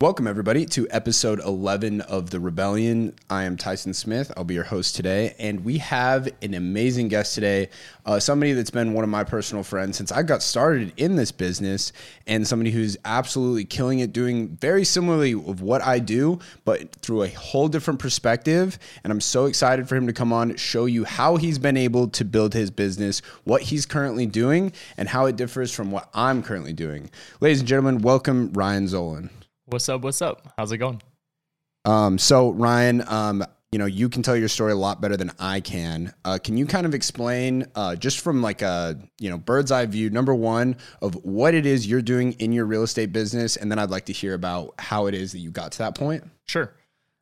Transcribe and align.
Welcome, 0.00 0.28
everybody, 0.28 0.64
to 0.66 0.86
episode 0.90 1.40
11 1.40 2.02
of 2.02 2.30
The 2.30 2.38
Rebellion. 2.38 3.16
I 3.28 3.42
am 3.42 3.56
Tyson 3.56 3.92
Smith. 3.92 4.30
I'll 4.36 4.44
be 4.44 4.54
your 4.54 4.62
host 4.62 4.94
today. 4.94 5.34
And 5.40 5.64
we 5.64 5.78
have 5.78 6.28
an 6.40 6.54
amazing 6.54 7.08
guest 7.08 7.34
today, 7.34 7.70
uh, 8.06 8.20
somebody 8.20 8.52
that's 8.52 8.70
been 8.70 8.92
one 8.92 9.02
of 9.02 9.10
my 9.10 9.24
personal 9.24 9.64
friends 9.64 9.96
since 9.96 10.12
I 10.12 10.22
got 10.22 10.40
started 10.40 10.92
in 10.98 11.16
this 11.16 11.32
business, 11.32 11.92
and 12.28 12.46
somebody 12.46 12.70
who's 12.70 12.96
absolutely 13.04 13.64
killing 13.64 13.98
it, 13.98 14.12
doing 14.12 14.56
very 14.60 14.84
similarly 14.84 15.32
of 15.32 15.62
what 15.62 15.82
I 15.82 15.98
do, 15.98 16.38
but 16.64 16.94
through 16.94 17.24
a 17.24 17.30
whole 17.30 17.66
different 17.66 17.98
perspective. 17.98 18.78
And 19.02 19.12
I'm 19.12 19.20
so 19.20 19.46
excited 19.46 19.88
for 19.88 19.96
him 19.96 20.06
to 20.06 20.12
come 20.12 20.32
on, 20.32 20.54
show 20.54 20.84
you 20.84 21.06
how 21.06 21.38
he's 21.38 21.58
been 21.58 21.76
able 21.76 22.06
to 22.10 22.24
build 22.24 22.54
his 22.54 22.70
business, 22.70 23.18
what 23.42 23.62
he's 23.62 23.84
currently 23.84 24.26
doing, 24.26 24.72
and 24.96 25.08
how 25.08 25.26
it 25.26 25.34
differs 25.34 25.74
from 25.74 25.90
what 25.90 26.08
I'm 26.14 26.44
currently 26.44 26.72
doing. 26.72 27.10
Ladies 27.40 27.58
and 27.58 27.68
gentlemen, 27.68 28.00
welcome 28.00 28.52
Ryan 28.52 28.84
Zolin. 28.84 29.30
What's 29.70 29.86
up? 29.90 30.00
What's 30.00 30.22
up? 30.22 30.54
How's 30.56 30.72
it 30.72 30.78
going? 30.78 31.02
Um, 31.84 32.16
so 32.16 32.52
Ryan, 32.52 33.04
um, 33.06 33.44
you 33.70 33.78
know, 33.78 33.84
you 33.84 34.08
can 34.08 34.22
tell 34.22 34.34
your 34.34 34.48
story 34.48 34.72
a 34.72 34.76
lot 34.76 35.02
better 35.02 35.14
than 35.14 35.30
I 35.38 35.60
can. 35.60 36.14
Uh, 36.24 36.38
can 36.42 36.56
you 36.56 36.64
kind 36.64 36.86
of 36.86 36.94
explain, 36.94 37.66
uh, 37.74 37.94
just 37.94 38.20
from 38.20 38.40
like 38.40 38.62
a 38.62 38.98
you 39.20 39.28
know 39.28 39.36
bird's 39.36 39.70
eye 39.70 39.84
view, 39.84 40.08
number 40.08 40.34
one 40.34 40.76
of 41.02 41.14
what 41.16 41.52
it 41.52 41.66
is 41.66 41.86
you're 41.86 42.00
doing 42.00 42.32
in 42.34 42.52
your 42.52 42.64
real 42.64 42.82
estate 42.82 43.12
business, 43.12 43.56
and 43.56 43.70
then 43.70 43.78
I'd 43.78 43.90
like 43.90 44.06
to 44.06 44.12
hear 44.14 44.32
about 44.32 44.72
how 44.78 45.04
it 45.04 45.14
is 45.14 45.32
that 45.32 45.40
you 45.40 45.50
got 45.50 45.72
to 45.72 45.78
that 45.78 45.94
point. 45.94 46.24
Sure. 46.46 46.72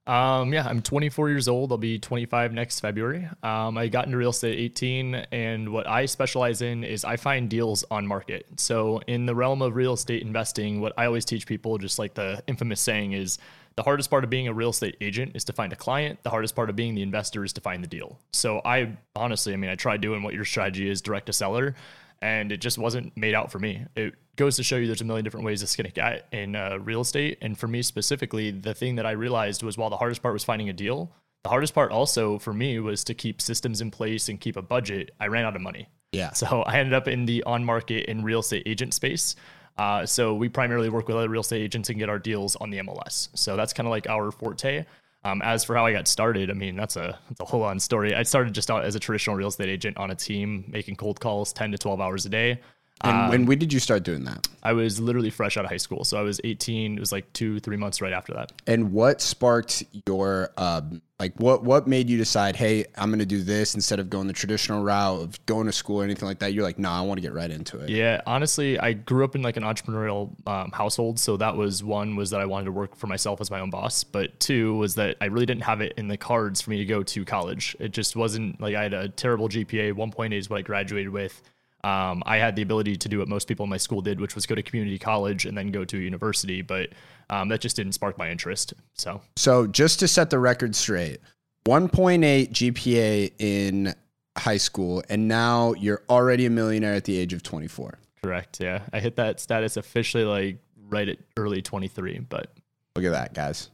Um, 0.06 0.52
yeah, 0.52 0.66
I'm 0.66 0.82
24 0.82 1.30
years 1.30 1.48
old. 1.48 1.72
I'll 1.72 1.78
be 1.78 1.98
25 1.98 2.52
next 2.52 2.78
February. 2.78 3.28
Um, 3.42 3.76
I 3.76 3.88
got 3.88 4.06
into 4.06 4.16
real 4.16 4.30
estate 4.30 4.56
18, 4.58 5.14
and 5.32 5.72
what 5.72 5.88
I 5.88 6.06
specialize 6.06 6.62
in 6.62 6.84
is 6.84 7.04
I 7.04 7.16
find 7.16 7.50
deals 7.50 7.84
on 7.90 8.06
market. 8.06 8.46
So, 8.56 9.00
in 9.08 9.26
the 9.26 9.34
realm 9.34 9.62
of 9.62 9.74
real 9.74 9.94
estate 9.94 10.22
investing, 10.22 10.80
what 10.80 10.92
I 10.96 11.06
always 11.06 11.24
teach 11.24 11.44
people, 11.46 11.76
just 11.78 11.98
like 11.98 12.14
the 12.14 12.40
infamous 12.46 12.80
saying, 12.80 13.12
is 13.12 13.38
the 13.74 13.82
hardest 13.82 14.08
part 14.08 14.22
of 14.22 14.30
being 14.30 14.46
a 14.46 14.54
real 14.54 14.70
estate 14.70 14.96
agent 15.00 15.32
is 15.34 15.44
to 15.44 15.52
find 15.52 15.72
a 15.72 15.76
client. 15.76 16.22
The 16.22 16.30
hardest 16.30 16.54
part 16.54 16.70
of 16.70 16.76
being 16.76 16.94
the 16.94 17.02
investor 17.02 17.44
is 17.44 17.52
to 17.54 17.60
find 17.60 17.82
the 17.82 17.88
deal. 17.88 18.16
So, 18.32 18.60
I 18.64 18.96
honestly, 19.16 19.54
I 19.54 19.56
mean, 19.56 19.70
I 19.70 19.74
tried 19.74 20.02
doing 20.02 20.22
what 20.22 20.34
your 20.34 20.44
strategy 20.44 20.88
is 20.88 21.02
direct 21.02 21.26
to 21.26 21.32
seller, 21.32 21.74
and 22.22 22.52
it 22.52 22.60
just 22.60 22.78
wasn't 22.78 23.16
made 23.16 23.34
out 23.34 23.52
for 23.52 23.58
me. 23.58 23.84
It 23.94 24.14
goes 24.36 24.56
to 24.56 24.62
show 24.62 24.76
you 24.76 24.86
there's 24.86 25.00
a 25.00 25.04
million 25.04 25.24
different 25.24 25.46
ways 25.46 25.60
to 25.60 25.66
skin 25.66 25.86
a 25.86 25.90
cat 25.90 26.26
in 26.32 26.56
uh, 26.56 26.78
real 26.78 27.00
estate. 27.00 27.38
And 27.42 27.58
for 27.58 27.68
me 27.68 27.82
specifically, 27.82 28.50
the 28.50 28.74
thing 28.74 28.96
that 28.96 29.06
I 29.06 29.12
realized 29.12 29.62
was 29.62 29.76
while 29.76 29.90
the 29.90 29.96
hardest 29.96 30.22
part 30.22 30.32
was 30.32 30.44
finding 30.44 30.68
a 30.68 30.72
deal, 30.72 31.10
the 31.42 31.50
hardest 31.50 31.74
part 31.74 31.92
also 31.92 32.38
for 32.38 32.52
me 32.52 32.78
was 32.80 33.04
to 33.04 33.14
keep 33.14 33.40
systems 33.40 33.80
in 33.80 33.90
place 33.90 34.28
and 34.28 34.40
keep 34.40 34.56
a 34.56 34.62
budget. 34.62 35.12
I 35.20 35.28
ran 35.28 35.44
out 35.44 35.56
of 35.56 35.62
money. 35.62 35.88
Yeah. 36.12 36.32
So 36.32 36.62
I 36.66 36.78
ended 36.78 36.94
up 36.94 37.08
in 37.08 37.26
the 37.26 37.42
on 37.44 37.64
market 37.64 38.06
and 38.08 38.24
real 38.24 38.40
estate 38.40 38.64
agent 38.66 38.94
space. 38.94 39.36
Uh, 39.78 40.06
so 40.06 40.34
we 40.34 40.48
primarily 40.48 40.88
work 40.88 41.06
with 41.06 41.16
other 41.16 41.28
real 41.28 41.42
estate 41.42 41.62
agents 41.62 41.90
and 41.90 41.98
get 41.98 42.08
our 42.08 42.18
deals 42.18 42.56
on 42.56 42.70
the 42.70 42.78
MLS. 42.78 43.28
So 43.34 43.56
that's 43.56 43.72
kind 43.72 43.86
of 43.86 43.90
like 43.90 44.08
our 44.08 44.30
forte. 44.30 44.86
Um, 45.26 45.42
as 45.42 45.64
for 45.64 45.74
how 45.74 45.84
I 45.84 45.92
got 45.92 46.06
started, 46.06 46.50
I 46.50 46.54
mean 46.54 46.76
that's 46.76 46.94
a 46.94 47.18
that's 47.28 47.40
a 47.40 47.44
whole 47.44 47.64
on 47.64 47.80
story. 47.80 48.14
I 48.14 48.22
started 48.22 48.54
just 48.54 48.70
out 48.70 48.84
as 48.84 48.94
a 48.94 49.00
traditional 49.00 49.34
real 49.34 49.48
estate 49.48 49.68
agent 49.68 49.96
on 49.96 50.12
a 50.12 50.14
team, 50.14 50.64
making 50.68 50.94
cold 50.94 51.18
calls 51.18 51.52
ten 51.52 51.72
to 51.72 51.78
twelve 51.78 52.00
hours 52.00 52.26
a 52.26 52.28
day. 52.28 52.60
And 53.02 53.16
Um, 53.16 53.28
when 53.28 53.46
when 53.46 53.58
did 53.58 53.72
you 53.72 53.80
start 53.80 54.02
doing 54.04 54.24
that? 54.24 54.48
I 54.62 54.72
was 54.72 54.98
literally 54.98 55.30
fresh 55.30 55.56
out 55.56 55.64
of 55.64 55.70
high 55.70 55.76
school. 55.76 56.04
So 56.04 56.18
I 56.18 56.22
was 56.22 56.40
18. 56.44 56.96
It 56.96 57.00
was 57.00 57.12
like 57.12 57.30
two, 57.32 57.60
three 57.60 57.76
months 57.76 58.00
right 58.00 58.12
after 58.12 58.32
that. 58.34 58.52
And 58.66 58.92
what 58.92 59.20
sparked 59.20 59.84
your 60.06 60.50
um, 60.56 61.02
like 61.18 61.32
what 61.38 61.62
what 61.62 61.86
made 61.86 62.10
you 62.10 62.16
decide, 62.18 62.56
hey, 62.56 62.86
I'm 62.96 63.10
going 63.10 63.20
to 63.20 63.26
do 63.26 63.42
this 63.42 63.74
instead 63.74 64.00
of 64.00 64.10
going 64.10 64.26
the 64.26 64.32
traditional 64.32 64.82
route 64.82 65.20
of 65.20 65.46
going 65.46 65.66
to 65.66 65.72
school 65.72 66.00
or 66.00 66.04
anything 66.04 66.26
like 66.26 66.38
that? 66.40 66.52
You're 66.52 66.64
like, 66.64 66.78
no, 66.78 66.90
I 66.90 67.00
want 67.02 67.18
to 67.18 67.22
get 67.22 67.32
right 67.32 67.50
into 67.50 67.78
it. 67.78 67.90
Yeah, 67.90 68.20
honestly, 68.26 68.78
I 68.78 68.94
grew 68.94 69.24
up 69.24 69.34
in 69.34 69.42
like 69.42 69.56
an 69.56 69.62
entrepreneurial 69.62 70.30
um, 70.48 70.72
household. 70.72 71.18
So 71.18 71.36
that 71.36 71.56
was 71.56 71.84
one 71.84 72.16
was 72.16 72.30
that 72.30 72.40
I 72.40 72.46
wanted 72.46 72.66
to 72.66 72.72
work 72.72 72.96
for 72.96 73.06
myself 73.06 73.40
as 73.40 73.50
my 73.50 73.60
own 73.60 73.70
boss. 73.70 74.04
But 74.04 74.38
two 74.40 74.76
was 74.76 74.94
that 74.96 75.16
I 75.20 75.26
really 75.26 75.46
didn't 75.46 75.64
have 75.64 75.80
it 75.80 75.94
in 75.96 76.08
the 76.08 76.16
cards 76.16 76.60
for 76.60 76.70
me 76.70 76.78
to 76.78 76.84
go 76.84 77.02
to 77.02 77.24
college. 77.24 77.76
It 77.78 77.92
just 77.92 78.16
wasn't 78.16 78.60
like 78.60 78.74
I 78.74 78.82
had 78.82 78.94
a 78.94 79.08
terrible 79.08 79.48
GPA. 79.48 79.92
1.8 79.92 80.32
is 80.32 80.50
what 80.50 80.58
I 80.58 80.62
graduated 80.62 81.10
with. 81.10 81.42
Um, 81.86 82.22
I 82.26 82.38
had 82.38 82.56
the 82.56 82.62
ability 82.62 82.96
to 82.96 83.08
do 83.08 83.20
what 83.20 83.28
most 83.28 83.46
people 83.46 83.62
in 83.62 83.70
my 83.70 83.76
school 83.76 84.02
did, 84.02 84.20
which 84.20 84.34
was 84.34 84.44
go 84.44 84.56
to 84.56 84.62
community 84.62 84.98
college 84.98 85.46
and 85.46 85.56
then 85.56 85.70
go 85.70 85.84
to 85.84 85.96
university. 85.96 86.60
But 86.60 86.90
um, 87.30 87.48
that 87.50 87.60
just 87.60 87.76
didn't 87.76 87.92
spark 87.92 88.18
my 88.18 88.28
interest. 88.28 88.74
So 88.94 89.20
So 89.36 89.68
just 89.68 90.00
to 90.00 90.08
set 90.08 90.30
the 90.30 90.40
record 90.40 90.74
straight, 90.74 91.18
1.8 91.66 92.50
GPA 92.50 93.32
in 93.38 93.94
high 94.36 94.56
school, 94.56 95.02
and 95.08 95.28
now 95.28 95.74
you're 95.74 96.02
already 96.10 96.46
a 96.46 96.50
millionaire 96.50 96.94
at 96.94 97.04
the 97.04 97.16
age 97.16 97.32
of 97.32 97.42
24. 97.44 97.98
correct. 98.22 98.58
Yeah, 98.60 98.82
I 98.92 98.98
hit 98.98 99.14
that 99.16 99.38
status 99.38 99.76
officially 99.76 100.24
like 100.24 100.58
right 100.88 101.08
at 101.08 101.18
early 101.36 101.62
23. 101.62 102.18
But 102.28 102.52
Look 102.96 103.04
at 103.04 103.12
that, 103.12 103.34
guys. 103.34 103.70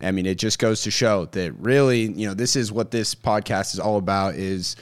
I 0.00 0.10
mean, 0.10 0.26
it 0.26 0.38
just 0.38 0.58
goes 0.58 0.82
to 0.82 0.90
show 0.90 1.26
that 1.26 1.52
really, 1.52 2.02
you 2.02 2.26
know, 2.26 2.34
this 2.34 2.56
is 2.56 2.72
what 2.72 2.90
this 2.90 3.14
podcast 3.14 3.74
is 3.74 3.80
all 3.80 3.96
about 3.96 4.34
is 4.34 4.74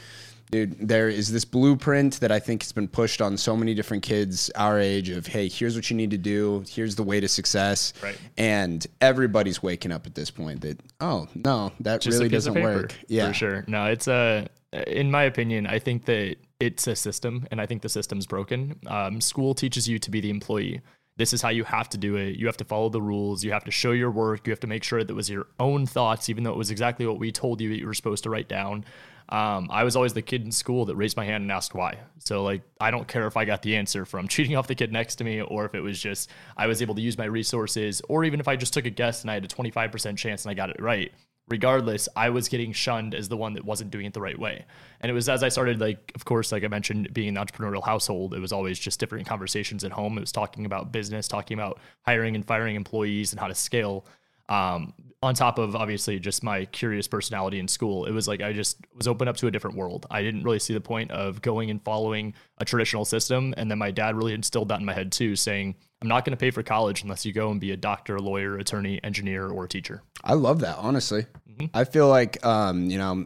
dude, 0.53 0.77
there 0.87 1.09
is 1.09 1.33
this 1.33 1.45
blueprint 1.45 2.21
that 2.21 2.31
I 2.31 2.39
think 2.39 2.63
has 2.63 2.73
been 2.73 2.87
pushed 2.87 3.21
on 3.21 3.37
so 3.37 3.57
many 3.57 3.75
different 3.75 4.03
kids 4.03 4.51
our 4.55 4.79
age 4.79 5.09
of, 5.09 5.27
hey, 5.27 5.49
here's 5.49 5.75
what 5.75 5.91
you 5.91 5.97
need 5.97 6.11
to 6.11 6.19
do, 6.19 6.63
here's 6.69 6.95
the 6.95 7.03
way 7.03 7.21
to 7.21 7.27
success. 7.27 7.95
Right. 8.03 8.19
And 8.37 8.87
everybody's 9.01 9.63
waking 9.63 9.91
up 9.91 10.07
at 10.07 10.15
this 10.15 10.31
point 10.31 10.61
that, 10.61 10.79
oh, 11.01 11.27
no, 11.35 11.73
that 11.81 12.03
just 12.03 12.19
really 12.19 12.29
doesn't 12.29 12.55
paper, 12.55 12.75
work. 12.75 12.95
Yeah. 13.09 13.29
for 13.29 13.35
sure. 13.35 13.65
No, 13.67 13.87
it's 13.87 14.07
a. 14.07 14.49
In 14.87 15.11
my 15.11 15.25
opinion, 15.25 15.67
I 15.67 15.79
think 15.79 16.07
that 16.07 16.37
it's 16.59 16.87
a 16.87 16.97
system, 16.97 17.47
and 17.51 17.61
I 17.61 17.67
think 17.67 17.83
the 17.83 17.91
system's 17.91 18.27
broken. 18.27 18.79
Um, 18.87 19.21
school 19.21 19.55
teaches 19.55 19.87
you 19.87 19.99
to 19.99 20.11
be 20.11 20.21
the 20.23 20.31
employee. 20.31 20.81
This 21.19 21.35
is 21.35 21.43
how 21.43 21.51
you 21.51 21.65
have 21.65 21.91
to 21.91 21.99
do 21.99 22.17
it. 22.17 22.37
You 22.37 22.47
have 22.47 22.57
to 22.57 22.65
follow 22.65 22.89
the 22.89 23.03
rules. 23.03 23.45
You 23.45 23.53
have 23.53 23.65
to 23.65 23.71
show 23.71 23.93
your 23.93 24.11
work. 24.11 24.47
You 24.47 24.51
have 24.51 24.61
to 24.61 24.67
make 24.67 24.83
sure 24.83 25.05
that 25.05 25.11
it 25.11 25.15
was 25.15 25.29
your 25.29 25.47
own 25.61 25.85
thoughts, 25.85 26.31
even 26.31 26.45
though 26.45 26.53
it 26.53 26.57
was 26.57 26.71
exactly 26.71 27.05
what 27.05 27.19
we 27.19 27.31
told 27.31 27.61
you 27.61 27.69
that 27.69 27.79
you 27.79 27.87
were 27.87 27.93
supposed 27.93 28.25
to 28.25 28.31
write 28.31 28.49
down. 28.49 28.87
Um, 29.33 29.69
I 29.73 29.83
was 29.83 29.97
always 29.97 30.13
the 30.13 30.21
kid 30.21 30.45
in 30.45 30.53
school 30.53 30.85
that 30.85 30.95
raised 30.95 31.17
my 31.17 31.25
hand 31.25 31.43
and 31.43 31.51
asked 31.51 31.75
why. 31.75 31.99
So 32.19 32.45
like, 32.45 32.61
I 32.81 32.91
don't 32.91 33.09
care 33.09 33.27
if 33.27 33.37
I 33.37 33.47
got 33.47 33.63
the 33.63 33.77
answer 33.77 34.05
from 34.05 34.29
cheating 34.29 34.57
off 34.57 34.67
the 34.67 34.75
kid 34.75 34.93
next 34.93 35.17
to 35.17 35.25
me, 35.25 35.41
or 35.41 35.65
if 35.65 35.75
it 35.75 35.81
was 35.81 36.01
just 36.01 36.31
I 36.57 36.67
was 36.67 36.83
able 36.83 36.95
to 36.95 37.01
use 37.01 37.17
my 37.17 37.25
resources, 37.25 38.03
or 38.09 38.25
even 38.25 38.41
if 38.41 38.47
I 38.47 38.57
just 38.57 38.75
took 38.75 38.85
a 38.85 38.91
guess 38.91 39.23
and 39.23 39.31
I 39.31 39.35
had 39.35 39.45
a 39.45 39.49
25% 39.49 40.19
chance 40.19 40.45
and 40.45 40.51
I 40.51 40.55
got 40.55 40.71
it 40.71 40.81
right 40.81 41.11
regardless, 41.49 42.09
I 42.17 42.31
was 42.31 42.49
getting 42.49 42.73
shunned 42.73 43.15
as 43.15 43.29
the 43.29 43.37
one 43.37 43.55
that 43.55 43.65
wasn't 43.65 43.91
doing 43.91 44.07
it 44.07 44.15
the 44.15 44.21
right 44.21 44.39
way. 44.39 44.65
And 45.01 45.11
it 45.11 45.13
was 45.13 45.29
as 45.29 45.43
I 45.43 45.49
started, 45.49 45.81
like, 45.81 46.13
of 46.15 46.25
course, 46.25 46.53
like 46.53 46.65
I 46.65 46.69
mentioned, 46.69 47.13
being 47.13 47.37
an 47.37 47.45
entrepreneurial 47.45 47.85
household, 47.85 48.33
it 48.33 48.39
was 48.39 48.53
always 48.53 48.79
just 48.79 49.01
different 49.01 49.27
conversations 49.27 49.85
at 49.85 49.93
home. 49.93 50.17
It 50.17 50.21
was 50.21 50.33
talking 50.33 50.65
about 50.65 50.93
business, 50.93 51.29
talking 51.29 51.59
about 51.59 51.79
hiring 52.07 52.37
and 52.37 52.47
firing 52.47 52.77
employees 52.77 53.33
and 53.33 53.41
how 53.41 53.49
to 53.49 53.55
scale. 53.55 54.07
Um, 54.49 54.95
on 55.23 55.35
top 55.35 55.59
of 55.59 55.77
obviously 55.77 56.19
just 56.19 56.43
my 56.43 56.65
curious 56.67 57.07
personality 57.07 57.61
in 57.61 57.69
school, 57.69 58.07
it 58.07 58.11
was 58.11 58.27
like 58.27 58.43
I 58.43 58.53
just 58.53 58.79
was 58.95 59.07
open 59.07 59.29
up 59.29 59.37
to 59.37 59.47
a 59.47 59.51
different 59.51 59.77
world. 59.77 60.05
I 60.11 60.23
didn't 60.23 60.43
really 60.43 60.59
see 60.59 60.75
the 60.75 60.81
point 60.81 61.13
of 61.13 61.41
going 61.41 61.71
and 61.71 61.83
following 61.83 62.35
a 62.59 62.65
traditional 62.65 63.05
system. 63.05 63.55
And 63.57 63.71
then 63.71 63.79
my 63.79 63.93
dad 63.93 64.17
really 64.17 64.35
instilled 64.35 64.69
that 64.69 64.81
in 64.81 64.85
my 64.85 64.93
head 64.93 65.13
too, 65.13 65.37
saying, 65.37 65.77
I'm 66.01 66.09
not 66.09 66.25
going 66.25 66.33
to 66.33 66.41
pay 66.41 66.51
for 66.51 66.65
college 66.65 67.05
unless 67.05 67.25
you 67.25 67.33
go 67.33 67.53
and 67.53 67.61
be 67.61 67.71
a 67.71 67.77
doctor, 67.77 68.19
lawyer, 68.19 68.59
attorney, 68.59 68.99
engineer, 69.05 69.49
or 69.49 69.65
a 69.65 69.69
teacher. 69.69 70.03
I 70.25 70.35
love 70.35 70.59
that, 70.61 70.77
honestly. 70.79 71.27
Mm-hmm. 71.49 71.67
I 71.73 71.85
feel 71.85 72.09
like, 72.09 72.45
um, 72.45 72.91
you 72.91 72.99
know, 72.99 73.25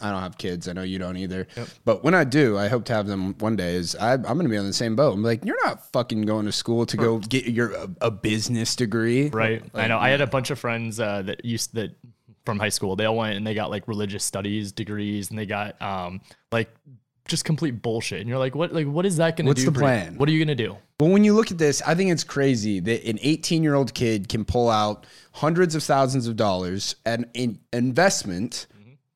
I 0.00 0.10
don't 0.10 0.22
have 0.22 0.38
kids. 0.38 0.68
I 0.68 0.72
know 0.72 0.82
you 0.82 0.98
don't 0.98 1.16
either. 1.16 1.46
But 1.84 2.04
when 2.04 2.14
I 2.14 2.24
do, 2.24 2.56
I 2.56 2.68
hope 2.68 2.84
to 2.86 2.92
have 2.92 3.06
them 3.06 3.34
one 3.38 3.56
day. 3.56 3.74
Is 3.74 3.96
I, 3.96 4.14
I'm 4.14 4.22
going 4.22 4.42
to 4.44 4.48
be 4.48 4.56
on 4.56 4.66
the 4.66 4.72
same 4.72 4.96
boat. 4.96 5.14
I'm 5.14 5.22
like, 5.22 5.44
you're 5.44 5.64
not 5.64 5.90
fucking 5.92 6.22
going 6.22 6.46
to 6.46 6.52
school 6.52 6.86
to 6.86 6.96
go 6.96 7.18
get 7.18 7.46
your 7.46 7.72
a, 7.72 7.88
a 8.02 8.10
business 8.10 8.76
degree, 8.76 9.28
Right. 9.28 9.62
I 9.74 9.88
know. 9.88 9.98
I 9.98 10.10
had 10.10 10.20
a 10.20 10.26
bunch 10.26 10.50
of 10.50 10.58
friends 10.58 11.00
uh, 11.00 11.22
that 11.22 11.44
used 11.44 11.74
that 11.74 11.96
from 12.44 12.58
high 12.58 12.68
school. 12.68 12.96
They 12.96 13.04
all 13.04 13.16
went 13.16 13.36
and 13.36 13.46
they 13.46 13.54
got 13.54 13.70
like 13.70 13.88
religious 13.88 14.24
studies 14.24 14.72
degrees, 14.72 15.30
and 15.30 15.38
they 15.38 15.46
got 15.46 15.80
um 15.82 16.20
like 16.50 16.70
just 17.28 17.44
complete 17.44 17.82
bullshit. 17.82 18.20
And 18.20 18.28
you're 18.28 18.38
like, 18.38 18.54
what? 18.54 18.72
Like, 18.72 18.86
what 18.86 19.04
is 19.04 19.18
that 19.18 19.36
going 19.36 19.46
to 19.46 19.54
do? 19.54 19.60
What's 19.60 19.64
the 19.64 19.72
for 19.72 19.80
you? 19.80 20.00
plan? 20.00 20.14
What 20.16 20.28
are 20.28 20.32
you 20.32 20.38
going 20.44 20.56
to 20.56 20.64
do? 20.66 20.76
Well, 20.98 21.10
when 21.10 21.22
you 21.22 21.34
look 21.34 21.50
at 21.52 21.58
this, 21.58 21.80
I 21.82 21.94
think 21.94 22.10
it's 22.10 22.24
crazy 22.24 22.80
that 22.80 23.04
an 23.04 23.18
18 23.22 23.62
year 23.62 23.74
old 23.74 23.94
kid 23.94 24.28
can 24.28 24.44
pull 24.44 24.68
out 24.70 25.06
hundreds 25.32 25.74
of 25.74 25.82
thousands 25.84 26.26
of 26.26 26.34
dollars 26.36 26.96
and 27.06 27.26
in 27.34 27.60
investment 27.72 28.66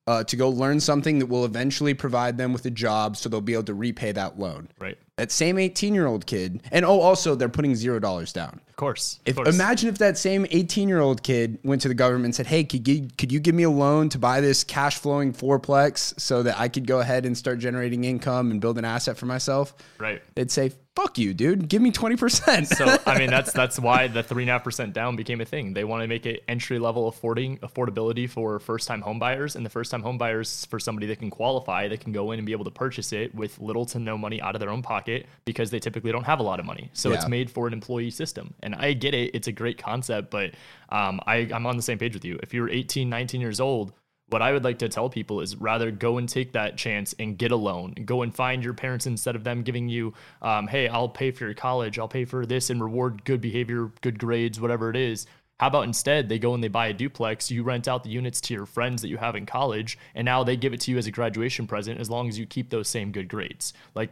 uh, 0.06 0.24
to 0.24 0.36
go 0.36 0.48
learn 0.48 0.80
something 0.80 1.18
that 1.18 1.26
will 1.26 1.44
eventually 1.44 1.94
provide 1.94 2.36
them 2.38 2.52
with 2.52 2.64
a 2.66 2.70
job 2.70 3.16
so 3.16 3.28
they'll 3.28 3.40
be 3.40 3.52
able 3.52 3.62
to 3.64 3.74
repay 3.74 4.12
that 4.12 4.38
loan. 4.38 4.68
Right. 4.80 4.98
That 5.16 5.30
same 5.30 5.58
18 5.58 5.94
year 5.94 6.06
old 6.06 6.26
kid, 6.26 6.62
and 6.72 6.84
oh, 6.84 7.00
also 7.00 7.34
they're 7.34 7.48
putting 7.48 7.76
zero 7.76 7.98
dollars 7.98 8.32
down. 8.32 8.60
Of 8.82 8.86
course. 8.86 9.20
If 9.24 9.38
of 9.38 9.44
course. 9.44 9.54
imagine 9.54 9.88
if 9.90 9.98
that 9.98 10.18
same 10.18 10.44
18 10.50 10.88
year 10.88 10.98
old 10.98 11.22
kid 11.22 11.60
went 11.62 11.82
to 11.82 11.88
the 11.88 11.94
government 11.94 12.24
and 12.24 12.34
said, 12.34 12.48
"Hey, 12.48 12.64
could 12.64 12.88
you, 12.88 13.06
could 13.16 13.30
you 13.30 13.38
give 13.38 13.54
me 13.54 13.62
a 13.62 13.70
loan 13.70 14.08
to 14.08 14.18
buy 14.18 14.40
this 14.40 14.64
cash 14.64 14.98
flowing 14.98 15.32
fourplex 15.32 16.18
so 16.18 16.42
that 16.42 16.58
I 16.58 16.66
could 16.66 16.88
go 16.88 16.98
ahead 16.98 17.24
and 17.24 17.38
start 17.38 17.60
generating 17.60 18.02
income 18.02 18.50
and 18.50 18.60
build 18.60 18.78
an 18.78 18.84
asset 18.84 19.16
for 19.16 19.26
myself?" 19.26 19.72
right. 19.98 20.20
They'd 20.34 20.50
say, 20.50 20.72
"Fuck 20.96 21.16
you, 21.16 21.32
dude. 21.32 21.68
Give 21.68 21.80
me 21.80 21.92
20%." 21.92 22.66
So 22.66 22.96
I 23.06 23.18
mean 23.18 23.30
that's 23.30 23.52
that's 23.60 23.78
why 23.78 24.08
the 24.08 24.22
three 24.22 24.42
and 24.42 24.50
a 24.50 24.54
half 24.54 24.64
percent 24.64 24.92
down 24.92 25.14
became 25.14 25.40
a 25.40 25.44
thing. 25.44 25.74
They 25.74 25.84
want 25.84 26.02
to 26.02 26.08
make 26.08 26.26
it 26.26 26.42
entry 26.48 26.80
level 26.80 27.06
affording 27.06 27.58
affordability 27.58 28.28
for 28.28 28.58
first 28.58 28.88
time 28.88 29.02
homebuyers. 29.02 29.54
and 29.54 29.64
the 29.64 29.70
first 29.70 29.92
time 29.92 30.02
homebuyers, 30.02 30.66
for 30.66 30.80
somebody 30.80 31.06
that 31.06 31.20
can 31.20 31.30
qualify, 31.30 31.86
that 31.86 32.00
can 32.00 32.12
go 32.12 32.32
in 32.32 32.40
and 32.40 32.46
be 32.46 32.52
able 32.52 32.64
to 32.64 32.70
purchase 32.72 33.12
it 33.12 33.32
with 33.32 33.60
little 33.60 33.86
to 33.86 34.00
no 34.00 34.18
money 34.18 34.40
out 34.40 34.56
of 34.56 34.60
their 34.60 34.70
own 34.70 34.82
pocket 34.82 35.26
because 35.44 35.70
they 35.70 35.78
typically 35.78 36.10
don't 36.10 36.24
have 36.24 36.40
a 36.40 36.42
lot 36.42 36.58
of 36.58 36.66
money. 36.66 36.90
So 36.94 37.12
it's 37.12 37.28
made 37.28 37.50
for 37.50 37.66
an 37.66 37.72
employee 37.72 38.10
system, 38.10 38.54
and 38.60 38.71
And 38.72 38.82
I 38.82 38.92
get 38.92 39.14
it. 39.14 39.30
It's 39.34 39.48
a 39.48 39.52
great 39.52 39.78
concept, 39.78 40.30
but 40.30 40.54
um, 40.88 41.20
I, 41.26 41.48
I'm 41.52 41.66
on 41.66 41.76
the 41.76 41.82
same 41.82 41.98
page 41.98 42.14
with 42.14 42.24
you. 42.24 42.38
If 42.42 42.54
you're 42.54 42.68
18, 42.68 43.08
19 43.08 43.40
years 43.40 43.60
old, 43.60 43.92
what 44.28 44.42
I 44.42 44.52
would 44.52 44.64
like 44.64 44.78
to 44.78 44.88
tell 44.88 45.10
people 45.10 45.40
is 45.40 45.56
rather 45.56 45.90
go 45.90 46.18
and 46.18 46.28
take 46.28 46.52
that 46.52 46.78
chance 46.78 47.14
and 47.18 47.36
get 47.36 47.52
a 47.52 47.56
loan. 47.56 47.94
Go 48.04 48.22
and 48.22 48.34
find 48.34 48.64
your 48.64 48.72
parents 48.72 49.06
instead 49.06 49.36
of 49.36 49.44
them 49.44 49.62
giving 49.62 49.88
you, 49.88 50.14
um, 50.40 50.66
hey, 50.66 50.88
I'll 50.88 51.08
pay 51.08 51.30
for 51.30 51.44
your 51.44 51.54
college, 51.54 51.98
I'll 51.98 52.08
pay 52.08 52.24
for 52.24 52.46
this 52.46 52.70
and 52.70 52.82
reward 52.82 53.24
good 53.24 53.40
behavior, 53.40 53.92
good 54.00 54.18
grades, 54.18 54.60
whatever 54.60 54.88
it 54.88 54.96
is. 54.96 55.26
How 55.60 55.68
about 55.68 55.84
instead 55.84 56.28
they 56.28 56.38
go 56.38 56.54
and 56.54 56.64
they 56.64 56.68
buy 56.68 56.88
a 56.88 56.92
duplex, 56.92 57.50
you 57.50 57.62
rent 57.62 57.86
out 57.86 58.02
the 58.02 58.10
units 58.10 58.40
to 58.42 58.54
your 58.54 58.66
friends 58.66 59.00
that 59.02 59.08
you 59.08 59.16
have 59.18 59.36
in 59.36 59.46
college, 59.46 59.96
and 60.14 60.24
now 60.24 60.42
they 60.42 60.56
give 60.56 60.72
it 60.72 60.80
to 60.80 60.90
you 60.90 60.98
as 60.98 61.06
a 61.06 61.12
graduation 61.12 61.66
present 61.66 62.00
as 62.00 62.10
long 62.10 62.28
as 62.28 62.38
you 62.38 62.46
keep 62.46 62.70
those 62.70 62.88
same 62.88 63.12
good 63.12 63.28
grades. 63.28 63.72
Like 63.94 64.10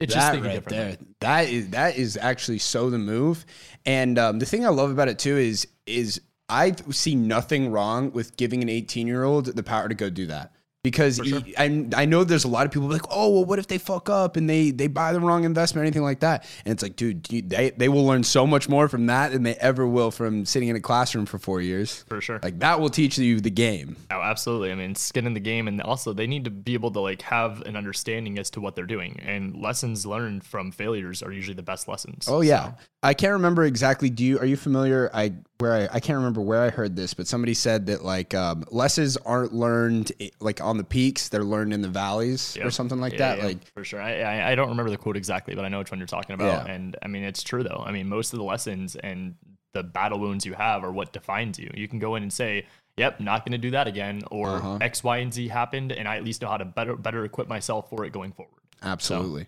it's 0.00 0.14
just 0.14 0.26
that 0.26 0.32
thinking 0.32 0.50
right 0.50 0.64
there. 0.64 0.96
That 1.20 1.48
is 1.48 1.70
that 1.70 1.96
is 1.96 2.16
actually 2.16 2.58
so 2.58 2.90
the 2.90 2.98
move. 2.98 3.46
And 3.84 4.18
um, 4.18 4.38
the 4.38 4.46
thing 4.46 4.64
I 4.66 4.68
love 4.68 4.90
about 4.90 5.08
it 5.08 5.18
too 5.18 5.36
is 5.36 5.66
is 5.86 6.20
I 6.48 6.74
see 6.90 7.14
nothing 7.14 7.70
wrong 7.70 8.12
with 8.12 8.36
giving 8.36 8.62
an 8.62 8.68
18 8.68 9.06
year 9.06 9.24
old 9.24 9.46
the 9.46 9.62
power 9.62 9.88
to 9.88 9.94
go 9.94 10.10
do 10.10 10.26
that. 10.26 10.52
Because 10.86 11.16
he- 11.16 11.56
I, 11.58 11.88
I 11.96 12.04
know 12.04 12.22
there's 12.22 12.44
a 12.44 12.48
lot 12.48 12.64
of 12.64 12.70
people 12.70 12.88
like, 12.88 13.02
oh, 13.10 13.28
well, 13.28 13.44
what 13.44 13.58
if 13.58 13.66
they 13.66 13.76
fuck 13.76 14.08
up 14.08 14.36
and 14.36 14.48
they 14.48 14.70
they 14.70 14.86
buy 14.86 15.12
the 15.12 15.18
wrong 15.18 15.42
investment 15.42 15.82
or 15.82 15.84
anything 15.84 16.04
like 16.04 16.20
that? 16.20 16.46
And 16.64 16.70
it's 16.70 16.80
like, 16.80 16.94
dude, 16.94 17.28
you, 17.32 17.42
they, 17.42 17.70
they 17.70 17.88
will 17.88 18.06
learn 18.06 18.22
so 18.22 18.46
much 18.46 18.68
more 18.68 18.88
from 18.88 19.06
that 19.06 19.32
than 19.32 19.42
they 19.42 19.56
ever 19.56 19.84
will 19.84 20.12
from 20.12 20.44
sitting 20.44 20.68
in 20.68 20.76
a 20.76 20.80
classroom 20.80 21.26
for 21.26 21.40
four 21.40 21.60
years. 21.60 22.04
For 22.06 22.20
sure. 22.20 22.38
Like 22.40 22.60
that 22.60 22.78
will 22.78 22.88
teach 22.88 23.18
you 23.18 23.40
the 23.40 23.50
game. 23.50 23.96
Oh, 24.12 24.20
absolutely. 24.20 24.70
I 24.70 24.76
mean, 24.76 24.94
skin 24.94 25.26
in 25.26 25.34
the 25.34 25.40
game, 25.40 25.66
and 25.66 25.82
also 25.82 26.12
they 26.12 26.28
need 26.28 26.44
to 26.44 26.52
be 26.52 26.74
able 26.74 26.92
to 26.92 27.00
like 27.00 27.20
have 27.22 27.62
an 27.62 27.74
understanding 27.74 28.38
as 28.38 28.48
to 28.50 28.60
what 28.60 28.76
they're 28.76 28.86
doing. 28.86 29.18
And 29.24 29.60
lessons 29.60 30.06
learned 30.06 30.44
from 30.44 30.70
failures 30.70 31.20
are 31.20 31.32
usually 31.32 31.56
the 31.56 31.64
best 31.64 31.88
lessons. 31.88 32.28
Oh 32.28 32.42
yeah. 32.42 32.74
I 33.02 33.14
can't 33.14 33.32
remember 33.34 33.64
exactly. 33.64 34.08
Do 34.10 34.24
you 34.24 34.38
are 34.38 34.46
you 34.46 34.56
familiar? 34.56 35.10
I 35.12 35.34
where 35.58 35.72
I, 35.72 35.96
I 35.96 36.00
can't 36.00 36.16
remember 36.16 36.40
where 36.40 36.62
I 36.62 36.70
heard 36.70 36.96
this, 36.96 37.14
but 37.14 37.26
somebody 37.26 37.54
said 37.54 37.86
that 37.86 38.04
like 38.04 38.34
um, 38.34 38.64
lessons 38.70 39.16
aren't 39.18 39.52
learned 39.54 40.12
eh, 40.20 40.28
like 40.40 40.60
on 40.60 40.75
the 40.76 40.84
peaks; 40.84 41.28
they're 41.28 41.44
learned 41.44 41.72
in 41.72 41.82
the 41.82 41.88
valleys 41.88 42.56
or 42.62 42.70
something 42.70 43.00
like 43.00 43.12
Yeah, 43.14 43.18
that. 43.18 43.38
yeah, 43.38 43.44
Like 43.46 43.72
for 43.72 43.84
sure. 43.84 44.00
I, 44.00 44.20
I 44.20 44.50
I 44.52 44.54
don't 44.54 44.68
remember 44.70 44.90
the 44.90 44.96
quote 44.96 45.16
exactly, 45.16 45.54
but 45.54 45.64
I 45.64 45.68
know 45.68 45.78
which 45.78 45.90
one 45.90 45.98
you're 46.00 46.06
talking 46.06 46.34
about. 46.34 46.66
Yeah. 46.66 46.72
And 46.72 46.96
I 47.02 47.08
mean, 47.08 47.22
it's 47.24 47.42
true 47.42 47.62
though. 47.62 47.82
I 47.86 47.92
mean, 47.92 48.08
most 48.08 48.32
of 48.32 48.38
the 48.38 48.44
lessons 48.44 48.96
and 48.96 49.34
the 49.74 49.82
battle 49.82 50.18
wounds 50.18 50.46
you 50.46 50.54
have 50.54 50.84
are 50.84 50.92
what 50.92 51.12
defines 51.12 51.58
you. 51.58 51.70
You 51.74 51.86
can 51.88 51.98
go 51.98 52.14
in 52.16 52.22
and 52.22 52.32
say, 52.32 52.66
"Yep, 52.96 53.20
not 53.20 53.44
going 53.44 53.52
to 53.52 53.58
do 53.58 53.70
that 53.72 53.86
again," 53.86 54.22
or 54.30 54.48
Uh-huh. 54.56 54.78
X, 54.80 55.04
Y, 55.04 55.18
and 55.18 55.32
Z 55.34 55.48
happened, 55.48 55.92
and 55.92 56.08
I 56.08 56.16
at 56.16 56.24
least 56.24 56.40
know 56.42 56.48
how 56.48 56.56
to 56.56 56.64
better 56.64 56.96
better 56.96 57.24
equip 57.24 57.46
myself 57.48 57.90
for 57.90 58.04
it 58.04 58.12
going 58.12 58.32
forward. 58.32 58.52
absolutely. 58.82 59.46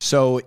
So, 0.00 0.40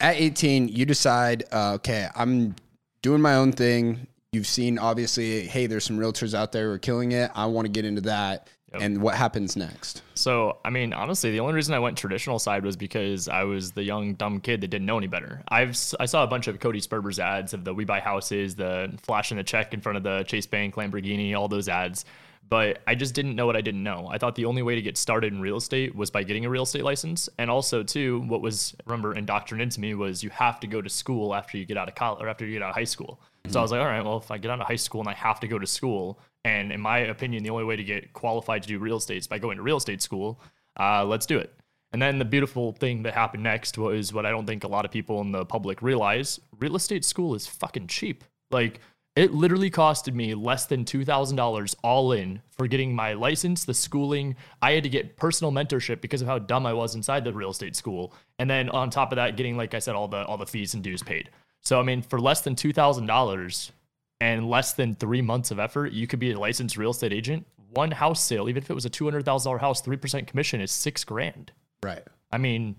at 0.00 0.16
18, 0.16 0.68
you 0.68 0.84
decide, 0.84 1.44
uh, 1.52 1.74
okay, 1.74 2.08
I'm 2.14 2.56
doing 3.02 3.20
my 3.22 3.34
own 3.36 3.52
thing. 3.52 4.06
You've 4.32 4.46
seen 4.46 4.78
obviously, 4.78 5.46
hey, 5.46 5.66
there's 5.66 5.84
some 5.84 5.98
realtors 5.98 6.34
out 6.34 6.52
there 6.52 6.66
who 6.68 6.72
are 6.74 6.78
killing 6.78 7.12
it. 7.12 7.30
I 7.34 7.46
want 7.46 7.66
to 7.66 7.70
get 7.70 7.84
into 7.84 8.00
that. 8.02 8.48
Yep. 8.72 8.82
And 8.82 9.02
what 9.02 9.16
happens 9.16 9.56
next? 9.56 10.02
So, 10.14 10.58
I 10.64 10.70
mean, 10.70 10.92
honestly, 10.92 11.32
the 11.32 11.40
only 11.40 11.54
reason 11.54 11.74
I 11.74 11.80
went 11.80 11.98
traditional 11.98 12.38
side 12.38 12.64
was 12.64 12.76
because 12.76 13.26
I 13.26 13.42
was 13.42 13.72
the 13.72 13.82
young 13.82 14.14
dumb 14.14 14.40
kid 14.40 14.60
that 14.60 14.68
didn't 14.68 14.86
know 14.86 14.98
any 14.98 15.08
better. 15.08 15.42
I've 15.48 15.76
I 15.98 16.06
saw 16.06 16.22
a 16.22 16.26
bunch 16.28 16.46
of 16.46 16.60
Cody 16.60 16.78
Sperber's 16.78 17.18
ads 17.18 17.52
of 17.52 17.64
the 17.64 17.74
we 17.74 17.84
buy 17.84 17.98
houses, 17.98 18.54
the 18.54 18.96
flashing 19.02 19.38
the 19.38 19.44
check 19.44 19.74
in 19.74 19.80
front 19.80 19.96
of 19.96 20.04
the 20.04 20.22
Chase 20.24 20.46
Bank 20.46 20.76
Lamborghini, 20.76 21.36
all 21.36 21.48
those 21.48 21.68
ads. 21.68 22.04
But 22.48 22.80
I 22.86 22.96
just 22.96 23.14
didn't 23.14 23.36
know 23.36 23.46
what 23.46 23.56
I 23.56 23.60
didn't 23.60 23.82
know. 23.82 24.08
I 24.10 24.18
thought 24.18 24.34
the 24.34 24.44
only 24.44 24.62
way 24.62 24.74
to 24.74 24.82
get 24.82 24.96
started 24.96 25.32
in 25.32 25.40
real 25.40 25.56
estate 25.56 25.94
was 25.94 26.10
by 26.10 26.24
getting 26.24 26.44
a 26.44 26.50
real 26.50 26.64
estate 26.64 26.82
license. 26.82 27.28
And 27.38 27.48
also, 27.48 27.84
too, 27.84 28.22
what 28.26 28.40
was 28.40 28.74
remember 28.86 29.14
indoctrinated 29.14 29.68
into 29.68 29.80
me 29.80 29.94
was 29.94 30.24
you 30.24 30.30
have 30.30 30.58
to 30.60 30.66
go 30.66 30.82
to 30.82 30.88
school 30.88 31.32
after 31.32 31.58
you 31.58 31.64
get 31.64 31.76
out 31.76 31.88
of 31.88 31.94
college 31.94 32.22
or 32.22 32.28
after 32.28 32.44
you 32.44 32.52
get 32.52 32.62
out 32.62 32.70
of 32.70 32.74
high 32.74 32.84
school. 32.84 33.20
So 33.48 33.58
I 33.58 33.62
was 33.62 33.72
like, 33.72 33.80
all 33.80 33.86
right, 33.86 34.04
well, 34.04 34.18
if 34.18 34.30
I 34.30 34.38
get 34.38 34.50
out 34.50 34.60
of 34.60 34.66
high 34.66 34.76
school 34.76 35.00
and 35.00 35.08
I 35.08 35.14
have 35.14 35.40
to 35.40 35.48
go 35.48 35.58
to 35.58 35.66
school, 35.66 36.18
and 36.44 36.72
in 36.72 36.80
my 36.80 36.98
opinion, 36.98 37.42
the 37.42 37.50
only 37.50 37.64
way 37.64 37.76
to 37.76 37.84
get 37.84 38.12
qualified 38.12 38.62
to 38.62 38.68
do 38.68 38.78
real 38.78 38.96
estate 38.96 39.18
is 39.18 39.26
by 39.26 39.38
going 39.38 39.56
to 39.56 39.62
real 39.62 39.76
estate 39.76 40.00
school, 40.02 40.40
uh, 40.78 41.04
let's 41.04 41.26
do 41.26 41.38
it. 41.38 41.54
And 41.92 42.00
then 42.00 42.18
the 42.18 42.24
beautiful 42.24 42.72
thing 42.72 43.02
that 43.02 43.14
happened 43.14 43.42
next 43.42 43.76
was 43.76 44.12
what 44.12 44.24
I 44.24 44.30
don't 44.30 44.46
think 44.46 44.64
a 44.64 44.68
lot 44.68 44.84
of 44.84 44.90
people 44.90 45.20
in 45.20 45.32
the 45.32 45.44
public 45.44 45.82
realize 45.82 46.38
real 46.58 46.76
estate 46.76 47.04
school 47.04 47.34
is 47.34 47.46
fucking 47.46 47.88
cheap. 47.88 48.24
Like, 48.50 48.80
it 49.16 49.34
literally 49.34 49.70
costed 49.70 50.14
me 50.14 50.34
less 50.34 50.66
than 50.66 50.84
$2,000 50.84 51.74
all 51.82 52.12
in 52.12 52.40
for 52.56 52.68
getting 52.68 52.94
my 52.94 53.12
license, 53.12 53.64
the 53.64 53.74
schooling. 53.74 54.36
I 54.62 54.72
had 54.72 54.84
to 54.84 54.88
get 54.88 55.16
personal 55.16 55.50
mentorship 55.50 56.00
because 56.00 56.22
of 56.22 56.28
how 56.28 56.38
dumb 56.38 56.64
I 56.64 56.72
was 56.72 56.94
inside 56.94 57.24
the 57.24 57.32
real 57.32 57.50
estate 57.50 57.74
school. 57.74 58.14
And 58.38 58.48
then 58.48 58.68
on 58.70 58.88
top 58.88 59.10
of 59.10 59.16
that, 59.16 59.36
getting, 59.36 59.56
like 59.56 59.74
I 59.74 59.80
said, 59.80 59.96
all 59.96 60.06
the 60.06 60.24
all 60.24 60.38
the 60.38 60.46
fees 60.46 60.74
and 60.74 60.82
dues 60.82 61.02
paid. 61.02 61.28
So 61.62 61.80
I 61.80 61.82
mean, 61.82 62.02
for 62.02 62.20
less 62.20 62.42
than 62.42 62.54
two 62.54 62.72
thousand 62.72 63.06
dollars 63.06 63.72
and 64.20 64.48
less 64.48 64.72
than 64.74 64.94
three 64.94 65.22
months 65.22 65.50
of 65.50 65.58
effort, 65.58 65.92
you 65.92 66.06
could 66.06 66.18
be 66.18 66.32
a 66.32 66.38
licensed 66.38 66.76
real 66.76 66.90
estate 66.90 67.12
agent. 67.12 67.46
One 67.72 67.90
house 67.90 68.22
sale, 68.22 68.48
even 68.48 68.62
if 68.62 68.70
it 68.70 68.74
was 68.74 68.84
a 68.84 68.90
two 68.90 69.04
hundred 69.04 69.24
thousand 69.24 69.48
dollar 69.48 69.58
house, 69.58 69.80
three 69.80 69.96
percent 69.96 70.26
commission 70.26 70.60
is 70.60 70.70
six 70.72 71.04
grand. 71.04 71.52
Right. 71.82 72.02
I 72.32 72.38
mean, 72.38 72.76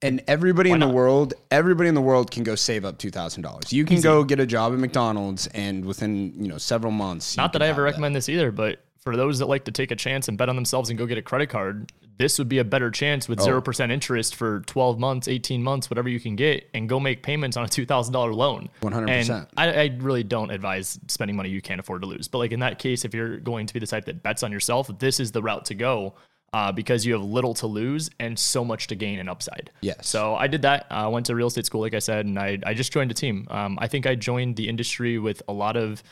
And 0.00 0.22
everybody 0.28 0.70
in 0.70 0.80
the 0.80 0.88
world, 0.88 1.34
everybody 1.50 1.88
in 1.88 1.94
the 1.94 2.00
world 2.00 2.30
can 2.30 2.44
go 2.44 2.54
save 2.54 2.84
up 2.84 2.98
two 2.98 3.10
thousand 3.10 3.42
dollars. 3.42 3.72
You 3.72 3.84
can 3.84 4.00
go 4.00 4.22
get 4.24 4.38
a 4.40 4.46
job 4.46 4.72
at 4.72 4.78
McDonald's, 4.78 5.46
and 5.48 5.84
within 5.84 6.34
you 6.40 6.48
know 6.48 6.58
several 6.58 6.92
months. 6.92 7.36
not 7.36 7.52
that 7.52 7.62
I 7.62 7.66
ever 7.66 7.82
recommend 7.82 8.14
this 8.14 8.28
either, 8.28 8.52
but 8.52 8.80
for 9.00 9.16
those 9.16 9.38
that 9.40 9.46
like 9.46 9.64
to 9.64 9.72
take 9.72 9.90
a 9.90 9.96
chance 9.96 10.28
and 10.28 10.38
bet 10.38 10.48
on 10.48 10.56
themselves 10.56 10.90
and 10.90 10.98
go 10.98 11.06
get 11.06 11.18
a 11.18 11.22
credit 11.22 11.48
card, 11.48 11.90
this 12.18 12.38
would 12.38 12.48
be 12.48 12.58
a 12.58 12.64
better 12.64 12.90
chance 12.90 13.28
with 13.28 13.40
zero 13.40 13.62
percent 13.62 13.92
interest 13.92 14.34
for 14.34 14.60
twelve 14.60 14.98
months, 14.98 15.28
eighteen 15.28 15.62
months, 15.62 15.88
whatever 15.88 16.08
you 16.08 16.20
can 16.20 16.36
get, 16.36 16.68
and 16.74 16.88
go 16.88 17.00
make 17.00 17.22
payments 17.22 17.56
on 17.56 17.64
a 17.64 17.68
two 17.68 17.86
thousand 17.86 18.12
dollar 18.12 18.34
loan. 18.34 18.68
100%. 18.82 19.08
And 19.08 19.46
I, 19.56 19.72
I 19.72 19.96
really 20.00 20.24
don't 20.24 20.50
advise 20.50 20.98
spending 21.06 21.36
money 21.36 21.48
you 21.48 21.62
can't 21.62 21.80
afford 21.80 22.02
to 22.02 22.08
lose. 22.08 22.28
But 22.28 22.38
like 22.38 22.52
in 22.52 22.60
that 22.60 22.78
case, 22.78 23.04
if 23.04 23.14
you're 23.14 23.38
going 23.38 23.66
to 23.66 23.74
be 23.74 23.80
the 23.80 23.86
type 23.86 24.04
that 24.06 24.22
bets 24.22 24.42
on 24.42 24.52
yourself, 24.52 24.90
this 24.98 25.20
is 25.20 25.32
the 25.32 25.42
route 25.42 25.64
to 25.66 25.74
go. 25.74 26.14
Uh, 26.54 26.72
because 26.72 27.04
you 27.04 27.12
have 27.12 27.22
little 27.22 27.52
to 27.52 27.66
lose 27.66 28.08
and 28.18 28.38
so 28.38 28.64
much 28.64 28.86
to 28.86 28.94
gain 28.94 29.18
and 29.18 29.28
upside. 29.28 29.70
Yes. 29.82 30.08
So 30.08 30.34
I 30.34 30.46
did 30.46 30.62
that. 30.62 30.86
I 30.88 31.06
went 31.08 31.26
to 31.26 31.34
real 31.34 31.48
estate 31.48 31.66
school, 31.66 31.82
like 31.82 31.92
I 31.92 31.98
said, 31.98 32.24
and 32.24 32.38
I, 32.38 32.58
I 32.64 32.72
just 32.72 32.90
joined 32.90 33.10
a 33.10 33.14
team. 33.14 33.46
Um, 33.50 33.78
I 33.82 33.86
think 33.86 34.06
I 34.06 34.14
joined 34.14 34.56
the 34.56 34.66
industry 34.66 35.18
with 35.18 35.42
a 35.46 35.52
lot 35.52 35.76
of 35.76 36.02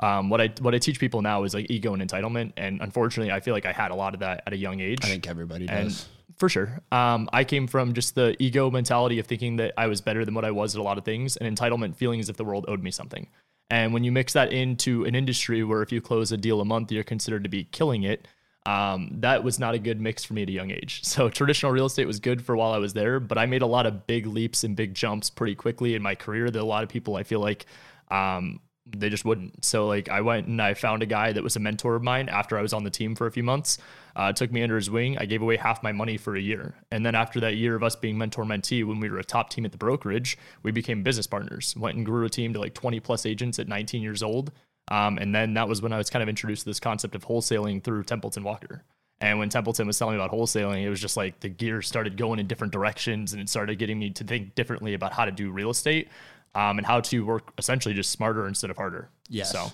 um, 0.00 0.28
what 0.28 0.40
I 0.40 0.52
what 0.60 0.74
I 0.74 0.78
teach 0.78 0.98
people 0.98 1.22
now 1.22 1.44
is 1.44 1.54
like 1.54 1.70
ego 1.70 1.94
and 1.94 2.02
entitlement, 2.02 2.52
and 2.56 2.80
unfortunately, 2.80 3.32
I 3.32 3.40
feel 3.40 3.54
like 3.54 3.66
I 3.66 3.72
had 3.72 3.90
a 3.90 3.94
lot 3.94 4.14
of 4.14 4.20
that 4.20 4.42
at 4.46 4.52
a 4.52 4.56
young 4.56 4.80
age. 4.80 5.00
I 5.04 5.08
think 5.08 5.28
everybody 5.28 5.68
and 5.68 5.88
does. 5.88 6.08
for 6.36 6.48
sure, 6.48 6.80
um, 6.90 7.28
I 7.32 7.44
came 7.44 7.66
from 7.66 7.92
just 7.92 8.14
the 8.14 8.36
ego 8.42 8.70
mentality 8.70 9.18
of 9.18 9.26
thinking 9.26 9.56
that 9.56 9.72
I 9.76 9.86
was 9.86 10.00
better 10.00 10.24
than 10.24 10.34
what 10.34 10.44
I 10.44 10.50
was 10.50 10.74
at 10.74 10.80
a 10.80 10.82
lot 10.82 10.98
of 10.98 11.04
things, 11.04 11.36
and 11.36 11.56
entitlement 11.56 11.96
feeling 11.96 12.20
as 12.20 12.28
if 12.28 12.36
the 12.36 12.44
world 12.44 12.64
owed 12.68 12.82
me 12.82 12.90
something. 12.90 13.28
And 13.70 13.94
when 13.94 14.04
you 14.04 14.12
mix 14.12 14.32
that 14.34 14.52
into 14.52 15.04
an 15.04 15.14
industry 15.14 15.64
where 15.64 15.82
if 15.82 15.90
you 15.90 16.00
close 16.00 16.32
a 16.32 16.36
deal 16.36 16.60
a 16.60 16.64
month, 16.64 16.92
you're 16.92 17.02
considered 17.02 17.44
to 17.44 17.48
be 17.48 17.64
killing 17.64 18.02
it. 18.02 18.28
Um, 18.66 19.10
that 19.20 19.44
was 19.44 19.58
not 19.58 19.74
a 19.74 19.78
good 19.78 20.00
mix 20.00 20.24
for 20.24 20.34
me 20.34 20.42
at 20.42 20.48
a 20.48 20.52
young 20.52 20.70
age. 20.70 21.02
So 21.04 21.28
traditional 21.28 21.70
real 21.70 21.86
estate 21.86 22.06
was 22.06 22.18
good 22.18 22.42
for 22.42 22.56
while 22.56 22.72
I 22.72 22.78
was 22.78 22.94
there, 22.94 23.20
but 23.20 23.38
I 23.38 23.46
made 23.46 23.62
a 23.62 23.66
lot 23.66 23.86
of 23.86 24.06
big 24.06 24.26
leaps 24.26 24.64
and 24.64 24.74
big 24.74 24.94
jumps 24.94 25.30
pretty 25.30 25.54
quickly 25.54 25.94
in 25.94 26.02
my 26.02 26.14
career 26.14 26.50
that 26.50 26.60
a 26.60 26.64
lot 26.64 26.82
of 26.82 26.88
people 26.88 27.16
I 27.16 27.22
feel 27.22 27.40
like 27.40 27.66
um, 28.10 28.60
they 28.86 29.08
just 29.08 29.24
wouldn't. 29.24 29.64
So 29.64 29.86
like 29.86 30.08
I 30.08 30.20
went 30.20 30.46
and 30.46 30.60
I 30.60 30.74
found 30.74 31.02
a 31.02 31.06
guy 31.06 31.32
that 31.32 31.42
was 31.42 31.56
a 31.56 31.60
mentor 31.60 31.94
of 31.94 32.02
mine 32.02 32.28
after 32.28 32.58
I 32.58 32.62
was 32.62 32.72
on 32.72 32.84
the 32.84 32.90
team 32.90 33.14
for 33.14 33.26
a 33.26 33.32
few 33.32 33.42
months. 33.42 33.78
Uh, 34.14 34.32
took 34.32 34.52
me 34.52 34.62
under 34.62 34.76
his 34.76 34.90
wing. 34.90 35.18
I 35.18 35.24
gave 35.24 35.42
away 35.42 35.56
half 35.56 35.82
my 35.82 35.90
money 35.90 36.16
for 36.16 36.36
a 36.36 36.40
year, 36.40 36.76
and 36.92 37.04
then 37.04 37.14
after 37.14 37.40
that 37.40 37.56
year 37.56 37.74
of 37.74 37.82
us 37.82 37.96
being 37.96 38.16
mentor 38.16 38.44
mentee, 38.44 38.86
when 38.86 39.00
we 39.00 39.10
were 39.10 39.18
a 39.18 39.24
top 39.24 39.50
team 39.50 39.64
at 39.64 39.72
the 39.72 39.78
brokerage, 39.78 40.38
we 40.62 40.70
became 40.70 41.02
business 41.02 41.26
partners. 41.26 41.74
Went 41.76 41.96
and 41.96 42.06
grew 42.06 42.24
a 42.24 42.30
team 42.30 42.52
to 42.52 42.60
like 42.60 42.74
20 42.74 43.00
plus 43.00 43.26
agents 43.26 43.58
at 43.58 43.66
19 43.66 44.02
years 44.02 44.22
old. 44.22 44.52
Um, 44.88 45.18
and 45.18 45.34
then 45.34 45.54
that 45.54 45.68
was 45.68 45.80
when 45.82 45.92
I 45.92 45.98
was 45.98 46.10
kind 46.10 46.22
of 46.22 46.28
introduced 46.28 46.62
to 46.62 46.70
this 46.70 46.78
concept 46.78 47.14
of 47.14 47.24
wholesaling 47.24 47.82
through 47.82 48.04
Templeton 48.04 48.44
Walker. 48.44 48.84
And 49.20 49.38
when 49.38 49.48
Templeton 49.48 49.86
was 49.86 49.98
telling 49.98 50.16
me 50.16 50.22
about 50.22 50.36
wholesaling, 50.36 50.82
it 50.82 50.90
was 50.90 51.00
just 51.00 51.16
like 51.16 51.40
the 51.40 51.48
gears 51.48 51.88
started 51.88 52.16
going 52.16 52.38
in 52.38 52.46
different 52.46 52.72
directions 52.72 53.32
and 53.32 53.40
it 53.40 53.48
started 53.48 53.78
getting 53.78 53.98
me 53.98 54.10
to 54.10 54.24
think 54.24 54.54
differently 54.54 54.92
about 54.92 55.12
how 55.12 55.24
to 55.24 55.32
do 55.32 55.50
real 55.50 55.70
estate 55.70 56.08
um, 56.54 56.78
and 56.78 56.86
how 56.86 57.00
to 57.00 57.24
work 57.24 57.52
essentially 57.58 57.94
just 57.94 58.10
smarter 58.10 58.46
instead 58.46 58.70
of 58.70 58.76
harder. 58.76 59.10
Yes. 59.28 59.50
So 59.52 59.72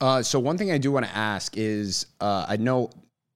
Uh, 0.00 0.22
so 0.22 0.40
one 0.40 0.56
thing 0.56 0.70
I 0.70 0.78
do 0.78 0.90
want 0.90 1.04
to 1.06 1.14
ask 1.14 1.56
is, 1.56 2.06
uh, 2.20 2.46
I 2.48 2.56
know 2.56 2.90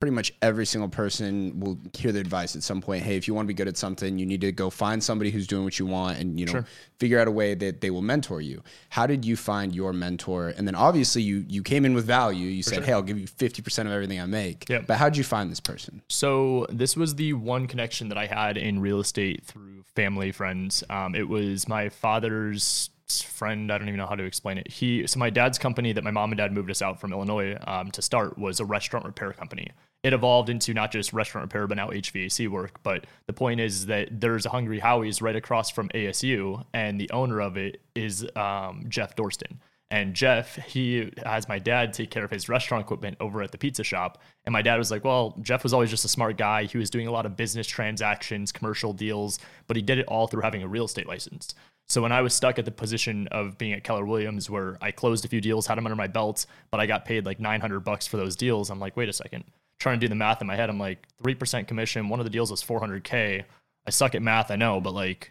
pretty 0.04 0.14
much 0.14 0.34
every 0.42 0.66
single 0.66 0.90
person 0.90 1.58
will 1.58 1.78
hear 1.94 2.12
the 2.12 2.20
advice 2.20 2.54
at 2.54 2.62
some 2.62 2.82
point. 2.82 3.02
Hey, 3.02 3.16
if 3.16 3.26
you 3.26 3.32
want 3.32 3.46
to 3.46 3.48
be 3.48 3.54
good 3.54 3.68
at 3.68 3.78
something, 3.78 4.18
you 4.18 4.26
need 4.26 4.42
to 4.42 4.52
go 4.52 4.68
find 4.68 5.02
somebody 5.02 5.30
who's 5.30 5.46
doing 5.46 5.64
what 5.64 5.78
you 5.78 5.86
want, 5.86 6.18
and 6.18 6.38
you 6.38 6.44
know, 6.44 6.52
Sure. 6.52 6.66
figure 6.98 7.18
out 7.18 7.26
a 7.26 7.30
way 7.30 7.54
that 7.54 7.80
they 7.80 7.90
will 7.90 8.02
mentor 8.02 8.42
you. 8.42 8.62
How 8.90 9.06
did 9.06 9.24
you 9.24 9.34
find 9.34 9.74
your 9.74 9.94
mentor? 9.94 10.48
And 10.58 10.68
then 10.68 10.74
obviously 10.74 11.22
you 11.22 11.46
you 11.48 11.62
came 11.62 11.86
in 11.86 11.94
with 11.94 12.04
value. 12.04 12.48
You 12.48 12.62
said, 12.62 12.74
sure. 12.74 12.84
hey, 12.84 12.92
I'll 12.92 13.00
give 13.00 13.18
you 13.18 13.26
fifty 13.26 13.62
percent 13.62 13.88
of 13.88 13.94
everything 13.94 14.20
I 14.20 14.26
make. 14.26 14.68
Yep. 14.68 14.86
But 14.86 14.98
how 14.98 15.08
did 15.08 15.16
you 15.16 15.24
find 15.24 15.50
this 15.50 15.60
person? 15.60 16.02
So 16.10 16.66
this 16.68 16.98
was 16.98 17.14
the 17.14 17.32
one 17.32 17.66
connection 17.66 18.10
that 18.10 18.18
I 18.18 18.26
had 18.26 18.58
in 18.58 18.80
real 18.80 19.00
estate 19.00 19.42
through 19.46 19.84
family 19.96 20.32
friends. 20.32 20.84
Um, 20.90 21.14
it 21.14 21.30
was 21.30 21.66
my 21.66 21.88
father's 21.88 22.90
friend. 23.08 23.70
I 23.72 23.78
don't 23.78 23.88
even 23.88 23.98
know 23.98 24.06
how 24.06 24.16
to 24.16 24.24
explain 24.24 24.58
it. 24.58 24.70
He 24.70 25.06
so 25.06 25.18
my 25.18 25.30
dad's 25.30 25.58
company 25.58 25.92
that 25.92 26.04
my 26.04 26.10
mom 26.10 26.30
and 26.32 26.38
dad 26.38 26.52
moved 26.52 26.70
us 26.70 26.82
out 26.82 27.00
from 27.00 27.12
Illinois 27.12 27.56
um, 27.66 27.90
to 27.92 28.02
start 28.02 28.38
was 28.38 28.60
a 28.60 28.64
restaurant 28.64 29.06
repair 29.06 29.32
company. 29.32 29.70
It 30.04 30.12
evolved 30.12 30.50
into 30.50 30.74
not 30.74 30.92
just 30.92 31.14
restaurant 31.14 31.46
repair, 31.46 31.66
but 31.66 31.78
now 31.78 31.88
HVAC 31.88 32.46
work. 32.48 32.82
But 32.82 33.06
the 33.26 33.32
point 33.32 33.58
is 33.58 33.86
that 33.86 34.20
there's 34.20 34.44
a 34.44 34.50
Hungry 34.50 34.78
Howie's 34.78 35.22
right 35.22 35.34
across 35.34 35.70
from 35.70 35.88
ASU, 35.88 36.62
and 36.74 37.00
the 37.00 37.10
owner 37.10 37.40
of 37.40 37.56
it 37.56 37.80
is 37.94 38.26
um, 38.36 38.84
Jeff 38.88 39.16
Dorston. 39.16 39.60
And 39.90 40.12
Jeff, 40.12 40.56
he 40.56 41.10
has 41.24 41.48
my 41.48 41.58
dad 41.58 41.92
take 41.92 42.10
care 42.10 42.24
of 42.24 42.30
his 42.30 42.48
restaurant 42.48 42.84
equipment 42.84 43.16
over 43.20 43.42
at 43.42 43.52
the 43.52 43.58
pizza 43.58 43.82
shop. 43.82 44.20
And 44.44 44.52
my 44.52 44.60
dad 44.60 44.76
was 44.76 44.90
like, 44.90 45.04
Well, 45.04 45.38
Jeff 45.40 45.62
was 45.62 45.72
always 45.72 45.88
just 45.88 46.04
a 46.04 46.08
smart 46.08 46.36
guy. 46.36 46.64
He 46.64 46.78
was 46.78 46.90
doing 46.90 47.06
a 47.06 47.12
lot 47.12 47.26
of 47.26 47.36
business 47.36 47.66
transactions, 47.66 48.52
commercial 48.52 48.92
deals, 48.92 49.38
but 49.68 49.76
he 49.76 49.82
did 49.82 49.98
it 49.98 50.06
all 50.06 50.26
through 50.26 50.42
having 50.42 50.62
a 50.62 50.68
real 50.68 50.84
estate 50.84 51.06
license. 51.06 51.54
So 51.86 52.02
when 52.02 52.12
I 52.12 52.22
was 52.22 52.34
stuck 52.34 52.58
at 52.58 52.64
the 52.64 52.70
position 52.70 53.28
of 53.28 53.56
being 53.56 53.72
at 53.72 53.84
Keller 53.84 54.04
Williams, 54.04 54.50
where 54.50 54.78
I 54.80 54.90
closed 54.90 55.24
a 55.24 55.28
few 55.28 55.40
deals, 55.40 55.66
had 55.66 55.78
them 55.78 55.86
under 55.86 55.96
my 55.96 56.08
belt, 56.08 56.46
but 56.70 56.80
I 56.80 56.86
got 56.86 57.04
paid 57.04 57.24
like 57.24 57.38
900 57.40 57.80
bucks 57.80 58.06
for 58.06 58.16
those 58.16 58.36
deals, 58.36 58.70
I'm 58.70 58.80
like, 58.80 58.96
wait 58.96 59.08
a 59.08 59.12
second. 59.12 59.44
Trying 59.84 60.00
to 60.00 60.06
do 60.06 60.08
the 60.08 60.14
math 60.14 60.40
in 60.40 60.46
my 60.46 60.56
head, 60.56 60.70
I'm 60.70 60.78
like, 60.78 61.06
3% 61.22 61.68
commission. 61.68 62.08
One 62.08 62.18
of 62.18 62.24
the 62.24 62.30
deals 62.30 62.50
was 62.50 62.64
400K. 62.64 63.44
I 63.86 63.90
suck 63.90 64.14
at 64.14 64.22
math, 64.22 64.50
I 64.50 64.56
know, 64.56 64.80
but 64.80 64.94
like, 64.94 65.30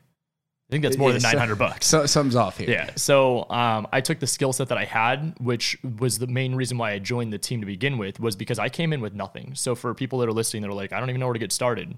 I 0.70 0.74
think 0.74 0.84
that's 0.84 0.96
more 0.96 1.12
than 1.12 1.24
900 1.24 1.56
bucks. 1.56 1.88
So 1.88 2.06
something's 2.06 2.36
off 2.36 2.60
here. 2.60 2.70
Yeah. 2.70 2.92
So 2.96 3.50
um, 3.50 3.88
I 3.92 4.00
took 4.00 4.20
the 4.20 4.28
skill 4.28 4.54
set 4.54 4.70
that 4.70 4.78
I 4.78 4.86
had, 4.86 5.34
which 5.40 5.76
was 5.98 6.20
the 6.20 6.28
main 6.28 6.54
reason 6.54 6.78
why 6.78 6.92
I 6.92 7.00
joined 7.00 7.34
the 7.34 7.40
team 7.40 7.62
to 7.62 7.66
begin 7.66 7.98
with, 7.98 8.20
was 8.20 8.36
because 8.36 8.60
I 8.60 8.70
came 8.70 8.94
in 8.94 9.02
with 9.02 9.16
nothing. 9.16 9.56
So 9.56 9.74
for 9.74 9.92
people 9.96 10.20
that 10.20 10.30
are 10.30 10.34
listening, 10.34 10.62
that 10.62 10.70
are 10.70 10.76
like, 10.76 10.94
I 10.94 11.00
don't 11.00 11.10
even 11.10 11.20
know 11.20 11.26
where 11.26 11.34
to 11.34 11.40
get 11.40 11.52
started. 11.52 11.98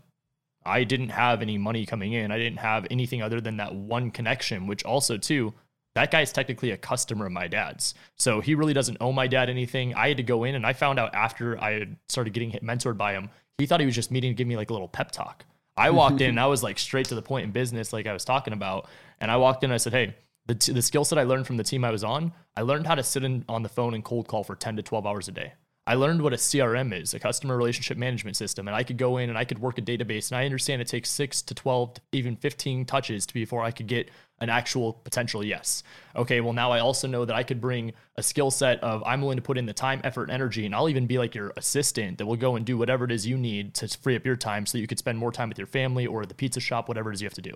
I 0.65 0.85
didn't 0.85 1.09
have 1.09 1.41
any 1.41 1.57
money 1.57 1.85
coming 1.85 2.13
in. 2.13 2.31
I 2.31 2.37
didn't 2.37 2.59
have 2.59 2.87
anything 2.89 3.21
other 3.21 3.41
than 3.41 3.57
that 3.57 3.75
one 3.75 4.11
connection, 4.11 4.65
which 4.65 4.85
also 4.85 5.17
too, 5.17 5.53
that 5.95 6.11
guy's 6.11 6.31
technically 6.31 6.71
a 6.71 6.77
customer 6.77 7.25
of 7.25 7.31
my 7.31 7.47
dad's. 7.47 7.93
So 8.17 8.41
he 8.41 8.53
really 8.53 8.73
doesn't 8.73 8.97
owe 8.99 9.13
my 9.13 9.27
dad 9.27 9.49
anything. 9.49 9.95
I 9.95 10.09
had 10.09 10.17
to 10.17 10.23
go 10.23 10.43
in 10.43 10.55
and 10.55 10.65
I 10.65 10.73
found 10.73 10.99
out 10.99 11.15
after 11.15 11.59
I 11.59 11.71
had 11.71 11.95
started 12.09 12.33
getting 12.33 12.51
mentored 12.51 12.97
by 12.97 13.13
him, 13.13 13.29
he 13.57 13.65
thought 13.65 13.79
he 13.79 13.85
was 13.85 13.95
just 13.95 14.11
meeting 14.11 14.31
to 14.31 14.35
give 14.35 14.47
me 14.47 14.57
like 14.57 14.69
a 14.69 14.73
little 14.73 14.89
pep 14.89 15.11
talk. 15.11 15.45
I 15.77 15.89
walked 15.91 16.21
in 16.21 16.29
and 16.29 16.39
I 16.41 16.47
was 16.47 16.63
like 16.63 16.77
straight 16.77 17.07
to 17.07 17.15
the 17.15 17.21
point 17.21 17.45
in 17.45 17.51
business, 17.51 17.93
like 17.93 18.07
I 18.07 18.13
was 18.13 18.25
talking 18.25 18.53
about. 18.53 18.89
And 19.21 19.31
I 19.31 19.37
walked 19.37 19.63
in 19.63 19.69
and 19.69 19.73
I 19.73 19.77
said, 19.77 19.93
Hey, 19.93 20.15
the, 20.47 20.55
t- 20.55 20.73
the 20.73 20.81
skill 20.81 21.05
set 21.05 21.17
I 21.17 21.23
learned 21.23 21.47
from 21.47 21.57
the 21.57 21.63
team 21.63 21.85
I 21.85 21.91
was 21.91 22.03
on, 22.03 22.33
I 22.57 22.61
learned 22.61 22.87
how 22.87 22.95
to 22.95 23.03
sit 23.03 23.23
in, 23.23 23.45
on 23.47 23.63
the 23.63 23.69
phone 23.69 23.93
and 23.93 24.03
cold 24.03 24.27
call 24.27 24.43
for 24.43 24.55
10 24.55 24.75
to 24.75 24.83
12 24.83 25.05
hours 25.07 25.27
a 25.27 25.31
day. 25.31 25.53
I 25.87 25.93
learned 25.93 26.23
what 26.23 26.33
a 26.33 26.37
CRM 26.37 26.99
is, 26.99 27.13
a 27.13 27.19
customer 27.19 27.55
relationship 27.55 27.95
management 27.97 28.35
system, 28.35 28.67
and 28.67 28.75
I 28.75 28.83
could 28.83 28.97
go 28.97 29.17
in 29.17 29.29
and 29.29 29.37
I 29.37 29.45
could 29.45 29.59
work 29.59 29.77
a 29.77 29.83
database. 29.83 30.31
And 30.31 30.37
I 30.37 30.45
understand 30.45 30.81
it 30.81 30.87
takes 30.87 31.11
six 31.11 31.43
to 31.43 31.53
12, 31.53 31.97
even 32.11 32.35
15 32.35 32.85
touches 32.85 33.27
to 33.27 33.33
before 33.35 33.63
I 33.63 33.69
could 33.69 33.85
get 33.85 34.09
an 34.39 34.49
actual 34.49 34.93
potential 34.93 35.43
yes. 35.43 35.83
Okay, 36.15 36.41
well, 36.41 36.53
now 36.53 36.71
I 36.71 36.79
also 36.79 37.07
know 37.07 37.25
that 37.25 37.35
I 37.35 37.43
could 37.43 37.61
bring 37.61 37.93
a 38.15 38.23
skill 38.23 38.51
set 38.51 38.83
of 38.83 39.03
I'm 39.05 39.21
willing 39.21 39.37
to 39.37 39.41
put 39.41 39.57
in 39.57 39.65
the 39.65 39.73
time, 39.73 40.01
effort, 40.03 40.23
and 40.23 40.31
energy, 40.31 40.65
and 40.65 40.75
I'll 40.75 40.89
even 40.89 41.07
be 41.07 41.17
like 41.17 41.35
your 41.35 41.53
assistant 41.57 42.17
that 42.17 42.25
will 42.25 42.35
go 42.35 42.55
and 42.55 42.65
do 42.65 42.77
whatever 42.77 43.05
it 43.05 43.11
is 43.11 43.25
you 43.25 43.37
need 43.37 43.73
to 43.75 43.87
free 43.87 44.15
up 44.15 44.25
your 44.25 44.35
time 44.35 44.65
so 44.65 44.77
that 44.77 44.81
you 44.81 44.87
could 44.87 44.99
spend 44.99 45.17
more 45.17 45.31
time 45.31 45.49
with 45.49 45.57
your 45.57 45.67
family 45.67 46.05
or 46.05 46.25
the 46.25 46.33
pizza 46.33 46.59
shop, 46.59 46.87
whatever 46.87 47.11
it 47.11 47.15
is 47.15 47.21
you 47.21 47.25
have 47.25 47.33
to 47.33 47.41
do. 47.41 47.55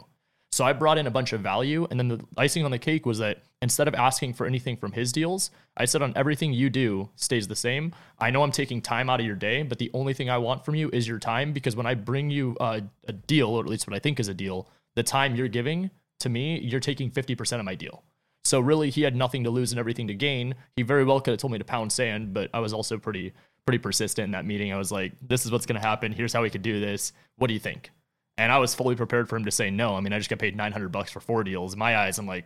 So 0.51 0.65
I 0.65 0.73
brought 0.73 0.97
in 0.97 1.07
a 1.07 1.11
bunch 1.11 1.31
of 1.31 1.41
value. 1.41 1.87
And 1.89 1.99
then 1.99 2.07
the 2.07 2.19
icing 2.35 2.65
on 2.65 2.71
the 2.71 2.79
cake 2.79 3.05
was 3.05 3.19
that 3.19 3.43
instead 3.61 3.87
of 3.87 3.95
asking 3.95 4.33
for 4.33 4.45
anything 4.45 4.77
from 4.77 4.91
his 4.91 5.11
deals, 5.11 5.51
I 5.77 5.85
said 5.85 6.01
on 6.01 6.13
everything 6.15 6.53
you 6.53 6.69
do 6.69 7.09
stays 7.15 7.47
the 7.47 7.55
same. 7.55 7.93
I 8.19 8.31
know 8.31 8.43
I'm 8.43 8.51
taking 8.51 8.81
time 8.81 9.09
out 9.09 9.19
of 9.19 9.25
your 9.25 9.35
day, 9.35 9.63
but 9.63 9.77
the 9.77 9.91
only 9.93 10.13
thing 10.13 10.29
I 10.29 10.37
want 10.37 10.65
from 10.65 10.75
you 10.75 10.89
is 10.91 11.07
your 11.07 11.19
time 11.19 11.53
because 11.53 11.75
when 11.75 11.85
I 11.85 11.93
bring 11.93 12.29
you 12.29 12.57
a, 12.59 12.81
a 13.07 13.13
deal, 13.13 13.49
or 13.49 13.61
at 13.63 13.69
least 13.69 13.87
what 13.87 13.95
I 13.95 13.99
think 13.99 14.19
is 14.19 14.27
a 14.27 14.33
deal, 14.33 14.67
the 14.95 15.03
time 15.03 15.35
you're 15.35 15.47
giving 15.47 15.91
to 16.19 16.29
me, 16.29 16.59
you're 16.59 16.79
taking 16.79 17.09
50% 17.11 17.59
of 17.59 17.65
my 17.65 17.75
deal. 17.75 18.03
So 18.43 18.59
really, 18.59 18.89
he 18.89 19.01
had 19.01 19.15
nothing 19.15 19.43
to 19.43 19.49
lose 19.49 19.71
and 19.71 19.79
everything 19.79 20.07
to 20.07 20.13
gain. 20.13 20.55
He 20.75 20.81
very 20.81 21.03
well 21.03 21.19
could 21.19 21.31
have 21.31 21.39
told 21.39 21.51
me 21.51 21.59
to 21.59 21.65
pound 21.65 21.91
sand, 21.91 22.33
but 22.33 22.49
I 22.53 22.59
was 22.59 22.73
also 22.73 22.97
pretty 22.97 23.33
pretty 23.65 23.77
persistent 23.77 24.25
in 24.25 24.31
that 24.31 24.45
meeting. 24.45 24.73
I 24.73 24.77
was 24.77 24.91
like, 24.91 25.11
"This 25.21 25.45
is 25.45 25.51
what's 25.51 25.65
going 25.65 25.79
to 25.79 25.85
happen. 25.85 26.11
Here's 26.11 26.33
how 26.33 26.41
we 26.41 26.49
could 26.49 26.63
do 26.63 26.79
this. 26.79 27.11
What 27.35 27.47
do 27.47 27.53
you 27.53 27.59
think?" 27.59 27.91
And 28.37 28.51
I 28.51 28.57
was 28.57 28.73
fully 28.73 28.95
prepared 28.95 29.27
for 29.27 29.35
him 29.35 29.45
to 29.45 29.51
say 29.51 29.69
no. 29.69 29.95
I 29.95 29.99
mean, 29.99 30.13
I 30.13 30.17
just 30.17 30.29
got 30.29 30.39
paid 30.39 30.55
900 30.55 30.89
bucks 30.89 31.11
for 31.11 31.19
four 31.19 31.43
deals. 31.43 31.73
In 31.73 31.79
my 31.79 31.97
eyes, 31.97 32.17
I'm 32.17 32.25
like, 32.25 32.45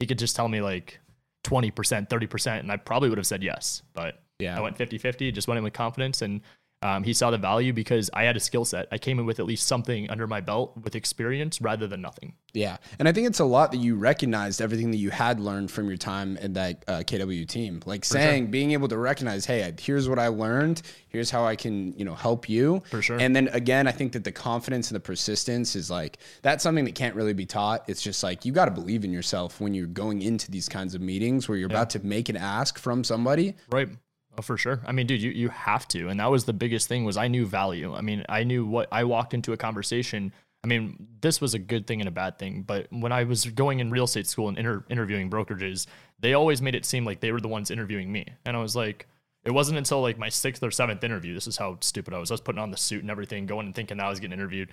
he 0.00 0.06
could 0.06 0.18
just 0.18 0.34
tell 0.34 0.48
me 0.48 0.60
like 0.60 0.98
20%, 1.44 1.72
30%, 2.08 2.60
and 2.60 2.72
I 2.72 2.76
probably 2.76 3.08
would 3.08 3.18
have 3.18 3.26
said 3.26 3.42
yes. 3.42 3.82
But 3.94 4.20
yeah, 4.40 4.58
I 4.58 4.60
went 4.60 4.76
50 4.76 4.98
50, 4.98 5.30
just 5.30 5.46
went 5.46 5.58
in 5.58 5.64
with 5.64 5.72
confidence. 5.72 6.20
And 6.22 6.40
um, 6.82 7.02
he 7.04 7.12
saw 7.12 7.30
the 7.30 7.36
value 7.36 7.74
because 7.74 8.08
I 8.14 8.24
had 8.24 8.36
a 8.36 8.40
skill 8.40 8.64
set. 8.64 8.88
I 8.90 8.96
came 8.96 9.18
in 9.18 9.26
with 9.26 9.38
at 9.38 9.44
least 9.44 9.66
something 9.66 10.08
under 10.08 10.26
my 10.26 10.40
belt 10.40 10.72
with 10.82 10.94
experience 10.94 11.60
rather 11.60 11.86
than 11.86 12.00
nothing. 12.00 12.34
Yeah. 12.54 12.78
And 12.98 13.06
I 13.06 13.12
think 13.12 13.26
it's 13.26 13.38
a 13.38 13.44
lot 13.44 13.70
that 13.72 13.78
you 13.78 13.96
recognized 13.96 14.62
everything 14.62 14.90
that 14.92 14.96
you 14.96 15.10
had 15.10 15.40
learned 15.40 15.70
from 15.70 15.88
your 15.88 15.98
time 15.98 16.38
in 16.38 16.54
that 16.54 16.82
uh, 16.88 16.98
KW 17.00 17.46
team. 17.46 17.82
Like 17.84 18.04
For 18.06 18.14
saying, 18.14 18.44
sure. 18.44 18.50
being 18.50 18.72
able 18.72 18.88
to 18.88 18.96
recognize, 18.96 19.44
hey, 19.44 19.74
here's 19.78 20.08
what 20.08 20.18
I 20.18 20.28
learned. 20.28 20.80
Here's 21.08 21.30
how 21.30 21.44
I 21.44 21.54
can, 21.54 21.92
you 21.98 22.04
know, 22.06 22.14
help 22.14 22.48
you. 22.48 22.82
For 22.90 23.02
sure. 23.02 23.18
And 23.20 23.36
then 23.36 23.48
again, 23.48 23.86
I 23.86 23.92
think 23.92 24.12
that 24.12 24.24
the 24.24 24.32
confidence 24.32 24.90
and 24.90 24.96
the 24.96 25.00
persistence 25.00 25.76
is 25.76 25.90
like, 25.90 26.16
that's 26.40 26.62
something 26.62 26.86
that 26.86 26.94
can't 26.94 27.14
really 27.14 27.34
be 27.34 27.44
taught. 27.44 27.84
It's 27.88 28.00
just 28.00 28.22
like, 28.22 28.46
you 28.46 28.52
got 28.52 28.64
to 28.64 28.70
believe 28.70 29.04
in 29.04 29.12
yourself 29.12 29.60
when 29.60 29.74
you're 29.74 29.86
going 29.86 30.22
into 30.22 30.50
these 30.50 30.68
kinds 30.68 30.94
of 30.94 31.02
meetings 31.02 31.46
where 31.46 31.58
you're 31.58 31.68
yeah. 31.68 31.76
about 31.76 31.90
to 31.90 32.06
make 32.06 32.30
an 32.30 32.38
ask 32.38 32.78
from 32.78 33.04
somebody. 33.04 33.54
Right. 33.70 33.90
Oh, 34.38 34.42
for 34.42 34.56
sure. 34.56 34.80
I 34.86 34.92
mean, 34.92 35.06
dude, 35.06 35.22
you, 35.22 35.30
you 35.30 35.48
have 35.48 35.88
to. 35.88 36.08
And 36.08 36.20
that 36.20 36.30
was 36.30 36.44
the 36.44 36.52
biggest 36.52 36.88
thing 36.88 37.04
was 37.04 37.16
I 37.16 37.28
knew 37.28 37.46
value. 37.46 37.94
I 37.94 38.00
mean, 38.00 38.24
I 38.28 38.44
knew 38.44 38.64
what 38.64 38.88
I 38.92 39.04
walked 39.04 39.34
into 39.34 39.52
a 39.52 39.56
conversation. 39.56 40.32
I 40.62 40.66
mean, 40.66 41.08
this 41.20 41.40
was 41.40 41.54
a 41.54 41.58
good 41.58 41.86
thing 41.86 42.00
and 42.00 42.08
a 42.08 42.12
bad 42.12 42.38
thing. 42.38 42.62
But 42.62 42.86
when 42.90 43.12
I 43.12 43.24
was 43.24 43.44
going 43.44 43.80
in 43.80 43.90
real 43.90 44.04
estate 44.04 44.26
school 44.26 44.48
and 44.48 44.56
inter- 44.56 44.84
interviewing 44.88 45.30
brokerages, 45.30 45.86
they 46.20 46.34
always 46.34 46.62
made 46.62 46.74
it 46.74 46.84
seem 46.84 47.04
like 47.04 47.20
they 47.20 47.32
were 47.32 47.40
the 47.40 47.48
ones 47.48 47.70
interviewing 47.70 48.12
me. 48.12 48.26
And 48.44 48.56
I 48.56 48.60
was 48.60 48.76
like, 48.76 49.08
it 49.44 49.52
wasn't 49.52 49.78
until 49.78 50.02
like 50.02 50.18
my 50.18 50.28
sixth 50.28 50.62
or 50.62 50.70
seventh 50.70 51.02
interview. 51.02 51.32
This 51.32 51.46
is 51.46 51.56
how 51.56 51.78
stupid 51.80 52.12
I 52.12 52.18
was. 52.18 52.30
I 52.30 52.34
was 52.34 52.42
putting 52.42 52.60
on 52.60 52.70
the 52.70 52.76
suit 52.76 53.00
and 53.00 53.10
everything, 53.10 53.46
going 53.46 53.66
and 53.66 53.74
thinking 53.74 53.96
that 53.96 54.06
I 54.06 54.10
was 54.10 54.20
getting 54.20 54.34
interviewed. 54.34 54.68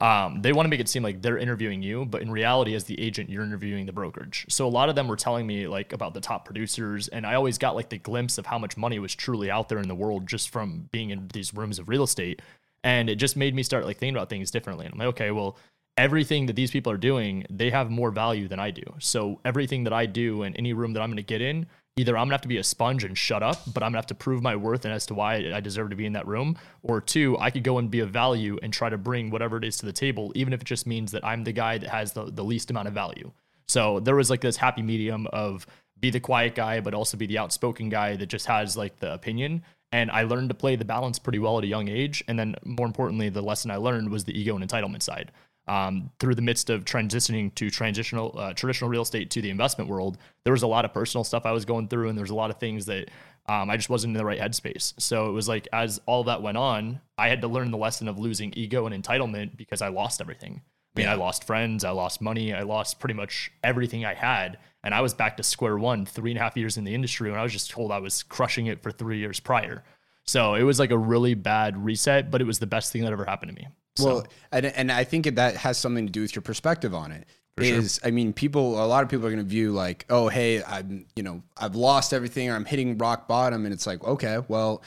Um, 0.00 0.40
they 0.42 0.52
want 0.52 0.66
to 0.66 0.70
make 0.70 0.78
it 0.78 0.88
seem 0.88 1.02
like 1.02 1.20
they're 1.22 1.38
interviewing 1.38 1.82
you, 1.82 2.04
but 2.04 2.22
in 2.22 2.30
reality, 2.30 2.74
as 2.74 2.84
the 2.84 3.00
agent, 3.00 3.30
you're 3.30 3.42
interviewing 3.42 3.84
the 3.84 3.92
brokerage. 3.92 4.46
So 4.48 4.66
a 4.66 4.70
lot 4.70 4.88
of 4.88 4.94
them 4.94 5.08
were 5.08 5.16
telling 5.16 5.46
me 5.46 5.66
like 5.66 5.92
about 5.92 6.14
the 6.14 6.20
top 6.20 6.44
producers, 6.44 7.08
and 7.08 7.26
I 7.26 7.34
always 7.34 7.58
got 7.58 7.74
like 7.74 7.88
the 7.88 7.98
glimpse 7.98 8.38
of 8.38 8.46
how 8.46 8.58
much 8.58 8.76
money 8.76 9.00
was 9.00 9.14
truly 9.14 9.50
out 9.50 9.68
there 9.68 9.78
in 9.78 9.88
the 9.88 9.94
world 9.94 10.28
just 10.28 10.50
from 10.50 10.88
being 10.92 11.10
in 11.10 11.28
these 11.32 11.52
rooms 11.52 11.80
of 11.80 11.88
real 11.88 12.04
estate. 12.04 12.40
And 12.84 13.10
it 13.10 13.16
just 13.16 13.36
made 13.36 13.54
me 13.54 13.62
start 13.62 13.86
like 13.86 13.98
thinking 13.98 14.16
about 14.16 14.28
things 14.28 14.50
differently. 14.50 14.86
And 14.86 14.94
I'm 14.94 14.98
like, 14.98 15.08
okay, 15.08 15.30
well, 15.30 15.56
everything 15.96 16.46
that 16.46 16.56
these 16.56 16.70
people 16.70 16.92
are 16.92 16.96
doing, 16.96 17.44
they 17.50 17.70
have 17.70 17.90
more 17.90 18.10
value 18.10 18.48
than 18.48 18.58
I 18.58 18.70
do. 18.70 18.82
So 18.98 19.40
everything 19.44 19.84
that 19.84 19.92
I 19.92 20.06
do 20.06 20.42
in 20.42 20.56
any 20.56 20.72
room 20.72 20.92
that 20.92 21.00
I'm 21.00 21.10
going 21.10 21.16
to 21.16 21.22
get 21.22 21.42
in, 21.42 21.66
either 21.96 22.16
I'm 22.16 22.26
gonna 22.26 22.34
have 22.34 22.42
to 22.42 22.48
be 22.48 22.58
a 22.58 22.64
sponge 22.64 23.04
and 23.04 23.16
shut 23.16 23.42
up, 23.42 23.60
but 23.72 23.82
I'm 23.82 23.90
gonna 23.90 23.98
have 23.98 24.06
to 24.06 24.14
prove 24.14 24.42
my 24.42 24.56
worth 24.56 24.84
and 24.84 24.94
as 24.94 25.06
to 25.06 25.14
why 25.14 25.52
I 25.52 25.60
deserve 25.60 25.90
to 25.90 25.96
be 25.96 26.06
in 26.06 26.14
that 26.14 26.26
room. 26.26 26.56
Or 26.82 27.00
two, 27.00 27.36
I 27.38 27.50
could 27.50 27.64
go 27.64 27.78
and 27.78 27.90
be 27.90 28.00
a 28.00 28.06
value 28.06 28.58
and 28.62 28.72
try 28.72 28.88
to 28.88 28.96
bring 28.96 29.30
whatever 29.30 29.58
it 29.58 29.64
is 29.64 29.76
to 29.78 29.86
the 29.86 29.92
table, 29.92 30.32
even 30.34 30.52
if 30.52 30.62
it 30.62 30.66
just 30.66 30.86
means 30.86 31.12
that 31.12 31.24
I'm 31.24 31.44
the 31.44 31.52
guy 31.52 31.78
that 31.78 31.90
has 31.90 32.12
the, 32.12 32.24
the 32.24 32.44
least 32.44 32.70
amount 32.70 32.88
of 32.88 32.94
value. 32.94 33.32
So 33.68 34.00
there 34.00 34.16
was 34.16 34.30
like 34.30 34.40
this 34.40 34.56
happy 34.56 34.82
medium 34.82 35.26
of 35.32 35.66
be 36.00 36.10
the 36.10 36.20
quiet 36.20 36.54
guy, 36.54 36.80
but 36.80 36.94
also 36.94 37.16
be 37.16 37.26
the 37.26 37.38
outspoken 37.38 37.88
guy 37.88 38.16
that 38.16 38.26
just 38.26 38.46
has 38.46 38.76
like 38.76 38.98
the 38.98 39.12
opinion. 39.12 39.62
And 39.92 40.10
I 40.10 40.22
learned 40.22 40.48
to 40.48 40.54
play 40.54 40.76
the 40.76 40.86
balance 40.86 41.18
pretty 41.18 41.38
well 41.38 41.58
at 41.58 41.64
a 41.64 41.66
young 41.68 41.88
age. 41.88 42.24
And 42.26 42.38
then 42.38 42.56
more 42.64 42.86
importantly, 42.86 43.28
the 43.28 43.42
lesson 43.42 43.70
I 43.70 43.76
learned 43.76 44.10
was 44.10 44.24
the 44.24 44.38
ego 44.38 44.56
and 44.56 44.66
entitlement 44.66 45.02
side 45.02 45.30
um, 45.68 46.10
through 46.18 46.34
the 46.34 46.42
midst 46.42 46.70
of 46.70 46.84
transitioning 46.84 47.54
to 47.54 47.70
transitional 47.70 48.34
uh, 48.36 48.52
traditional 48.52 48.90
real 48.90 49.02
estate 49.02 49.30
to 49.30 49.42
the 49.42 49.50
investment 49.50 49.88
world, 49.88 50.18
there 50.44 50.52
was 50.52 50.62
a 50.62 50.66
lot 50.66 50.84
of 50.84 50.92
personal 50.92 51.24
stuff 51.24 51.46
I 51.46 51.52
was 51.52 51.64
going 51.64 51.88
through, 51.88 52.08
and 52.08 52.18
there 52.18 52.22
was 52.24 52.30
a 52.30 52.34
lot 52.34 52.50
of 52.50 52.58
things 52.58 52.86
that 52.86 53.10
um, 53.48 53.70
I 53.70 53.76
just 53.76 53.90
wasn't 53.90 54.14
in 54.14 54.18
the 54.18 54.24
right 54.24 54.40
headspace. 54.40 54.94
So 55.00 55.28
it 55.28 55.32
was 55.32 55.48
like 55.48 55.68
as 55.72 56.00
all 56.06 56.24
that 56.24 56.42
went 56.42 56.56
on, 56.56 57.00
I 57.18 57.28
had 57.28 57.40
to 57.42 57.48
learn 57.48 57.70
the 57.70 57.78
lesson 57.78 58.08
of 58.08 58.18
losing 58.18 58.52
ego 58.56 58.86
and 58.86 59.04
entitlement 59.04 59.56
because 59.56 59.82
I 59.82 59.88
lost 59.88 60.20
everything. 60.20 60.62
I 60.94 61.00
mean, 61.00 61.06
yeah. 61.06 61.12
I 61.12 61.16
lost 61.16 61.44
friends, 61.44 61.84
I 61.84 61.90
lost 61.90 62.20
money, 62.20 62.52
I 62.52 62.62
lost 62.62 63.00
pretty 63.00 63.14
much 63.14 63.50
everything 63.64 64.04
I 64.04 64.14
had, 64.14 64.58
and 64.84 64.94
I 64.94 65.00
was 65.00 65.14
back 65.14 65.38
to 65.38 65.42
square 65.42 65.78
one 65.78 66.04
three 66.04 66.32
and 66.32 66.38
a 66.38 66.42
half 66.42 66.56
years 66.56 66.76
in 66.76 66.84
the 66.84 66.94
industry 66.94 67.30
when 67.30 67.40
I 67.40 67.42
was 67.42 67.52
just 67.52 67.70
told 67.70 67.90
I 67.90 67.98
was 67.98 68.22
crushing 68.22 68.66
it 68.66 68.82
for 68.82 68.90
three 68.90 69.18
years 69.18 69.40
prior. 69.40 69.84
So 70.24 70.54
it 70.54 70.62
was 70.62 70.78
like 70.78 70.90
a 70.90 70.98
really 70.98 71.34
bad 71.34 71.82
reset, 71.82 72.30
but 72.30 72.40
it 72.40 72.44
was 72.44 72.58
the 72.58 72.66
best 72.66 72.92
thing 72.92 73.02
that 73.02 73.12
ever 73.12 73.24
happened 73.24 73.56
to 73.56 73.60
me. 73.60 73.68
So. 73.96 74.06
Well, 74.06 74.26
and, 74.52 74.66
and 74.66 74.92
I 74.92 75.04
think 75.04 75.26
that 75.34 75.56
has 75.56 75.78
something 75.78 76.06
to 76.06 76.12
do 76.12 76.22
with 76.22 76.34
your 76.34 76.42
perspective 76.42 76.94
on 76.94 77.12
it. 77.12 77.26
For 77.56 77.64
is 77.64 78.00
sure. 78.02 78.08
I 78.08 78.10
mean, 78.10 78.32
people. 78.32 78.82
A 78.82 78.86
lot 78.86 79.02
of 79.02 79.10
people 79.10 79.26
are 79.26 79.30
going 79.30 79.44
to 79.44 79.48
view 79.48 79.72
like, 79.72 80.06
oh, 80.08 80.28
hey, 80.28 80.62
I'm, 80.64 81.04
you 81.14 81.22
know, 81.22 81.42
I've 81.56 81.76
lost 81.76 82.14
everything, 82.14 82.48
or 82.48 82.54
I'm 82.54 82.64
hitting 82.64 82.96
rock 82.96 83.28
bottom, 83.28 83.66
and 83.66 83.74
it's 83.74 83.86
like, 83.86 84.02
okay, 84.02 84.38
well, 84.48 84.82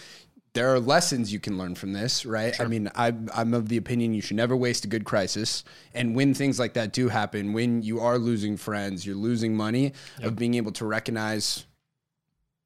there 0.56 0.74
are 0.74 0.80
lessons 0.80 1.32
you 1.32 1.40
can 1.40 1.58
learn 1.58 1.76
from 1.76 1.94
this, 1.94 2.26
right? 2.26 2.56
Sure. 2.56 2.66
I 2.66 2.70
mean, 2.70 2.90
I'm, 2.96 3.30
I'm 3.36 3.54
of 3.54 3.70
the 3.70 3.78
opinion 3.78 4.14
you 4.14 4.22
should 4.22 4.38
never 4.38 4.56
waste 4.56 4.86
a 4.86 4.88
good 4.88 5.04
crisis. 5.04 5.64
And 5.94 6.16
when 6.16 6.34
things 6.34 6.58
like 6.58 6.74
that 6.74 6.94
do 6.94 7.10
happen, 7.10 7.54
when 7.54 7.84
you 7.84 8.00
are 8.00 8.18
losing 8.18 8.58
friends, 8.58 9.06
you're 9.06 9.18
losing 9.18 9.56
money, 9.56 9.94
yep. 10.18 10.30
of 10.30 10.36
being 10.38 10.56
able 10.56 10.72
to 10.72 10.86
recognize 10.86 11.66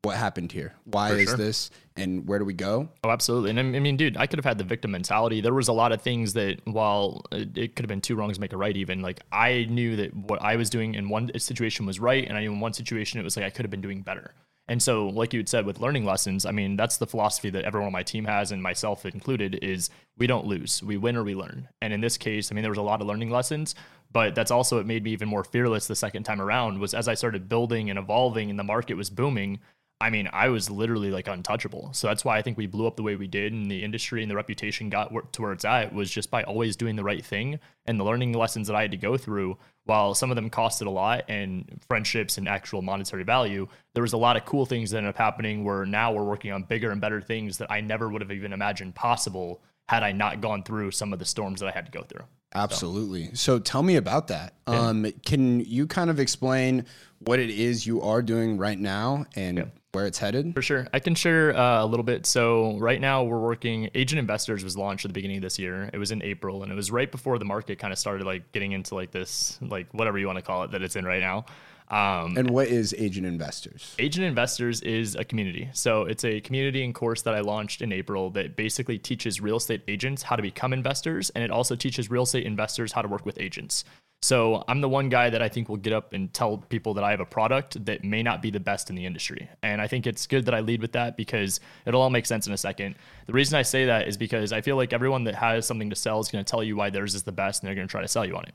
what 0.01 0.17
happened 0.17 0.51
here? 0.51 0.73
Why 0.85 1.11
is 1.11 1.29
sure. 1.29 1.37
this? 1.37 1.71
And 1.95 2.25
where 2.27 2.39
do 2.39 2.45
we 2.45 2.53
go? 2.53 2.87
Oh, 3.03 3.09
absolutely. 3.09 3.49
And 3.49 3.59
I 3.59 3.63
mean, 3.63 3.97
dude, 3.97 4.15
I 4.15 4.27
could 4.27 4.39
have 4.39 4.45
had 4.45 4.57
the 4.57 4.63
victim 4.63 4.91
mentality. 4.91 5.41
There 5.41 5.53
was 5.53 5.67
a 5.67 5.73
lot 5.73 5.91
of 5.91 6.01
things 6.01 6.33
that, 6.33 6.61
while 6.65 7.25
it 7.31 7.57
it 7.57 7.75
could 7.75 7.83
have 7.83 7.89
been 7.89 8.01
two 8.01 8.15
wrongs 8.15 8.39
make 8.39 8.53
a 8.53 8.57
right, 8.57 8.75
even 8.75 9.01
like 9.01 9.19
I 9.31 9.67
knew 9.69 9.97
that 9.97 10.15
what 10.15 10.41
I 10.41 10.55
was 10.55 10.69
doing 10.69 10.95
in 10.95 11.09
one 11.09 11.29
situation 11.37 11.85
was 11.85 11.99
right, 11.99 12.25
and 12.25 12.37
I 12.37 12.41
knew 12.41 12.53
in 12.53 12.59
one 12.59 12.73
situation 12.73 13.19
it 13.19 13.23
was 13.23 13.35
like 13.35 13.45
I 13.45 13.49
could 13.49 13.65
have 13.65 13.71
been 13.71 13.81
doing 13.81 14.01
better. 14.01 14.33
And 14.69 14.81
so, 14.81 15.07
like 15.07 15.33
you 15.33 15.39
had 15.39 15.49
said 15.49 15.65
with 15.65 15.79
learning 15.79 16.05
lessons, 16.05 16.45
I 16.45 16.51
mean, 16.51 16.77
that's 16.77 16.97
the 16.97 17.07
philosophy 17.07 17.49
that 17.49 17.63
everyone 17.63 17.87
on 17.87 17.91
my 17.91 18.03
team 18.03 18.23
has, 18.25 18.51
and 18.51 18.61
myself 18.61 19.03
included, 19.03 19.57
is 19.63 19.89
we 20.17 20.27
don't 20.27 20.45
lose, 20.45 20.83
we 20.83 20.95
win 20.95 21.17
or 21.17 21.23
we 21.23 21.33
learn. 21.33 21.67
And 21.81 21.91
in 21.91 22.01
this 22.01 22.17
case, 22.17 22.51
I 22.51 22.55
mean, 22.55 22.61
there 22.61 22.69
was 22.69 22.77
a 22.77 22.83
lot 22.83 23.01
of 23.01 23.07
learning 23.07 23.31
lessons, 23.31 23.73
but 24.11 24.35
that's 24.35 24.51
also 24.51 24.77
what 24.77 24.85
made 24.85 25.03
me 25.03 25.11
even 25.11 25.27
more 25.27 25.43
fearless 25.43 25.87
the 25.87 25.95
second 25.95 26.23
time 26.23 26.39
around. 26.39 26.79
Was 26.79 26.93
as 26.93 27.07
I 27.07 27.15
started 27.15 27.49
building 27.49 27.89
and 27.89 27.97
evolving, 27.97 28.51
and 28.51 28.59
the 28.59 28.63
market 28.63 28.93
was 28.93 29.09
booming. 29.09 29.59
I 30.01 30.09
mean, 30.09 30.29
I 30.31 30.47
was 30.47 30.69
literally 30.69 31.11
like 31.11 31.27
untouchable. 31.27 31.89
So 31.91 32.07
that's 32.07 32.23
why 32.23 32.37
I 32.37 32.41
think 32.41 32.57
we 32.57 32.67
blew 32.67 32.87
up 32.87 32.95
the 32.95 33.03
way 33.03 33.17
we 33.17 33.27
did, 33.27 33.51
and 33.51 33.69
the 33.69 33.83
industry 33.83 34.21
and 34.21 34.31
the 34.31 34.35
reputation 34.35 34.89
got 34.89 35.11
to 35.33 35.41
where 35.41 35.51
it's 35.51 35.65
at 35.65 35.93
was 35.93 36.09
just 36.09 36.31
by 36.31 36.43
always 36.43 36.77
doing 36.77 36.95
the 36.95 37.03
right 37.03 37.23
thing 37.23 37.59
and 37.85 37.99
the 37.99 38.05
learning 38.05 38.31
lessons 38.31 38.67
that 38.67 38.77
I 38.77 38.81
had 38.81 38.91
to 38.91 38.97
go 38.97 39.17
through. 39.17 39.57
While 39.83 40.13
some 40.13 40.31
of 40.31 40.35
them 40.35 40.49
costed 40.49 40.85
a 40.85 40.91
lot 40.91 41.25
and 41.27 41.81
friendships 41.89 42.37
and 42.37 42.47
actual 42.47 42.81
monetary 42.81 43.23
value, 43.23 43.67
there 43.93 44.03
was 44.03 44.13
a 44.13 44.17
lot 44.17 44.37
of 44.37 44.45
cool 44.45 44.65
things 44.65 44.91
that 44.91 44.99
ended 44.99 45.09
up 45.09 45.17
happening. 45.17 45.65
Where 45.65 45.85
now 45.85 46.13
we're 46.13 46.23
working 46.23 46.53
on 46.53 46.63
bigger 46.63 46.91
and 46.91 47.01
better 47.01 47.21
things 47.21 47.57
that 47.57 47.69
I 47.69 47.81
never 47.81 48.07
would 48.07 48.21
have 48.21 48.31
even 48.31 48.53
imagined 48.53 48.95
possible 48.95 49.59
had 49.89 50.03
I 50.03 50.13
not 50.13 50.39
gone 50.39 50.63
through 50.63 50.91
some 50.91 51.11
of 51.11 51.19
the 51.19 51.25
storms 51.25 51.59
that 51.59 51.67
I 51.67 51.71
had 51.71 51.87
to 51.87 51.91
go 51.91 52.03
through. 52.03 52.23
Absolutely. 52.53 53.35
So 53.35 53.59
tell 53.59 53.83
me 53.83 53.95
about 53.95 54.27
that. 54.27 54.53
Um, 54.65 55.11
can 55.25 55.59
you 55.59 55.87
kind 55.87 56.09
of 56.09 56.19
explain 56.19 56.85
what 57.19 57.39
it 57.39 57.49
is 57.49 57.85
you 57.85 58.01
are 58.01 58.21
doing 58.21 58.57
right 58.57 58.79
now 58.79 59.25
and 59.35 59.71
where 59.91 60.05
it's 60.05 60.19
headed? 60.19 60.53
For 60.53 60.61
sure. 60.61 60.87
I 60.93 60.99
can 60.99 61.15
share 61.15 61.55
uh, 61.55 61.83
a 61.83 61.85
little 61.85 62.03
bit. 62.03 62.25
So, 62.25 62.77
right 62.77 63.01
now, 63.01 63.23
we're 63.23 63.39
working. 63.39 63.89
Agent 63.95 64.19
Investors 64.19 64.63
was 64.63 64.77
launched 64.77 65.05
at 65.05 65.09
the 65.09 65.13
beginning 65.13 65.37
of 65.37 65.43
this 65.43 65.57
year. 65.57 65.89
It 65.91 65.97
was 65.97 66.11
in 66.11 66.21
April, 66.21 66.63
and 66.63 66.71
it 66.71 66.75
was 66.75 66.91
right 66.91 67.11
before 67.11 67.39
the 67.39 67.45
market 67.45 67.79
kind 67.79 67.91
of 67.91 67.97
started 67.97 68.25
like 68.25 68.51
getting 68.51 68.71
into 68.71 68.95
like 68.95 69.11
this, 69.11 69.57
like 69.61 69.87
whatever 69.93 70.19
you 70.19 70.27
want 70.27 70.37
to 70.37 70.43
call 70.43 70.63
it, 70.63 70.71
that 70.71 70.81
it's 70.81 70.95
in 70.95 71.05
right 71.05 71.21
now. 71.21 71.45
Um, 71.89 72.37
And 72.37 72.51
what 72.51 72.67
is 72.67 72.93
Agent 72.97 73.25
Investors? 73.25 73.95
Agent 73.97 74.25
Investors 74.25 74.81
is 74.81 75.15
a 75.15 75.23
community. 75.23 75.69
So 75.73 76.03
it's 76.03 76.23
a 76.23 76.39
community 76.41 76.83
and 76.83 76.93
course 76.93 77.23
that 77.23 77.33
I 77.33 77.39
launched 77.39 77.81
in 77.81 77.91
April 77.91 78.29
that 78.31 78.55
basically 78.55 78.99
teaches 78.99 79.41
real 79.41 79.57
estate 79.57 79.81
agents 79.87 80.23
how 80.23 80.35
to 80.35 80.41
become 80.41 80.71
investors. 80.73 81.31
And 81.31 81.43
it 81.43 81.49
also 81.49 81.75
teaches 81.75 82.11
real 82.11 82.23
estate 82.23 82.45
investors 82.45 82.91
how 82.91 83.01
to 83.01 83.07
work 83.07 83.25
with 83.25 83.39
agents. 83.39 83.85
So 84.21 84.65
I'm 84.67 84.81
the 84.81 84.89
one 84.89 85.07
guy 85.07 85.29
that 85.29 85.41
I 85.41 85.47
think 85.47 85.69
will 85.69 85.77
get 85.77 85.93
up 85.93 86.11
and 86.11 86.31
tell 86.33 86.57
people 86.57 86.93
that 86.95 87.05
I 87.05 87.11
have 87.11 87.21
a 87.21 87.25
product 87.25 87.83
that 87.85 88.03
may 88.03 88.21
not 88.21 88.41
be 88.41 88.51
the 88.51 88.59
best 88.59 88.89
in 88.89 88.95
the 88.97 89.05
industry. 89.05 89.49
And 89.63 89.81
I 89.81 89.87
think 89.87 90.05
it's 90.05 90.27
good 90.27 90.45
that 90.45 90.53
I 90.53 90.59
lead 90.59 90.81
with 90.81 90.91
that 90.91 91.15
because 91.15 91.61
it'll 91.85 92.01
all 92.01 92.09
make 92.09 92.25
sense 92.25 92.45
in 92.45 92.51
a 92.51 92.57
second. 92.57 92.95
The 93.27 93.33
reason 93.33 93.57
I 93.57 93.61
say 93.61 93.85
that 93.85 94.09
is 94.09 94.17
because 94.17 94.51
I 94.51 94.59
feel 94.59 94.75
like 94.75 94.91
everyone 94.91 95.23
that 95.23 95.35
has 95.35 95.65
something 95.65 95.89
to 95.89 95.95
sell 95.95 96.19
is 96.19 96.27
going 96.27 96.43
to 96.43 96.49
tell 96.49 96.61
you 96.61 96.75
why 96.75 96.89
theirs 96.89 97.15
is 97.15 97.23
the 97.23 97.31
best 97.31 97.63
and 97.63 97.67
they're 97.67 97.75
going 97.75 97.87
to 97.87 97.91
try 97.91 98.01
to 98.01 98.09
sell 98.09 98.25
you 98.25 98.35
on 98.35 98.43
it 98.43 98.53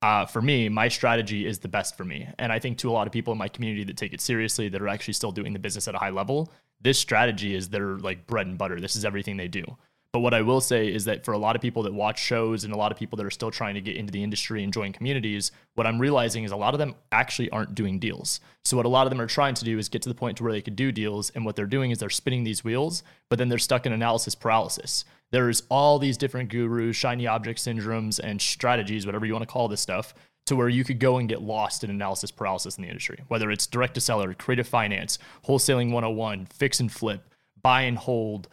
uh, 0.00 0.26
for 0.26 0.40
me, 0.40 0.68
my 0.68 0.88
strategy 0.88 1.46
is 1.46 1.58
the 1.58 1.68
best 1.68 1.96
for 1.96 2.04
me. 2.04 2.28
And 2.38 2.52
I 2.52 2.58
think 2.58 2.78
to 2.78 2.90
a 2.90 2.92
lot 2.92 3.06
of 3.06 3.12
people 3.12 3.32
in 3.32 3.38
my 3.38 3.48
community 3.48 3.84
that 3.84 3.96
take 3.96 4.12
it 4.12 4.20
seriously, 4.20 4.68
that 4.68 4.80
are 4.80 4.88
actually 4.88 5.14
still 5.14 5.32
doing 5.32 5.52
the 5.52 5.58
business 5.58 5.88
at 5.88 5.94
a 5.94 5.98
high 5.98 6.10
level, 6.10 6.52
this 6.80 6.98
strategy 6.98 7.54
is 7.54 7.68
their 7.68 7.98
like 7.98 8.26
bread 8.26 8.46
and 8.46 8.56
butter. 8.56 8.80
This 8.80 8.94
is 8.94 9.04
everything 9.04 9.36
they 9.36 9.48
do. 9.48 9.64
But 10.12 10.20
what 10.20 10.32
I 10.32 10.40
will 10.40 10.62
say 10.62 10.90
is 10.90 11.04
that 11.04 11.24
for 11.24 11.32
a 11.32 11.38
lot 11.38 11.54
of 11.54 11.60
people 11.60 11.82
that 11.82 11.92
watch 11.92 12.18
shows 12.18 12.64
and 12.64 12.72
a 12.72 12.76
lot 12.76 12.92
of 12.92 12.98
people 12.98 13.16
that 13.18 13.26
are 13.26 13.30
still 13.30 13.50
trying 13.50 13.74
to 13.74 13.80
get 13.82 13.96
into 13.96 14.10
the 14.10 14.22
industry 14.22 14.64
and 14.64 14.72
join 14.72 14.92
communities, 14.92 15.52
what 15.74 15.86
I'm 15.86 16.00
realizing 16.00 16.44
is 16.44 16.50
a 16.50 16.56
lot 16.56 16.72
of 16.72 16.78
them 16.78 16.94
actually 17.12 17.50
aren't 17.50 17.74
doing 17.74 17.98
deals. 17.98 18.40
So 18.64 18.76
what 18.76 18.86
a 18.86 18.88
lot 18.88 19.06
of 19.06 19.10
them 19.10 19.20
are 19.20 19.26
trying 19.26 19.54
to 19.54 19.64
do 19.66 19.78
is 19.78 19.90
get 19.90 20.00
to 20.02 20.08
the 20.08 20.14
point 20.14 20.38
to 20.38 20.44
where 20.44 20.52
they 20.52 20.62
could 20.62 20.76
do 20.76 20.92
deals. 20.92 21.28
And 21.30 21.44
what 21.44 21.56
they're 21.56 21.66
doing 21.66 21.90
is 21.90 21.98
they're 21.98 22.08
spinning 22.08 22.44
these 22.44 22.64
wheels, 22.64 23.02
but 23.28 23.38
then 23.38 23.50
they're 23.50 23.58
stuck 23.58 23.84
in 23.84 23.92
analysis 23.92 24.34
paralysis. 24.34 25.04
There's 25.30 25.62
all 25.68 25.98
these 25.98 26.16
different 26.16 26.50
gurus, 26.50 26.96
shiny 26.96 27.26
object 27.26 27.60
syndromes, 27.60 28.18
and 28.18 28.40
strategies, 28.40 29.04
whatever 29.04 29.26
you 29.26 29.32
want 29.32 29.42
to 29.42 29.52
call 29.52 29.68
this 29.68 29.80
stuff, 29.80 30.14
to 30.46 30.56
where 30.56 30.68
you 30.68 30.84
could 30.84 30.98
go 30.98 31.18
and 31.18 31.28
get 31.28 31.42
lost 31.42 31.84
in 31.84 31.90
analysis 31.90 32.30
paralysis 32.30 32.78
in 32.78 32.82
the 32.82 32.88
industry, 32.88 33.22
whether 33.28 33.50
it's 33.50 33.66
direct 33.66 33.94
to 33.94 34.00
seller, 34.00 34.32
creative 34.32 34.66
finance, 34.66 35.18
wholesaling 35.46 35.92
101, 35.92 36.46
fix 36.46 36.80
and 36.80 36.90
flip, 36.90 37.34
buy 37.60 37.82
and 37.82 37.98
hold, 37.98 38.48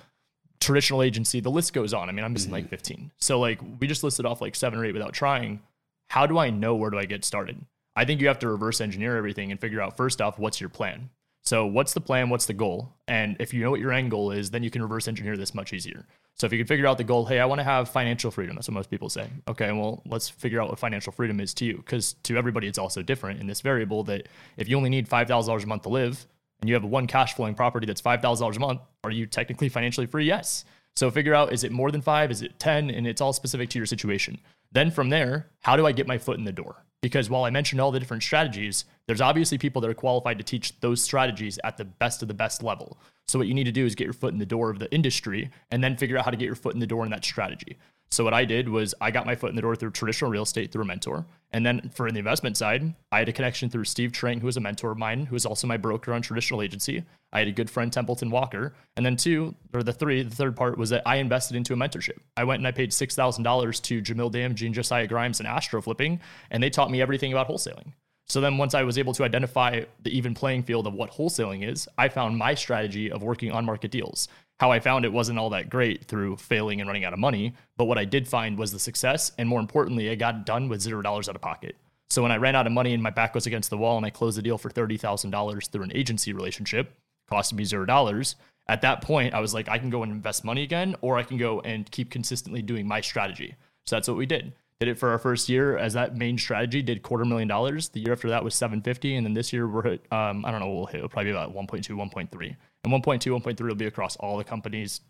traditional 0.59 1.01
agency, 1.01 1.39
the 1.39 1.51
list 1.51 1.73
goes 1.73 1.93
on. 1.93 2.09
I 2.09 2.11
mean, 2.11 2.25
I'm 2.25 2.33
missing 2.33 2.51
like 2.51 2.65
mm-hmm. 2.65 2.71
15. 2.71 3.11
So 3.19 3.39
like 3.39 3.59
we 3.79 3.87
just 3.87 4.03
listed 4.03 4.25
off 4.25 4.41
like 4.41 4.55
seven 4.55 4.79
or 4.79 4.85
eight 4.85 4.93
without 4.93 5.13
trying. 5.13 5.61
How 6.09 6.25
do 6.25 6.37
I 6.37 6.49
know 6.49 6.75
where 6.75 6.89
do 6.89 6.99
I 6.99 7.05
get 7.05 7.23
started? 7.23 7.65
I 7.95 8.05
think 8.05 8.19
you 8.19 8.27
have 8.27 8.39
to 8.39 8.49
reverse 8.49 8.81
engineer 8.81 9.15
everything 9.15 9.51
and 9.51 9.59
figure 9.59 9.81
out 9.81 9.95
first 9.95 10.21
off 10.21 10.37
what's 10.37 10.59
your 10.59 10.69
plan. 10.69 11.09
So 11.45 11.67
what's 11.67 11.93
the 11.93 12.01
plan? 12.01 12.29
What's 12.29 12.47
the 12.47 12.53
goal? 12.53 12.93
And 13.07 13.37
if 13.39 13.53
you 13.53 13.63
know 13.63 13.69
what 13.69 13.79
your 13.79 13.93
end 13.93 14.09
goal 14.09 14.31
is, 14.31 14.49
then 14.49 14.63
you 14.63 14.71
can 14.71 14.81
reverse 14.81 15.07
engineer 15.07 15.37
this 15.37 15.53
much 15.53 15.73
easier. 15.73 16.07
So 16.33 16.47
if 16.47 16.51
you 16.51 16.57
can 16.57 16.67
figure 16.67 16.87
out 16.87 16.97
the 16.97 17.03
goal, 17.03 17.25
hey, 17.25 17.39
I 17.39 17.45
want 17.45 17.59
to 17.59 17.63
have 17.63 17.87
financial 17.87 18.31
freedom. 18.31 18.55
That's 18.55 18.67
what 18.67 18.73
most 18.73 18.89
people 18.89 19.09
say. 19.09 19.29
Okay, 19.47 19.71
well, 19.71 20.01
let's 20.05 20.27
figure 20.27 20.59
out 20.59 20.69
what 20.69 20.79
financial 20.79 21.13
freedom 21.13 21.39
is 21.39 21.53
to 21.55 21.65
you, 21.65 21.77
because 21.77 22.13
to 22.23 22.35
everybody 22.35 22.67
it's 22.67 22.79
also 22.79 23.03
different 23.03 23.39
in 23.39 23.47
this 23.47 23.61
variable. 23.61 24.03
That 24.03 24.27
if 24.57 24.67
you 24.67 24.75
only 24.75 24.89
need 24.89 25.07
five 25.07 25.27
thousand 25.27 25.49
dollars 25.49 25.63
a 25.63 25.67
month 25.67 25.83
to 25.83 25.89
live, 25.89 26.25
and 26.61 26.67
you 26.67 26.73
have 26.73 26.83
one 26.83 27.05
cash 27.05 27.35
flowing 27.35 27.53
property 27.53 27.85
that's 27.85 28.01
five 28.01 28.21
thousand 28.21 28.43
dollars 28.43 28.57
a 28.57 28.61
month, 28.61 28.81
are 29.03 29.11
you 29.11 29.27
technically 29.27 29.69
financially 29.69 30.07
free? 30.07 30.25
Yes. 30.25 30.65
So 30.95 31.11
figure 31.11 31.33
out 31.33 31.53
is 31.53 31.63
it 31.63 31.71
more 31.71 31.91
than 31.91 32.01
five? 32.01 32.31
Is 32.31 32.41
it 32.41 32.57
10? 32.57 32.89
And 32.89 33.05
it's 33.05 33.19
all 33.19 33.33
specific 33.33 33.69
to 33.71 33.79
your 33.79 33.85
situation. 33.85 34.39
Then 34.71 34.91
from 34.91 35.09
there, 35.09 35.47
how 35.61 35.75
do 35.75 35.85
I 35.85 35.91
get 35.91 36.07
my 36.07 36.17
foot 36.17 36.37
in 36.37 36.45
the 36.45 36.53
door? 36.53 36.85
Because 37.05 37.29
while 37.29 37.43
I 37.43 37.51
mentioned 37.51 37.79
all 37.79 37.91
the 37.91 37.99
different 37.99 38.23
strategies, 38.23 38.85
there's 39.05 39.21
obviously 39.21 39.59
people 39.59 39.79
that 39.79 39.91
are 39.91 39.93
qualified 39.93 40.39
to 40.39 40.43
teach 40.43 40.79
those 40.79 41.03
strategies 41.03 41.59
at 41.63 41.77
the 41.77 41.85
best 41.85 42.23
of 42.23 42.27
the 42.27 42.33
best 42.33 42.63
level. 42.63 42.97
So 43.27 43.37
what 43.37 43.47
you 43.47 43.53
need 43.53 43.65
to 43.65 43.71
do 43.71 43.85
is 43.85 43.93
get 43.93 44.05
your 44.05 44.13
foot 44.13 44.33
in 44.33 44.39
the 44.39 44.45
door 44.47 44.71
of 44.71 44.79
the 44.79 44.91
industry 44.91 45.51
and 45.69 45.83
then 45.83 45.97
figure 45.97 46.17
out 46.17 46.25
how 46.25 46.31
to 46.31 46.37
get 46.37 46.47
your 46.47 46.55
foot 46.55 46.73
in 46.73 46.79
the 46.79 46.87
door 46.87 47.03
in 47.03 47.11
that 47.11 47.23
strategy. 47.23 47.77
So 48.11 48.23
what 48.23 48.33
I 48.33 48.45
did 48.45 48.69
was 48.69 48.93
I 49.01 49.11
got 49.11 49.25
my 49.25 49.35
foot 49.35 49.49
in 49.49 49.55
the 49.55 49.61
door 49.61 49.75
through 49.75 49.91
traditional 49.91 50.31
real 50.31 50.43
estate 50.43 50.71
through 50.71 50.83
a 50.83 50.85
mentor. 50.85 51.25
And 51.51 51.65
then 51.65 51.89
for 51.93 52.11
the 52.11 52.19
investment 52.19 52.57
side, 52.57 52.93
I 53.11 53.19
had 53.19 53.29
a 53.29 53.33
connection 53.33 53.69
through 53.69 53.85
Steve 53.85 54.11
Trank, 54.11 54.41
who 54.41 54.45
was 54.45 54.57
a 54.57 54.61
mentor 54.61 54.91
of 54.91 54.97
mine, 54.97 55.25
who 55.25 55.33
was 55.33 55.45
also 55.45 55.67
my 55.67 55.77
broker 55.77 56.13
on 56.13 56.21
traditional 56.21 56.61
agency. 56.61 57.03
I 57.33 57.39
had 57.39 57.47
a 57.47 57.51
good 57.51 57.69
friend, 57.69 57.91
Templeton 57.91 58.29
Walker. 58.29 58.73
And 58.95 59.05
then 59.05 59.17
two, 59.17 59.55
or 59.73 59.83
the 59.83 59.93
three, 59.93 60.23
the 60.23 60.35
third 60.35 60.55
part 60.55 60.77
was 60.77 60.89
that 60.91 61.03
I 61.05 61.17
invested 61.17 61.57
into 61.57 61.73
a 61.73 61.77
mentorship. 61.77 62.17
I 62.37 62.43
went 62.43 62.59
and 62.59 62.67
I 62.67 62.71
paid 62.71 62.91
$6,000 62.91 63.81
to 63.81 64.01
Jamil 64.01 64.31
Damji 64.31 64.65
and 64.65 64.75
Josiah 64.75 65.07
Grimes 65.07 65.39
and 65.39 65.47
Astro 65.47 65.81
Flipping, 65.81 66.19
and 66.51 66.61
they 66.61 66.69
taught 66.69 66.91
me 66.91 67.01
everything 67.01 67.31
about 67.31 67.47
wholesaling. 67.47 67.93
So 68.27 68.41
then 68.41 68.57
once 68.57 68.73
I 68.73 68.83
was 68.83 68.97
able 68.97 69.13
to 69.13 69.23
identify 69.23 69.81
the 70.01 70.15
even 70.15 70.33
playing 70.33 70.63
field 70.63 70.87
of 70.87 70.93
what 70.93 71.11
wholesaling 71.11 71.69
is, 71.69 71.87
I 71.97 72.09
found 72.09 72.37
my 72.37 72.55
strategy 72.55 73.11
of 73.11 73.21
working 73.21 73.51
on 73.51 73.65
market 73.65 73.91
deals. 73.91 74.27
How 74.59 74.71
I 74.71 74.79
found 74.79 75.03
it 75.03 75.11
wasn't 75.11 75.37
all 75.37 75.49
that 75.49 75.69
great 75.69 76.05
through 76.05 76.37
failing 76.37 76.79
and 76.79 76.87
running 76.87 77.03
out 77.03 77.13
of 77.13 77.19
money, 77.19 77.53
but 77.75 77.85
what 77.85 77.97
I 77.97 78.05
did 78.05 78.27
find 78.27 78.57
was 78.57 78.71
the 78.71 78.79
success. 78.79 79.31
And 79.37 79.49
more 79.49 79.59
importantly, 79.59 80.09
I 80.09 80.15
got 80.15 80.45
done 80.45 80.69
with 80.69 80.81
zero 80.81 81.01
dollars 81.01 81.27
out 81.27 81.35
of 81.35 81.41
pocket. 81.41 81.75
So 82.09 82.21
when 82.21 82.31
I 82.31 82.37
ran 82.37 82.55
out 82.55 82.67
of 82.67 82.71
money 82.71 82.93
and 82.93 83.03
my 83.03 83.09
back 83.09 83.35
was 83.35 83.47
against 83.47 83.69
the 83.69 83.77
wall 83.77 83.97
and 83.97 84.05
I 84.05 84.11
closed 84.11 84.37
the 84.37 84.41
deal 84.41 84.57
for 84.57 84.69
$30,000 84.69 85.69
through 85.69 85.83
an 85.83 85.91
agency 85.93 86.31
relationship, 86.31 86.93
costed 87.29 87.53
me 87.53 87.65
zero 87.65 87.85
dollars. 87.85 88.35
At 88.67 88.81
that 88.81 89.01
point, 89.01 89.33
I 89.33 89.41
was 89.41 89.53
like, 89.53 89.67
I 89.69 89.77
can 89.77 89.89
go 89.89 90.03
and 90.03 90.11
invest 90.11 90.45
money 90.45 90.63
again, 90.63 90.95
or 91.01 91.17
I 91.17 91.23
can 91.23 91.37
go 91.37 91.59
and 91.61 91.89
keep 91.91 92.09
consistently 92.09 92.61
doing 92.61 92.87
my 92.87 93.01
strategy. 93.01 93.55
So 93.85 93.95
that's 93.95 94.07
what 94.07 94.17
we 94.17 94.25
did. 94.25 94.53
Did 94.79 94.89
it 94.89 94.97
for 94.97 95.09
our 95.09 95.17
first 95.17 95.47
year 95.47 95.77
as 95.77 95.93
that 95.93 96.17
main 96.17 96.37
strategy. 96.37 96.81
Did 96.81 97.01
quarter 97.01 97.23
million 97.23 97.47
dollars. 97.47 97.89
The 97.89 98.01
year 98.01 98.11
after 98.11 98.29
that 98.29 98.43
was 98.43 98.55
750, 98.55 99.15
and 99.15 99.25
then 99.25 99.33
this 99.33 99.53
year 99.53 99.67
we're 99.67 99.87
at 99.87 100.11
um, 100.11 100.45
I 100.45 100.51
don't 100.51 100.59
know 100.59 100.69
we'll 100.69 100.85
hit. 100.85 100.97
It'll 100.97 101.09
probably 101.09 101.31
be 101.31 101.37
about 101.37 101.55
1.2, 101.55 101.87
1.3, 101.89 102.55
and 102.83 102.93
1.2, 102.93 103.41
1.3 103.41 103.59
will 103.61 103.75
be 103.75 103.85
across 103.85 104.17
all 104.17 104.37
the 104.37 104.43
companies, 104.43 105.01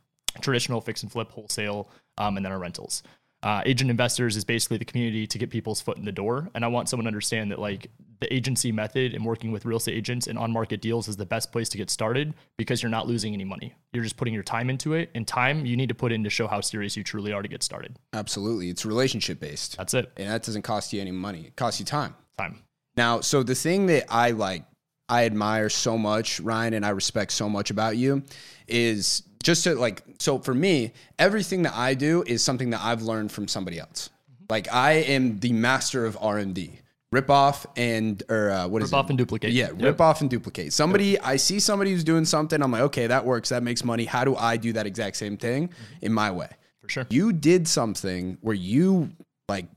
traditional 0.41 0.81
fix 0.81 1.01
and 1.01 1.11
flip, 1.11 1.31
wholesale, 1.31 1.89
um, 2.17 2.37
and 2.37 2.45
then 2.45 2.53
our 2.53 2.59
rentals. 2.59 3.01
Uh, 3.45 3.61
agent 3.67 3.91
investors 3.91 4.35
is 4.35 4.43
basically 4.43 4.75
the 4.77 4.85
community 4.85 5.27
to 5.27 5.37
get 5.37 5.51
people's 5.51 5.79
foot 5.79 5.97
in 5.97 6.03
the 6.03 6.11
door. 6.11 6.49
And 6.55 6.65
I 6.65 6.67
want 6.67 6.89
someone 6.89 7.03
to 7.03 7.09
understand 7.09 7.51
that 7.51 7.59
like 7.59 7.91
the 8.19 8.33
agency 8.33 8.71
method 8.71 9.13
and 9.13 9.23
working 9.23 9.51
with 9.51 9.65
real 9.65 9.77
estate 9.77 9.93
agents 9.93 10.25
and 10.25 10.35
on 10.39 10.51
market 10.51 10.81
deals 10.81 11.07
is 11.07 11.15
the 11.15 11.27
best 11.27 11.51
place 11.51 11.69
to 11.69 11.77
get 11.77 11.91
started 11.91 12.33
because 12.57 12.81
you're 12.81 12.89
not 12.89 13.07
losing 13.07 13.35
any 13.35 13.43
money. 13.43 13.75
You're 13.93 14.03
just 14.03 14.17
putting 14.17 14.33
your 14.33 14.41
time 14.41 14.67
into 14.71 14.93
it. 14.93 15.11
And 15.13 15.27
time 15.27 15.63
you 15.63 15.77
need 15.77 15.89
to 15.89 15.95
put 15.95 16.11
in 16.11 16.23
to 16.23 16.29
show 16.31 16.47
how 16.47 16.59
serious 16.59 16.97
you 16.97 17.03
truly 17.03 17.33
are 17.33 17.43
to 17.43 17.47
get 17.47 17.61
started. 17.61 17.99
Absolutely. 18.13 18.71
It's 18.71 18.83
relationship 18.83 19.39
based. 19.39 19.77
That's 19.77 19.93
it. 19.93 20.11
And 20.17 20.27
that 20.31 20.41
doesn't 20.41 20.63
cost 20.63 20.91
you 20.91 20.99
any 20.99 21.11
money. 21.11 21.43
It 21.45 21.55
costs 21.55 21.79
you 21.79 21.85
time. 21.85 22.15
Time. 22.39 22.63
Now, 22.97 23.21
so 23.21 23.43
the 23.43 23.53
thing 23.53 23.85
that 23.87 24.05
I 24.09 24.31
like, 24.31 24.63
I 25.07 25.25
admire 25.25 25.69
so 25.69 25.99
much, 25.99 26.39
Ryan, 26.39 26.73
and 26.73 26.83
I 26.83 26.89
respect 26.89 27.31
so 27.31 27.47
much 27.47 27.69
about 27.69 27.95
you 27.95 28.23
is 28.67 29.21
just 29.45 29.63
to 29.65 29.75
like, 29.75 30.01
so 30.19 30.39
for 30.39 30.53
me, 30.55 30.91
everything 31.19 31.61
that 31.63 31.73
I 31.75 31.93
do 31.93 32.23
is 32.25 32.43
something 32.43 32.71
that 32.71 32.81
I've 32.83 33.03
learned 33.03 33.31
from 33.31 33.47
somebody 33.47 33.79
else. 33.79 34.09
Like 34.49 34.71
I 34.73 34.93
am 34.93 35.39
the 35.39 35.53
master 35.53 36.05
of 36.05 36.17
R 36.19 36.39
and 36.39 36.53
D. 36.55 36.79
Rip 37.11 37.29
off 37.29 37.65
and 37.77 38.21
or 38.27 38.49
uh, 38.49 38.67
what 38.67 38.81
is 38.81 38.89
it? 38.91 38.95
Rip 38.95 38.99
off 38.99 39.05
it? 39.05 39.09
and 39.11 39.17
duplicate. 39.19 39.51
Yeah, 39.53 39.67
Yep. 39.67 39.81
rip 39.81 40.01
off 40.01 40.21
and 40.21 40.29
duplicate. 40.29 40.73
Somebody, 40.73 41.19
I 41.19 41.35
see 41.37 41.59
somebody 41.59 41.91
who's 41.91 42.03
doing 42.03 42.25
something. 42.25 42.61
I'm 42.61 42.71
like, 42.71 42.81
okay, 42.81 43.05
that 43.07 43.23
works. 43.23 43.49
That 43.49 43.61
makes 43.63 43.83
money. 43.85 44.05
How 44.05 44.25
do 44.25 44.35
I 44.35 44.57
do 44.57 44.73
that 44.73 44.87
exact 44.87 45.15
same 45.15 45.37
thing 45.37 45.69
in 46.01 46.11
my 46.11 46.31
way? 46.31 46.49
For 46.81 46.89
sure. 46.89 47.07
You 47.11 47.31
did 47.31 47.67
something 47.67 48.37
where 48.41 48.55
you 48.55 49.11
like 49.47 49.67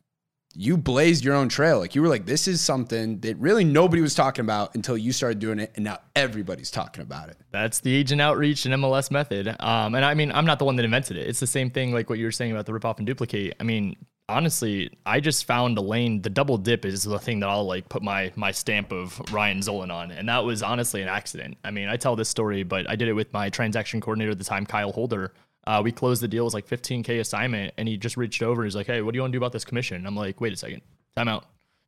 you 0.61 0.77
blazed 0.77 1.25
your 1.25 1.37
own 1.37 1.49
trail. 1.49 1.79
Like 1.79 1.95
you 1.95 2.03
were 2.03 2.09
like, 2.09 2.27
this 2.27 2.49
is 2.49 2.61
something 2.61 3.21
that 3.21 3.37
really 3.37 3.63
nobody 3.63 4.03
was 4.03 4.17
talking 4.17 4.45
about 4.45 4.75
until 4.75 4.99
you 4.99 5.13
started 5.13 5.39
doing 5.39 5.61
it, 5.61 5.71
and 5.77 5.85
now 5.85 6.01
everybody's 6.17 6.73
talking 6.73 7.01
about 7.01 7.29
it. 7.29 7.37
That's 7.53 7.79
the 7.79 7.95
agent 7.95 8.21
outreach 8.21 8.67
and 8.67 8.75
MLS 8.75 9.13
method. 9.13 9.55
Um, 9.61 9.95
and 9.95 10.05
I 10.05 10.15
mean, 10.15 10.33
I'm 10.33 10.47
not 10.47 10.59
the 10.59 10.65
one 10.65 10.75
that 10.75 10.85
invented 10.85 11.17
it. 11.17 11.29
It's 11.29 11.39
the 11.39 11.47
same 11.47 11.71
thing 11.71 11.95
like 11.95 12.11
what 12.11 12.19
you 12.19 12.25
were 12.25 12.33
saying 12.33 12.51
about 12.51 12.67
the 12.67 12.73
rip 12.73 12.85
off 12.85 12.99
and 12.99 13.07
duplicate. 13.07 13.55
I 13.61 13.63
mean, 13.63 13.95
honestly, 14.29 14.91
I 15.07 15.21
just 15.21 15.45
found 15.45 15.79
a 15.79 15.81
lane. 15.81 16.23
The 16.23 16.31
double 16.31 16.59
dip 16.59 16.85
is 16.85 17.05
the 17.05 17.21
thing 17.21 17.39
that 17.41 17.49
I'll 17.49 17.65
like 17.65 17.89
put 17.89 18.03
my 18.03 18.33
my 18.35 18.51
stamp 18.51 18.91
of 18.91 19.21
Ryan 19.33 19.61
Zolin 19.61 19.93
on, 19.93 20.11
and 20.11 20.29
that 20.29 20.45
was 20.45 20.65
honestly 20.65 21.03
an 21.03 21.09
accident. 21.09 21.57
I 21.63 21.71
mean, 21.71 21.89
I 21.89 21.97
tell 21.97 22.17
this 22.17 22.29
story, 22.29 22.65
but 22.65 22.91
I 22.91 22.97
did 22.97 23.07
it 23.07 23.13
with 23.13 23.33
my 23.33 23.49
transaction 23.49 24.01
coordinator 24.01 24.33
at 24.33 24.39
the 24.39 24.45
time, 24.45 24.67
Kyle 24.67 24.91
Holder. 24.91 25.33
Uh, 25.69 25.83
we 25.85 25.93
closed 25.93 26.23
the 26.23 26.29
deal. 26.29 26.45
It 26.45 26.45
was 26.45 26.55
like 26.55 26.67
15k 26.67 27.21
assignment, 27.21 27.75
and 27.77 27.87
he 27.87 27.99
just 27.99 28.17
reached 28.17 28.43
over. 28.43 28.65
He's 28.65 28.75
like, 28.75 28.87
"Hey, 28.87 29.03
what 29.03 29.13
do 29.13 29.19
you 29.19 29.23
want 29.23 29.33
to 29.33 29.39
do 29.39 29.43
about 29.43 29.53
this 29.53 29.67
commission?" 29.67 30.07
I'm 30.07 30.17
like, 30.17 30.41
"Wait 30.41 30.53
a 30.53 30.57
second, 30.57 30.81
time 31.15 31.29
out, 31.29 31.45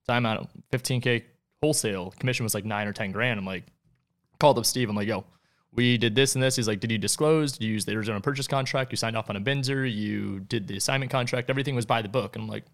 time 0.07 0.27
out. 0.27 0.51
15k 0.71 1.23
wholesale 1.62 2.12
commission 2.19 2.45
was 2.45 2.55
like 2.55 2.66
nine 2.66 2.87
or 2.87 2.93
10 2.93 3.11
grand." 3.11 3.38
I'm 3.38 3.47
like, 3.47 3.64
called 4.38 4.59
up 4.59 4.66
Steve. 4.66 4.90
I'm 4.90 4.97
like, 4.97 5.09
"Yo." 5.09 5.25
we 5.73 5.97
did 5.97 6.14
this 6.14 6.35
and 6.35 6.43
this. 6.43 6.57
He's 6.57 6.66
like, 6.66 6.81
did 6.81 6.90
you 6.90 6.99
disclose? 6.99 7.53
Did 7.53 7.64
you 7.64 7.73
use 7.73 7.85
the 7.85 7.93
Arizona 7.93 8.21
purchase 8.21 8.49
contract? 8.49 8.90
You 8.90 8.97
signed 8.97 9.16
off 9.16 9.31
on 9.31 9.37
a 9.37 9.40
BINSR. 9.40 9.93
You 9.93 10.40
did 10.40 10.66
the 10.66 10.77
assignment 10.77 11.12
contract. 11.12 11.49
Everything 11.49 11.77
was 11.77 11.87
by 11.87 12.03
the 12.03 12.09
book. 12.09 12.35
And 12.35 12.43
I'm 12.43 12.49
like, 12.49 12.64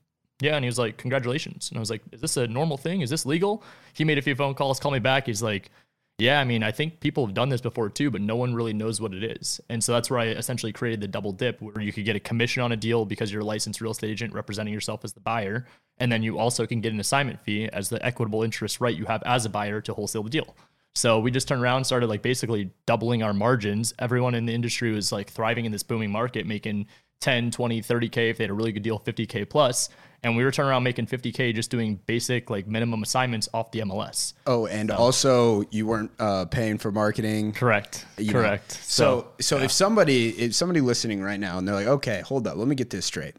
yeah. 0.40 0.56
And 0.56 0.64
he 0.64 0.68
was 0.68 0.78
like, 0.78 0.96
congratulations. 0.96 1.68
And 1.70 1.78
I 1.78 1.80
was 1.80 1.90
like, 1.90 2.02
is 2.12 2.20
this 2.20 2.36
a 2.36 2.46
normal 2.46 2.76
thing? 2.76 3.02
Is 3.02 3.10
this 3.10 3.26
legal? 3.26 3.62
He 3.92 4.04
made 4.04 4.18
a 4.18 4.22
few 4.22 4.34
phone 4.34 4.54
calls, 4.54 4.80
called 4.80 4.94
me 4.94 5.00
back. 5.00 5.26
He's 5.26 5.42
like, 5.42 5.70
yeah, 6.18 6.40
I 6.40 6.44
mean, 6.44 6.62
I 6.62 6.72
think 6.72 7.00
people 7.00 7.26
have 7.26 7.34
done 7.34 7.50
this 7.50 7.60
before 7.60 7.90
too, 7.90 8.10
but 8.10 8.22
no 8.22 8.36
one 8.36 8.54
really 8.54 8.72
knows 8.72 9.02
what 9.02 9.12
it 9.12 9.22
is. 9.22 9.60
And 9.68 9.84
so 9.84 9.92
that's 9.92 10.08
where 10.08 10.18
I 10.18 10.28
essentially 10.28 10.72
created 10.72 11.02
the 11.02 11.08
double 11.08 11.32
dip 11.32 11.60
where 11.60 11.80
you 11.80 11.92
could 11.92 12.06
get 12.06 12.16
a 12.16 12.20
commission 12.20 12.62
on 12.62 12.72
a 12.72 12.76
deal 12.76 13.04
because 13.04 13.30
you're 13.30 13.42
a 13.42 13.44
licensed 13.46 13.82
real 13.82 13.92
estate 13.92 14.10
agent 14.10 14.32
representing 14.32 14.72
yourself 14.72 15.04
as 15.04 15.12
the 15.12 15.20
buyer. 15.20 15.66
And 15.98 16.10
then 16.10 16.22
you 16.22 16.38
also 16.38 16.66
can 16.66 16.80
get 16.80 16.94
an 16.94 17.00
assignment 17.00 17.42
fee 17.42 17.68
as 17.70 17.90
the 17.90 18.04
equitable 18.04 18.42
interest 18.42 18.80
right 18.80 18.96
you 18.96 19.04
have 19.04 19.22
as 19.24 19.44
a 19.44 19.50
buyer 19.50 19.82
to 19.82 19.92
wholesale 19.92 20.22
the 20.22 20.30
deal. 20.30 20.56
So 20.94 21.20
we 21.20 21.30
just 21.30 21.46
turned 21.46 21.62
around, 21.62 21.84
started 21.84 22.06
like 22.06 22.22
basically 22.22 22.70
doubling 22.86 23.22
our 23.22 23.34
margins. 23.34 23.92
Everyone 23.98 24.34
in 24.34 24.46
the 24.46 24.54
industry 24.54 24.92
was 24.92 25.12
like 25.12 25.28
thriving 25.28 25.66
in 25.66 25.72
this 25.72 25.82
booming 25.82 26.10
market, 26.10 26.46
making 26.46 26.86
10, 27.20 27.50
20, 27.50 27.82
30K 27.82 28.30
if 28.30 28.38
they 28.38 28.44
had 28.44 28.50
a 28.50 28.54
really 28.54 28.72
good 28.72 28.82
deal, 28.82 28.98
50K 28.98 29.48
plus. 29.48 29.88
And 30.22 30.36
we 30.36 30.44
were 30.44 30.50
turning 30.50 30.70
around 30.70 30.82
making 30.82 31.06
50K 31.06 31.54
just 31.54 31.70
doing 31.70 32.00
basic 32.06 32.50
like 32.50 32.66
minimum 32.66 33.02
assignments 33.02 33.48
off 33.54 33.70
the 33.70 33.80
MLS. 33.80 34.32
Oh, 34.46 34.66
and 34.66 34.90
so. 34.90 34.96
also 34.96 35.64
you 35.70 35.86
weren't 35.86 36.10
uh, 36.18 36.46
paying 36.46 36.78
for 36.78 36.90
marketing. 36.90 37.52
Correct. 37.52 38.04
Correct. 38.16 38.70
Know. 38.70 38.80
So, 38.82 39.20
so, 39.20 39.26
so 39.40 39.58
yeah. 39.58 39.64
if 39.64 39.72
somebody, 39.72 40.30
if 40.30 40.54
somebody 40.54 40.80
listening 40.80 41.22
right 41.22 41.38
now 41.38 41.58
and 41.58 41.68
they're 41.68 41.74
like, 41.74 41.86
okay, 41.86 42.22
hold 42.22 42.46
up, 42.46 42.56
let 42.56 42.66
me 42.66 42.74
get 42.74 42.90
this 42.90 43.06
straight. 43.06 43.36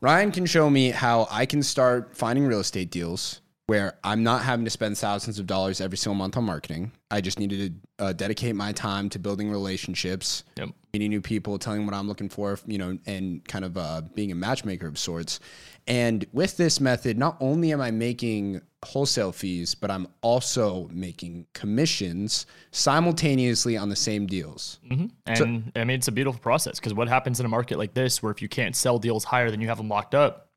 Ryan 0.00 0.32
can 0.32 0.46
show 0.46 0.70
me 0.70 0.90
how 0.90 1.28
I 1.30 1.46
can 1.46 1.62
start 1.62 2.16
finding 2.16 2.46
real 2.46 2.60
estate 2.60 2.90
deals 2.90 3.40
where 3.70 3.96
I'm 4.02 4.24
not 4.24 4.42
having 4.42 4.64
to 4.64 4.70
spend 4.70 4.98
thousands 4.98 5.38
of 5.38 5.46
dollars 5.46 5.80
every 5.80 5.96
single 5.96 6.16
month 6.16 6.36
on 6.36 6.42
marketing. 6.42 6.90
I 7.08 7.20
just 7.20 7.38
needed 7.38 7.80
to 7.98 8.04
uh, 8.04 8.12
dedicate 8.12 8.56
my 8.56 8.72
time 8.72 9.08
to 9.10 9.20
building 9.20 9.48
relationships, 9.48 10.42
yep. 10.56 10.70
meeting 10.92 11.10
new 11.10 11.20
people, 11.20 11.56
telling 11.56 11.86
what 11.86 11.94
I'm 11.94 12.08
looking 12.08 12.28
for, 12.28 12.58
you 12.66 12.78
know, 12.78 12.98
and 13.06 13.46
kind 13.46 13.64
of 13.64 13.76
uh, 13.76 14.02
being 14.12 14.32
a 14.32 14.34
matchmaker 14.34 14.88
of 14.88 14.98
sorts. 14.98 15.38
And 15.86 16.26
with 16.32 16.56
this 16.56 16.80
method, 16.80 17.16
not 17.16 17.36
only 17.38 17.72
am 17.72 17.80
I 17.80 17.92
making 17.92 18.60
wholesale 18.84 19.30
fees, 19.30 19.76
but 19.76 19.88
I'm 19.88 20.08
also 20.20 20.88
making 20.92 21.46
commissions 21.52 22.46
simultaneously 22.72 23.76
on 23.76 23.88
the 23.88 23.94
same 23.94 24.26
deals. 24.26 24.80
Mm-hmm. 24.90 25.06
And 25.26 25.38
so, 25.38 25.80
I 25.80 25.84
mean, 25.84 25.96
it's 25.96 26.08
a 26.08 26.12
beautiful 26.12 26.40
process 26.40 26.80
because 26.80 26.92
what 26.92 27.08
happens 27.08 27.38
in 27.38 27.46
a 27.46 27.48
market 27.48 27.78
like 27.78 27.94
this, 27.94 28.20
where 28.20 28.32
if 28.32 28.42
you 28.42 28.48
can't 28.48 28.74
sell 28.74 28.98
deals 28.98 29.22
higher 29.22 29.48
than 29.48 29.60
you 29.60 29.68
have 29.68 29.76
them 29.76 29.88
locked 29.88 30.16
up, 30.16 30.49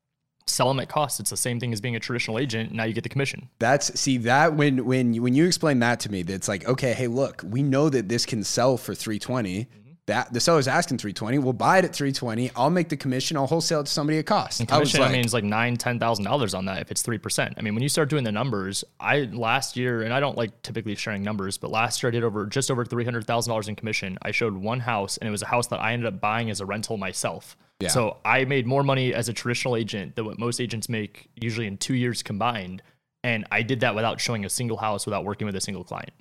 sell 0.46 0.68
them 0.68 0.80
at 0.80 0.88
cost. 0.88 1.20
It's 1.20 1.30
the 1.30 1.36
same 1.36 1.58
thing 1.60 1.72
as 1.72 1.80
being 1.80 1.96
a 1.96 2.00
traditional 2.00 2.38
agent. 2.38 2.72
Now 2.72 2.84
you 2.84 2.92
get 2.92 3.02
the 3.02 3.08
commission. 3.08 3.48
That's 3.58 3.98
see 3.98 4.18
that 4.18 4.54
when 4.54 4.84
when 4.84 5.22
when 5.22 5.34
you 5.34 5.46
explain 5.46 5.78
that 5.80 6.00
to 6.00 6.10
me, 6.10 6.22
that's 6.22 6.48
like 6.48 6.66
okay, 6.66 6.92
hey, 6.92 7.06
look, 7.06 7.42
we 7.44 7.62
know 7.62 7.88
that 7.88 8.08
this 8.08 8.26
can 8.26 8.44
sell 8.44 8.76
for 8.76 8.94
three 8.94 9.18
twenty. 9.18 9.64
Mm-hmm. 9.64 9.80
That 10.06 10.34
the 10.34 10.40
seller's 10.40 10.68
asking 10.68 10.98
three 10.98 11.14
twenty. 11.14 11.38
We'll 11.38 11.54
buy 11.54 11.78
it 11.78 11.86
at 11.86 11.94
three 11.94 12.12
twenty. 12.12 12.50
I'll 12.54 12.68
make 12.68 12.90
the 12.90 12.96
commission. 12.96 13.38
I'll 13.38 13.46
wholesale 13.46 13.80
it 13.80 13.86
to 13.86 13.90
somebody 13.90 14.18
at 14.18 14.26
cost. 14.26 14.60
And 14.60 14.68
commission 14.68 15.00
I, 15.00 15.04
like, 15.04 15.14
I 15.14 15.16
mean, 15.16 15.26
like 15.32 15.44
nine 15.44 15.76
ten 15.78 15.98
thousand 15.98 16.26
dollars 16.26 16.52
on 16.52 16.66
that 16.66 16.82
if 16.82 16.90
it's 16.90 17.00
three 17.00 17.16
percent. 17.16 17.54
I 17.56 17.62
mean, 17.62 17.74
when 17.74 17.82
you 17.82 17.88
start 17.88 18.10
doing 18.10 18.22
the 18.22 18.32
numbers, 18.32 18.84
I 19.00 19.20
last 19.32 19.78
year, 19.78 20.02
and 20.02 20.12
I 20.12 20.20
don't 20.20 20.36
like 20.36 20.60
typically 20.60 20.94
sharing 20.94 21.22
numbers, 21.22 21.56
but 21.56 21.70
last 21.70 22.02
year 22.02 22.08
I 22.08 22.12
did 22.12 22.22
over 22.22 22.44
just 22.44 22.70
over 22.70 22.84
three 22.84 23.04
hundred 23.06 23.26
thousand 23.26 23.50
dollars 23.50 23.68
in 23.68 23.76
commission. 23.76 24.18
I 24.20 24.30
showed 24.30 24.52
one 24.52 24.80
house, 24.80 25.16
and 25.16 25.26
it 25.26 25.30
was 25.30 25.40
a 25.40 25.46
house 25.46 25.68
that 25.68 25.80
I 25.80 25.94
ended 25.94 26.06
up 26.06 26.20
buying 26.20 26.50
as 26.50 26.60
a 26.60 26.66
rental 26.66 26.98
myself. 26.98 27.56
Yeah. 27.80 27.88
So 27.88 28.18
I 28.24 28.44
made 28.44 28.66
more 28.66 28.82
money 28.82 29.12
as 29.12 29.28
a 29.28 29.32
traditional 29.32 29.76
agent 29.76 30.16
than 30.16 30.24
what 30.24 30.38
most 30.38 30.60
agents 30.60 30.88
make 30.88 31.28
usually 31.34 31.66
in 31.66 31.76
two 31.76 31.94
years 31.94 32.22
combined. 32.22 32.82
And 33.22 33.46
I 33.50 33.62
did 33.62 33.80
that 33.80 33.94
without 33.94 34.20
showing 34.20 34.44
a 34.44 34.50
single 34.50 34.76
house, 34.76 35.06
without 35.06 35.24
working 35.24 35.46
with 35.46 35.56
a 35.56 35.60
single 35.60 35.84
client. 35.84 36.12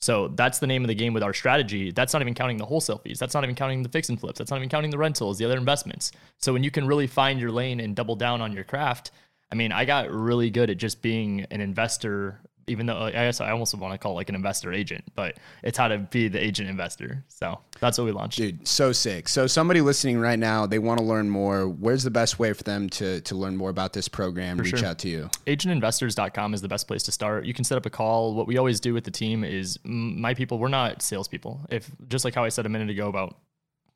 So 0.00 0.28
that's 0.28 0.58
the 0.58 0.66
name 0.66 0.82
of 0.82 0.88
the 0.88 0.94
game 0.94 1.14
with 1.14 1.22
our 1.22 1.32
strategy. 1.32 1.92
That's 1.92 2.12
not 2.12 2.22
even 2.22 2.34
counting 2.34 2.56
the 2.56 2.64
wholesale 2.64 2.98
fees. 2.98 3.20
That's 3.20 3.34
not 3.34 3.44
even 3.44 3.54
counting 3.54 3.84
the 3.84 3.88
fix 3.88 4.08
and 4.08 4.18
flips. 4.18 4.38
That's 4.38 4.50
not 4.50 4.56
even 4.56 4.68
counting 4.68 4.90
the 4.90 4.98
rentals, 4.98 5.38
the 5.38 5.44
other 5.44 5.56
investments. 5.56 6.10
So 6.38 6.52
when 6.52 6.64
you 6.64 6.72
can 6.72 6.86
really 6.88 7.06
find 7.06 7.38
your 7.38 7.52
lane 7.52 7.78
and 7.78 7.94
double 7.94 8.16
down 8.16 8.40
on 8.40 8.52
your 8.52 8.64
craft, 8.64 9.12
I 9.52 9.54
mean, 9.54 9.70
I 9.70 9.84
got 9.84 10.10
really 10.10 10.50
good 10.50 10.70
at 10.70 10.78
just 10.78 11.02
being 11.02 11.46
an 11.50 11.60
investor 11.60 12.40
even 12.66 12.86
though 12.86 12.98
I 12.98 13.10
guess 13.10 13.40
I 13.40 13.50
almost 13.50 13.74
want 13.74 13.94
to 13.94 13.98
call 13.98 14.12
it 14.12 14.14
like 14.16 14.28
an 14.28 14.34
investor 14.34 14.72
agent, 14.72 15.04
but 15.14 15.38
it's 15.62 15.78
how 15.78 15.88
to 15.88 15.98
be 15.98 16.28
the 16.28 16.42
agent 16.42 16.68
investor. 16.68 17.24
So 17.28 17.58
that's 17.80 17.98
what 17.98 18.04
we 18.04 18.12
launched. 18.12 18.38
Dude, 18.38 18.66
so 18.66 18.92
sick. 18.92 19.28
So 19.28 19.46
somebody 19.46 19.80
listening 19.80 20.18
right 20.18 20.38
now, 20.38 20.66
they 20.66 20.78
want 20.78 20.98
to 20.98 21.04
learn 21.04 21.28
more. 21.28 21.68
Where's 21.68 22.02
the 22.02 22.10
best 22.10 22.38
way 22.38 22.52
for 22.52 22.62
them 22.62 22.88
to 22.90 23.20
to 23.22 23.34
learn 23.34 23.56
more 23.56 23.70
about 23.70 23.92
this 23.92 24.08
program? 24.08 24.56
For 24.56 24.64
reach 24.64 24.78
sure. 24.78 24.88
out 24.88 24.98
to 25.00 25.08
you. 25.08 25.30
Agentinvestors.com 25.46 26.54
is 26.54 26.62
the 26.62 26.68
best 26.68 26.86
place 26.86 27.02
to 27.04 27.12
start. 27.12 27.44
You 27.44 27.54
can 27.54 27.64
set 27.64 27.78
up 27.78 27.86
a 27.86 27.90
call. 27.90 28.34
What 28.34 28.46
we 28.46 28.56
always 28.58 28.80
do 28.80 28.94
with 28.94 29.04
the 29.04 29.10
team 29.10 29.44
is 29.44 29.78
my 29.84 30.34
people, 30.34 30.58
we're 30.58 30.68
not 30.68 31.02
salespeople. 31.02 31.60
If 31.70 31.90
just 32.08 32.24
like 32.24 32.34
how 32.34 32.44
I 32.44 32.48
said 32.48 32.66
a 32.66 32.68
minute 32.68 32.90
ago 32.90 33.08
about 33.08 33.36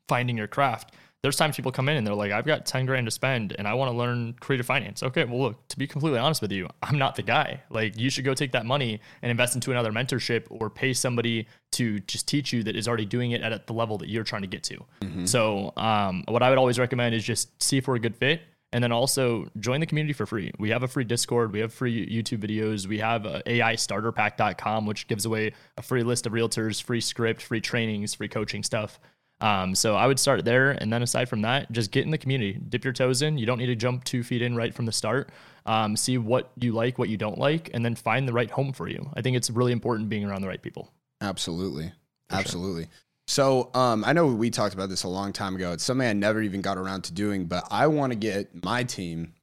finding 0.07 0.37
your 0.37 0.47
craft 0.47 0.93
there's 1.23 1.35
times 1.35 1.55
people 1.55 1.71
come 1.71 1.89
in 1.89 1.97
and 1.97 2.05
they're 2.05 2.13
like, 2.13 2.31
I've 2.31 2.45
got 2.45 2.65
10 2.65 2.85
grand 2.85 3.07
to 3.07 3.11
spend 3.11 3.55
and 3.57 3.67
I 3.67 3.73
want 3.73 3.91
to 3.91 3.97
learn 3.97 4.35
creative 4.39 4.65
finance. 4.65 5.01
Okay, 5.01 5.25
well, 5.25 5.39
look, 5.39 5.67
to 5.69 5.77
be 5.77 5.87
completely 5.87 6.19
honest 6.19 6.41
with 6.41 6.51
you, 6.51 6.67
I'm 6.83 6.97
not 6.97 7.15
the 7.15 7.23
guy. 7.23 7.63
Like, 7.69 7.97
you 7.97 8.09
should 8.09 8.23
go 8.23 8.33
take 8.33 8.51
that 8.51 8.65
money 8.65 9.01
and 9.21 9.31
invest 9.31 9.55
into 9.55 9.71
another 9.71 9.91
mentorship 9.91 10.45
or 10.49 10.69
pay 10.69 10.93
somebody 10.93 11.47
to 11.71 11.99
just 12.01 12.27
teach 12.27 12.53
you 12.53 12.63
that 12.63 12.75
is 12.75 12.87
already 12.87 13.05
doing 13.05 13.31
it 13.31 13.41
at 13.41 13.67
the 13.67 13.73
level 13.73 13.97
that 13.97 14.09
you're 14.09 14.23
trying 14.23 14.43
to 14.43 14.47
get 14.47 14.63
to. 14.63 14.75
Mm-hmm. 15.01 15.25
So, 15.25 15.73
um, 15.75 16.23
what 16.27 16.43
I 16.43 16.49
would 16.49 16.59
always 16.59 16.77
recommend 16.77 17.15
is 17.15 17.23
just 17.23 17.61
see 17.61 17.77
if 17.77 17.87
we're 17.87 17.95
a 17.95 17.99
good 17.99 18.15
fit. 18.15 18.41
And 18.73 18.83
then 18.83 18.91
also 18.91 19.47
join 19.61 19.79
the 19.79 19.85
community 19.85 20.11
for 20.11 20.25
free. 20.25 20.51
We 20.59 20.71
have 20.71 20.83
a 20.83 20.89
free 20.89 21.05
Discord, 21.05 21.53
we 21.53 21.61
have 21.61 21.73
free 21.73 22.05
YouTube 22.05 22.39
videos, 22.39 22.85
we 22.85 22.99
have 22.99 23.25
uh, 23.25 23.41
AIStarterPack.com, 23.45 24.85
which 24.85 25.07
gives 25.07 25.25
away 25.25 25.53
a 25.77 25.81
free 25.81 26.03
list 26.03 26.25
of 26.25 26.33
realtors, 26.33 26.83
free 26.83 26.99
script, 26.99 27.41
free 27.41 27.61
trainings, 27.61 28.13
free 28.13 28.27
coaching 28.27 28.63
stuff. 28.63 28.99
Um, 29.39 29.75
so 29.75 29.95
I 29.95 30.07
would 30.07 30.19
start 30.19 30.45
there, 30.45 30.71
and 30.71 30.91
then 30.91 31.03
aside 31.03 31.29
from 31.29 31.41
that, 31.43 31.71
just 31.71 31.91
get 31.91 32.05
in 32.05 32.11
the 32.11 32.17
community, 32.17 32.53
dip 32.69 32.83
your 32.83 32.93
toes 32.93 33.21
in. 33.21 33.37
You 33.37 33.45
don't 33.45 33.59
need 33.59 33.67
to 33.67 33.75
jump 33.75 34.03
two 34.03 34.23
feet 34.23 34.41
in 34.41 34.55
right 34.55 34.73
from 34.73 34.85
the 34.85 34.91
start. 34.91 35.29
Um, 35.65 35.95
see 35.95 36.17
what 36.17 36.51
you 36.59 36.71
like, 36.71 36.97
what 36.97 37.09
you 37.09 37.17
don't 37.17 37.37
like, 37.37 37.69
and 37.73 37.85
then 37.85 37.93
find 37.93 38.27
the 38.27 38.33
right 38.33 38.49
home 38.49 38.73
for 38.73 38.87
you. 38.87 39.09
I 39.15 39.21
think 39.21 39.37
it's 39.37 39.49
really 39.49 39.73
important 39.73 40.09
being 40.09 40.25
around 40.25 40.41
the 40.41 40.47
right 40.47 40.61
people. 40.61 40.91
Absolutely, 41.21 41.91
for 42.29 42.35
absolutely. 42.35 42.83
Sure. 42.83 42.91
So 43.27 43.69
um, 43.73 44.05
I 44.05 44.13
know 44.13 44.27
we 44.27 44.49
talked 44.49 44.73
about 44.73 44.89
this 44.89 45.03
a 45.03 45.09
long 45.09 45.33
time 45.33 45.55
ago. 45.55 45.73
It's 45.73 45.83
something 45.83 46.07
I 46.07 46.13
never 46.13 46.41
even 46.41 46.61
got 46.61 46.77
around 46.77 47.03
to 47.03 47.13
doing, 47.13 47.45
but 47.45 47.67
I 47.69 47.87
want 47.87 48.13
to 48.13 48.17
get 48.17 48.63
my 48.63 48.83
team 48.83 49.33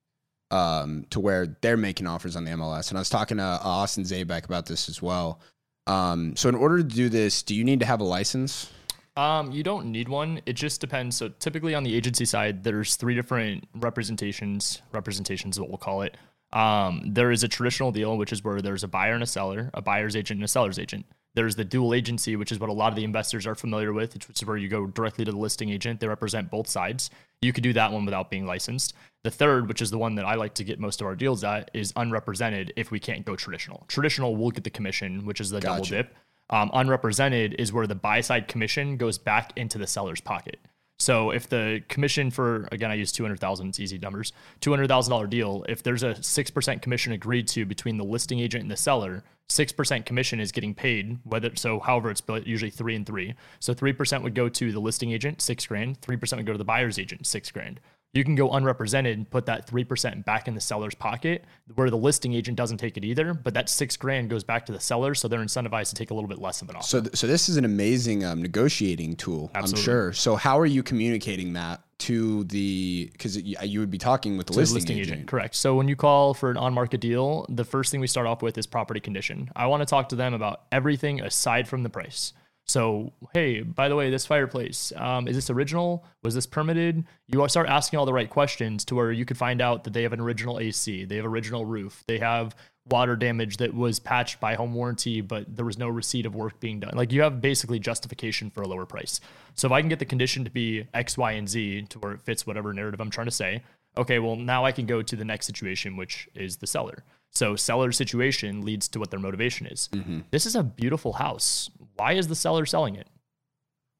um, 0.50 1.06
to 1.10 1.20
where 1.20 1.56
they're 1.60 1.76
making 1.76 2.06
offers 2.06 2.34
on 2.34 2.44
the 2.44 2.52
MLS. 2.52 2.88
And 2.88 2.98
I 2.98 3.00
was 3.00 3.10
talking 3.10 3.36
to 3.36 3.42
Austin 3.42 4.04
Zabek 4.04 4.46
about 4.46 4.66
this 4.66 4.88
as 4.88 5.02
well. 5.02 5.40
Um, 5.86 6.34
so 6.34 6.48
in 6.48 6.54
order 6.54 6.78
to 6.78 6.84
do 6.84 7.10
this, 7.10 7.42
do 7.42 7.54
you 7.54 7.62
need 7.62 7.80
to 7.80 7.86
have 7.86 8.00
a 8.00 8.04
license? 8.04 8.70
Um, 9.16 9.52
you 9.52 9.62
don't 9.62 9.86
need 9.86 10.08
one. 10.08 10.40
It 10.44 10.54
just 10.54 10.80
depends. 10.80 11.16
So 11.16 11.28
typically 11.28 11.74
on 11.74 11.84
the 11.84 11.94
agency 11.94 12.24
side, 12.24 12.64
there's 12.64 12.96
three 12.96 13.14
different 13.14 13.64
representations. 13.74 14.82
Representations, 14.92 15.58
what 15.60 15.68
we'll 15.68 15.78
call 15.78 16.02
it. 16.02 16.16
Um, 16.52 17.02
there 17.04 17.30
is 17.30 17.42
a 17.42 17.48
traditional 17.48 17.92
deal, 17.92 18.16
which 18.16 18.32
is 18.32 18.44
where 18.44 18.60
there's 18.62 18.84
a 18.84 18.88
buyer 18.88 19.14
and 19.14 19.22
a 19.22 19.26
seller, 19.26 19.70
a 19.74 19.82
buyer's 19.82 20.14
agent 20.16 20.38
and 20.38 20.44
a 20.44 20.48
seller's 20.48 20.78
agent. 20.78 21.04
There's 21.34 21.56
the 21.56 21.64
dual 21.64 21.94
agency, 21.94 22.36
which 22.36 22.52
is 22.52 22.60
what 22.60 22.70
a 22.70 22.72
lot 22.72 22.92
of 22.92 22.96
the 22.96 23.02
investors 23.02 23.44
are 23.44 23.56
familiar 23.56 23.92
with, 23.92 24.14
which 24.14 24.40
is 24.40 24.46
where 24.46 24.56
you 24.56 24.68
go 24.68 24.86
directly 24.86 25.24
to 25.24 25.32
the 25.32 25.36
listing 25.36 25.70
agent. 25.70 25.98
They 25.98 26.06
represent 26.06 26.50
both 26.50 26.68
sides. 26.68 27.10
You 27.42 27.52
could 27.52 27.64
do 27.64 27.72
that 27.72 27.90
one 27.90 28.04
without 28.04 28.30
being 28.30 28.46
licensed. 28.46 28.94
The 29.24 29.32
third, 29.32 29.66
which 29.66 29.82
is 29.82 29.90
the 29.90 29.98
one 29.98 30.14
that 30.14 30.24
I 30.24 30.36
like 30.36 30.54
to 30.54 30.64
get 30.64 30.78
most 30.78 31.00
of 31.00 31.08
our 31.08 31.16
deals 31.16 31.42
at, 31.42 31.72
is 31.74 31.92
unrepresented 31.96 32.72
if 32.76 32.92
we 32.92 33.00
can't 33.00 33.24
go 33.24 33.34
traditional. 33.34 33.84
Traditional 33.88 34.36
will 34.36 34.52
get 34.52 34.62
the 34.62 34.70
commission, 34.70 35.26
which 35.26 35.40
is 35.40 35.50
the 35.50 35.60
gotcha. 35.60 35.74
double 35.74 35.84
dip. 35.84 36.16
Um, 36.50 36.70
unrepresented 36.74 37.56
is 37.58 37.72
where 37.72 37.86
the 37.86 37.94
buy 37.94 38.20
side 38.20 38.48
commission 38.48 38.98
goes 38.98 39.16
back 39.16 39.52
into 39.56 39.78
the 39.78 39.86
seller's 39.86 40.20
pocket. 40.20 40.58
So 40.98 41.30
if 41.30 41.48
the 41.48 41.82
commission 41.88 42.30
for 42.30 42.68
again 42.70 42.90
I 42.90 42.94
use 42.94 43.12
two 43.12 43.24
hundred 43.24 43.40
thousand, 43.40 43.68
it's 43.68 43.80
easy 43.80 43.98
numbers, 43.98 44.32
two 44.60 44.70
hundred 44.70 44.88
thousand 44.88 45.10
dollar 45.10 45.26
deal. 45.26 45.64
If 45.68 45.82
there's 45.82 46.02
a 46.02 46.22
six 46.22 46.50
percent 46.50 46.82
commission 46.82 47.12
agreed 47.12 47.48
to 47.48 47.64
between 47.64 47.96
the 47.96 48.04
listing 48.04 48.38
agent 48.38 48.62
and 48.62 48.70
the 48.70 48.76
seller, 48.76 49.24
six 49.48 49.72
percent 49.72 50.06
commission 50.06 50.38
is 50.38 50.52
getting 50.52 50.74
paid. 50.74 51.18
Whether 51.24 51.56
so, 51.56 51.80
however, 51.80 52.10
it's 52.10 52.22
usually 52.44 52.70
three 52.70 52.94
and 52.94 53.04
three. 53.04 53.34
So 53.58 53.74
three 53.74 53.92
percent 53.92 54.22
would 54.22 54.34
go 54.34 54.48
to 54.48 54.70
the 54.70 54.80
listing 54.80 55.12
agent, 55.12 55.40
six 55.42 55.66
grand. 55.66 56.00
Three 56.00 56.16
percent 56.16 56.38
would 56.38 56.46
go 56.46 56.52
to 56.52 56.58
the 56.58 56.64
buyer's 56.64 56.98
agent, 56.98 57.26
six 57.26 57.50
grand. 57.50 57.80
You 58.14 58.22
can 58.22 58.36
go 58.36 58.52
unrepresented 58.52 59.18
and 59.18 59.28
put 59.28 59.46
that 59.46 59.66
3% 59.66 60.24
back 60.24 60.46
in 60.46 60.54
the 60.54 60.60
seller's 60.60 60.94
pocket 60.94 61.44
where 61.74 61.90
the 61.90 61.96
listing 61.96 62.32
agent 62.32 62.56
doesn't 62.56 62.78
take 62.78 62.96
it 62.96 63.04
either, 63.04 63.34
but 63.34 63.54
that 63.54 63.68
six 63.68 63.96
grand 63.96 64.30
goes 64.30 64.44
back 64.44 64.66
to 64.66 64.72
the 64.72 64.78
seller. 64.78 65.14
So 65.14 65.26
they're 65.26 65.40
incentivized 65.40 65.88
to 65.88 65.94
take 65.96 66.10
a 66.10 66.14
little 66.14 66.28
bit 66.28 66.38
less 66.38 66.62
of 66.62 66.70
an 66.70 66.76
offer. 66.76 66.86
So, 66.86 67.00
th- 67.00 67.16
so 67.16 67.26
this 67.26 67.48
is 67.48 67.56
an 67.56 67.64
amazing 67.64 68.24
um, 68.24 68.40
negotiating 68.40 69.16
tool, 69.16 69.50
Absolutely. 69.54 69.80
I'm 69.80 69.84
sure. 69.84 70.12
So 70.12 70.36
how 70.36 70.58
are 70.60 70.66
you 70.66 70.84
communicating 70.84 71.54
that 71.54 71.82
to 71.98 72.44
the, 72.44 73.08
because 73.12 73.40
you 73.40 73.80
would 73.80 73.90
be 73.90 73.98
talking 73.98 74.36
with 74.36 74.46
the 74.46 74.52
the 74.52 74.60
listing, 74.60 74.98
agent. 74.98 75.26
Correct. 75.26 75.54
So 75.54 75.74
when 75.74 75.88
you 75.88 75.96
call 75.96 76.34
for 76.34 76.50
an 76.50 76.56
on-market 76.56 77.00
deal, 77.00 77.46
the 77.48 77.64
first 77.64 77.90
thing 77.90 78.00
we 78.00 78.06
start 78.06 78.26
off 78.26 78.42
with 78.42 78.58
is 78.58 78.66
property 78.66 79.00
condition. 79.00 79.50
I 79.56 79.66
want 79.66 79.80
to 79.80 79.86
talk 79.86 80.08
to 80.10 80.16
them 80.16 80.34
about 80.34 80.62
everything 80.70 81.20
aside 81.20 81.66
from 81.66 81.82
the 81.82 81.88
price. 81.90 82.32
So, 82.66 83.12
hey, 83.34 83.60
by 83.60 83.88
the 83.88 83.96
way, 83.96 84.10
this 84.10 84.24
fireplace, 84.24 84.92
um, 84.96 85.28
is 85.28 85.36
this 85.36 85.50
original? 85.50 86.04
Was 86.22 86.34
this 86.34 86.46
permitted? 86.46 87.04
You 87.26 87.46
start 87.48 87.68
asking 87.68 87.98
all 87.98 88.06
the 88.06 88.12
right 88.12 88.30
questions 88.30 88.84
to 88.86 88.94
where 88.94 89.12
you 89.12 89.24
could 89.26 89.36
find 89.36 89.60
out 89.60 89.84
that 89.84 89.92
they 89.92 90.02
have 90.02 90.14
an 90.14 90.20
original 90.20 90.58
AC, 90.58 91.04
they 91.04 91.16
have 91.16 91.26
original 91.26 91.66
roof, 91.66 92.02
they 92.08 92.18
have 92.18 92.56
water 92.86 93.16
damage 93.16 93.58
that 93.58 93.74
was 93.74 93.98
patched 93.98 94.40
by 94.40 94.54
home 94.54 94.74
warranty, 94.74 95.20
but 95.20 95.56
there 95.56 95.64
was 95.64 95.78
no 95.78 95.88
receipt 95.88 96.26
of 96.26 96.34
work 96.34 96.60
being 96.60 96.80
done. 96.80 96.94
Like 96.94 97.12
you 97.12 97.22
have 97.22 97.40
basically 97.40 97.78
justification 97.78 98.50
for 98.50 98.62
a 98.62 98.68
lower 98.68 98.86
price. 98.86 99.20
So 99.54 99.66
if 99.66 99.72
I 99.72 99.80
can 99.80 99.88
get 99.88 99.98
the 99.98 100.04
condition 100.04 100.44
to 100.44 100.50
be 100.50 100.86
X, 100.92 101.16
Y, 101.16 101.32
and 101.32 101.48
Z 101.48 101.86
to 101.90 101.98
where 101.98 102.12
it 102.12 102.22
fits 102.22 102.46
whatever 102.46 102.72
narrative 102.72 103.00
I'm 103.00 103.10
trying 103.10 103.26
to 103.26 103.30
say, 103.30 103.62
okay, 103.96 104.18
well, 104.18 104.36
now 104.36 104.64
I 104.64 104.72
can 104.72 104.86
go 104.86 105.02
to 105.02 105.16
the 105.16 105.24
next 105.24 105.46
situation, 105.46 105.96
which 105.96 106.28
is 106.34 106.56
the 106.56 106.66
seller. 106.66 107.04
So 107.34 107.56
seller 107.56 107.90
situation 107.90 108.64
leads 108.64 108.88
to 108.88 109.00
what 109.00 109.10
their 109.10 109.20
motivation 109.20 109.66
is. 109.66 109.88
This 110.30 110.46
is 110.46 110.54
a 110.54 110.62
beautiful 110.62 111.14
house. 111.14 111.68
Why 111.96 112.12
is 112.12 112.28
the 112.28 112.36
seller 112.36 112.64
selling 112.64 112.94
it? 112.94 113.08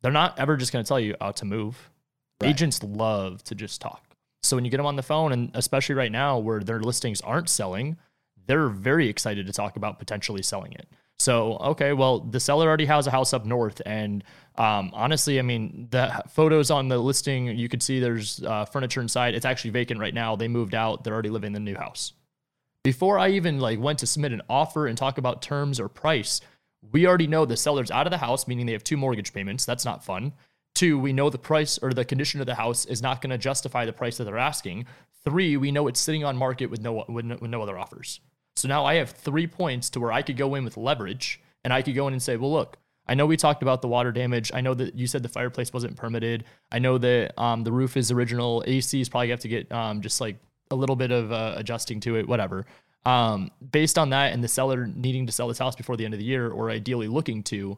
They're 0.02 0.12
not 0.12 0.38
ever 0.38 0.56
just 0.56 0.72
going 0.72 0.84
to 0.84 0.88
tell 0.88 1.00
you 1.00 1.16
out 1.20 1.36
to 1.36 1.44
move. 1.44 1.90
Right. 2.40 2.50
Agents 2.50 2.82
love 2.82 3.42
to 3.44 3.54
just 3.54 3.80
talk. 3.80 4.16
So 4.42 4.56
when 4.56 4.64
you 4.64 4.70
get 4.70 4.76
them 4.76 4.86
on 4.86 4.96
the 4.96 5.02
phone, 5.02 5.32
and 5.32 5.50
especially 5.54 5.94
right 5.94 6.12
now 6.12 6.38
where 6.38 6.60
their 6.60 6.80
listings 6.80 7.20
aren't 7.22 7.48
selling, 7.48 7.96
they're 8.46 8.68
very 8.68 9.08
excited 9.08 9.46
to 9.46 9.52
talk 9.52 9.76
about 9.76 9.98
potentially 9.98 10.42
selling 10.42 10.72
it. 10.72 10.86
So, 11.18 11.56
okay, 11.58 11.92
well, 11.92 12.20
the 12.20 12.40
seller 12.40 12.66
already 12.66 12.84
has 12.86 13.06
a 13.06 13.10
house 13.10 13.32
up 13.32 13.46
north. 13.46 13.80
And 13.86 14.22
um, 14.56 14.90
honestly, 14.92 15.38
I 15.38 15.42
mean, 15.42 15.88
the 15.90 16.22
photos 16.28 16.70
on 16.70 16.88
the 16.88 16.98
listing, 16.98 17.46
you 17.46 17.68
could 17.68 17.82
see 17.82 18.00
there's 18.00 18.42
uh, 18.42 18.66
furniture 18.66 19.00
inside. 19.00 19.34
It's 19.34 19.46
actually 19.46 19.70
vacant 19.70 20.00
right 20.00 20.12
now. 20.12 20.36
They 20.36 20.48
moved 20.48 20.74
out. 20.74 21.02
They're 21.04 21.14
already 21.14 21.30
living 21.30 21.48
in 21.48 21.52
the 21.54 21.60
new 21.60 21.76
house. 21.76 22.12
Before 22.84 23.18
I 23.18 23.30
even 23.30 23.60
like 23.60 23.80
went 23.80 23.98
to 24.00 24.06
submit 24.06 24.32
an 24.32 24.42
offer 24.46 24.86
and 24.86 24.96
talk 24.96 25.16
about 25.16 25.40
terms 25.40 25.80
or 25.80 25.88
price, 25.88 26.42
we 26.92 27.06
already 27.06 27.26
know 27.26 27.46
the 27.46 27.56
seller's 27.56 27.90
out 27.90 28.06
of 28.06 28.10
the 28.10 28.18
house, 28.18 28.46
meaning 28.46 28.66
they 28.66 28.72
have 28.72 28.84
two 28.84 28.98
mortgage 28.98 29.32
payments. 29.32 29.64
That's 29.64 29.86
not 29.86 30.04
fun. 30.04 30.34
Two, 30.74 30.98
we 30.98 31.14
know 31.14 31.30
the 31.30 31.38
price 31.38 31.78
or 31.78 31.94
the 31.94 32.04
condition 32.04 32.40
of 32.40 32.46
the 32.46 32.56
house 32.56 32.84
is 32.84 33.00
not 33.00 33.22
going 33.22 33.30
to 33.30 33.38
justify 33.38 33.86
the 33.86 33.92
price 33.94 34.18
that 34.18 34.24
they're 34.24 34.36
asking. 34.36 34.84
Three, 35.24 35.56
we 35.56 35.72
know 35.72 35.88
it's 35.88 35.98
sitting 35.98 36.24
on 36.24 36.36
market 36.36 36.66
with 36.66 36.82
no, 36.82 37.06
with 37.08 37.24
no 37.24 37.38
with 37.40 37.50
no 37.50 37.62
other 37.62 37.78
offers. 37.78 38.20
So 38.54 38.68
now 38.68 38.84
I 38.84 38.96
have 38.96 39.10
three 39.10 39.46
points 39.46 39.88
to 39.90 40.00
where 40.00 40.12
I 40.12 40.20
could 40.20 40.36
go 40.36 40.54
in 40.54 40.64
with 40.64 40.76
leverage 40.76 41.40
and 41.64 41.72
I 41.72 41.80
could 41.80 41.94
go 41.94 42.06
in 42.06 42.12
and 42.12 42.22
say, 42.22 42.36
well, 42.36 42.52
look, 42.52 42.76
I 43.06 43.14
know 43.14 43.24
we 43.24 43.38
talked 43.38 43.62
about 43.62 43.80
the 43.80 43.88
water 43.88 44.12
damage. 44.12 44.50
I 44.52 44.60
know 44.60 44.74
that 44.74 44.94
you 44.94 45.06
said 45.06 45.22
the 45.22 45.30
fireplace 45.30 45.72
wasn't 45.72 45.96
permitted. 45.96 46.44
I 46.70 46.80
know 46.80 46.98
that 46.98 47.40
um, 47.40 47.64
the 47.64 47.72
roof 47.72 47.96
is 47.96 48.10
original. 48.10 48.62
AC 48.66 49.00
is 49.00 49.08
probably 49.08 49.30
have 49.30 49.40
to 49.40 49.48
get 49.48 49.72
um, 49.72 50.02
just 50.02 50.20
like 50.20 50.36
a 50.70 50.74
little 50.74 50.96
bit 50.96 51.10
of 51.10 51.32
uh, 51.32 51.54
adjusting 51.56 52.00
to 52.00 52.16
it, 52.16 52.28
whatever. 52.28 52.66
Um, 53.06 53.50
based 53.72 53.98
on 53.98 54.10
that 54.10 54.32
and 54.32 54.42
the 54.42 54.48
seller 54.48 54.86
needing 54.86 55.26
to 55.26 55.32
sell 55.32 55.48
this 55.48 55.58
house 55.58 55.76
before 55.76 55.96
the 55.96 56.04
end 56.04 56.14
of 56.14 56.20
the 56.20 56.26
year 56.26 56.50
or 56.50 56.70
ideally 56.70 57.08
looking 57.08 57.42
to, 57.44 57.76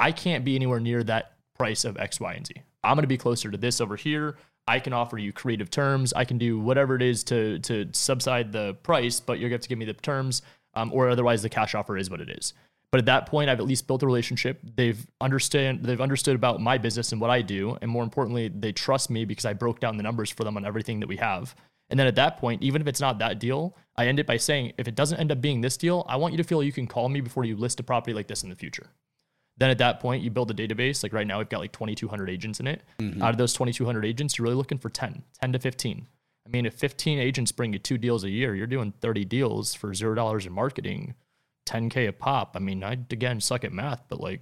I 0.00 0.12
can't 0.12 0.44
be 0.44 0.56
anywhere 0.56 0.80
near 0.80 1.02
that 1.04 1.32
price 1.54 1.84
of 1.84 1.96
X, 1.98 2.18
Y, 2.18 2.32
and 2.32 2.46
Z. 2.46 2.54
I'm 2.82 2.96
going 2.96 3.02
to 3.02 3.08
be 3.08 3.18
closer 3.18 3.50
to 3.50 3.58
this 3.58 3.80
over 3.80 3.96
here. 3.96 4.36
I 4.66 4.78
can 4.80 4.92
offer 4.92 5.18
you 5.18 5.32
creative 5.32 5.70
terms. 5.70 6.12
I 6.14 6.24
can 6.24 6.38
do 6.38 6.58
whatever 6.58 6.96
it 6.96 7.02
is 7.02 7.22
to 7.24 7.58
to 7.60 7.88
subside 7.92 8.52
the 8.52 8.74
price, 8.82 9.20
but 9.20 9.38
you're 9.38 9.50
going 9.50 9.60
to 9.60 9.62
have 9.62 9.62
to 9.62 9.68
give 9.68 9.78
me 9.78 9.84
the 9.84 9.92
terms, 9.94 10.42
um, 10.74 10.90
or 10.92 11.10
otherwise 11.10 11.42
the 11.42 11.50
cash 11.50 11.74
offer 11.74 11.96
is 11.98 12.10
what 12.10 12.20
it 12.20 12.30
is. 12.30 12.54
But 12.90 13.00
at 13.00 13.06
that 13.06 13.26
point, 13.26 13.50
I've 13.50 13.58
at 13.58 13.66
least 13.66 13.86
built 13.86 14.02
a 14.02 14.06
relationship. 14.06 14.60
They've 14.76 15.06
understand 15.20 15.82
they've 15.82 16.00
understood 16.00 16.34
about 16.34 16.60
my 16.60 16.78
business 16.78 17.12
and 17.12 17.20
what 17.20 17.30
I 17.30 17.42
do, 17.42 17.76
and 17.82 17.90
more 17.90 18.04
importantly, 18.04 18.48
they 18.48 18.72
trust 18.72 19.10
me 19.10 19.24
because 19.24 19.44
I 19.44 19.52
broke 19.52 19.80
down 19.80 19.96
the 19.96 20.02
numbers 20.02 20.30
for 20.30 20.44
them 20.44 20.56
on 20.56 20.64
everything 20.64 21.00
that 21.00 21.08
we 21.08 21.16
have. 21.16 21.54
And 21.90 21.98
then 22.00 22.06
at 22.06 22.14
that 22.16 22.38
point, 22.38 22.62
even 22.62 22.80
if 22.80 22.88
it's 22.88 23.00
not 23.00 23.18
that 23.18 23.38
deal, 23.38 23.76
I 23.96 24.06
end 24.06 24.18
it 24.18 24.26
by 24.26 24.38
saying, 24.38 24.72
if 24.78 24.88
it 24.88 24.94
doesn't 24.94 25.18
end 25.18 25.30
up 25.30 25.40
being 25.40 25.60
this 25.60 25.76
deal, 25.76 26.04
I 26.08 26.16
want 26.16 26.32
you 26.32 26.38
to 26.38 26.44
feel 26.44 26.62
you 26.62 26.72
can 26.72 26.86
call 26.86 27.08
me 27.08 27.20
before 27.20 27.44
you 27.44 27.56
list 27.56 27.78
a 27.80 27.82
property 27.82 28.14
like 28.14 28.26
this 28.26 28.42
in 28.42 28.48
the 28.48 28.56
future. 28.56 28.90
Then 29.56 29.70
at 29.70 29.78
that 29.78 30.00
point, 30.00 30.22
you 30.22 30.30
build 30.30 30.50
a 30.50 30.54
database. 30.54 31.02
Like 31.02 31.12
right 31.12 31.26
now, 31.26 31.38
we've 31.38 31.48
got 31.48 31.60
like 31.60 31.72
2,200 31.72 32.28
agents 32.28 32.58
in 32.58 32.66
it. 32.66 32.82
Out 33.22 33.30
of 33.30 33.36
those 33.38 33.52
2,200 33.52 34.04
agents, 34.04 34.36
you're 34.36 34.44
really 34.44 34.56
looking 34.56 34.78
for 34.78 34.88
10, 34.88 35.22
10 35.40 35.52
to 35.52 35.58
15. 35.58 36.08
I 36.46 36.50
mean, 36.50 36.66
if 36.66 36.74
15 36.74 37.18
agents 37.18 37.52
bring 37.52 37.72
you 37.72 37.78
two 37.78 37.96
deals 37.96 38.24
a 38.24 38.30
year, 38.30 38.54
you're 38.54 38.66
doing 38.66 38.92
30 39.00 39.24
deals 39.24 39.72
for 39.74 39.94
zero 39.94 40.14
dollars 40.14 40.44
in 40.44 40.52
marketing, 40.52 41.14
10k 41.66 42.08
a 42.08 42.12
pop. 42.12 42.54
I 42.56 42.58
mean, 42.58 42.82
I 42.82 42.92
again 42.92 43.40
suck 43.40 43.64
at 43.64 43.72
math, 43.72 44.02
but 44.08 44.20
like 44.20 44.40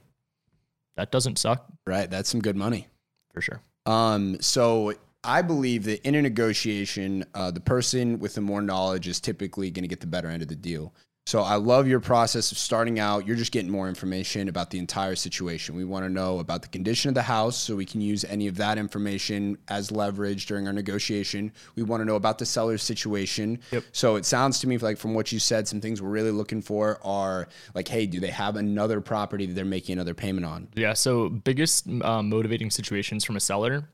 that 0.96 1.12
doesn't 1.12 1.38
suck 1.38 1.66
Right. 1.86 2.10
That's 2.10 2.28
some 2.28 2.40
good 2.40 2.56
money. 2.56 2.88
for 3.32 3.40
sure. 3.40 3.60
Um, 3.86 4.38
so 4.40 4.94
I 5.24 5.42
believe 5.42 5.84
that 5.84 6.06
in 6.06 6.14
a 6.14 6.22
negotiation, 6.22 7.24
uh, 7.34 7.50
the 7.50 7.60
person 7.60 8.18
with 8.18 8.34
the 8.34 8.40
more 8.40 8.60
knowledge 8.60 9.06
is 9.06 9.20
typically 9.20 9.70
going 9.70 9.84
to 9.84 9.88
get 9.88 10.00
the 10.00 10.06
better 10.06 10.28
end 10.28 10.42
of 10.42 10.48
the 10.48 10.56
deal. 10.56 10.92
So 11.24 11.42
I 11.42 11.54
love 11.54 11.86
your 11.86 12.00
process 12.00 12.50
of 12.50 12.58
starting 12.58 12.98
out. 12.98 13.28
You're 13.28 13.36
just 13.36 13.52
getting 13.52 13.70
more 13.70 13.88
information 13.88 14.48
about 14.48 14.70
the 14.70 14.80
entire 14.80 15.14
situation. 15.14 15.76
We 15.76 15.84
want 15.84 16.04
to 16.04 16.10
know 16.10 16.40
about 16.40 16.62
the 16.62 16.68
condition 16.68 17.10
of 17.10 17.14
the 17.14 17.22
house 17.22 17.56
so 17.56 17.76
we 17.76 17.84
can 17.84 18.00
use 18.00 18.24
any 18.24 18.48
of 18.48 18.56
that 18.56 18.76
information 18.76 19.56
as 19.68 19.92
leverage 19.92 20.46
during 20.46 20.66
our 20.66 20.72
negotiation. 20.72 21.52
We 21.76 21.84
want 21.84 22.00
to 22.00 22.04
know 22.04 22.16
about 22.16 22.38
the 22.38 22.46
seller's 22.46 22.82
situation. 22.82 23.60
Yep. 23.70 23.84
So 23.92 24.16
it 24.16 24.26
sounds 24.26 24.58
to 24.60 24.66
me 24.66 24.78
like 24.78 24.98
from 24.98 25.14
what 25.14 25.30
you 25.30 25.38
said, 25.38 25.68
some 25.68 25.80
things 25.80 26.02
we're 26.02 26.10
really 26.10 26.32
looking 26.32 26.60
for 26.60 26.98
are 27.04 27.46
like, 27.72 27.86
hey, 27.86 28.06
do 28.06 28.18
they 28.18 28.30
have 28.30 28.56
another 28.56 29.00
property 29.00 29.46
that 29.46 29.54
they're 29.54 29.64
making 29.64 29.92
another 29.92 30.14
payment 30.14 30.44
on? 30.44 30.66
Yeah. 30.74 30.94
So 30.94 31.28
biggest 31.28 31.88
um, 32.02 32.30
motivating 32.30 32.70
situations 32.70 33.24
from 33.24 33.36
a 33.36 33.40
seller. 33.40 33.88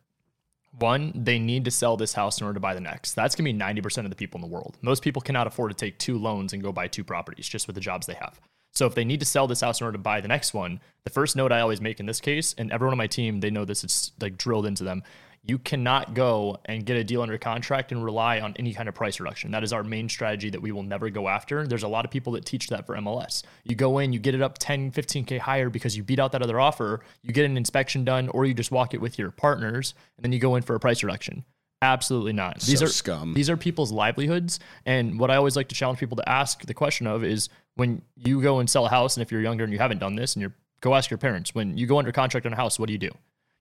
One, 0.78 1.12
they 1.14 1.38
need 1.38 1.64
to 1.64 1.70
sell 1.70 1.96
this 1.96 2.12
house 2.12 2.40
in 2.40 2.46
order 2.46 2.54
to 2.54 2.60
buy 2.60 2.74
the 2.74 2.80
next. 2.80 3.14
That's 3.14 3.34
gonna 3.34 3.46
be 3.46 3.52
ninety 3.52 3.80
percent 3.80 4.06
of 4.06 4.10
the 4.10 4.16
people 4.16 4.38
in 4.38 4.42
the 4.42 4.54
world. 4.54 4.76
Most 4.80 5.02
people 5.02 5.20
cannot 5.22 5.46
afford 5.46 5.70
to 5.70 5.76
take 5.76 5.98
two 5.98 6.18
loans 6.18 6.52
and 6.52 6.62
go 6.62 6.72
buy 6.72 6.88
two 6.88 7.04
properties 7.04 7.48
just 7.48 7.66
with 7.66 7.74
the 7.74 7.80
jobs 7.80 8.06
they 8.06 8.14
have. 8.14 8.40
So 8.74 8.86
if 8.86 8.94
they 8.94 9.04
need 9.04 9.20
to 9.20 9.26
sell 9.26 9.46
this 9.48 9.60
house 9.60 9.80
in 9.80 9.86
order 9.86 9.98
to 9.98 10.02
buy 10.02 10.20
the 10.20 10.28
next 10.28 10.54
one, 10.54 10.80
the 11.04 11.10
first 11.10 11.34
note 11.34 11.50
I 11.50 11.60
always 11.60 11.80
make 11.80 11.98
in 11.98 12.06
this 12.06 12.20
case, 12.20 12.54
and 12.56 12.70
everyone 12.70 12.92
on 12.92 12.98
my 12.98 13.06
team 13.06 13.40
they 13.40 13.50
know 13.50 13.64
this, 13.64 13.82
it's 13.82 14.12
like 14.20 14.38
drilled 14.38 14.66
into 14.66 14.84
them. 14.84 15.02
You 15.42 15.58
cannot 15.58 16.14
go 16.14 16.58
and 16.66 16.84
get 16.84 16.96
a 16.96 17.04
deal 17.04 17.22
under 17.22 17.38
contract 17.38 17.92
and 17.92 18.04
rely 18.04 18.40
on 18.40 18.54
any 18.58 18.74
kind 18.74 18.88
of 18.88 18.94
price 18.94 19.18
reduction. 19.18 19.50
That 19.50 19.62
is 19.62 19.72
our 19.72 19.82
main 19.82 20.08
strategy 20.08 20.50
that 20.50 20.60
we 20.60 20.72
will 20.72 20.82
never 20.82 21.08
go 21.10 21.28
after. 21.28 21.66
There's 21.66 21.82
a 21.82 21.88
lot 21.88 22.04
of 22.04 22.10
people 22.10 22.32
that 22.34 22.44
teach 22.44 22.68
that 22.68 22.86
for 22.86 22.96
MLS. 22.96 23.42
You 23.64 23.74
go 23.74 23.98
in, 23.98 24.12
you 24.12 24.18
get 24.18 24.34
it 24.34 24.42
up 24.42 24.58
10, 24.58 24.92
15K 24.92 25.38
higher 25.38 25.70
because 25.70 25.96
you 25.96 26.02
beat 26.02 26.18
out 26.18 26.32
that 26.32 26.42
other 26.42 26.60
offer, 26.60 27.00
you 27.22 27.32
get 27.32 27.44
an 27.44 27.56
inspection 27.56 28.04
done, 28.04 28.28
or 28.30 28.44
you 28.44 28.54
just 28.54 28.70
walk 28.70 28.94
it 28.94 29.00
with 29.00 29.18
your 29.18 29.30
partners, 29.30 29.94
and 30.16 30.24
then 30.24 30.32
you 30.32 30.38
go 30.38 30.56
in 30.56 30.62
for 30.62 30.74
a 30.74 30.80
price 30.80 31.02
reduction. 31.02 31.44
Absolutely 31.80 32.32
not. 32.32 32.60
These 32.60 32.80
So 32.80 32.86
are 32.86 32.88
scum. 32.88 33.34
These 33.34 33.48
are 33.48 33.56
people's 33.56 33.92
livelihoods. 33.92 34.58
And 34.84 35.18
what 35.18 35.30
I 35.30 35.36
always 35.36 35.54
like 35.54 35.68
to 35.68 35.74
challenge 35.74 36.00
people 36.00 36.16
to 36.16 36.28
ask 36.28 36.66
the 36.66 36.74
question 36.74 37.06
of 37.06 37.22
is 37.22 37.48
when 37.76 38.02
you 38.16 38.42
go 38.42 38.58
and 38.58 38.68
sell 38.68 38.84
a 38.84 38.90
house, 38.90 39.16
and 39.16 39.22
if 39.22 39.30
you're 39.30 39.40
younger 39.40 39.64
and 39.64 39.72
you 39.72 39.78
haven't 39.78 39.98
done 39.98 40.16
this, 40.16 40.34
and 40.34 40.40
you're 40.40 40.54
go 40.80 40.94
ask 40.94 41.10
your 41.10 41.18
parents, 41.18 41.54
when 41.54 41.76
you 41.76 41.86
go 41.86 41.98
under 41.98 42.12
contract 42.12 42.46
on 42.46 42.52
a 42.52 42.56
house, 42.56 42.78
what 42.78 42.86
do 42.86 42.92
you 42.92 42.98
do? 42.98 43.10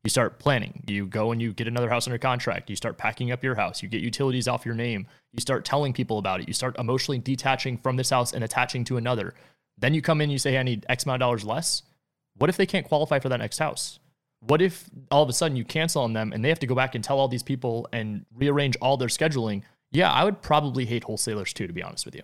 You 0.04 0.10
start 0.10 0.40
planning. 0.40 0.84
You 0.88 1.06
go 1.06 1.32
and 1.32 1.42
you 1.42 1.54
get 1.54 1.68
another 1.68 1.90
house 1.90 2.08
under 2.08 2.18
contract. 2.18 2.70
You 2.70 2.76
start 2.76 2.98
packing 2.98 3.32
up 3.32 3.44
your 3.44 3.56
house. 3.56 3.84
You 3.84 3.90
get 3.90 4.02
utilities 4.02 4.48
off 4.48 4.66
your 4.66 4.76
name. 4.76 5.08
You 5.34 5.42
start 5.42 5.66
telling 5.66 5.92
people 5.92 6.18
about 6.18 6.40
it. 6.40 6.48
You 6.48 6.54
start 6.54 6.78
emotionally 6.80 7.20
detaching 7.20 7.78
from 7.78 7.98
this 7.98 8.10
house 8.10 8.34
and 8.34 8.44
attaching 8.44 8.84
to 8.86 8.98
another. 8.98 9.34
Then 9.78 9.94
you 9.94 10.02
come 10.02 10.22
in, 10.22 10.30
you 10.30 10.38
say, 10.38 10.52
hey, 10.52 10.60
I 10.60 10.64
need 10.64 10.86
X 10.88 11.04
amount 11.04 11.22
of 11.22 11.26
dollars 11.26 11.44
less. 11.44 11.84
What 12.38 12.50
if 12.50 12.58
they 12.58 12.66
can't 12.66 12.88
qualify 12.88 13.20
for 13.20 13.30
that 13.30 13.38
next 13.38 13.58
house? 13.58 14.00
What 14.40 14.62
if 14.62 14.90
all 15.12 15.24
of 15.24 15.30
a 15.30 15.34
sudden 15.34 15.58
you 15.58 15.66
cancel 15.66 16.04
on 16.04 16.14
them 16.14 16.32
and 16.32 16.44
they 16.44 16.50
have 16.50 16.60
to 16.60 16.68
go 16.68 16.76
back 16.76 16.96
and 16.96 17.04
tell 17.04 17.20
all 17.20 17.28
these 17.28 17.44
people 17.44 17.88
and 17.92 18.26
rearrange 18.36 18.78
all 18.78 18.98
their 18.98 19.08
scheduling? 19.08 19.64
Yeah, 19.92 20.12
I 20.12 20.24
would 20.24 20.42
probably 20.42 20.86
hate 20.86 21.04
wholesalers 21.04 21.54
too, 21.54 21.68
to 21.68 21.74
be 21.74 21.84
honest 21.84 22.06
with 22.06 22.16
you. 22.16 22.24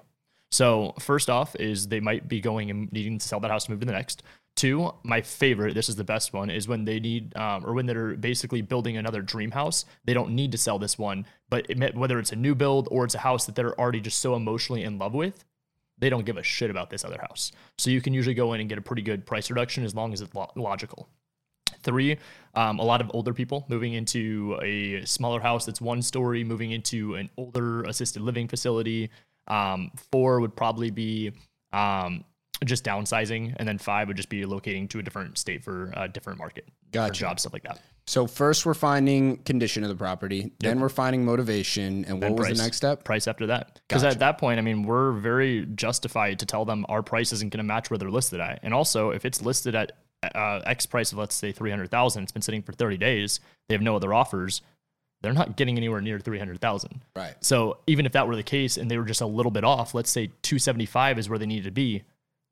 So, 0.52 0.94
first 1.00 1.30
off, 1.30 1.56
is 1.56 1.88
they 1.88 2.00
might 2.00 2.28
be 2.28 2.40
going 2.40 2.70
and 2.70 2.92
needing 2.92 3.18
to 3.18 3.28
sell 3.28 3.40
that 3.40 3.50
house 3.50 3.66
to 3.66 3.72
move 3.72 3.80
to 3.80 3.88
the 3.88 3.92
next. 3.92 4.22
Two, 4.56 4.94
my 5.04 5.22
favorite, 5.22 5.74
this 5.74 5.90
is 5.90 5.96
the 5.96 6.04
best 6.04 6.32
one, 6.32 6.50
is 6.50 6.68
when 6.68 6.86
they 6.86 7.00
need, 7.00 7.36
um, 7.36 7.66
or 7.66 7.74
when 7.74 7.88
they're 7.88 8.16
basically 8.16 8.62
building 8.62 8.98
another 8.98 9.22
dream 9.22 9.52
house. 9.52 9.86
They 10.06 10.14
don't 10.14 10.36
need 10.36 10.52
to 10.52 10.58
sell 10.58 10.78
this 10.78 10.98
one, 10.98 11.26
but 11.50 11.66
it, 11.70 11.96
whether 11.96 12.20
it's 12.20 12.32
a 12.32 12.36
new 12.36 12.54
build 12.54 12.88
or 12.92 13.04
it's 13.04 13.16
a 13.16 13.20
house 13.20 13.46
that 13.46 13.56
they're 13.56 13.78
already 13.80 14.00
just 14.00 14.20
so 14.20 14.36
emotionally 14.36 14.84
in 14.84 15.00
love 15.00 15.14
with, 15.14 15.44
they 15.98 16.10
don't 16.10 16.26
give 16.26 16.38
a 16.38 16.44
shit 16.44 16.70
about 16.70 16.90
this 16.90 17.04
other 17.04 17.20
house. 17.20 17.52
So 17.78 17.90
you 17.90 18.00
can 18.00 18.14
usually 18.14 18.36
go 18.36 18.54
in 18.54 18.60
and 18.60 18.70
get 18.70 18.78
a 18.78 18.82
pretty 18.82 19.02
good 19.02 19.26
price 19.26 19.50
reduction 19.50 19.84
as 19.84 19.96
long 19.96 20.14
as 20.14 20.22
it's 20.22 20.34
lo- 20.36 20.52
logical. 20.56 21.08
Three, 21.82 22.18
um, 22.54 22.80
a 22.80 22.84
lot 22.84 23.02
of 23.02 23.10
older 23.14 23.34
people 23.34 23.66
moving 23.70 23.94
into 23.94 24.58
a 24.62 25.04
smaller 25.06 25.42
house 25.42 25.66
that's 25.66 25.82
one 25.82 26.02
story, 26.02 26.44
moving 26.44 26.72
into 26.72 27.16
an 27.16 27.30
older 27.38 27.84
assisted 27.84 28.22
living 28.22 28.48
facility. 28.48 29.10
Um, 29.48 29.92
four 30.12 30.40
would 30.40 30.56
probably 30.56 30.92
be 30.92 31.32
um, 31.74 32.24
just 32.68 32.84
downsizing, 32.84 33.56
and 33.58 33.68
then 33.68 33.78
five 33.78 34.08
would 34.08 34.18
just 34.18 34.30
be 34.30 34.46
locating 34.46 34.88
to 34.90 35.00
a 35.00 35.04
different 35.04 35.38
state 35.38 35.64
for 35.64 35.92
a 35.96 36.08
different 36.08 36.40
market, 36.40 36.68
Gotcha. 36.92 37.20
job 37.20 37.40
stuff 37.40 37.54
like 37.54 37.64
that. 37.64 37.82
So 38.06 38.28
first 38.28 38.66
we're 38.66 38.74
finding 38.74 39.38
condition 39.38 39.84
of 39.84 39.90
the 39.90 39.96
property, 39.96 40.52
then 40.60 40.80
we're 40.80 40.90
finding 40.90 41.24
motivation, 41.24 42.04
and 42.06 42.22
what 42.22 42.36
was 42.36 42.50
the 42.50 42.64
next 42.64 42.78
step? 42.78 43.04
Price 43.04 43.28
after 43.28 43.48
that, 43.48 43.80
because 43.88 44.04
Gotcha. 44.04 44.14
at 44.14 44.20
that 44.20 44.38
point, 44.38 44.60
I 44.60 44.62
mean, 44.62 44.84
we're 44.84 45.14
very 45.14 45.66
justified 45.68 46.40
to 46.40 46.46
tell 46.46 46.66
them 46.66 46.86
our 46.90 47.02
price 47.02 47.32
isn't 47.32 47.52
going 47.52 47.60
to 47.60 47.64
match 47.64 47.90
where 47.90 47.98
they're 47.98 48.12
listed 48.12 48.40
at, 48.40 48.60
and 48.64 48.74
also 48.74 49.12
if 49.12 49.26
it's 49.26 49.42
listed 49.42 49.76
at 49.76 49.94
uh, 50.36 50.62
X 50.66 50.86
price 50.86 51.12
of 51.12 51.18
let's 51.18 51.36
say 51.36 51.52
three 51.52 51.70
hundred 51.70 51.92
thousand, 51.92 52.24
it's 52.24 52.32
been 52.32 52.42
sitting 52.42 52.62
for 52.62 52.74
thirty 52.74 52.98
days, 52.98 53.40
they 53.68 53.76
have 53.76 53.82
no 53.82 53.96
other 53.96 54.14
offers, 54.14 54.62
they're 55.22 55.34
not 55.34 55.56
getting 55.56 55.78
anywhere 55.78 56.02
near 56.02 56.20
three 56.20 56.38
hundred 56.38 56.60
thousand. 56.60 57.04
Right. 57.16 57.34
So 57.40 57.78
even 57.88 58.06
if 58.06 58.12
that 58.12 58.28
were 58.28 58.36
the 58.36 58.44
case 58.44 58.78
and 58.78 58.92
they 58.92 58.98
were 58.98 59.06
just 59.06 59.22
a 59.22 59.26
little 59.26 59.52
bit 59.52 59.64
off, 59.64 59.94
let's 59.94 60.10
say 60.10 60.28
275 60.44 61.18
is 61.18 61.30
where 61.30 61.40
they 61.40 61.46
needed 61.46 61.64
to 61.64 61.72
be, 61.72 62.04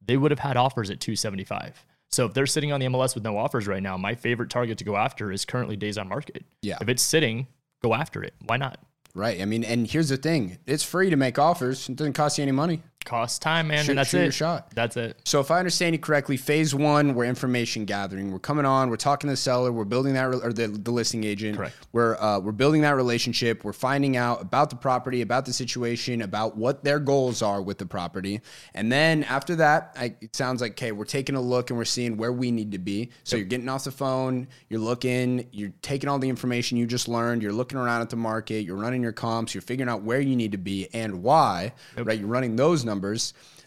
they 0.06 0.18
would 0.18 0.32
have 0.32 0.40
had 0.40 0.58
offers 0.58 0.90
at 0.90 1.00
275. 1.00 1.86
So 2.10 2.26
if 2.26 2.34
they're 2.34 2.46
sitting 2.46 2.72
on 2.72 2.80
the 2.80 2.88
MLS 2.88 3.16
with 3.16 3.24
no 3.24 3.38
offers 3.38 3.68
right 3.68 3.82
now, 3.82 3.96
my 3.98 4.16
favorite 4.16 4.50
target 4.50 4.78
to 4.80 4.84
go 4.84 4.98
after 4.98 5.32
is 5.32 5.46
currently 5.46 5.78
days 5.78 5.98
on 5.98 6.10
market. 6.10 6.44
Yeah. 6.62 6.78
If 6.82 6.90
it's 6.90 7.02
sitting, 7.02 7.48
go 7.82 7.94
after 7.94 8.22
it. 8.24 8.34
Why 8.46 8.58
not? 8.58 8.80
Right. 9.14 9.42
I 9.42 9.46
mean, 9.46 9.64
and 9.64 9.88
here's 9.88 10.10
the 10.10 10.18
thing: 10.18 10.58
it's 10.66 10.84
free 10.84 11.10
to 11.10 11.16
make 11.16 11.38
offers. 11.40 11.90
It 11.90 11.96
doesn't 11.96 12.14
cost 12.14 12.38
you 12.38 12.44
any 12.44 12.52
money. 12.52 12.82
Costs 13.06 13.40
time, 13.40 13.68
man, 13.68 13.84
Shoot- 13.84 13.90
and 13.92 13.98
that's 14.00 14.10
shoot 14.12 14.18
your 14.20 14.28
it. 14.28 14.34
shot. 14.34 14.72
That's 14.76 14.96
it. 14.96 15.20
So 15.26 15.40
if 15.40 15.52
I 15.52 15.58
understand 15.60 15.96
you 15.96 16.00
correctly, 16.00 16.38
phase 16.38 16.74
one, 16.76 17.14
we're 17.16 17.26
information 17.26 17.86
gathering. 17.86 18.32
We're 18.32 18.40
coming 18.40 18.66
on. 18.66 18.90
We're 18.90 18.96
talking 18.96 19.28
to 19.28 19.34
the 19.34 19.38
seller. 19.38 19.72
We're 19.72 19.84
building 19.86 20.14
that, 20.14 20.24
re- 20.30 20.40
or 20.42 20.54
the, 20.54 20.68
the 20.68 20.92
listing 20.92 21.24
agent. 21.24 21.58
Correct. 21.58 21.76
We're 21.92 22.16
uh, 22.18 22.40
we're 22.40 22.52
building 22.52 22.82
that 22.82 22.96
relationship. 22.96 23.64
We're 23.64 23.74
finding 23.74 24.18
out 24.18 24.42
about 24.42 24.70
the 24.70 24.76
property, 24.76 25.22
about 25.22 25.46
the 25.46 25.54
situation, 25.54 26.22
about 26.22 26.56
what 26.56 26.84
their 26.84 27.00
goals 27.00 27.42
are 27.42 27.62
with 27.62 27.80
the 27.80 27.86
property, 27.86 28.40
and 28.76 28.92
then 28.92 29.24
after 29.24 29.56
that, 29.58 29.96
I, 30.00 30.14
it 30.22 30.36
sounds 30.36 30.62
like 30.62 30.74
okay, 30.74 30.92
we're 30.92 31.06
taking 31.06 31.36
a 31.36 31.42
look 31.42 31.70
and 31.72 31.78
we're 31.78 31.86
seeing 31.86 32.18
where 32.18 32.32
we 32.32 32.52
need 32.52 32.72
to 32.74 32.80
be. 32.80 33.10
So 33.24 33.36
you're 33.36 33.46
getting 33.46 33.68
off 33.68 33.84
the 33.84 33.92
phone. 33.92 34.48
You're 34.70 34.80
looking. 34.80 35.48
You're 35.52 35.74
taking 35.82 36.08
all 36.08 36.20
the 36.20 36.30
information 36.30 36.78
you 36.78 36.86
just 36.86 37.08
learned. 37.08 37.42
You're 37.42 37.52
looking 37.52 37.80
around 37.80 38.02
at 38.02 38.10
the 38.12 38.16
market. 38.16 38.64
You're 38.64 38.78
running 38.78 39.02
your 39.02 39.12
comps. 39.12 39.56
You're 39.56 39.64
figuring 39.64 39.90
out 39.90 40.04
where 40.04 40.22
you 40.22 40.36
need 40.36 40.52
to 40.52 40.58
be 40.60 40.88
and 40.94 41.24
why. 41.24 41.74
Right. 41.98 42.20
You're 42.20 42.28
running 42.28 42.56
those 42.56 42.86
numbers. 42.86 42.91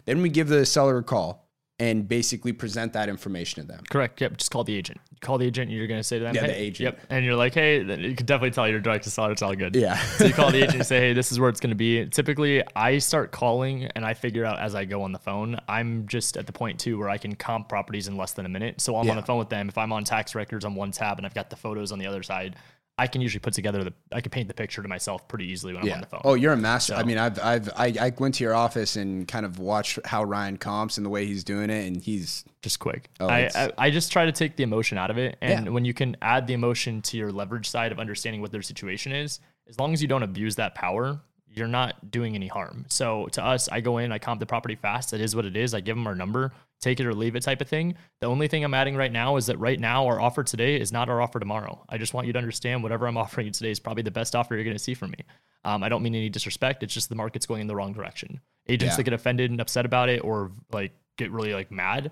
Then 0.05 0.21
we 0.21 0.29
give 0.29 0.47
the 0.47 0.65
seller 0.65 0.97
a 0.99 1.03
call 1.03 1.43
and 1.77 2.07
basically 2.07 2.53
present 2.53 2.93
that 2.93 3.09
information 3.09 3.61
to 3.61 3.67
them. 3.67 3.83
Correct. 3.89 4.21
Yep. 4.21 4.37
Just 4.37 4.49
call 4.49 4.63
the 4.63 4.73
agent. 4.75 4.97
Call 5.19 5.37
the 5.37 5.45
agent. 5.45 5.69
You're 5.71 5.87
going 5.87 5.99
to 5.99 6.03
say 6.05 6.19
to 6.19 6.23
them, 6.23 6.33
Yeah, 6.35 6.47
the 6.47 6.57
agent. 6.57 6.95
Yep. 6.95 7.07
And 7.09 7.25
you're 7.25 7.35
like, 7.35 7.53
hey, 7.53 7.79
you 7.81 8.15
can 8.15 8.25
definitely 8.25 8.51
tell 8.51 8.65
you're 8.69 8.79
direct 8.79 9.03
to 9.05 9.09
seller. 9.09 9.33
It's 9.33 9.41
all 9.41 9.53
good. 9.55 9.75
Yeah. 9.75 9.97
so 9.97 10.25
you 10.25 10.33
call 10.33 10.51
the 10.51 10.59
agent 10.59 10.75
and 10.75 10.85
say, 10.93 10.99
hey, 11.01 11.11
this 11.13 11.33
is 11.33 11.39
where 11.39 11.49
it's 11.49 11.59
going 11.59 11.71
to 11.71 11.75
be. 11.75 12.05
Typically, 12.05 12.63
I 12.77 12.99
start 12.99 13.33
calling 13.33 13.85
and 13.95 14.05
I 14.05 14.13
figure 14.13 14.45
out 14.45 14.59
as 14.59 14.73
I 14.73 14.85
go 14.85 15.01
on 15.01 15.11
the 15.11 15.19
phone. 15.19 15.59
I'm 15.67 16.07
just 16.07 16.37
at 16.37 16.45
the 16.47 16.53
point 16.53 16.79
too 16.79 16.97
where 16.97 17.09
I 17.09 17.17
can 17.17 17.35
comp 17.35 17.67
properties 17.67 18.07
in 18.07 18.15
less 18.15 18.31
than 18.31 18.45
a 18.45 18.49
minute. 18.49 18.79
So 18.79 18.95
I'm 18.95 19.05
Yeah. 19.05 19.11
on 19.11 19.17
the 19.17 19.23
phone 19.23 19.39
with 19.39 19.49
them. 19.49 19.67
If 19.67 19.77
I'm 19.77 19.91
on 19.91 20.05
tax 20.05 20.33
records 20.33 20.63
on 20.63 20.75
one 20.75 20.91
tab 20.91 21.17
and 21.17 21.25
I've 21.25 21.33
got 21.35 21.49
the 21.49 21.57
photos 21.57 21.91
on 21.91 21.99
the 21.99 22.07
other 22.07 22.23
side, 22.23 22.55
I 22.97 23.07
can 23.07 23.19
usually 23.21 23.39
put 23.41 23.53
together 23.53 23.83
the. 23.83 23.93
I 24.13 24.21
can 24.21 24.29
paint 24.29 24.47
the 24.47 24.53
picture 24.53 24.81
to 24.81 24.87
myself 24.87 25.27
pretty 25.27 25.45
easily 25.45 25.73
when 25.73 25.83
I'm 25.83 25.91
on 25.91 25.99
the 26.01 26.05
phone. 26.07 26.21
Oh, 26.23 26.33
you're 26.35 26.53
a 26.53 26.57
master. 26.57 26.93
I 26.95 27.03
mean, 27.03 27.17
I've 27.17 27.37
I've 27.43 27.69
I, 27.75 27.93
I 27.99 28.13
went 28.17 28.35
to 28.35 28.43
your 28.45 28.53
office 28.53 28.95
and 28.95 29.27
kind 29.27 29.45
of 29.45 29.59
watched 29.59 29.99
how 30.05 30.23
Ryan 30.23 30.57
comps 30.57 30.95
and 30.97 31.05
the 31.05 31.09
way 31.09 31.25
he's 31.25 31.43
doing 31.43 31.69
it, 31.69 31.85
and 31.87 32.01
he's 32.01 32.45
just 32.61 32.79
quick. 32.79 33.09
Oh, 33.19 33.27
I, 33.27 33.49
I 33.53 33.71
I 33.77 33.89
just 33.91 34.13
try 34.13 34.25
to 34.25 34.31
take 34.31 34.55
the 34.55 34.63
emotion 34.63 34.97
out 34.97 35.11
of 35.11 35.17
it, 35.17 35.37
and 35.41 35.65
Yeah. 35.65 35.71
when 35.71 35.83
you 35.83 35.93
can 35.93 36.15
add 36.21 36.47
the 36.47 36.53
emotion 36.53 37.01
to 37.03 37.17
your 37.17 37.33
leverage 37.33 37.69
side 37.69 37.91
of 37.91 37.99
understanding 37.99 38.41
what 38.41 38.53
their 38.53 38.61
situation 38.61 39.11
is, 39.11 39.41
as 39.67 39.77
long 39.77 39.91
as 39.91 40.01
you 40.01 40.07
don't 40.07 40.23
abuse 40.23 40.55
that 40.55 40.73
power, 40.73 41.19
you're 41.49 41.67
not 41.67 42.11
doing 42.11 42.33
any 42.35 42.47
harm. 42.47 42.85
So 42.89 43.27
to 43.33 43.43
us, 43.43 43.67
I 43.69 43.81
go 43.81 43.97
in, 43.97 44.13
I 44.13 44.19
comp 44.19 44.39
the 44.39 44.45
property 44.45 44.75
fast. 44.75 45.11
It 45.11 45.19
is 45.19 45.35
what 45.35 45.43
it 45.45 45.57
is. 45.57 45.73
I 45.73 45.81
give 45.81 45.97
them 45.97 46.07
our 46.07 46.15
number, 46.15 46.53
take 46.81 46.99
it 46.99 47.05
or 47.05 47.13
leave 47.13 47.35
it 47.35 47.41
type 47.41 47.61
of 47.61 47.67
thing. 47.67 47.95
The 48.21 48.27
only 48.27 48.47
thing 48.47 48.63
I'm 48.63 48.73
adding 48.73 48.95
right 48.95 49.11
now 49.11 49.37
is 49.37 49.47
that 49.47 49.57
right 49.57 49.79
now 49.79 50.05
our 50.07 50.19
offer 50.21 50.43
today 50.43 50.79
is 50.79 50.91
not 50.91 51.09
our 51.09 51.21
offer 51.21 51.39
tomorrow. 51.39 51.83
I 51.89 51.97
just 51.97 52.13
want 52.13 52.27
you 52.27 52.33
to 52.33 52.39
understand 52.39 52.83
whatever 52.83 53.07
I'm 53.07 53.17
offering 53.23 53.47
you 53.47 53.53
today 53.53 53.71
is 53.71 53.79
probably 53.79 54.03
the 54.03 54.11
best 54.11 54.35
offer 54.35 54.55
you're 54.55 54.63
going 54.63 54.75
to 54.75 54.83
see 54.83 54.93
from 54.93 55.11
me. 55.11 55.19
Um, 55.63 55.83
I 55.83 55.89
don't 55.89 56.03
mean 56.03 56.13
any 56.15 56.29
disrespect. 56.29 56.83
It's 56.83 56.93
just 56.93 57.09
the 57.09 57.15
market's 57.15 57.45
going 57.45 57.61
in 57.61 57.67
the 57.67 57.75
wrong 57.75 57.93
direction. 57.93 58.39
Agents 58.67 58.93
Yeah. 58.93 58.97
that 58.97 59.03
get 59.03 59.13
offended 59.13 59.51
and 59.51 59.59
upset 59.61 59.85
about 59.85 60.09
it 60.09 60.23
or 60.23 60.51
like 60.71 60.91
get 61.17 61.31
really 61.31 61.53
like 61.53 61.71
mad, 61.71 62.11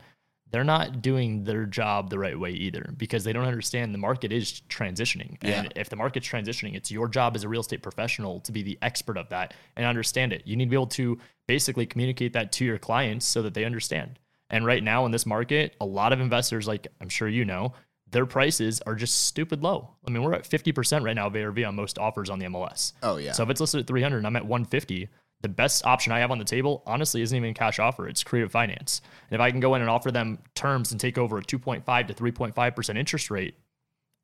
they're 0.52 0.64
not 0.64 1.02
doing 1.02 1.44
their 1.44 1.66
job 1.66 2.12
the 2.12 2.20
right 2.20 2.40
way 2.40 2.52
either 2.52 2.94
because 2.96 3.24
they 3.24 3.34
don't 3.34 3.46
understand 3.48 3.92
the 3.92 3.98
market 3.98 4.32
is 4.32 4.62
transitioning. 4.70 5.36
And 5.42 5.74
if 5.76 5.90
the 5.90 5.96
market's 5.96 6.28
transitioning, 6.28 6.76
it's 6.76 6.92
your 6.92 7.08
job 7.08 7.36
as 7.36 7.44
a 7.44 7.50
real 7.50 7.62
estate 7.62 7.82
professional 7.82 8.40
to 8.42 8.52
be 8.52 8.62
the 8.62 8.78
expert 8.84 9.18
of 9.18 9.30
that 9.30 9.56
and 9.76 9.84
understand 9.86 10.32
it. 10.32 10.44
You 10.46 10.56
need 10.56 10.66
to 10.66 10.70
be 10.70 10.76
able 10.76 10.88
to 10.88 11.18
basically 11.48 11.88
communicate 11.88 12.34
that 12.34 12.52
to 12.54 12.66
your 12.66 12.78
clients 12.78 13.26
so 13.26 13.42
that 13.42 13.56
they 13.56 13.66
understand. 13.66 14.20
And 14.54 14.66
right 14.66 14.84
now 14.84 15.06
in 15.06 15.12
this 15.12 15.26
market, 15.26 15.76
a 15.82 15.86
lot 15.86 16.14
of 16.14 16.22
investors, 16.22 16.68
like 16.68 16.88
I'm 17.02 17.10
sure 17.10 17.28
you 17.28 17.44
know, 17.44 17.74
their 18.12 18.28
prices 18.28 18.82
are 18.82 18.94
just 18.94 19.26
stupid 19.26 19.64
low. 19.64 19.90
I 20.08 20.12
mean, 20.12 20.22
we're 20.22 20.34
at 20.34 20.44
50% 20.44 21.04
right 21.04 21.16
now 21.16 21.28
of 21.28 21.36
ARV 21.36 21.58
on 21.66 21.76
most 21.76 21.98
offers 21.98 22.30
on 22.30 22.38
the 22.38 22.46
MLS. 22.46 22.94
Oh, 23.02 23.18
yeah. 23.18 23.32
So 23.32 23.42
if 23.44 23.50
it's 23.50 23.60
listed 23.60 23.82
at 23.82 23.88
300 23.88 24.18
and 24.18 24.28
I'm 24.28 24.36
at 24.36 24.46
150, 24.46 25.10
the 25.42 25.50
best 25.50 25.86
option 25.86 26.14
I 26.14 26.20
have 26.20 26.30
on 26.30 26.38
the 26.38 26.46
table, 26.46 26.84
honestly, 26.86 27.24
isn't 27.24 27.36
even 27.36 27.50
a 27.50 27.54
cash 27.56 27.80
offer. 27.80 28.08
It's 28.08 28.24
creative 28.24 28.52
finance. 28.52 29.02
And 29.32 29.36
if 29.36 29.42
I 29.42 29.50
can 29.50 29.60
go 29.60 29.74
in 29.74 29.82
and 29.82 29.90
offer 29.90 30.12
them 30.12 30.38
terms 30.54 30.92
and 30.92 31.02
take 31.02 31.18
over 31.18 31.40
a 31.40 31.42
2.5 31.42 32.08
to 32.08 32.14
3.5% 32.14 32.98
interest 32.98 33.32
rate, 33.32 33.56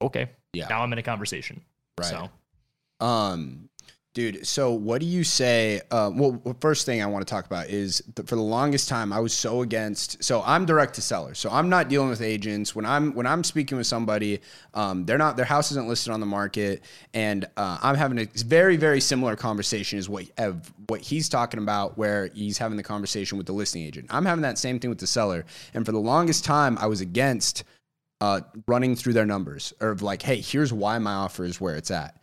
okay. 0.01 0.29
Yeah. 0.53 0.67
Now 0.67 0.83
I'm 0.83 0.93
in 0.93 0.99
a 0.99 1.03
conversation. 1.03 1.61
Right. 1.97 2.07
So 2.07 2.29
Um, 3.03 3.68
dude, 4.13 4.45
so 4.45 4.73
what 4.73 4.99
do 4.99 5.05
you 5.05 5.23
say? 5.23 5.81
Uh, 5.91 6.11
well, 6.13 6.41
first 6.59 6.85
thing 6.85 7.01
I 7.01 7.05
want 7.05 7.25
to 7.25 7.31
talk 7.31 7.45
about 7.45 7.69
is 7.69 8.03
for 8.15 8.35
the 8.35 8.41
longest 8.41 8.89
time 8.89 9.13
I 9.13 9.19
was 9.19 9.33
so 9.33 9.61
against. 9.61 10.23
So 10.23 10.43
I'm 10.45 10.65
direct 10.65 10.95
to 10.95 11.01
seller, 11.01 11.33
so 11.33 11.49
I'm 11.49 11.69
not 11.69 11.89
dealing 11.89 12.09
with 12.09 12.21
agents. 12.21 12.75
When 12.75 12.85
I'm 12.85 13.13
when 13.13 13.25
I'm 13.25 13.43
speaking 13.43 13.77
with 13.77 13.87
somebody, 13.87 14.41
um, 14.73 15.05
they're 15.05 15.17
not 15.17 15.37
their 15.37 15.45
house 15.45 15.71
isn't 15.71 15.87
listed 15.87 16.11
on 16.11 16.19
the 16.19 16.25
market, 16.25 16.83
and 17.13 17.45
uh, 17.57 17.77
I'm 17.81 17.95
having 17.95 18.19
a 18.19 18.25
very 18.43 18.77
very 18.77 19.01
similar 19.01 19.35
conversation 19.35 19.99
as 19.99 20.09
what 20.09 20.25
what 20.87 21.01
he's 21.01 21.29
talking 21.29 21.59
about, 21.59 21.97
where 21.97 22.29
he's 22.33 22.57
having 22.57 22.77
the 22.77 22.83
conversation 22.83 23.37
with 23.37 23.47
the 23.47 23.53
listing 23.53 23.83
agent. 23.83 24.07
I'm 24.09 24.25
having 24.25 24.41
that 24.41 24.57
same 24.57 24.79
thing 24.79 24.89
with 24.89 24.99
the 24.99 25.07
seller, 25.07 25.45
and 25.73 25.85
for 25.85 25.91
the 25.91 25.99
longest 25.99 26.43
time 26.43 26.77
I 26.79 26.87
was 26.87 27.01
against 27.01 27.63
uh, 28.21 28.41
running 28.67 28.95
through 28.95 29.13
their 29.13 29.25
numbers 29.25 29.73
or 29.79 29.91
of 29.91 30.01
like, 30.01 30.21
hey, 30.21 30.41
here's 30.41 30.73
why 30.73 30.97
my 30.99 31.13
offer 31.13 31.45
is 31.45 31.61
where 31.61 31.75
it's 31.75 31.91
at. 31.91 32.18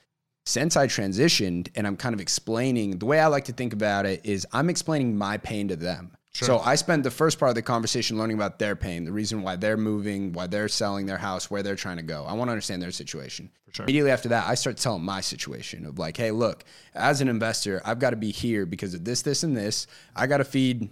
Since 0.47 0.77
I 0.77 0.87
transitioned 0.87 1.69
and 1.75 1.87
I'm 1.87 1.97
kind 1.97 2.15
of 2.15 2.21
explaining 2.21 2.99
the 2.99 3.07
way 3.07 3.19
I 3.19 3.27
like 3.27 3.45
to 3.47 3.53
think 3.53 3.73
about 3.73 4.07
it 4.07 4.25
is 4.25 4.47
I'm 4.53 4.71
explaining 4.71 5.19
my 5.19 5.39
pain 5.39 5.69
to 5.69 5.77
them. 5.77 6.17
So 6.33 6.59
I 6.59 6.75
spent 6.75 7.03
the 7.03 7.11
first 7.11 7.39
part 7.39 7.49
of 7.49 7.55
the 7.55 7.63
conversation 7.63 8.19
learning 8.19 8.37
about 8.37 8.59
their 8.59 8.77
pain, 8.77 9.05
the 9.05 9.13
reason 9.13 9.43
why 9.43 9.57
they're 9.57 9.79
moving, 9.79 10.33
why 10.33 10.47
they're 10.47 10.69
selling 10.69 11.07
their 11.07 11.17
house, 11.17 11.51
where 11.51 11.63
they're 11.63 11.77
trying 11.77 11.97
to 11.97 12.03
go. 12.03 12.25
I 12.25 12.35
want 12.35 12.49
to 12.49 12.53
understand 12.53 12.83
their 12.83 12.91
situation. 12.91 13.51
sure. 13.73 13.85
Immediately 13.85 14.11
after 14.11 14.29
that, 14.29 14.47
I 14.47 14.55
start 14.55 14.77
telling 14.77 15.03
my 15.03 15.23
situation 15.23 15.87
of 15.87 15.99
like, 15.99 16.17
hey, 16.17 16.31
look, 16.31 16.65
as 16.95 17.21
an 17.21 17.29
investor, 17.29 17.81
I've 17.85 17.99
got 17.99 18.11
to 18.11 18.17
be 18.17 18.33
here 18.33 18.67
because 18.67 18.93
of 18.93 19.05
this, 19.05 19.23
this, 19.23 19.45
and 19.45 19.57
this. 19.57 19.87
I 20.15 20.27
got 20.27 20.39
to 20.39 20.45
feed 20.45 20.91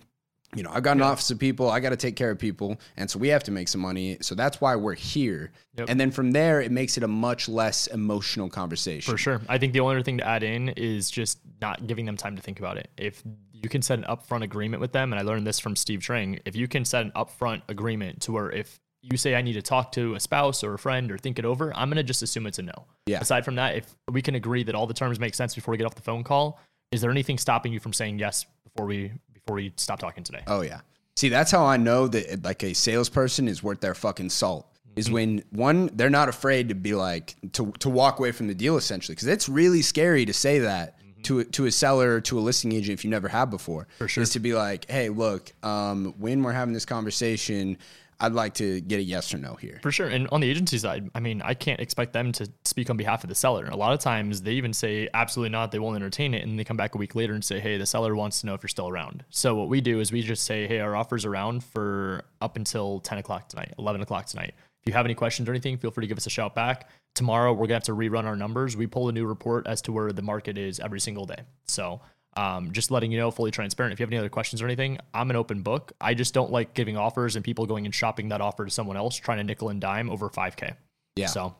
you 0.54 0.62
know, 0.62 0.70
I've 0.72 0.82
got 0.82 0.96
an 0.96 1.02
office 1.02 1.30
of 1.30 1.38
people. 1.38 1.70
I 1.70 1.80
got 1.80 1.90
to 1.90 1.96
take 1.96 2.16
care 2.16 2.30
of 2.30 2.38
people, 2.38 2.78
and 2.96 3.10
so 3.10 3.18
we 3.18 3.28
have 3.28 3.44
to 3.44 3.50
make 3.50 3.68
some 3.68 3.80
money. 3.80 4.18
So 4.20 4.34
that's 4.34 4.60
why 4.60 4.76
we're 4.76 4.94
here. 4.94 5.52
Yep. 5.76 5.88
And 5.88 6.00
then 6.00 6.10
from 6.10 6.32
there, 6.32 6.60
it 6.60 6.70
makes 6.70 6.96
it 6.96 7.02
a 7.02 7.08
much 7.08 7.48
less 7.48 7.86
emotional 7.88 8.48
conversation. 8.48 9.10
For 9.10 9.18
sure. 9.18 9.40
I 9.48 9.58
think 9.58 9.72
the 9.72 9.80
only 9.80 9.96
other 9.96 10.02
thing 10.02 10.18
to 10.18 10.26
add 10.26 10.42
in 10.42 10.70
is 10.70 11.10
just 11.10 11.38
not 11.60 11.86
giving 11.86 12.06
them 12.06 12.16
time 12.16 12.36
to 12.36 12.42
think 12.42 12.58
about 12.60 12.76
it. 12.76 12.88
If 12.96 13.22
you 13.52 13.68
can 13.68 13.82
set 13.82 13.98
an 13.98 14.04
upfront 14.04 14.42
agreement 14.42 14.80
with 14.80 14.92
them, 14.92 15.12
and 15.12 15.18
I 15.18 15.22
learned 15.22 15.46
this 15.46 15.58
from 15.58 15.76
Steve 15.76 16.00
Trang, 16.00 16.40
if 16.44 16.54
you 16.54 16.68
can 16.68 16.84
set 16.84 17.02
an 17.02 17.12
upfront 17.16 17.62
agreement 17.68 18.22
to 18.22 18.32
where 18.32 18.50
if 18.50 18.78
you 19.02 19.18
say 19.18 19.34
I 19.34 19.42
need 19.42 19.54
to 19.54 19.62
talk 19.62 19.92
to 19.92 20.14
a 20.14 20.20
spouse 20.20 20.64
or 20.64 20.74
a 20.74 20.78
friend 20.78 21.10
or 21.10 21.18
think 21.18 21.38
it 21.38 21.44
over, 21.44 21.76
I'm 21.76 21.88
going 21.88 21.96
to 21.96 22.02
just 22.02 22.22
assume 22.22 22.46
it's 22.46 22.58
a 22.58 22.62
no. 22.62 22.86
Yeah. 23.06 23.20
Aside 23.20 23.44
from 23.44 23.56
that, 23.56 23.76
if 23.76 23.94
we 24.10 24.22
can 24.22 24.34
agree 24.34 24.62
that 24.64 24.74
all 24.74 24.86
the 24.86 24.94
terms 24.94 25.18
make 25.18 25.34
sense 25.34 25.54
before 25.54 25.72
we 25.72 25.78
get 25.78 25.84
off 25.84 25.94
the 25.94 26.02
phone 26.02 26.24
call, 26.24 26.60
is 26.90 27.00
there 27.00 27.10
anything 27.10 27.38
stopping 27.38 27.72
you 27.72 27.80
from 27.80 27.92
saying 27.92 28.18
yes 28.18 28.46
before 28.64 28.86
we 28.86 29.12
before 29.44 29.56
we 29.56 29.72
stop 29.76 29.98
talking 29.98 30.24
today? 30.24 30.42
Oh 30.46 30.62
yeah. 30.62 30.80
See, 31.16 31.28
that's 31.28 31.50
how 31.50 31.64
I 31.64 31.76
know 31.76 32.08
that 32.08 32.44
like 32.44 32.62
a 32.64 32.72
salesperson 32.74 33.46
is 33.48 33.62
worth 33.62 33.80
their 33.80 33.94
fucking 33.94 34.30
salt. 34.30 34.66
Is 34.96 35.06
Mm-hmm. 35.06 35.14
when 35.14 35.44
one 35.50 35.90
they're 35.94 36.08
not 36.08 36.28
afraid 36.28 36.68
to 36.68 36.74
be 36.74 36.94
like 36.94 37.34
to 37.52 37.72
to 37.80 37.88
walk 37.88 38.20
away 38.20 38.30
from 38.30 38.46
the 38.46 38.54
deal 38.54 38.76
essentially 38.76 39.14
because 39.16 39.26
it's 39.26 39.48
really 39.48 39.82
scary 39.82 40.24
to 40.24 40.32
say 40.32 40.60
that 40.60 40.96
to 41.24 41.40
a, 41.40 41.44
to 41.46 41.66
a 41.66 41.72
seller 41.72 42.16
or 42.16 42.20
to 42.20 42.38
a 42.38 42.40
listing 42.40 42.70
agent 42.72 42.96
if 42.98 43.04
you 43.04 43.10
never 43.10 43.26
have 43.28 43.50
before. 43.50 43.82
Mm-hmm. 43.82 43.98
For 43.98 44.08
sure. 44.08 44.22
Is 44.22 44.30
to 44.30 44.38
be 44.40 44.54
like, 44.54 44.88
hey, 44.88 45.08
look, 45.08 45.52
um, 45.64 46.14
when 46.18 46.42
we're 46.44 46.52
having 46.52 46.74
this 46.74 46.84
conversation, 46.84 47.76
I'd 48.20 48.32
like 48.32 48.54
to 48.54 48.80
get 48.80 48.98
a 48.98 49.02
yes 49.02 49.32
or 49.34 49.38
no 49.38 49.54
here. 49.54 49.78
For 49.82 49.92
sure. 49.92 50.08
And 50.08 50.28
on 50.30 50.40
the 50.40 50.50
agency 50.50 50.78
side, 50.78 51.10
I 51.14 51.20
mean, 51.20 51.42
I 51.42 51.54
can't 51.54 51.80
expect 51.80 52.12
them 52.12 52.32
to 52.32 52.50
speak 52.64 52.90
on 52.90 52.96
behalf 52.96 53.24
of 53.24 53.28
the 53.28 53.34
seller. 53.34 53.66
A 53.66 53.76
lot 53.76 53.92
of 53.92 54.00
times 54.00 54.42
they 54.42 54.52
even 54.52 54.72
say, 54.72 55.08
absolutely 55.14 55.50
not, 55.50 55.72
they 55.72 55.78
won't 55.78 55.96
entertain 55.96 56.34
it. 56.34 56.42
And 56.42 56.58
they 56.58 56.64
come 56.64 56.76
back 56.76 56.94
a 56.94 56.98
week 56.98 57.14
later 57.14 57.34
and 57.34 57.44
say, 57.44 57.60
hey, 57.60 57.76
the 57.76 57.86
seller 57.86 58.14
wants 58.14 58.40
to 58.40 58.46
know 58.46 58.54
if 58.54 58.62
you're 58.62 58.68
still 58.68 58.88
around. 58.88 59.24
So 59.30 59.54
what 59.54 59.68
we 59.68 59.80
do 59.80 60.00
is 60.00 60.12
we 60.12 60.22
just 60.22 60.44
say, 60.44 60.66
hey, 60.66 60.80
our 60.80 60.96
offer's 60.96 61.24
around 61.24 61.64
for 61.64 62.24
up 62.40 62.56
until 62.56 63.00
10 63.00 63.18
o'clock 63.18 63.48
tonight, 63.48 63.74
11 63.78 64.02
o'clock 64.02 64.26
tonight. 64.26 64.54
If 64.84 64.88
you 64.88 64.92
have 64.92 65.06
any 65.06 65.14
questions 65.14 65.48
or 65.48 65.52
anything, 65.52 65.78
feel 65.78 65.90
free 65.90 66.02
to 66.02 66.08
give 66.08 66.18
us 66.18 66.26
a 66.26 66.30
shout 66.30 66.54
back. 66.54 66.90
Tomorrow, 67.14 67.52
we're 67.52 67.58
going 67.58 67.68
to 67.68 67.74
have 67.74 67.82
to 67.84 67.94
rerun 67.94 68.24
our 68.24 68.36
numbers. 68.36 68.76
We 68.76 68.86
pull 68.86 69.08
a 69.08 69.12
new 69.12 69.24
report 69.24 69.66
as 69.66 69.80
to 69.82 69.92
where 69.92 70.12
the 70.12 70.20
market 70.20 70.58
is 70.58 70.78
every 70.78 71.00
single 71.00 71.24
day. 71.24 71.42
So 71.66 72.02
Um, 72.36 72.72
just 72.72 72.90
letting 72.90 73.12
you 73.12 73.18
know, 73.18 73.30
fully 73.30 73.50
transparent. 73.50 73.92
If 73.92 74.00
you 74.00 74.04
have 74.04 74.10
any 74.10 74.18
other 74.18 74.28
questions 74.28 74.60
or 74.60 74.66
anything, 74.66 74.98
I'm 75.12 75.30
an 75.30 75.36
open 75.36 75.62
book. 75.62 75.92
I 76.00 76.14
just 76.14 76.34
don't 76.34 76.50
like 76.50 76.74
giving 76.74 76.96
offers 76.96 77.36
and 77.36 77.44
people 77.44 77.66
going 77.66 77.84
and 77.84 77.94
shopping 77.94 78.28
that 78.30 78.40
offer 78.40 78.64
to 78.64 78.70
someone 78.70 78.96
else, 78.96 79.16
trying 79.16 79.38
to 79.38 79.44
nickel 79.44 79.68
and 79.68 79.80
dime 79.80 80.10
over 80.10 80.28
5K. 80.28 80.74
Yeah. 81.16 81.26
So 81.26 81.54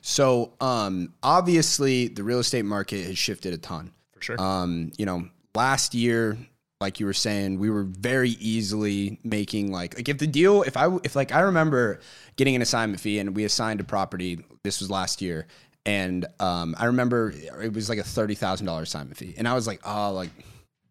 So, 0.00 0.52
um, 0.60 1.14
obviously, 1.22 2.08
the 2.08 2.22
real 2.22 2.38
estate 2.38 2.64
market 2.64 3.04
has 3.06 3.18
shifted 3.18 3.52
a 3.52 3.58
ton. 3.58 3.92
for 4.12 4.22
sure. 4.22 4.40
Um, 4.40 4.92
you 4.96 5.06
know, 5.06 5.28
last 5.54 5.94
year, 5.94 6.38
like 6.80 7.00
you 7.00 7.06
were 7.06 7.12
saying, 7.12 7.58
we 7.58 7.70
were 7.70 7.82
very 7.82 8.30
easily 8.30 9.18
making 9.24 9.72
like 9.72 9.96
like 9.96 10.08
if 10.08 10.18
the 10.18 10.28
deal, 10.28 10.62
if 10.62 10.76
I 10.76 10.96
if 11.02 11.16
like 11.16 11.32
I 11.32 11.40
remember 11.40 11.98
getting 12.36 12.54
an 12.54 12.62
assignment 12.62 13.00
fee 13.00 13.18
and 13.18 13.34
we 13.34 13.44
assigned 13.44 13.80
a 13.80 13.84
property. 13.84 14.44
This 14.62 14.80
was 14.80 14.90
last 14.90 15.20
year, 15.20 15.46
and 15.88 16.26
um, 16.38 16.76
I 16.78 16.86
remember 16.86 17.32
it 17.62 17.72
was 17.72 17.88
like 17.88 17.98
a 17.98 18.04
thirty 18.04 18.34
thousand 18.34 18.66
dollar 18.66 18.82
assignment 18.82 19.16
fee, 19.16 19.34
and 19.38 19.48
I 19.48 19.54
was 19.54 19.66
like, 19.66 19.80
oh, 19.84 20.12
like. 20.12 20.30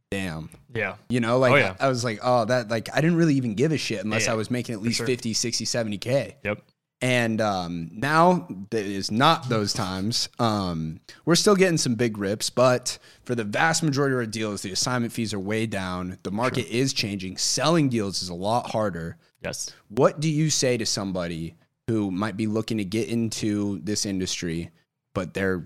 Damn. 0.09 0.49
yeah. 0.73 0.95
You 1.09 1.19
know, 1.19 1.37
like 1.37 1.51
Oh, 1.51 1.55
yeah. 1.57 1.75
I 1.81 1.89
was 1.89 2.05
like, 2.05 2.19
oh, 2.23 2.45
that 2.45 2.69
like 2.69 2.87
I 2.93 3.01
didn't 3.01 3.17
really 3.17 3.35
even 3.35 3.55
give 3.55 3.73
a 3.73 3.77
shit 3.77 4.05
unless 4.05 4.27
Yeah, 4.27 4.31
I 4.31 4.35
was 4.35 4.49
making 4.49 4.73
at 4.73 4.81
least 4.81 4.99
sure. 4.99 5.05
50, 5.05 5.33
60, 5.33 5.65
70k. 5.65 6.35
Yep. 6.45 6.61
And 7.01 7.41
um, 7.41 7.89
now 7.91 8.47
that 8.69 8.85
is 8.85 9.11
not 9.11 9.49
those 9.49 9.73
times. 9.73 10.29
Um, 10.39 11.01
we're 11.25 11.35
still 11.35 11.57
getting 11.57 11.77
some 11.77 11.95
big 11.95 12.17
rips, 12.17 12.49
but 12.49 12.97
for 13.25 13.35
the 13.35 13.43
vast 13.43 13.83
majority 13.83 14.13
of 14.13 14.19
our 14.19 14.25
deals, 14.25 14.61
the 14.61 14.71
assignment 14.71 15.11
fees 15.11 15.33
are 15.33 15.39
way 15.41 15.65
down. 15.65 16.17
The 16.23 16.31
market 16.31 16.67
is 16.73 16.93
changing. 16.93 17.35
Selling 17.35 17.89
deals 17.89 18.23
is 18.23 18.29
a 18.29 18.33
lot 18.33 18.71
harder. 18.71 19.17
Yes. 19.43 19.73
What 19.89 20.21
do 20.21 20.29
you 20.29 20.49
say 20.49 20.77
to 20.77 20.85
somebody 20.85 21.55
who 21.87 22.11
might 22.11 22.37
be 22.37 22.47
looking 22.47 22.77
to 22.77 22.85
get 22.85 23.09
into 23.09 23.79
this 23.79 24.05
industry, 24.05 24.71
but 25.17 25.33
they're 25.33 25.65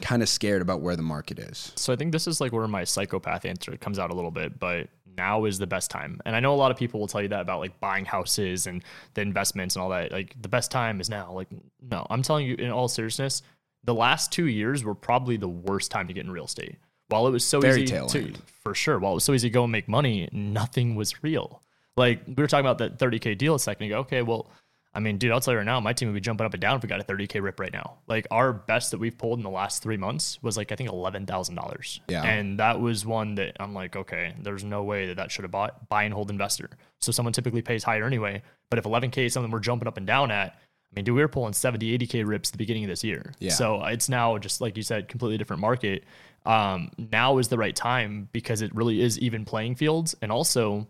kind 0.00 0.22
of 0.22 0.28
scared 0.28 0.62
about 0.62 0.80
where 0.80 0.96
the 0.96 1.02
market 1.02 1.38
is? 1.38 1.72
So 1.76 1.92
I 1.92 1.96
think 1.96 2.12
this 2.12 2.26
is 2.26 2.40
like 2.40 2.52
where 2.52 2.68
my 2.68 2.84
psychopath 2.84 3.44
answer 3.44 3.76
comes 3.76 3.98
out 3.98 4.10
a 4.10 4.14
little 4.14 4.30
bit, 4.30 4.58
but 4.58 4.88
now 5.16 5.44
is 5.44 5.58
the 5.58 5.66
best 5.66 5.90
time. 5.90 6.20
And 6.24 6.34
I 6.36 6.40
know 6.40 6.54
a 6.54 6.56
lot 6.56 6.70
of 6.70 6.76
people 6.76 7.00
will 7.00 7.06
tell 7.06 7.22
you 7.22 7.28
that 7.28 7.40
about 7.40 7.60
like 7.60 7.78
buying 7.80 8.04
houses 8.04 8.66
and 8.66 8.82
the 9.14 9.22
investments 9.22 9.76
and 9.76 9.82
all 9.82 9.88
that. 9.90 10.12
Like 10.12 10.34
the 10.40 10.48
best 10.48 10.70
time 10.70 11.00
is 11.00 11.08
now. 11.08 11.32
Like 11.32 11.48
no, 11.80 12.06
I'm 12.10 12.22
telling 12.22 12.46
you 12.46 12.54
in 12.54 12.70
all 12.70 12.88
seriousness, 12.88 13.42
the 13.84 13.94
last 13.94 14.32
2 14.32 14.46
years 14.46 14.82
were 14.84 14.94
probably 14.94 15.36
the 15.36 15.48
worst 15.48 15.90
time 15.90 16.08
to 16.08 16.14
get 16.14 16.24
in 16.24 16.30
real 16.30 16.46
estate. 16.46 16.76
While 17.08 17.26
it 17.26 17.30
was 17.30 17.44
so 17.44 17.60
Very 17.60 17.82
easy 17.82 17.92
to 18.08 18.18
end. 18.18 18.42
for 18.62 18.74
sure, 18.74 18.98
while 18.98 19.12
it 19.12 19.16
was 19.16 19.24
so 19.24 19.34
easy 19.34 19.48
to 19.48 19.52
go 19.52 19.64
and 19.64 19.72
make 19.72 19.88
money, 19.88 20.28
nothing 20.32 20.94
was 20.94 21.22
real. 21.22 21.62
Like 21.96 22.22
we 22.26 22.34
were 22.34 22.46
talking 22.46 22.66
about 22.66 22.78
that 22.78 22.98
30k 22.98 23.36
deal 23.36 23.54
a 23.54 23.60
second 23.60 23.86
ago. 23.86 23.98
Okay, 23.98 24.22
well, 24.22 24.50
I 24.94 25.00
mean, 25.00 25.18
dude, 25.18 25.32
I'll 25.32 25.40
tell 25.40 25.52
you 25.52 25.58
right 25.58 25.66
now, 25.66 25.80
my 25.80 25.92
team 25.92 26.08
would 26.08 26.14
be 26.14 26.20
jumping 26.20 26.46
up 26.46 26.54
and 26.54 26.60
down 26.60 26.76
if 26.76 26.82
we 26.82 26.88
got 26.88 27.00
a 27.00 27.04
30k 27.04 27.42
rip 27.42 27.58
right 27.58 27.72
now. 27.72 27.98
Like 28.06 28.26
our 28.30 28.52
best 28.52 28.92
that 28.92 28.98
we've 28.98 29.16
pulled 29.16 29.38
in 29.38 29.42
the 29.42 29.50
last 29.50 29.82
three 29.82 29.96
months 29.96 30.40
was 30.42 30.56
like 30.56 30.70
I 30.70 30.76
think 30.76 30.90
eleven 30.90 31.26
thousand 31.26 31.56
dollars. 31.56 32.00
Yeah. 32.08 32.22
and 32.22 32.58
that 32.60 32.80
was 32.80 33.04
one 33.04 33.34
that 33.36 33.56
I'm 33.58 33.74
like, 33.74 33.96
okay, 33.96 34.34
there's 34.40 34.62
no 34.64 34.84
way 34.84 35.06
that 35.08 35.16
that 35.16 35.32
should 35.32 35.42
have 35.44 35.50
bought 35.50 35.88
buy 35.88 36.04
and 36.04 36.14
hold 36.14 36.30
investor. 36.30 36.70
So 37.00 37.12
someone 37.12 37.32
typically 37.32 37.62
pays 37.62 37.82
higher 37.82 38.04
anyway. 38.04 38.42
But 38.70 38.78
if 38.78 38.84
11k 38.84 39.26
is 39.26 39.32
something 39.32 39.50
we're 39.50 39.60
jumping 39.60 39.88
up 39.88 39.96
and 39.96 40.06
down 40.06 40.30
at, 40.30 40.52
I 40.94 40.94
mean, 40.94 41.04
dude, 41.04 41.16
we 41.16 41.22
were 41.22 41.28
pulling 41.28 41.52
70, 41.52 41.98
80k 41.98 42.26
rips 42.26 42.50
at 42.50 42.52
the 42.52 42.58
beginning 42.58 42.84
of 42.84 42.88
this 42.88 43.02
year. 43.02 43.32
Yeah. 43.40 43.52
So 43.52 43.84
it's 43.84 44.08
now 44.08 44.38
just 44.38 44.60
like 44.60 44.76
you 44.76 44.82
said, 44.82 45.08
completely 45.08 45.38
different 45.38 45.60
market. 45.60 46.04
Um, 46.46 46.90
now 47.10 47.38
is 47.38 47.48
the 47.48 47.58
right 47.58 47.74
time 47.74 48.28
because 48.32 48.62
it 48.62 48.74
really 48.74 49.00
is 49.00 49.18
even 49.18 49.44
playing 49.44 49.74
fields, 49.74 50.14
and 50.22 50.30
also 50.30 50.86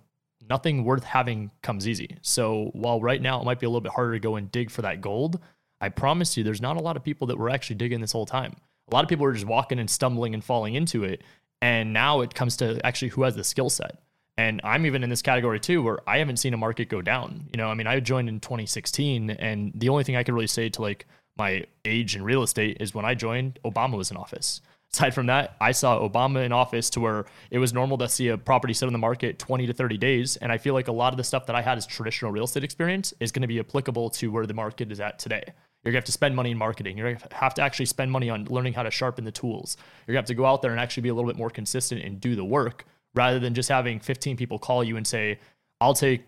nothing 0.48 0.84
worth 0.84 1.04
having 1.04 1.50
comes 1.62 1.88
easy. 1.88 2.16
So 2.22 2.70
while 2.72 3.00
right 3.00 3.20
now 3.20 3.40
it 3.40 3.44
might 3.44 3.60
be 3.60 3.66
a 3.66 3.68
little 3.68 3.80
bit 3.80 3.92
harder 3.92 4.12
to 4.12 4.20
go 4.20 4.36
and 4.36 4.50
dig 4.50 4.70
for 4.70 4.82
that 4.82 5.00
gold, 5.00 5.40
I 5.80 5.88
promise 5.88 6.36
you 6.36 6.44
there's 6.44 6.62
not 6.62 6.76
a 6.76 6.80
lot 6.80 6.96
of 6.96 7.04
people 7.04 7.26
that 7.28 7.38
were 7.38 7.50
actually 7.50 7.76
digging 7.76 8.00
this 8.00 8.12
whole 8.12 8.26
time. 8.26 8.56
A 8.90 8.94
lot 8.94 9.04
of 9.04 9.08
people 9.08 9.24
were 9.24 9.32
just 9.32 9.46
walking 9.46 9.78
and 9.78 9.88
stumbling 9.88 10.34
and 10.34 10.44
falling 10.44 10.74
into 10.74 11.04
it. 11.04 11.22
And 11.62 11.92
now 11.92 12.20
it 12.20 12.34
comes 12.34 12.56
to 12.58 12.84
actually 12.84 13.08
who 13.08 13.22
has 13.22 13.34
the 13.34 13.44
skill 13.44 13.70
set. 13.70 13.98
And 14.36 14.60
I'm 14.64 14.84
even 14.86 15.02
in 15.04 15.10
this 15.10 15.22
category 15.22 15.60
too, 15.60 15.82
where 15.82 15.98
I 16.08 16.18
haven't 16.18 16.38
seen 16.38 16.54
a 16.54 16.56
market 16.56 16.88
go 16.88 17.00
down. 17.00 17.48
You 17.52 17.58
know, 17.58 17.68
I 17.68 17.74
mean, 17.74 17.86
I 17.86 18.00
joined 18.00 18.28
in 18.28 18.40
2016, 18.40 19.30
and 19.30 19.72
the 19.74 19.88
only 19.88 20.02
thing 20.02 20.16
I 20.16 20.24
could 20.24 20.34
really 20.34 20.48
say 20.48 20.68
to 20.70 20.82
like 20.82 21.06
my 21.36 21.64
age 21.84 22.16
in 22.16 22.22
real 22.22 22.42
estate 22.42 22.78
is 22.80 22.94
when 22.94 23.04
I 23.04 23.14
joined, 23.14 23.58
Obama 23.64 23.96
was 23.96 24.10
in 24.10 24.16
office. 24.16 24.60
Aside 24.94 25.12
from 25.12 25.26
that, 25.26 25.56
I 25.60 25.72
saw 25.72 26.08
Obama 26.08 26.44
in 26.46 26.52
office 26.52 26.88
to 26.90 27.00
where 27.00 27.24
it 27.50 27.58
was 27.58 27.72
normal 27.72 27.98
to 27.98 28.08
see 28.08 28.28
a 28.28 28.38
property 28.38 28.72
sit 28.72 28.86
on 28.86 28.92
the 28.92 28.98
market 28.98 29.40
20 29.40 29.66
to 29.66 29.72
30 29.72 29.98
days. 29.98 30.36
And 30.36 30.52
I 30.52 30.58
feel 30.58 30.72
like 30.72 30.86
a 30.86 30.92
lot 30.92 31.12
of 31.12 31.16
the 31.16 31.24
stuff 31.24 31.46
that 31.46 31.56
I 31.56 31.62
had 31.62 31.76
as 31.76 31.84
traditional 31.84 32.30
real 32.30 32.44
estate 32.44 32.62
experience 32.62 33.12
is 33.18 33.32
going 33.32 33.42
to 33.42 33.48
be 33.48 33.58
applicable 33.58 34.10
to 34.10 34.30
where 34.30 34.46
the 34.46 34.54
market 34.54 34.92
is 34.92 35.00
at 35.00 35.18
today. 35.18 35.42
You're 35.82 35.90
gonna 35.90 35.98
have 35.98 36.04
to 36.04 36.12
spend 36.12 36.36
money 36.36 36.52
in 36.52 36.58
marketing. 36.58 36.96
You're 36.96 37.12
gonna 37.12 37.26
have 37.32 37.54
to 37.54 37.62
actually 37.62 37.86
spend 37.86 38.12
money 38.12 38.30
on 38.30 38.44
learning 38.44 38.74
how 38.74 38.84
to 38.84 38.90
sharpen 38.90 39.24
the 39.24 39.32
tools. 39.32 39.76
You're 40.06 40.12
gonna 40.12 40.20
have 40.20 40.28
to 40.28 40.34
go 40.34 40.46
out 40.46 40.62
there 40.62 40.70
and 40.70 40.78
actually 40.78 41.02
be 41.02 41.08
a 41.08 41.14
little 41.14 41.28
bit 41.28 41.36
more 41.36 41.50
consistent 41.50 42.02
and 42.02 42.20
do 42.20 42.36
the 42.36 42.44
work 42.44 42.86
rather 43.14 43.40
than 43.40 43.52
just 43.52 43.68
having 43.68 43.98
15 43.98 44.36
people 44.36 44.60
call 44.60 44.84
you 44.84 44.96
and 44.96 45.06
say, 45.06 45.40
I'll 45.80 45.92
take 45.92 46.22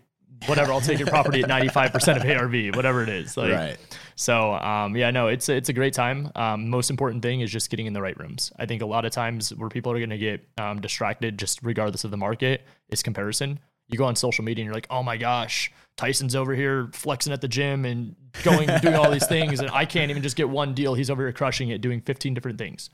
whatever, 0.45 0.71
I'll 0.71 0.81
take 0.81 0.99
your 0.99 1.07
property 1.07 1.41
at 1.43 1.49
95% 1.49 2.17
of 2.17 2.25
ARV, 2.25 2.75
whatever 2.75 3.01
it 3.03 3.09
is. 3.09 3.35
Like, 3.35 3.51
Right. 3.53 3.77
so 4.15 4.53
um, 4.53 4.95
yeah, 4.95 5.11
no, 5.11 5.27
it's 5.27 5.49
a, 5.49 5.55
it's 5.55 5.69
a 5.69 5.73
great 5.73 5.93
time. 5.93 6.31
Um, 6.35 6.69
most 6.69 6.89
important 6.89 7.21
thing 7.23 7.41
is 7.41 7.51
just 7.51 7.69
getting 7.69 7.85
in 7.85 7.93
the 7.93 8.01
right 8.01 8.17
rooms. 8.19 8.51
I 8.57 8.65
think 8.65 8.81
a 8.81 8.85
lot 8.85 9.05
of 9.05 9.11
times 9.11 9.53
where 9.55 9.69
people 9.69 9.91
are 9.91 9.97
going 9.97 10.09
to 10.11 10.17
get 10.17 10.47
um, 10.57 10.79
distracted, 10.81 11.37
just 11.37 11.59
regardless 11.63 12.03
of 12.03 12.11
the 12.11 12.17
market, 12.17 12.61
is 12.89 13.01
comparison. 13.03 13.59
You 13.89 13.97
go 13.97 14.05
on 14.05 14.15
social 14.15 14.43
media 14.43 14.63
and 14.63 14.67
you're 14.67 14.75
like, 14.75 14.87
oh 14.89 15.01
my 15.01 15.15
gosh, 15.17 15.71
Tyson's 15.95 16.35
over 16.35 16.53
here 16.53 16.89
flexing 16.93 17.31
at 17.33 17.39
the 17.41 17.47
gym 17.47 17.85
and 17.85 18.15
going 18.43 18.69
and 18.69 18.81
doing 18.81 18.95
all 18.95 19.09
these 19.09 19.25
things, 19.27 19.61
and 19.61 19.71
I 19.71 19.85
can't 19.85 20.11
even 20.11 20.21
just 20.21 20.35
get 20.35 20.49
one 20.49 20.73
deal. 20.73 20.93
He's 20.93 21.09
over 21.09 21.23
here 21.23 21.31
crushing 21.31 21.69
it, 21.69 21.79
doing 21.81 22.01
15 22.01 22.33
different 22.33 22.57
things. 22.57 22.89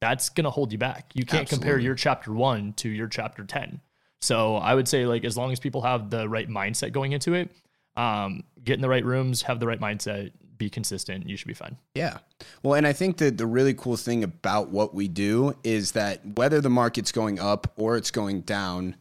That's 0.00 0.28
gonna 0.28 0.50
hold 0.50 0.70
you 0.72 0.78
back. 0.78 1.10
You 1.14 1.24
can't 1.24 1.48
compare 1.48 1.78
your 1.78 1.94
chapter 1.94 2.32
one 2.32 2.72
to 2.74 2.88
your 2.88 3.08
chapter 3.08 3.44
10. 3.44 3.80
So 4.20 4.56
I 4.56 4.74
would 4.74 4.88
say 4.88 5.06
like 5.06 5.24
as 5.24 5.36
long 5.36 5.52
as 5.52 5.60
people 5.60 5.82
have 5.82 6.10
the 6.10 6.28
right 6.28 6.48
mindset 6.48 6.92
going 6.92 7.12
into 7.12 7.34
it, 7.34 7.50
um, 7.96 8.44
get 8.64 8.74
in 8.74 8.80
the 8.80 8.88
right 8.88 9.04
rooms, 9.04 9.42
have 9.42 9.60
the 9.60 9.66
right 9.66 9.80
mindset, 9.80 10.32
be 10.56 10.68
consistent, 10.68 11.28
you 11.28 11.36
should 11.36 11.48
be 11.48 11.54
fine. 11.54 11.76
Yeah. 11.94 12.18
Well, 12.62 12.74
and 12.74 12.86
I 12.86 12.92
think 12.92 13.18
that 13.18 13.38
the 13.38 13.46
really 13.46 13.74
cool 13.74 13.96
thing 13.96 14.24
about 14.24 14.70
what 14.70 14.94
we 14.94 15.08
do 15.08 15.54
is 15.62 15.92
that 15.92 16.20
whether 16.36 16.60
the 16.60 16.70
market's 16.70 17.12
going 17.12 17.38
up 17.38 17.72
or 17.76 17.96
it's 17.96 18.10
going 18.10 18.42
down, 18.42 18.96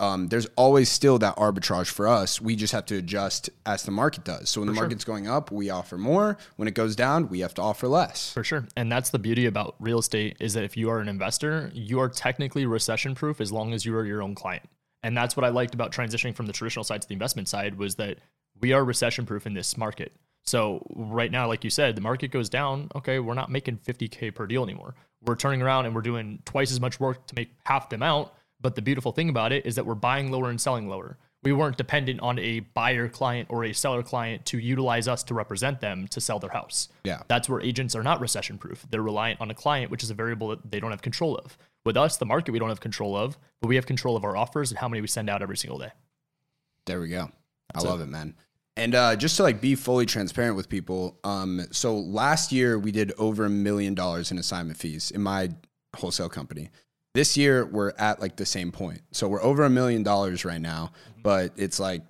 um, 0.00 0.28
there's 0.28 0.46
always 0.56 0.90
still 0.90 1.18
that 1.18 1.36
arbitrage 1.36 1.88
for 1.88 2.08
us. 2.08 2.40
We 2.40 2.56
just 2.56 2.72
have 2.72 2.86
to 2.86 2.96
adjust 2.96 3.50
as 3.66 3.82
the 3.82 3.90
market 3.90 4.24
does. 4.24 4.48
So 4.48 4.62
when 4.62 4.68
the 4.68 4.74
sure. 4.74 4.84
market's 4.84 5.04
going 5.04 5.28
up, 5.28 5.52
we 5.52 5.68
offer 5.68 5.98
more. 5.98 6.38
When 6.56 6.66
it 6.66 6.74
goes 6.74 6.96
down, 6.96 7.28
we 7.28 7.40
have 7.40 7.52
to 7.54 7.62
offer 7.62 7.86
less. 7.86 8.32
For 8.32 8.42
sure. 8.42 8.66
And 8.76 8.90
that's 8.90 9.10
the 9.10 9.18
beauty 9.18 9.44
about 9.44 9.76
real 9.78 9.98
estate 9.98 10.38
is 10.40 10.54
that 10.54 10.64
if 10.64 10.74
you 10.74 10.88
are 10.88 11.00
an 11.00 11.08
investor, 11.08 11.70
you 11.74 12.00
are 12.00 12.08
technically 12.08 12.64
recession 12.64 13.14
proof 13.14 13.42
as 13.42 13.52
long 13.52 13.74
as 13.74 13.84
you 13.84 13.94
are 13.94 14.06
your 14.06 14.22
own 14.22 14.34
client. 14.34 14.66
And 15.02 15.14
that's 15.14 15.36
what 15.36 15.44
I 15.44 15.50
liked 15.50 15.74
about 15.74 15.92
transitioning 15.92 16.34
from 16.34 16.46
the 16.46 16.52
traditional 16.52 16.84
side 16.84 17.02
to 17.02 17.08
the 17.08 17.14
investment 17.14 17.48
side 17.48 17.76
was 17.76 17.96
that 17.96 18.18
we 18.58 18.72
are 18.72 18.82
recession 18.82 19.26
proof 19.26 19.46
in 19.46 19.52
this 19.52 19.76
market. 19.76 20.12
So 20.44 20.86
right 20.94 21.30
now, 21.30 21.46
like 21.46 21.62
you 21.62 21.70
said, 21.70 21.94
the 21.94 22.00
market 22.00 22.30
goes 22.30 22.48
down. 22.48 22.88
Okay, 22.94 23.18
we're 23.18 23.34
not 23.34 23.50
making 23.50 23.78
50K 23.78 24.34
per 24.34 24.46
deal 24.46 24.64
anymore. 24.64 24.94
We're 25.22 25.36
turning 25.36 25.60
around 25.60 25.84
and 25.84 25.94
we're 25.94 26.00
doing 26.00 26.40
twice 26.46 26.72
as 26.72 26.80
much 26.80 26.98
work 26.98 27.26
to 27.26 27.34
make 27.34 27.50
half 27.64 27.90
the 27.90 27.96
amount. 27.96 28.30
But 28.60 28.74
the 28.74 28.82
beautiful 28.82 29.12
thing 29.12 29.28
about 29.28 29.52
it 29.52 29.64
is 29.64 29.74
that 29.76 29.86
we're 29.86 29.94
buying 29.94 30.30
lower 30.30 30.50
and 30.50 30.60
selling 30.60 30.88
lower. 30.88 31.16
We 31.42 31.52
weren't 31.52 31.78
dependent 31.78 32.20
on 32.20 32.38
a 32.38 32.60
buyer 32.60 33.08
client 33.08 33.48
or 33.50 33.64
a 33.64 33.72
seller 33.72 34.02
client 34.02 34.44
to 34.46 34.58
utilize 34.58 35.08
us 35.08 35.22
to 35.24 35.34
represent 35.34 35.80
them 35.80 36.06
to 36.08 36.20
sell 36.20 36.38
their 36.38 36.50
house. 36.50 36.88
Yeah. 37.04 37.22
That's 37.28 37.48
where 37.48 37.62
agents 37.62 37.96
are 37.96 38.02
not 38.02 38.20
recession 38.20 38.58
proof. 38.58 38.84
They're 38.90 39.00
reliant 39.00 39.40
on 39.40 39.50
a 39.50 39.54
client, 39.54 39.90
which 39.90 40.02
is 40.02 40.10
a 40.10 40.14
variable 40.14 40.48
that 40.48 40.70
they 40.70 40.80
don't 40.80 40.90
have 40.90 41.00
control 41.00 41.36
of. 41.36 41.56
With 41.84 41.96
us, 41.96 42.18
the 42.18 42.26
market 42.26 42.52
we 42.52 42.58
don't 42.58 42.68
have 42.68 42.80
control 42.80 43.16
of, 43.16 43.38
but 43.62 43.68
we 43.68 43.76
have 43.76 43.86
control 43.86 44.16
of 44.16 44.24
our 44.24 44.36
offers 44.36 44.70
and 44.70 44.78
how 44.78 44.88
many 44.88 45.00
we 45.00 45.06
send 45.06 45.30
out 45.30 45.40
every 45.40 45.56
single 45.56 45.78
day. 45.78 45.92
There 46.84 47.00
we 47.00 47.08
go. 47.08 47.30
That's 47.72 47.86
I 47.86 47.88
it. 47.88 47.90
love 47.90 48.00
it, 48.02 48.08
man. 48.08 48.34
And 48.76 48.94
uh, 48.94 49.16
just 49.16 49.36
to 49.36 49.42
like 49.42 49.60
be 49.60 49.74
fully 49.74 50.06
transparent 50.06 50.56
with 50.56 50.68
people, 50.68 51.18
um, 51.24 51.62
so 51.70 51.96
last 51.96 52.52
year 52.52 52.78
we 52.78 52.92
did 52.92 53.12
over 53.18 53.46
a 53.46 53.50
million 53.50 53.94
dollars 53.94 54.30
in 54.30 54.38
assignment 54.38 54.78
fees 54.78 55.10
in 55.10 55.22
my 55.22 55.50
wholesale 55.96 56.28
company. 56.28 56.70
This 57.14 57.36
year 57.36 57.66
we're 57.66 57.92
at 57.98 58.20
like 58.20 58.36
the 58.36 58.46
same 58.46 58.70
point. 58.70 59.00
So 59.12 59.28
we're 59.28 59.42
over 59.42 59.64
a 59.64 59.70
million 59.70 60.02
dollars 60.02 60.44
right 60.44 60.60
now, 60.60 60.92
but 61.22 61.52
it's 61.56 61.80
like, 61.80 62.02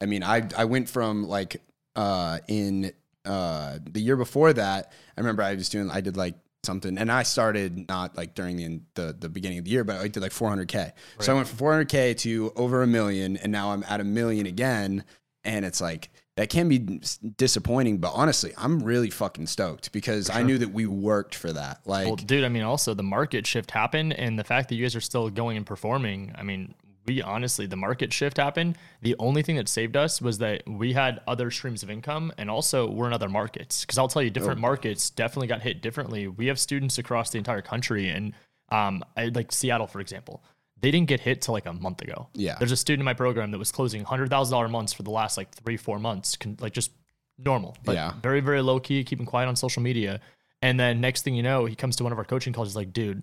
I 0.00 0.06
mean, 0.06 0.22
I 0.22 0.48
I 0.56 0.64
went 0.64 0.88
from 0.88 1.24
like 1.28 1.62
uh, 1.94 2.40
in 2.48 2.92
uh, 3.24 3.78
the 3.84 4.00
year 4.00 4.16
before 4.16 4.52
that. 4.52 4.92
I 5.16 5.20
remember 5.20 5.42
I 5.42 5.54
was 5.54 5.68
doing, 5.68 5.90
I 5.90 6.00
did 6.00 6.16
like 6.16 6.34
something, 6.64 6.98
and 6.98 7.10
I 7.12 7.22
started 7.22 7.88
not 7.88 8.16
like 8.16 8.34
during 8.34 8.56
the 8.56 8.80
the, 8.94 9.16
the 9.18 9.28
beginning 9.28 9.58
of 9.58 9.64
the 9.64 9.70
year, 9.70 9.84
but 9.84 9.96
I 9.96 10.08
did 10.08 10.20
like 10.20 10.32
400k. 10.32 10.92
So 11.20 11.32
I 11.32 11.36
went 11.36 11.48
from 11.48 11.58
400k 11.58 12.16
to 12.18 12.52
over 12.56 12.82
a 12.82 12.86
million, 12.86 13.36
and 13.36 13.52
now 13.52 13.70
I'm 13.72 13.84
at 13.88 14.00
a 14.00 14.04
million 14.04 14.46
again, 14.46 15.04
and 15.44 15.64
it's 15.64 15.80
like 15.80 16.10
that 16.36 16.48
can 16.48 16.68
be 16.68 17.00
disappointing, 17.36 17.98
but 17.98 18.12
honestly, 18.14 18.52
I'm 18.56 18.82
really 18.82 19.10
fucking 19.10 19.46
stoked 19.46 19.92
because 19.92 20.30
I 20.30 20.42
knew 20.42 20.58
that 20.58 20.72
we 20.72 20.86
worked 20.86 21.34
for 21.34 21.52
that. 21.52 21.80
Like, 21.86 22.06
Well, 22.06 22.16
dude, 22.16 22.44
I 22.44 22.48
mean, 22.48 22.64
also 22.64 22.92
the 22.94 23.02
market 23.04 23.46
shift 23.46 23.70
happened, 23.70 24.12
and 24.14 24.38
the 24.38 24.44
fact 24.44 24.68
that 24.68 24.74
you 24.74 24.84
guys 24.84 24.96
are 24.96 25.00
still 25.00 25.30
going 25.30 25.56
and 25.56 25.64
performing. 25.66 26.32
I 26.36 26.42
mean, 26.42 26.74
we 27.06 27.22
honestly, 27.22 27.66
the 27.66 27.76
market 27.76 28.12
shift 28.12 28.38
happened. 28.38 28.78
The 29.02 29.14
only 29.18 29.42
thing 29.42 29.56
that 29.56 29.68
saved 29.68 29.96
us 29.96 30.22
was 30.22 30.38
that 30.38 30.62
we 30.66 30.94
had 30.94 31.20
other 31.28 31.50
streams 31.50 31.82
of 31.82 31.90
income, 31.90 32.32
and 32.38 32.50
also 32.50 32.90
we're 32.90 33.06
in 33.06 33.12
other 33.12 33.28
markets. 33.28 33.82
Because 33.82 33.98
I'll 33.98 34.08
tell 34.08 34.22
you, 34.22 34.30
different 34.30 34.58
markets 34.58 35.10
definitely 35.10 35.48
got 35.48 35.60
hit 35.62 35.82
differently. 35.82 36.26
We 36.28 36.46
have 36.46 36.58
students 36.58 36.98
across 36.98 37.30
the 37.30 37.38
entire 37.38 37.62
country, 37.62 38.08
and 38.08 38.32
Um, 38.70 39.04
I, 39.16 39.26
like 39.26 39.52
Seattle, 39.52 39.86
for 39.86 40.00
example, 40.00 40.42
they 40.84 40.90
didn't 40.90 41.08
get 41.08 41.20
hit 41.20 41.40
till 41.40 41.54
like 41.54 41.64
a 41.66 41.72
month 41.72 42.02
ago. 42.02 42.28
Yeah. 42.34 42.56
There's 42.58 42.72
a 42.72 42.76
student 42.76 43.00
in 43.00 43.04
my 43.06 43.14
program 43.14 43.50
that 43.52 43.58
was 43.58 43.72
closing 43.72 44.04
hundred 44.04 44.28
thousand 44.28 44.52
dollar 44.52 44.68
months 44.68 44.92
for 44.92 45.02
the 45.02 45.10
last 45.10 45.36
like 45.38 45.50
three, 45.52 45.78
four 45.78 45.98
months, 45.98 46.36
con- 46.36 46.58
like 46.60 46.74
just 46.74 46.90
normal, 47.38 47.76
but 47.84 47.94
Yeah. 47.94 48.12
very, 48.22 48.40
very 48.40 48.60
low 48.62 48.78
key, 48.80 49.02
keeping 49.02 49.24
quiet 49.26 49.46
on 49.48 49.56
social 49.56 49.82
media. 49.82 50.20
And 50.60 50.78
then 50.78 51.00
next 51.00 51.22
thing 51.22 51.34
you 51.34 51.42
know, 51.42 51.64
he 51.64 51.74
comes 51.74 51.96
to 51.96 52.02
one 52.04 52.12
of 52.12 52.18
our 52.18 52.24
coaching 52.24 52.52
calls. 52.52 52.68
He's 52.68 52.76
like, 52.76 52.92
dude, 52.92 53.22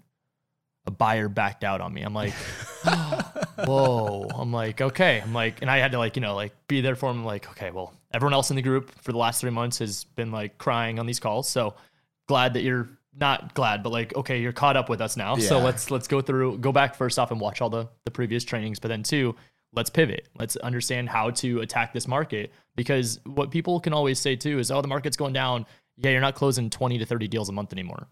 a 0.88 0.91
buyer 0.91 1.30
backed 1.30 1.64
out 1.64 1.80
on 1.82 1.93
me. 1.93 2.01
I'm 2.01 2.14
like, 2.16 2.34
whoa. 3.66 4.28
I'm 4.34 4.51
like, 4.51 4.82
okay. 4.82 5.22
I'm 5.22 5.34
like, 5.34 5.62
and 5.62 5.70
I 5.70 5.78
had 5.78 5.91
to 5.91 5.97
like, 5.99 6.16
you 6.16 6.22
know, 6.22 6.36
like 6.36 6.53
be 6.68 6.82
there 6.82 6.95
for 6.95 7.09
him. 7.09 7.20
I'm 7.20 7.26
like, 7.26 7.49
okay, 7.51 7.72
well, 7.72 7.93
everyone 8.14 8.34
else 8.34 8.49
in 8.49 8.55
the 8.55 8.62
group 8.62 8.91
for 9.01 9.12
the 9.12 9.18
last 9.18 9.41
three 9.41 9.51
months 9.51 9.80
has 9.80 10.03
been 10.03 10.32
like 10.32 10.57
crying 10.57 10.99
on 10.99 11.05
these 11.05 11.20
calls. 11.20 11.47
So 11.49 11.76
glad 12.28 12.53
that 12.55 12.64
you're 12.64 12.89
not 13.14 13.53
glad, 13.53 13.84
but 13.84 13.91
like, 13.91 14.16
okay, 14.16 14.41
you're 14.41 14.53
caught 14.53 14.78
up 14.78 14.89
with 14.89 15.01
us 15.01 15.18
now. 15.18 15.36
So 15.36 15.59
let's 15.59 15.91
let's 15.91 16.07
go 16.07 16.22
through, 16.22 16.59
go 16.59 16.72
back 16.72 16.95
first 16.95 17.20
off 17.20 17.32
and 17.32 17.39
watch 17.39 17.62
all 17.62 17.70
the 17.70 17.89
the 18.05 18.12
previous 18.12 18.43
trainings, 18.43 18.80
but 18.80 18.88
then 18.88 19.03
two, 19.03 19.36
let's 19.74 19.89
pivot. 19.89 20.28
Let's 20.38 20.55
understand 20.57 21.09
how 21.09 21.32
to 21.32 21.62
attack 21.62 21.93
this 21.93 22.07
market 22.07 22.51
because 22.76 23.20
what 23.26 23.51
people 23.51 23.80
can 23.80 23.93
always 23.93 24.20
say 24.20 24.36
too 24.36 24.59
is, 24.59 24.72
oh, 24.72 24.82
the 24.82 24.88
market's 24.88 25.18
going 25.18 25.34
down. 25.34 25.66
Yeah, 25.97 26.12
you're 26.12 26.22
not 26.22 26.36
closing 26.36 26.70
20 26.70 26.97
to 26.99 27.05
30 27.05 27.28
deals 27.28 27.49
a 27.49 27.51
month 27.51 27.74
anymore 27.74 28.07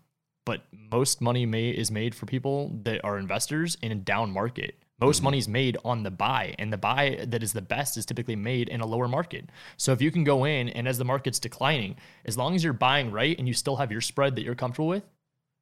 but 0.50 0.64
most 0.92 1.22
money 1.22 1.46
may, 1.46 1.70
is 1.70 1.92
made 1.92 2.16
for 2.16 2.26
people 2.26 2.72
that 2.82 3.00
are 3.04 3.20
investors 3.20 3.78
in 3.84 3.92
a 3.92 3.96
down 3.96 4.32
market. 4.32 4.74
Most 5.02 5.24
money 5.24 5.38
is 5.38 5.48
made 5.48 5.78
on 5.86 6.04
the 6.04 6.12
buy, 6.12 6.56
and 6.60 6.74
the 6.74 6.78
buy 6.78 7.20
that 7.28 7.42
is 7.42 7.54
the 7.54 7.62
best 7.62 7.98
is 7.98 8.06
typically 8.06 8.36
made 8.36 8.68
in 8.68 8.82
a 8.82 8.86
lower 8.86 9.08
market. 9.08 9.50
So 9.78 9.92
if 9.94 10.02
you 10.02 10.12
can 10.12 10.24
go 10.24 10.46
in 10.46 10.70
and 10.70 10.88
as 10.88 10.98
the 10.98 11.06
market's 11.06 11.40
declining, 11.40 11.96
as 12.26 12.38
long 12.38 12.56
as 12.56 12.64
you're 12.64 12.74
buying 12.74 13.12
right 13.12 13.38
and 13.38 13.48
you 13.48 13.54
still 13.54 13.78
have 13.78 13.92
your 13.92 14.02
spread 14.02 14.36
that 14.36 14.44
you're 14.44 14.56
comfortable 14.56 14.88
with, 14.88 15.04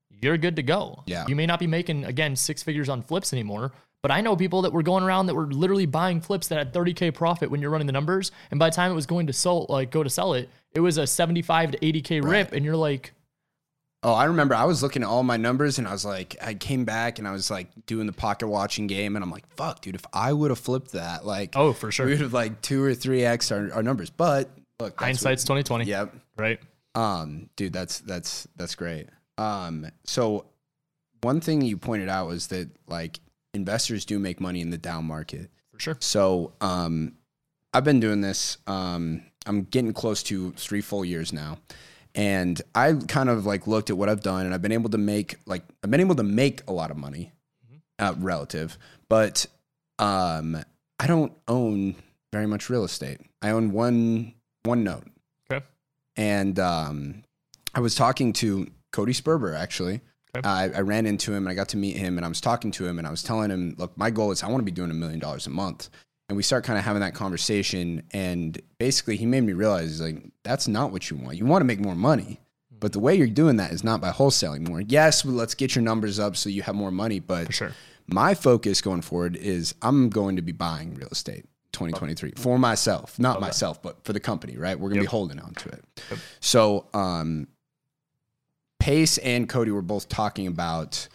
you're 0.09 0.37
good 0.37 0.55
to 0.55 0.63
go. 0.63 1.03
Yeah. 1.05 1.25
You 1.27 1.35
may 1.35 1.45
not 1.45 1.59
be 1.59 1.67
making 1.67 2.05
again 2.05 2.35
six 2.35 2.63
figures 2.63 2.89
on 2.89 3.01
flips 3.03 3.33
anymore, 3.33 3.73
but 4.01 4.11
I 4.11 4.21
know 4.21 4.35
people 4.35 4.61
that 4.63 4.73
were 4.73 4.83
going 4.83 5.03
around 5.03 5.25
that 5.27 5.35
were 5.35 5.47
literally 5.47 5.85
buying 5.85 6.21
flips 6.21 6.47
that 6.47 6.57
had 6.57 6.73
30k 6.73 7.13
profit 7.13 7.51
when 7.51 7.61
you're 7.61 7.71
running 7.71 7.87
the 7.87 7.93
numbers, 7.93 8.31
and 8.51 8.59
by 8.59 8.69
the 8.69 8.75
time 8.75 8.91
it 8.91 8.95
was 8.95 9.05
going 9.05 9.27
to 9.27 9.33
sell, 9.33 9.65
like 9.69 9.91
go 9.91 10.03
to 10.03 10.09
sell 10.09 10.33
it, 10.33 10.49
it 10.73 10.79
was 10.79 10.97
a 10.97 11.07
75 11.07 11.71
to 11.71 11.77
80k 11.79 12.23
rip, 12.23 12.51
and 12.53 12.63
you're 12.63 12.75
like, 12.75 13.13
Oh, 14.07 14.13
I 14.13 14.23
remember 14.23 14.55
I 14.55 14.63
was 14.63 14.81
looking 14.81 15.03
at 15.03 15.09
all 15.09 15.21
my 15.21 15.35
numbers 15.35 15.79
and 15.79 15.85
I 15.85 15.91
was 15.91 16.05
like, 16.05 16.37
I 16.41 16.53
came 16.53 16.85
back 16.85 17.19
and 17.19 17.27
I 17.27 17.33
was 17.33 17.51
like 17.51 17.67
doing 17.87 18.07
the 18.07 18.13
pocket 18.13 18.47
watching 18.47 18.87
game 18.87 19.17
and 19.17 19.21
I'm 19.23 19.29
like, 19.29 19.45
fuck, 19.57 19.81
dude, 19.81 19.95
if 19.95 20.05
I 20.13 20.31
would 20.31 20.49
have 20.49 20.59
flipped 20.59 20.93
that, 20.93 21.25
like, 21.25 21.57
oh, 21.57 21.73
for 21.73 21.91
sure. 21.91 22.05
we 22.05 22.13
would 22.13 22.21
have 22.21 22.31
like 22.31 22.61
two 22.61 22.81
or 22.81 22.93
three 22.93 23.25
X 23.25 23.51
our, 23.51 23.69
our 23.73 23.83
numbers. 23.83 24.09
But 24.09 24.49
look, 24.79 24.97
Hindsight's 24.97 25.43
2020. 25.43 25.83
what- 25.83 25.89
yep. 25.89 26.15
Right. 26.37 26.57
Um, 26.95 27.49
dude, 27.57 27.73
that's 27.73 27.99
that's 27.99 28.47
that's 28.55 28.75
great. 28.75 29.09
Um, 29.37 29.87
so 30.05 30.45
one 31.19 31.41
thing 31.41 31.59
you 31.59 31.75
pointed 31.75 32.07
out 32.07 32.27
was 32.27 32.47
that 32.47 32.69
like 32.87 33.19
investors 33.53 34.05
do 34.05 34.19
make 34.19 34.39
money 34.39 34.61
in 34.61 34.69
the 34.69 34.77
down 34.77 35.03
market. 35.03 35.51
For 35.73 35.81
sure. 35.81 35.97
So 35.99 36.53
um, 36.61 37.15
I've 37.73 37.83
been 37.83 37.99
doing 37.99 38.21
this. 38.21 38.57
Um, 38.67 39.23
I'm 39.45 39.63
getting 39.63 39.91
close 39.91 40.23
to 40.23 40.53
three 40.53 40.79
full 40.79 41.03
years 41.03 41.33
now, 41.33 41.57
and 42.17 42.61
I 42.75 42.93
kind 43.07 43.29
of 43.29 43.45
like 43.45 43.67
looked 43.67 43.89
at 43.89 43.97
what 43.97 44.09
I've 44.09 44.21
done, 44.21 44.45
and 44.45 44.53
I've 44.53 44.61
been 44.61 44.73
able 44.73 44.89
to 44.89 44.97
make 44.97 45.35
like 45.45 45.63
I've 45.83 45.91
been 45.91 46.01
able 46.01 46.15
to 46.15 46.23
make 46.23 46.61
a 46.67 46.73
lot 46.73 46.91
of 46.91 46.97
money, 46.97 47.31
uh, 47.99 48.13
relative, 48.17 48.77
but 49.07 49.45
um, 49.99 50.61
I 50.99 51.07
don't 51.07 51.31
own 51.47 51.95
very 52.33 52.47
much 52.47 52.69
real 52.69 52.83
estate. 52.83 53.21
I 53.41 53.51
own 53.51 53.71
one 53.71 54.33
one 54.63 54.83
note, 54.83 55.05
Okay. 55.49 55.63
and 56.17 56.59
um, 56.59 57.23
I 57.73 57.79
was 57.79 57.95
talking 57.95 58.33
to 58.33 58.67
Cody 58.91 59.13
Sperber 59.13 59.55
actually. 59.55 60.01
Okay. 60.35 60.47
I, 60.47 60.63
I 60.65 60.81
ran 60.81 61.05
into 61.05 61.31
him 61.31 61.47
and 61.47 61.49
I 61.49 61.53
got 61.55 61.69
to 61.69 61.77
meet 61.77 61.95
him 61.95 62.17
and 62.17 62.25
I 62.25 62.27
was 62.27 62.41
talking 62.41 62.69
to 62.71 62.85
him 62.85 62.97
and 62.99 63.07
I 63.07 63.11
was 63.11 63.23
telling 63.23 63.49
him, 63.49 63.75
look, 63.77 63.97
my 63.97 64.11
goal 64.11 64.31
is 64.31 64.43
I 64.43 64.47
want 64.47 64.59
to 64.59 64.65
be 64.65 64.71
doing 64.71 64.91
a 64.91 64.93
million 64.93 65.19
dollars 65.19 65.47
a 65.47 65.49
month. 65.49 65.89
And 66.29 66.35
we 66.35 66.43
start 66.43 66.65
kind 66.65 66.77
of 66.77 66.83
having 66.83 66.99
that 67.01 67.13
conversation. 67.13 68.03
And 68.11 68.59
basically, 68.79 69.15
he 69.15 69.25
made 69.25 69.41
me 69.41 69.53
realize, 69.53 70.01
like, 70.01 70.23
that's 70.43 70.67
not 70.67 70.91
what 70.91 71.09
you 71.09 71.15
want. 71.17 71.37
You 71.37 71.45
want 71.45 71.61
to 71.61 71.65
make 71.65 71.79
more 71.79 71.95
money. 71.95 72.39
But 72.79 72.93
the 72.93 72.99
way 72.99 73.15
you're 73.15 73.27
doing 73.27 73.55
that 73.57 73.71
is 73.71 73.83
not 73.83 74.01
by 74.01 74.11
wholesaling 74.11 74.67
more. 74.67 74.81
Yes, 74.81 75.23
well, 75.25 75.33
let's 75.33 75.55
get 75.55 75.73
your 75.75 75.83
numbers 75.83 76.19
up 76.19 76.35
so 76.35 76.49
you 76.49 76.61
have 76.63 76.75
more 76.75 76.91
money. 76.91 77.19
But 77.19 77.47
For 77.47 77.53
sure. 77.53 77.71
my 78.07 78.33
focus 78.35 78.81
going 78.81 79.01
forward 79.01 79.35
is 79.35 79.73
I'm 79.81 80.09
going 80.09 80.35
to 80.35 80.41
be 80.43 80.51
buying 80.51 80.93
real 80.93 81.07
estate 81.09 81.45
2023 81.71 82.33
for 82.35 82.59
myself, 82.59 83.17
not 83.17 83.41
myself, 83.41 83.81
but 83.81 84.03
for 84.03 84.13
the 84.13 84.19
company, 84.19 84.57
right? 84.57 84.77
We're 84.79 84.89
going 84.89 84.99
to 84.99 85.03
Yep. 85.05 85.09
be 85.09 85.11
holding 85.11 85.39
on 85.39 85.53
to 85.55 85.69
it. 85.69 85.83
Yep. 86.11 86.19
So, 86.39 86.85
um, 86.93 87.47
Pace 88.79 89.17
and 89.17 89.49
Cody 89.49 89.71
were 89.71 89.81
both 89.81 90.07
talking 90.07 90.45
about 90.45 91.07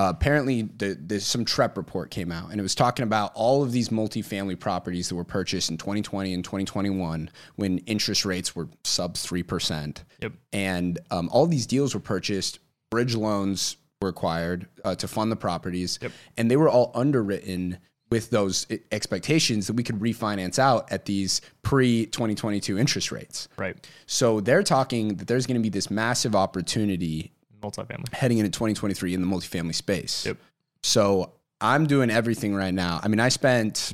uh, 0.00 0.08
apparently 0.08 0.62
the, 0.62 0.96
there's 0.98 1.26
some 1.26 1.44
Trepp 1.44 1.76
report 1.76 2.10
came 2.10 2.32
out 2.32 2.50
and 2.50 2.58
it 2.58 2.62
was 2.62 2.74
talking 2.74 3.02
about 3.02 3.32
all 3.34 3.62
of 3.62 3.70
these 3.70 3.90
multifamily 3.90 4.58
properties 4.58 5.10
that 5.10 5.14
were 5.14 5.24
purchased 5.24 5.70
in 5.70 5.76
2020 5.76 6.32
and 6.32 6.42
2021 6.42 7.28
when 7.56 7.78
interest 7.80 8.24
rates 8.24 8.56
were 8.56 8.70
sub 8.82 9.12
3%. 9.12 10.02
Yep. 10.20 10.32
And 10.54 10.98
um, 11.10 11.28
all 11.30 11.46
these 11.46 11.66
deals 11.66 11.92
were 11.92 12.00
purchased, 12.00 12.60
bridge 12.90 13.14
loans 13.14 13.76
were 14.00 14.08
acquired 14.08 14.68
uh, 14.86 14.94
to 14.94 15.06
fund 15.06 15.30
the 15.30 15.36
properties, 15.36 15.98
Yep. 16.00 16.12
and 16.38 16.50
they 16.50 16.56
were 16.56 16.70
all 16.70 16.92
underwritten 16.94 17.76
with 18.08 18.30
those 18.30 18.66
expectations 18.90 19.66
that 19.66 19.74
we 19.74 19.82
could 19.82 19.96
refinance 19.96 20.58
out 20.58 20.90
at 20.90 21.04
these 21.04 21.42
pre 21.60 22.06
2022 22.06 22.78
interest 22.78 23.12
rates. 23.12 23.48
Right. 23.58 23.76
So 24.06 24.40
they're 24.40 24.62
talking 24.62 25.16
that 25.16 25.28
there's 25.28 25.46
going 25.46 25.60
to 25.60 25.62
be 25.62 25.68
this 25.68 25.90
massive 25.90 26.34
opportunity 26.34 27.32
Multifamily. 27.60 28.12
heading 28.14 28.38
into 28.38 28.50
2023 28.50 29.14
in 29.14 29.20
the 29.20 29.26
multifamily 29.26 29.74
space. 29.74 30.26
Yep. 30.26 30.38
So 30.82 31.32
I'm 31.60 31.86
doing 31.86 32.10
everything 32.10 32.54
right 32.54 32.72
now. 32.72 33.00
I 33.02 33.08
mean, 33.08 33.20
I 33.20 33.28
spent 33.28 33.92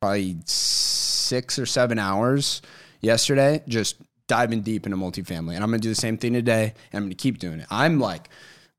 probably 0.00 0.36
six 0.44 1.58
or 1.58 1.66
seven 1.66 1.98
hours 1.98 2.62
yesterday 3.00 3.62
just 3.68 3.96
diving 4.26 4.62
deep 4.62 4.86
into 4.86 4.96
multifamily, 4.96 5.54
and 5.54 5.62
I'm 5.62 5.70
gonna 5.70 5.78
do 5.78 5.88
the 5.90 5.94
same 5.94 6.16
thing 6.16 6.32
today, 6.32 6.72
and 6.92 7.02
I'm 7.02 7.04
gonna 7.04 7.14
keep 7.14 7.38
doing 7.38 7.60
it. 7.60 7.66
I'm 7.70 8.00
like, 8.00 8.28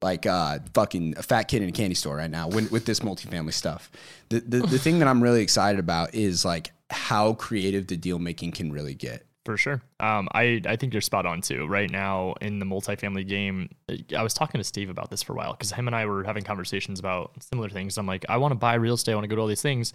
like 0.01 0.25
uh, 0.25 0.59
fucking 0.73 1.15
a 1.17 1.23
fat 1.23 1.43
kid 1.43 1.61
in 1.61 1.69
a 1.69 1.71
candy 1.71 1.95
store 1.95 2.15
right 2.15 2.29
now 2.29 2.47
with, 2.47 2.71
with 2.71 2.85
this 2.85 2.99
multifamily 2.99 3.53
stuff. 3.53 3.91
The, 4.29 4.39
the 4.39 4.59
the 4.59 4.79
thing 4.79 4.99
that 4.99 5.07
I'm 5.07 5.21
really 5.21 5.41
excited 5.41 5.79
about 5.79 6.13
is 6.15 6.43
like 6.43 6.71
how 6.89 7.33
creative 7.33 7.87
the 7.87 7.97
deal 7.97 8.19
making 8.19 8.51
can 8.51 8.71
really 8.71 8.93
get. 8.95 9.25
For 9.45 9.57
sure. 9.57 9.83
Um, 9.99 10.27
I, 10.33 10.59
I 10.65 10.75
think 10.75 10.91
you're 10.91 11.01
spot 11.01 11.27
on 11.27 11.39
too. 11.39 11.67
Right 11.67 11.89
now 11.89 12.33
in 12.41 12.57
the 12.57 12.65
multifamily 12.65 13.27
game, 13.27 13.69
I 14.17 14.23
was 14.23 14.33
talking 14.33 14.59
to 14.59 14.63
Steve 14.63 14.89
about 14.89 15.11
this 15.11 15.21
for 15.21 15.33
a 15.33 15.35
while 15.35 15.51
because 15.51 15.71
him 15.71 15.87
and 15.87 15.95
I 15.95 16.07
were 16.07 16.23
having 16.23 16.43
conversations 16.43 16.99
about 16.99 17.31
similar 17.43 17.69
things. 17.69 17.99
I'm 17.99 18.07
like, 18.07 18.25
I 18.27 18.37
want 18.37 18.53
to 18.53 18.55
buy 18.55 18.73
real 18.73 18.95
estate. 18.95 19.11
I 19.11 19.15
want 19.15 19.25
to 19.25 19.27
go 19.27 19.35
to 19.35 19.41
all 19.41 19.47
these 19.47 19.61
things. 19.61 19.93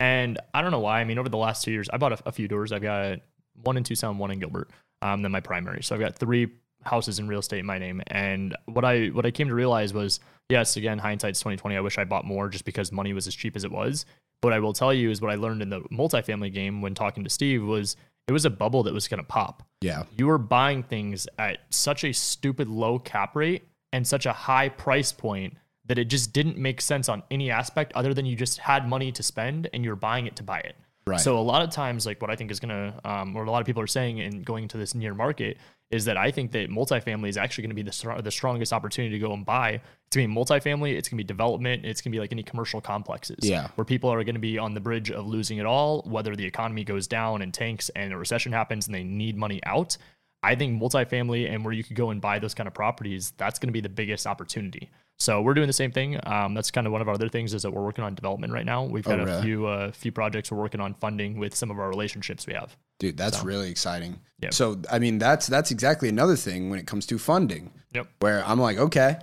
And 0.00 0.40
I 0.52 0.62
don't 0.62 0.72
know 0.72 0.80
why. 0.80 1.00
I 1.00 1.04
mean, 1.04 1.18
over 1.18 1.28
the 1.28 1.36
last 1.36 1.64
two 1.64 1.70
years, 1.70 1.88
I 1.92 1.96
bought 1.96 2.12
a, 2.12 2.18
a 2.26 2.32
few 2.32 2.48
doors. 2.48 2.72
I've 2.72 2.82
got 2.82 3.20
one 3.62 3.76
in 3.76 3.84
Tucson, 3.84 4.18
one 4.18 4.32
in 4.32 4.40
Gilbert. 4.40 4.68
Um, 5.00 5.22
then 5.22 5.30
my 5.30 5.40
primary. 5.40 5.84
So 5.84 5.94
I've 5.94 6.00
got 6.00 6.18
three 6.18 6.48
houses 6.82 7.20
in 7.20 7.28
real 7.28 7.40
estate 7.40 7.60
in 7.60 7.66
my 7.66 7.78
name. 7.78 8.02
And 8.08 8.56
what 8.66 8.84
I 8.84 9.08
what 9.08 9.26
I 9.26 9.30
came 9.30 9.48
to 9.48 9.54
realize 9.54 9.94
was, 9.94 10.18
yes, 10.48 10.76
again, 10.76 10.98
hindsight's 10.98 11.38
2020. 11.38 11.76
I 11.76 11.80
wish 11.80 11.98
I 11.98 12.04
bought 12.04 12.24
more 12.24 12.48
just 12.48 12.64
because 12.64 12.90
money 12.90 13.12
was 13.12 13.28
as 13.28 13.34
cheap 13.34 13.54
as 13.54 13.62
it 13.62 13.70
was. 13.70 14.06
But 14.40 14.48
what 14.48 14.54
I 14.54 14.60
will 14.60 14.72
tell 14.72 14.92
you 14.92 15.10
is 15.10 15.20
what 15.20 15.30
I 15.30 15.36
learned 15.36 15.62
in 15.62 15.70
the 15.70 15.80
multifamily 15.92 16.52
game 16.52 16.82
when 16.82 16.94
talking 16.94 17.22
to 17.22 17.30
Steve 17.30 17.64
was 17.64 17.96
it 18.28 18.32
was 18.32 18.44
a 18.44 18.50
bubble 18.50 18.82
that 18.84 18.94
was 18.94 19.08
going 19.08 19.18
to 19.18 19.26
pop. 19.26 19.62
Yeah. 19.80 20.04
You 20.16 20.26
were 20.26 20.38
buying 20.38 20.82
things 20.82 21.26
at 21.38 21.60
such 21.70 22.04
a 22.04 22.12
stupid 22.12 22.68
low 22.68 22.98
cap 22.98 23.34
rate 23.34 23.66
and 23.92 24.06
such 24.06 24.26
a 24.26 24.32
high 24.32 24.68
price 24.68 25.12
point 25.12 25.56
that 25.86 25.98
it 25.98 26.04
just 26.04 26.34
didn't 26.34 26.58
make 26.58 26.82
sense 26.82 27.08
on 27.08 27.22
any 27.30 27.50
aspect 27.50 27.92
other 27.94 28.12
than 28.12 28.26
you 28.26 28.36
just 28.36 28.58
had 28.58 28.86
money 28.86 29.10
to 29.12 29.22
spend 29.22 29.70
and 29.72 29.82
you're 29.82 29.96
buying 29.96 30.26
it 30.26 30.36
to 30.36 30.42
buy 30.42 30.58
it. 30.58 30.76
Right. 31.06 31.18
So 31.18 31.38
a 31.38 31.40
lot 31.40 31.62
of 31.62 31.70
times, 31.70 32.04
like 32.04 32.20
what 32.20 32.30
I 32.30 32.36
think 32.36 32.50
is 32.50 32.60
gonna, 32.60 33.00
um, 33.02 33.34
or 33.34 33.44
a 33.44 33.50
lot 33.50 33.60
of 33.60 33.66
people 33.66 33.82
are 33.82 33.86
saying 33.86 34.18
in 34.18 34.42
going 34.42 34.64
into 34.64 34.76
this 34.76 34.94
near 34.94 35.14
market, 35.14 35.56
is 35.90 36.04
that 36.04 36.16
I 36.16 36.30
think 36.30 36.52
that 36.52 36.70
multifamily 36.70 37.28
is 37.28 37.36
actually 37.36 37.62
going 37.62 37.70
to 37.70 37.74
be 37.74 37.82
the 37.82 37.92
str- 37.92 38.20
the 38.20 38.30
strongest 38.30 38.72
opportunity 38.72 39.18
to 39.18 39.26
go 39.26 39.32
and 39.32 39.44
buy. 39.44 39.80
It's 40.06 40.16
gonna 40.16 40.28
be 40.28 40.34
multifamily. 40.34 40.96
It's 40.96 41.08
gonna 41.08 41.18
be 41.18 41.24
development. 41.24 41.84
It's 41.84 42.00
gonna 42.00 42.12
be 42.12 42.20
like 42.20 42.32
any 42.32 42.42
commercial 42.42 42.80
complexes. 42.80 43.38
Yeah. 43.42 43.68
Where 43.74 43.84
people 43.84 44.10
are 44.10 44.22
going 44.24 44.34
to 44.34 44.40
be 44.40 44.58
on 44.58 44.74
the 44.74 44.80
bridge 44.80 45.10
of 45.10 45.26
losing 45.26 45.58
it 45.58 45.66
all, 45.66 46.02
whether 46.02 46.36
the 46.36 46.44
economy 46.44 46.84
goes 46.84 47.06
down 47.06 47.42
and 47.42 47.52
tanks 47.52 47.90
and 47.96 48.12
a 48.12 48.18
recession 48.18 48.52
happens 48.52 48.86
and 48.86 48.94
they 48.94 49.04
need 49.04 49.36
money 49.36 49.60
out. 49.64 49.96
I 50.42 50.54
think 50.54 50.80
multifamily 50.80 51.50
and 51.50 51.64
where 51.64 51.74
you 51.74 51.82
could 51.82 51.96
go 51.96 52.10
and 52.10 52.20
buy 52.20 52.38
those 52.38 52.54
kind 52.54 52.66
of 52.66 52.74
properties, 52.74 53.32
that's 53.36 53.58
going 53.58 53.68
to 53.68 53.72
be 53.72 53.80
the 53.80 53.88
biggest 53.88 54.26
opportunity. 54.26 54.90
So 55.20 55.42
we're 55.42 55.54
doing 55.54 55.66
the 55.66 55.72
same 55.72 55.90
thing. 55.90 56.18
Um, 56.24 56.54
that's 56.54 56.70
kind 56.70 56.86
of 56.86 56.92
one 56.92 57.02
of 57.02 57.08
our 57.08 57.14
other 57.14 57.28
things 57.28 57.52
is 57.52 57.62
that 57.62 57.72
we're 57.72 57.82
working 57.82 58.04
on 58.04 58.14
development 58.14 58.52
right 58.52 58.64
now. 58.64 58.84
We've 58.84 59.04
got 59.04 59.18
a 59.18 59.24
really? 59.24 59.42
few 59.42 59.66
uh, 59.66 59.90
few 59.92 60.12
projects 60.12 60.52
we're 60.52 60.58
working 60.58 60.80
on 60.80 60.94
funding 60.94 61.38
with 61.38 61.54
some 61.54 61.70
of 61.70 61.78
our 61.78 61.88
relationships 61.88 62.46
we 62.46 62.54
have. 62.54 62.76
Dude, 63.00 63.16
that's 63.16 63.42
really 63.42 63.70
exciting. 63.70 64.20
Yep. 64.40 64.54
So, 64.54 64.80
I 64.90 64.98
mean, 64.98 65.18
that's 65.18 65.48
that's 65.48 65.70
exactly 65.70 66.08
another 66.08 66.36
thing 66.36 66.70
when 66.70 66.78
it 66.78 66.86
comes 66.86 67.04
to 67.06 67.18
funding. 67.18 67.72
Yep. 67.94 68.06
Where 68.20 68.44
I'm 68.46 68.60
like, 68.60 68.78
okay, 68.78 69.18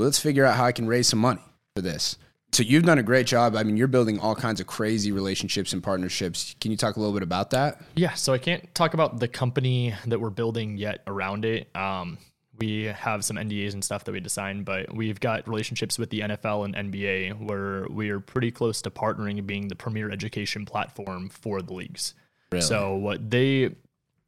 let's 0.00 0.18
figure 0.18 0.44
out 0.44 0.56
how 0.56 0.64
I 0.64 0.72
can 0.72 0.86
raise 0.86 1.06
some 1.08 1.20
money 1.20 1.42
for 1.76 1.82
this. 1.82 2.18
So 2.52 2.62
you've 2.62 2.84
done 2.84 2.98
a 2.98 3.02
great 3.02 3.26
job. 3.26 3.54
I 3.54 3.62
mean, 3.62 3.76
you're 3.76 3.86
building 3.86 4.18
all 4.18 4.34
kinds 4.34 4.60
of 4.60 4.66
crazy 4.66 5.12
relationships 5.12 5.72
and 5.72 5.82
partnerships. 5.82 6.56
Can 6.60 6.70
you 6.70 6.76
talk 6.76 6.96
a 6.96 7.00
little 7.00 7.12
bit 7.12 7.22
about 7.22 7.50
that? 7.50 7.82
Yeah, 7.96 8.14
so 8.14 8.32
I 8.32 8.38
can't 8.38 8.74
talk 8.74 8.94
about 8.94 9.20
the 9.20 9.28
company 9.28 9.94
that 10.06 10.20
we're 10.20 10.30
building 10.30 10.76
yet 10.76 11.02
around 11.06 11.44
it. 11.44 11.68
Um, 11.76 12.18
We 12.58 12.84
have 12.84 13.24
some 13.24 13.36
NDAs 13.36 13.74
and 13.74 13.84
stuff 13.84 14.04
that 14.04 14.12
we 14.12 14.20
design, 14.20 14.62
but 14.62 14.94
we've 14.94 15.20
got 15.20 15.46
relationships 15.48 15.98
with 15.98 16.10
the 16.10 16.20
NFL 16.20 16.64
and 16.64 16.92
NBA 16.92 17.40
where 17.46 17.86
we 17.88 18.10
are 18.10 18.20
pretty 18.20 18.50
close 18.50 18.80
to 18.82 18.90
partnering 18.90 19.38
and 19.38 19.46
being 19.46 19.68
the 19.68 19.76
premier 19.76 20.10
education 20.10 20.64
platform 20.64 21.28
for 21.28 21.62
the 21.62 21.74
leagues. 21.74 22.14
Really? 22.50 22.62
So 22.62 22.94
what 22.94 23.30
they 23.30 23.70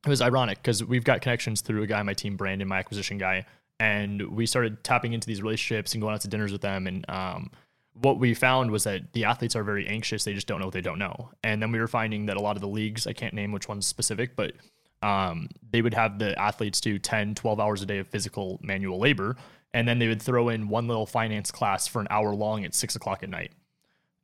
it 0.05 0.09
was 0.09 0.23
ironic 0.23 0.59
because 0.59 0.85
we've 0.85 1.05
got 1.05 1.21
connections 1.21 1.61
through 1.61 1.83
a 1.83 1.87
guy 1.87 2.01
on 2.01 2.07
my 2.07 2.15
team, 2.15 2.37
Brandon, 2.37 2.69
my 2.69 2.79
acquisition 2.79 3.19
guy, 3.19 3.47
and 3.81 4.23
we 4.31 4.47
started 4.47 4.83
tapping 4.85 5.13
into 5.13 5.27
these 5.27 5.43
relationships 5.43 5.95
and 5.95 6.03
going 6.03 6.15
out 6.15 6.21
to 6.23 6.29
dinners 6.29 6.53
with 6.53 6.61
them. 6.61 6.87
And 6.87 7.05
um, 7.09 7.51
what 7.95 8.19
we 8.19 8.35
found 8.35 8.71
was 8.71 8.85
that 8.85 9.13
the 9.13 9.25
athletes 9.25 9.57
are 9.57 9.65
very 9.65 9.87
anxious; 9.87 10.25
they 10.25 10.35
just 10.35 10.47
don't 10.47 10.61
know 10.61 10.67
what 10.67 10.75
they 10.75 10.81
don't 10.81 10.99
know. 10.99 11.31
And 11.43 11.61
then 11.61 11.73
we 11.73 11.79
were 11.79 11.89
finding 11.89 12.27
that 12.27 12.37
a 12.37 12.41
lot 12.41 12.57
of 12.57 12.61
the 12.61 12.69
leagues, 12.69 13.07
I 13.07 13.13
can't 13.13 13.35
name 13.35 13.53
which 13.53 13.69
one's 13.69 13.87
specific, 13.87 14.37
but 14.37 14.53
um, 15.03 15.49
they 15.71 15.83
would 15.83 15.95
have 15.95 16.19
the 16.19 16.39
athletes 16.39 16.81
do 16.81 16.99
10, 16.99 17.35
12 17.35 17.61
hours 17.61 17.83
a 17.83 17.87
day 17.87 17.99
of 17.99 18.09
physical 18.09 18.59
manual 18.63 18.99
labor. 18.99 19.37
And 19.75 19.87
then 19.87 19.99
they 19.99 20.09
would 20.09 20.23
throw 20.23 20.49
in 20.49 20.69
one 20.69 20.89
little 20.89 21.07
finance 21.07 21.51
class 21.51 21.87
for 21.87 22.01
an 22.01 22.09
hour 22.11 22.35
long 22.35 22.65
at 22.65 22.75
six 22.75 22.97
o'clock 22.97 23.23
at 23.23 23.29
night. 23.29 23.53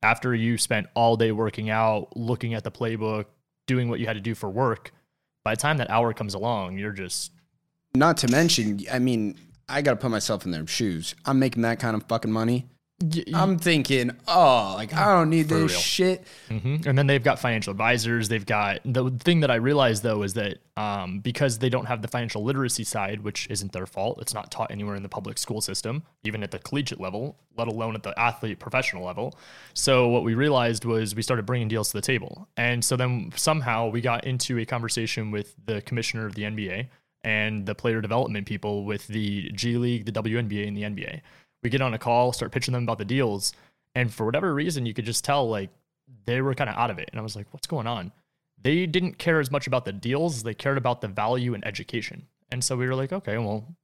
After 0.03 0.35
you 0.35 0.59
spent 0.59 0.87
all 0.95 1.17
day 1.17 1.33
working 1.33 1.71
out, 1.71 2.17
looking 2.17 2.55
at 2.55 2.65
the 2.65 2.71
playbook, 2.71 3.27
doing 3.67 3.89
what 3.89 4.01
you 4.01 4.07
had 4.07 4.15
to 4.15 4.21
do 4.21 4.35
for 4.35 4.51
work, 4.51 4.93
by 5.45 5.55
the 5.55 5.61
time 5.61 5.77
that 5.79 5.91
hour 5.91 6.13
comes 6.13 6.35
along, 6.35 6.79
you're 6.79 6.93
just 6.93 7.33
Not 7.95 8.17
to 8.19 8.29
mention, 8.29 8.81
I 8.91 8.99
mean, 8.99 9.39
I 9.69 9.83
got 9.83 9.93
to 9.93 9.97
put 9.97 10.11
myself 10.11 10.45
in 10.45 10.51
their 10.51 10.67
shoes. 10.67 11.15
I'm 11.25 11.39
making 11.39 11.63
that 11.63 11.79
kind 11.79 11.95
of 11.95 12.03
fucking 12.05 12.33
money. 12.33 12.67
I'm 13.35 13.59
thinking, 13.59 14.13
oh, 14.29 14.75
like 14.77 14.95
I 14.95 15.15
don't 15.15 15.29
need 15.29 15.49
this 15.49 15.73
real. 15.73 15.81
shit. 15.81 16.27
hmm 16.49 16.77
And 16.87 16.97
then 16.97 17.07
they've 17.07 17.23
got 17.23 17.39
financial 17.39 17.73
advisors. 17.73 18.29
They've 18.29 18.47
got 18.47 18.81
the 18.85 19.11
thing 19.11 19.41
that 19.41 19.51
I 19.51 19.57
realized 19.57 20.03
though 20.03 20.23
is 20.23 20.35
that 20.35 20.59
um, 20.77 21.19
because 21.19 21.59
they 21.59 21.69
don't 21.69 21.87
have 21.87 22.03
the 22.03 22.09
financial 22.09 22.45
literacy 22.45 22.85
side, 22.85 23.21
which 23.23 23.49
isn't 23.51 23.73
their 23.73 23.87
fault, 23.87 24.19
it's 24.21 24.33
not 24.33 24.51
taught 24.51 24.71
anywhere 24.71 24.95
in 24.95 25.03
the 25.03 25.09
public 25.09 25.39
school 25.39 25.61
system, 25.61 26.05
even 26.23 26.43
at 26.43 26.53
the 26.53 26.59
collegiate 26.61 27.01
level, 27.01 27.37
let 27.57 27.69
alone 27.69 27.95
at 27.97 28.05
the 28.05 28.19
athlete 28.19 28.59
professional 28.59 29.05
level. 29.05 29.37
So 29.75 30.09
what 30.09 30.23
we 30.23 30.35
realized 30.35 30.85
was 30.85 31.15
we 31.15 31.23
started 31.23 31.47
bringing 31.47 31.69
deals 31.69 31.89
to 31.91 31.99
the 31.99 32.03
table, 32.03 32.49
and 32.57 32.85
so 32.85 32.97
then 32.97 33.33
somehow 33.35 33.89
we 33.89 34.01
got 34.01 34.25
into 34.25 34.59
a 34.59 34.65
conversation 34.65 35.31
with 35.33 35.55
the 35.67 35.83
commissioner 35.83 36.27
of 36.27 36.35
the 36.37 36.43
NBA 36.43 36.89
and 37.25 37.65
the 37.65 37.75
player 37.75 38.01
development 38.01 38.47
people 38.47 38.85
with 38.85 39.07
the 39.09 39.51
G 39.53 39.79
League, 39.79 40.05
the 40.05 40.13
WNBA, 40.13 40.69
and 40.69 40.77
the 40.77 40.83
NBA. 40.83 41.23
We 41.65 41.71
get 41.71 41.81
on 41.81 41.95
a 41.95 41.99
call, 41.99 42.33
start 42.33 42.53
pitching 42.53 42.73
them 42.73 42.85
about 42.85 42.99
the 42.99 43.05
deals, 43.05 43.53
and 43.95 44.13
for 44.13 44.25
whatever 44.25 44.55
reason, 44.55 44.87
you 44.87 44.95
could 44.95 45.07
just 45.07 45.25
tell 45.25 45.49
like 45.49 45.71
they 46.27 46.41
were 46.41 46.55
kind 46.55 46.71
of 46.71 46.77
out 46.77 46.91
of 46.91 46.99
it. 46.99 47.09
And 47.11 47.19
I 47.19 47.23
was 47.23 47.35
like, 47.35 47.47
what's 47.53 47.67
going 47.67 47.87
on? 47.87 48.13
They 48.63 48.87
didn't 48.87 49.19
care 49.19 49.41
as 49.41 49.51
much 49.51 49.67
about 49.67 49.85
the 49.85 49.93
deals, 49.93 50.43
they 50.43 50.55
cared 50.55 50.79
about 50.79 51.01
the 51.01 51.09
value 51.09 51.55
and 51.55 51.67
education. 51.67 52.27
And 52.53 52.63
so 52.63 52.77
we 52.77 52.87
were 52.87 52.95
like, 52.95 53.13
okay, 53.13 53.39
well, 53.39 53.77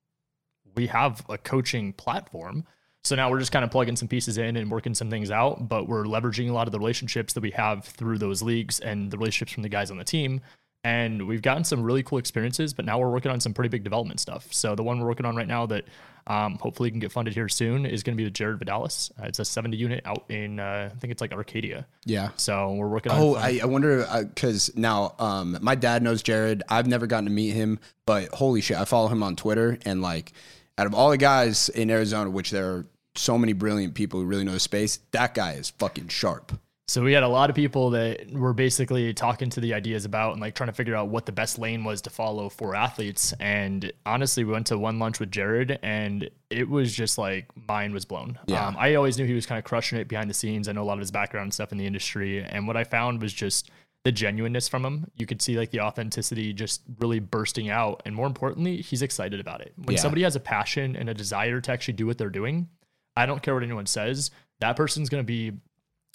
we 0.77 0.87
have 0.87 1.25
a 1.29 1.39
coaching 1.39 1.93
platform. 1.93 2.65
So 3.03 3.17
now 3.17 3.31
we're 3.31 3.39
just 3.39 3.53
kind 3.53 3.65
of 3.65 3.71
plugging 3.71 3.97
some 3.97 4.09
pieces 4.09 4.37
in 4.37 4.57
and 4.57 4.71
working 4.71 4.95
some 4.95 5.09
things 5.09 5.31
out, 5.31 5.69
but 5.69 5.89
we're 5.89 6.05
leveraging 6.05 6.51
a 6.51 6.53
lot 6.53 6.69
of 6.69 6.73
the 6.73 6.79
relationships 6.79 7.33
that 7.33 7.41
we 7.41 7.51
have 7.53 7.85
through 7.85 8.19
those 8.19 8.43
leagues 8.43 8.79
and 8.81 9.11
the 9.11 9.17
relationships 9.17 9.53
from 9.53 9.63
the 9.63 9.71
guys 9.71 9.91
on 9.91 9.97
the 9.97 10.05
team. 10.05 10.43
And 10.83 11.27
we've 11.27 11.43
gotten 11.43 11.65
some 11.65 11.83
really 11.83 12.03
cool 12.03 12.19
experiences, 12.19 12.73
but 12.73 12.85
now 12.85 12.99
we're 12.99 13.11
working 13.11 13.31
on 13.31 13.39
some 13.41 13.53
pretty 13.53 13.69
big 13.69 13.85
development 13.85 14.19
stuff. 14.19 14.53
So 14.53 14.75
the 14.75 14.83
one 14.83 14.99
we're 14.99 15.09
working 15.09 15.27
on 15.27 15.37
right 15.37 15.47
now 15.47 15.67
that 15.67 15.85
um, 16.27 16.57
hopefully 16.61 16.91
can 16.91 17.01
get 17.01 17.13
funded 17.13 17.35
here 17.35 17.49
soon 17.49 17.85
is 17.85 18.03
going 18.03 18.15
to 18.15 18.17
be 18.17 18.25
with 18.25 18.35
Jared 18.35 18.59
Vidalis. 18.61 19.11
Uh, 19.21 19.27
it's 19.27 19.39
a 19.39 19.45
70 19.45 19.77
unit 19.77 20.01
out 20.07 20.25
in, 20.31 20.59
uh, 20.59 20.91
I 20.91 20.99
think 20.99 21.11
it's 21.11 21.21
like 21.21 21.33
Arcadia. 21.33 21.87
Yeah. 22.05 22.31
So 22.37 22.73
we're 22.73 22.89
working 22.89 23.13
on. 23.13 23.19
Oh, 23.21 23.35
I, 23.35 23.61
I 23.63 23.67
wonder 23.67 24.07
because 24.23 24.75
now 24.75 25.15
um, 25.19 25.59
my 25.61 25.75
dad 25.75 26.03
knows 26.03 26.23
Jared. 26.23 26.63
I've 26.69 26.87
never 26.87 27.07
gotten 27.07 27.27
to 27.27 27.31
meet 27.31 27.51
him, 27.51 27.79
but 28.07 28.29
holy 28.29 28.61
shit, 28.61 28.79
I 28.79 28.85
follow 28.87 29.09
him 29.09 29.23
on 29.23 29.37
Twitter. 29.37 29.79
And 29.85 30.01
like, 30.01 30.33
out 30.79 30.87
of 30.87 30.95
all 30.95 31.11
the 31.11 31.19
guys 31.19 31.69
in 31.69 31.91
Arizona, 31.91 32.31
which 32.31 32.51
there 32.51 32.71
are 32.71 32.87
so 33.17 33.37
many 33.37 33.53
brilliant 33.53 33.95
people 33.95 34.21
who 34.21 34.27
really 34.27 34.45
know 34.45 34.53
the 34.53 34.61
space, 34.61 35.01
that 35.11 35.35
guy 35.35 35.53
is 35.53 35.71
fucking 35.71 36.09
sharp. 36.09 36.53
So 36.91 37.05
we 37.05 37.13
had 37.13 37.23
a 37.23 37.29
lot 37.29 37.51
of 37.51 37.55
people 37.55 37.91
that 37.91 38.33
were 38.33 38.53
basically 38.53 39.15
talking 39.15 39.49
to 39.51 39.61
the 39.61 39.75
ideas 39.75 40.05
about 40.05 40.33
and 40.33 40.41
like 40.41 40.57
trying 40.57 40.71
to 40.71 40.73
figure 40.73 40.97
out 40.97 41.07
what 41.07 41.25
the 41.25 41.31
best 41.31 41.57
lane 41.57 41.85
was 41.85 42.03
to 42.03 42.11
follow 42.11 42.49
for 42.49 42.75
athletes. 42.75 43.33
And 43.39 43.93
honestly, 44.05 44.43
we 44.43 44.51
went 44.53 44.67
to 44.67 44.77
one 44.77 44.99
lunch 44.99 45.21
with 45.21 45.31
Jared, 45.31 45.79
and 45.85 46.29
it 46.51 46.69
was 46.69 46.93
just 46.93 47.17
like 47.17 47.47
mind 47.69 47.95
was 47.95 48.05
blown. 48.05 48.41
Yeah. 48.49 48.67
Um, 48.67 48.77
I 48.77 48.97
always 48.97 49.17
knew 49.17 49.25
he 49.25 49.35
was 49.35 49.47
kind 49.47 49.61
of 49.61 49.65
crushing 49.65 50.01
it 50.01 50.09
behind 50.09 50.29
the 50.29 50.35
scenes. 50.35 50.67
I 50.67 50.73
know 50.73 50.83
a 50.83 50.85
lot 50.85 50.95
of 50.95 50.99
his 50.99 51.13
background 51.13 51.45
and 51.45 51.55
stuff 51.55 51.71
in 51.71 51.79
the 51.79 51.87
industry, 51.87 52.43
and 52.43 52.67
what 52.67 52.77
I 52.77 52.83
found 52.83 53.23
was 53.23 53.33
just 53.33 53.71
the 54.05 54.11
genuineness 54.11 54.69
from 54.69 54.85
him. 54.85 55.07
You 55.15 55.27
could 55.27 55.41
see 55.41 55.57
like 55.57 55.71
the 55.71 55.83
authenticity 55.83 56.53
just 56.53 56.83
really 56.99 57.21
bursting 57.21 57.71
out, 57.71 58.03
and 58.05 58.17
more 58.17 58.27
importantly, 58.27 58.83
he's 58.83 59.03
excited 59.03 59.39
about 59.39 59.61
it. 59.61 59.75
When 59.77 59.95
Yeah. 59.95 60.03
somebody 60.03 60.25
has 60.25 60.35
a 60.35 60.41
passion 60.41 60.97
and 60.97 61.09
a 61.09 61.15
desire 61.15 61.61
to 61.61 61.71
actually 61.71 61.95
do 61.95 62.09
what 62.09 62.19
they're 62.19 62.31
doing, 62.31 62.69
I 63.17 63.27
don't 63.27 63.45
care 63.45 63.55
what 63.55 63.63
anyone 63.63 63.87
says. 63.87 64.33
That 64.59 64.75
person's 64.75 65.09
going 65.09 65.23
to 65.23 65.27
be 65.27 65.53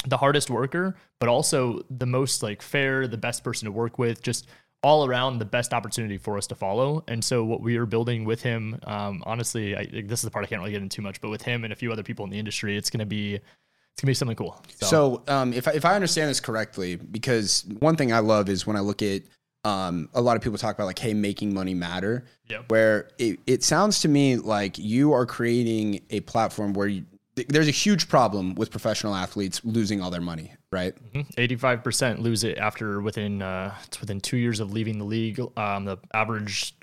the 0.08 0.18
hardest 0.18 0.50
worker, 0.50 0.96
but 1.20 1.30
also 1.30 1.84
the 1.90 2.06
most 2.06 2.44
like 2.44 2.62
fair, 2.62 3.08
the 3.08 3.18
best 3.18 3.44
person 3.44 3.66
to 3.66 3.72
work 3.72 3.98
with, 3.98 4.22
just 4.22 4.48
all 4.84 5.06
around 5.06 5.40
the 5.40 5.46
best 5.46 5.74
opportunity 5.74 6.18
for 6.18 6.38
us 6.38 6.46
to 6.48 6.56
follow. 6.56 7.04
And 7.08 7.24
so 7.24 7.44
what 7.44 7.62
we 7.62 7.78
are 7.78 7.88
building 7.88 8.24
with 8.24 8.42
him, 8.44 8.80
um, 8.84 9.24
honestly, 9.26 9.76
I, 9.76 9.86
this 9.86 10.20
is 10.20 10.22
the 10.22 10.32
part 10.32 10.46
I 10.46 10.48
can't 10.48 10.62
really 10.62 10.74
get 10.74 10.82
into 10.82 10.96
too 10.96 11.02
much, 11.02 11.22
but 11.22 11.30
with 11.30 11.42
him 11.42 11.64
and 11.64 11.74
a 11.74 11.76
few 11.76 11.92
other 11.92 12.04
people 12.04 12.24
in 12.26 12.32
the 12.32 12.38
industry, 12.38 12.78
it's 12.78 12.92
going 12.92 13.00
to 13.00 13.06
be, 13.06 13.36
it's 13.36 14.02
gonna 14.02 14.12
be 14.12 14.14
something 14.14 14.36
cool. 14.36 14.62
So, 14.82 15.24
um, 15.28 15.54
if 15.54 15.68
I, 15.68 15.72
if 15.72 15.86
I 15.86 15.96
understand 15.96 16.30
this 16.30 16.40
correctly, 16.40 16.98
because 16.98 17.66
one 17.80 17.96
thing 17.96 18.12
I 18.14 18.20
love 18.20 18.50
is 18.50 18.68
when 18.68 18.76
I 18.76 18.82
look 18.82 19.02
at 19.02 19.24
um, 19.66 20.10
a 20.14 20.22
lot 20.22 20.36
of 20.38 20.44
people 20.44 20.60
talk 20.60 20.76
about 20.76 20.86
like, 20.86 21.00
hey, 21.00 21.16
making 21.16 21.54
money 21.54 21.74
matter. 21.74 22.26
Yep. 22.50 22.70
Where 22.70 23.10
it, 23.18 23.40
it 23.48 23.64
sounds 23.64 24.02
to 24.02 24.08
me 24.08 24.38
like 24.38 24.78
you 24.78 25.14
are 25.14 25.26
creating 25.26 26.02
a 26.12 26.20
platform 26.20 26.74
where 26.74 26.88
you, 26.88 27.06
there's 27.50 27.68
a 27.68 27.72
huge 27.72 28.08
problem 28.08 28.56
with 28.56 28.72
professional 28.72 29.14
athletes 29.14 29.62
losing 29.64 30.02
all 30.02 30.10
their 30.10 30.22
money, 30.22 30.54
right? 30.72 30.96
Eighty-five 31.38 31.84
percent 31.84 32.22
lose 32.22 32.44
it 32.44 32.58
after 32.58 33.02
within 33.02 33.42
uh, 33.42 33.74
it's 33.86 34.00
within 34.00 34.22
two 34.22 34.38
years 34.38 34.60
of 34.60 34.72
leaving 34.72 34.98
the 34.98 35.06
league. 35.06 35.40
Um, 35.58 35.86
the 35.86 35.98
average 36.14 36.76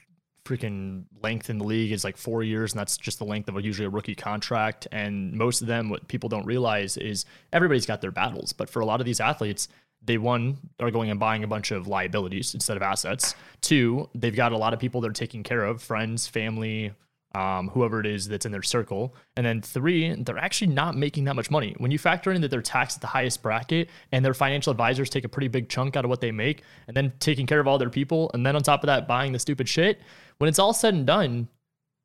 freaking 0.45 1.05
length 1.23 1.49
in 1.51 1.59
the 1.59 1.65
league 1.65 1.93
is 1.93 2.05
like 2.05 2.17
four 2.17 2.43
years, 2.43 2.73
and 2.73 2.81
that's 2.81 2.97
just 2.99 3.19
the 3.19 3.25
length 3.25 3.49
of 3.49 3.57
a, 3.57 3.63
usually 3.63 3.87
a 3.87 3.91
rookie 3.91 4.15
contract. 4.15 4.89
And 4.93 5.33
most 5.33 5.63
of 5.63 5.69
them, 5.69 5.89
what 5.89 6.09
people 6.09 6.29
don't 6.29 6.45
realize 6.45 6.97
is 6.97 7.25
everybody's 7.53 7.87
got 7.87 8.01
their 8.01 8.11
battles, 8.11 8.53
but 8.53 8.69
for 8.69 8.81
a 8.81 8.87
lot 8.87 9.01
of 9.01 9.07
these 9.07 9.21
athletes. 9.21 9.69
They 10.05 10.19
one 10.19 10.59
are 10.81 10.91
going 10.91 11.11
and 11.11 11.21
buying 11.21 11.45
a 11.45 11.47
bunch 11.47 11.71
of 11.71 11.87
liabilities 11.87 12.55
instead 12.55 12.77
of 12.77 12.83
assets. 12.83 13.37
Two, 13.61 14.11
they've 14.17 14.35
got 14.35 14.51
a 14.51 14.57
lot 14.57 14.75
of 14.75 14.81
people 14.81 15.01
they're 15.01 15.13
taking 15.13 15.45
care 15.45 15.63
of, 15.63 15.81
friends, 15.81 16.27
family, 16.27 16.91
um, 17.35 17.69
whoever 17.69 18.01
it 18.01 18.07
is 18.07 18.29
that's 18.29 18.47
in 18.47 18.53
their 18.53 18.63
circle. 18.63 19.15
And 19.37 19.47
then 19.47 19.63
three, 19.63 20.15
they're 20.23 20.39
actually 20.39 20.73
not 20.73 20.97
making 20.97 21.25
that 21.25 21.37
much 21.37 21.51
money. 21.51 21.75
When 21.79 21.91
you 21.91 21.99
factor 21.99 22.33
in 22.33 22.41
that 22.43 22.51
they're 22.51 22.63
taxed 22.63 22.99
at 22.99 23.01
the 23.01 23.07
highest 23.07 23.43
bracket 23.43 23.89
and 24.11 24.25
their 24.25 24.35
financial 24.35 24.71
advisors 24.71 25.11
take 25.11 25.25
a 25.25 25.29
pretty 25.29 25.49
big 25.49 25.69
chunk 25.69 25.97
out 25.97 26.05
of 26.05 26.09
what 26.09 26.21
they 26.21 26.33
make, 26.33 26.63
and 26.87 26.97
then 26.97 27.13
taking 27.19 27.47
care 27.47 27.61
of 27.61 27.67
all 27.67 27.79
their 27.79 27.91
people, 27.91 28.31
and 28.35 28.45
then 28.45 28.57
on 28.57 28.63
top 28.63 28.83
of 28.83 28.87
that, 28.87 29.09
buying 29.09 29.33
the 29.33 29.39
stupid 29.39 29.69
shit, 29.69 30.01
when 30.39 30.49
it's 30.49 30.59
all 30.59 30.73
said 30.73 30.95
and 30.95 31.07
done, 31.07 31.49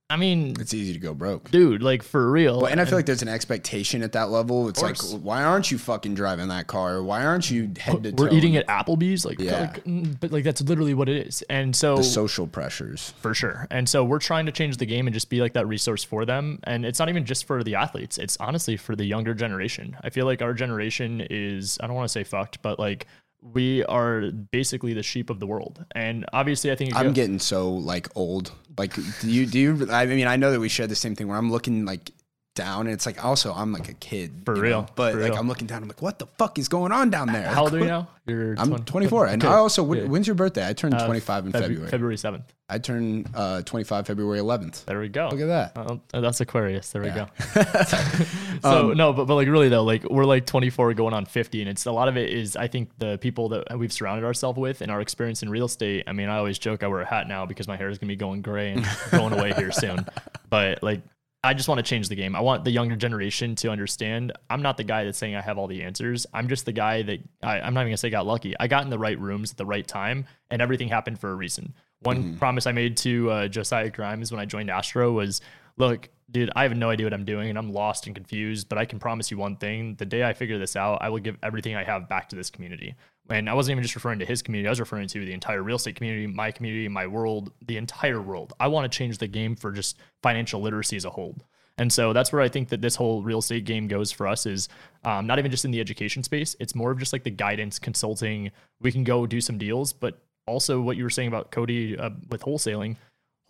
I 0.10 0.16
mean, 0.16 0.56
It's 0.58 0.74
easy 0.74 0.94
to 0.94 1.00
go 1.00 1.14
broke. 1.14 1.52
dude, 1.52 1.84
like 1.84 2.02
for 2.02 2.32
real. 2.32 2.62
Well, 2.62 2.72
and 2.72 2.80
I 2.80 2.86
feel 2.86 2.98
like 2.98 3.06
there's 3.06 3.22
an 3.22 3.28
expectation 3.28 4.02
at 4.04 4.14
that 4.14 4.30
level. 4.30 4.70
It's 4.70 4.82
like, 4.82 4.98
why 5.22 5.44
aren't 5.44 5.70
you 5.70 5.78
fucking 5.78 6.16
driving 6.16 6.48
that 6.48 6.68
car? 6.68 7.04
Why 7.04 7.26
aren't 7.26 7.52
you 7.52 7.72
head 7.78 8.04
to 8.04 8.12
we're 8.12 8.30
toe? 8.30 8.36
eating 8.36 8.56
at 8.56 8.66
Applebee's, 8.68 9.26
like, 9.26 9.38
Yeah. 9.40 9.60
like, 9.60 9.84
mm, 9.84 10.18
but 10.20 10.32
like 10.32 10.46
that's 10.46 10.62
literally 10.62 10.94
what 10.94 11.10
it 11.10 11.28
is. 11.28 11.42
And 11.50 11.76
so 11.76 11.98
the 11.98 12.04
social 12.04 12.48
pressures. 12.48 13.14
for 13.20 13.34
sure. 13.34 13.68
And 13.70 13.90
so 13.90 14.06
we're 14.06 14.20
trying 14.20 14.46
to 14.46 14.52
change 14.54 14.78
the 14.78 14.86
game 14.86 15.08
and 15.08 15.14
just 15.14 15.30
be 15.30 15.42
like 15.42 15.52
that 15.54 15.68
resource 15.68 16.06
for 16.06 16.24
them. 16.26 16.60
And 16.64 16.86
it's 16.86 17.00
not 17.00 17.10
even 17.10 17.26
just 17.26 17.44
for 17.46 17.62
the 17.62 17.76
athletes, 17.76 18.18
it's 18.18 18.38
honestly 18.40 18.78
for 18.78 18.96
the 18.96 19.04
younger 19.06 19.34
generation. 19.34 19.98
I 20.06 20.10
feel 20.10 20.26
like 20.26 20.42
our 20.42 20.54
generation 20.54 21.26
is, 21.30 21.78
I 21.82 21.88
don't 21.88 21.98
want 21.98 22.08
to 22.08 22.12
say 22.14 22.24
fucked, 22.24 22.62
but 22.62 22.80
like 22.80 23.08
we 23.42 23.84
are 23.86 24.32
basically 24.32 24.94
the 24.94 25.04
sheep 25.04 25.30
of 25.30 25.40
the 25.40 25.46
world. 25.48 25.86
And 25.94 26.26
obviously, 26.34 26.72
I 26.72 26.76
think 26.76 26.96
I'm 26.96 27.14
getting 27.14 27.40
so 27.40 27.70
like 27.72 28.08
old. 28.16 28.52
Like, 28.78 28.94
do 28.94 29.30
you 29.32 29.46
do 29.46 29.60
you? 29.60 29.88
I 29.92 30.06
mean, 30.06 30.28
I 30.28 30.36
know 30.36 30.52
that 30.52 30.60
we 30.60 30.70
share 30.70 30.88
the 30.88 30.96
same 30.96 31.16
thing. 31.16 31.28
Where 31.28 31.38
I'm 31.38 31.52
looking 31.52 31.86
like 31.86 32.12
down, 32.58 32.88
and 32.88 32.94
it's 32.94 33.06
like 33.06 33.24
also 33.24 33.54
I'm 33.54 33.72
like 33.72 33.88
a 33.88 33.94
kid 33.94 34.42
For 34.46 34.54
real, 34.56 34.82
know? 34.82 34.88
But 34.96 35.14
for 35.14 35.22
like 35.22 35.32
real. 35.32 35.40
I'm 35.40 35.48
looking 35.48 35.68
down. 35.68 35.82
I'm 35.84 35.88
like, 35.88 36.02
what 36.02 36.20
the 36.20 36.26
fuck 36.38 36.60
is 36.60 36.68
going 36.68 36.92
on 36.92 37.10
down 37.10 37.28
there? 37.32 37.48
how 37.48 37.64
old 37.64 37.74
are 37.74 37.80
you 37.80 37.86
now? 37.98 38.10
You're 38.26 38.56
I'm 38.60 38.68
20 38.72 38.84
24, 38.84 39.26
and 39.28 39.42
okay. 39.46 39.54
I 39.54 39.56
also. 39.58 39.82
when-. 39.84 40.10
When's 40.10 40.28
your 40.28 40.36
birthday? 40.36 40.68
I 40.68 40.74
turned 40.74 40.96
Uh, 40.96 41.06
25 41.06 41.46
in 41.46 41.52
Febru- 41.54 41.62
February. 41.62 41.90
February 41.90 42.16
7th. 42.18 42.44
I 42.70 42.78
turn 42.80 43.26
uh, 43.34 43.62
25 43.62 44.06
February 44.06 44.40
11th. 44.40 44.84
There 44.84 45.00
we 45.00 45.08
go. 45.08 45.30
Look 45.30 45.40
at 45.40 45.74
that. 45.74 45.78
Uh, 46.14 46.20
that's 46.20 46.42
Aquarius. 46.42 46.92
There 46.92 47.02
we 47.02 47.08
Yeah. 47.08 47.28
go. 47.56 47.62
so 48.62 48.90
Um, 48.92 48.98
no, 48.98 49.14
but, 49.14 49.26
but 49.26 49.36
like 49.36 49.48
really 49.48 49.70
though, 49.70 49.84
like 49.86 50.04
we're 50.10 50.26
like 50.26 50.46
24 50.46 50.94
going 50.96 51.14
on 51.14 51.26
50, 51.26 51.62
and 51.62 51.70
it's 51.70 51.86
a 51.86 51.92
lot 51.94 52.10
of 52.10 52.18
it 52.18 52.30
is 52.30 52.58
I 52.58 52.68
think 52.68 52.90
the 52.98 53.18
people 53.20 53.48
that 53.50 53.80
we've 53.80 53.94
surrounded 53.94 54.26
ourselves 54.26 54.60
with 54.60 54.82
and 54.82 54.92
our 54.92 55.00
experience 55.00 55.42
in 55.44 55.50
real 55.50 55.66
estate. 55.68 56.04
I 56.08 56.12
mean, 56.12 56.28
I 56.28 56.38
always 56.38 56.60
joke 56.60 56.84
I 56.84 56.88
wear 56.88 57.00
a 57.00 57.06
hat 57.06 57.30
now 57.30 57.46
because 57.46 57.70
my 57.70 57.78
hair 57.78 57.88
is 57.90 57.98
gonna 57.98 58.10
be 58.12 58.18
going 58.18 58.42
gray 58.42 58.72
and 58.74 58.86
going 59.12 59.32
away 59.32 59.54
here 59.54 59.72
soon. 59.72 60.06
But 60.50 60.84
like, 60.84 61.02
I 61.48 61.54
just 61.54 61.70
want 61.70 61.80
to 61.80 61.84
change 61.84 62.10
the 62.10 62.16
game. 62.16 62.36
I 62.36 62.42
want 62.42 62.64
the 62.66 62.72
younger 62.72 62.96
generation 62.96 63.56
to 63.56 63.70
understand. 63.70 64.34
I'm 64.50 64.62
not 64.62 64.76
the 64.78 64.84
guy 64.84 65.06
that's 65.06 65.18
saying 65.18 65.36
I 65.36 65.42
have 65.42 65.58
all 65.58 65.68
the 65.68 65.82
answers. 65.82 66.28
I'm 66.34 66.48
just 66.50 66.66
the 66.66 66.74
guy 66.74 67.02
that 67.04 67.20
I, 67.42 67.60
I'm 67.62 67.74
not 67.74 67.82
even 67.82 67.92
gonna 67.92 67.98
say 67.98 68.10
got 68.10 68.28
lucky. 68.28 68.54
I 68.60 68.68
got 68.68 68.84
in 68.84 68.90
the 68.90 69.00
right 69.00 69.20
rooms 69.20 69.52
at 69.52 69.58
the 69.58 69.66
right 69.66 69.88
time, 69.88 70.26
and 70.52 70.62
everything 70.62 70.90
happened 70.90 71.20
for 71.20 71.32
a 71.32 71.36
reason. 71.36 71.74
One 72.02 72.18
Mm-hmm. 72.24 72.38
promise 72.38 72.68
I 72.68 72.74
made 72.74 72.98
to 72.98 73.32
uh, 73.32 73.48
Josiah 73.48 73.90
Grimes 73.90 74.32
when 74.32 74.40
I 74.40 74.46
joined 74.46 74.70
Astro 74.70 75.12
was, 75.14 75.42
look, 75.78 76.10
dude, 76.30 76.52
I 76.56 76.64
have 76.64 76.76
no 76.76 76.90
idea 76.90 77.06
what 77.06 77.14
I'm 77.14 77.26
doing 77.26 77.50
and 77.50 77.58
I'm 77.58 77.72
lost 77.72 78.06
and 78.06 78.16
confused, 78.16 78.70
but 78.70 78.78
I 78.78 78.86
can 78.86 79.00
promise 79.00 79.32
you 79.32 79.38
one 79.38 79.56
thing. 79.56 79.96
The 79.96 80.06
day 80.06 80.24
I 80.24 80.34
figure 80.34 80.60
this 80.60 80.76
out, 80.76 81.00
I 81.02 81.10
will 81.10 81.20
give 81.20 81.38
everything 81.42 81.76
I 81.76 81.84
have 81.84 82.08
back 82.10 82.30
to 82.30 82.36
this 82.36 82.50
community. 82.50 82.96
And 83.30 83.50
I 83.50 83.54
wasn't 83.54 83.74
even 83.74 83.84
just 83.84 83.96
referring 83.96 84.20
to 84.20 84.26
his 84.26 84.42
community, 84.42 84.68
I 84.68 84.72
was 84.72 84.80
referring 84.80 85.08
to 85.10 85.26
the 85.26 85.34
entire 85.34 85.62
real 85.62 85.76
estate 85.76 85.96
community, 85.96 86.28
my 86.28 86.52
community, 86.52 86.88
my 86.88 87.08
world, 87.08 87.52
the 87.66 87.78
entire 87.78 88.22
world. 88.22 88.54
I 88.60 88.68
want 88.68 88.90
to 88.92 88.98
change 88.98 89.18
the 89.18 89.28
game 89.28 89.56
for 89.56 89.72
just 89.72 89.98
financial 90.24 90.62
literacy 90.62 90.96
as 90.96 91.06
a 91.06 91.10
whole. 91.10 91.36
And 91.78 91.94
so 91.94 92.12
that's 92.12 92.32
where 92.32 92.42
I 92.42 92.50
think 92.50 92.70
that 92.70 92.82
this 92.82 92.96
whole 92.96 93.22
real 93.22 93.40
estate 93.40 93.66
game 93.66 93.88
goes 93.88 94.12
for 94.12 94.28
us 94.28 94.46
is 94.46 94.68
um, 95.04 95.28
not 95.28 95.38
even 95.38 95.52
just 95.52 95.64
in 95.64 95.72
the 95.72 95.80
education 95.80 96.24
space. 96.24 96.56
It's 96.60 96.74
more 96.74 96.92
of 96.92 96.98
just 96.98 97.14
like 97.14 97.24
the 97.24 97.30
guidance, 97.30 97.78
consulting. 97.78 98.52
We 98.82 98.92
can 98.92 99.04
go 99.04 99.28
do 99.28 99.40
some 99.40 99.58
deals, 99.58 99.94
but 99.94 100.20
also 100.48 100.82
what 100.82 100.98
you 100.98 101.04
were 101.04 101.10
saying 101.10 101.28
about 101.28 101.52
Cody 101.52 101.98
uh, 101.98 102.10
with 102.30 102.42
wholesaling. 102.42 102.96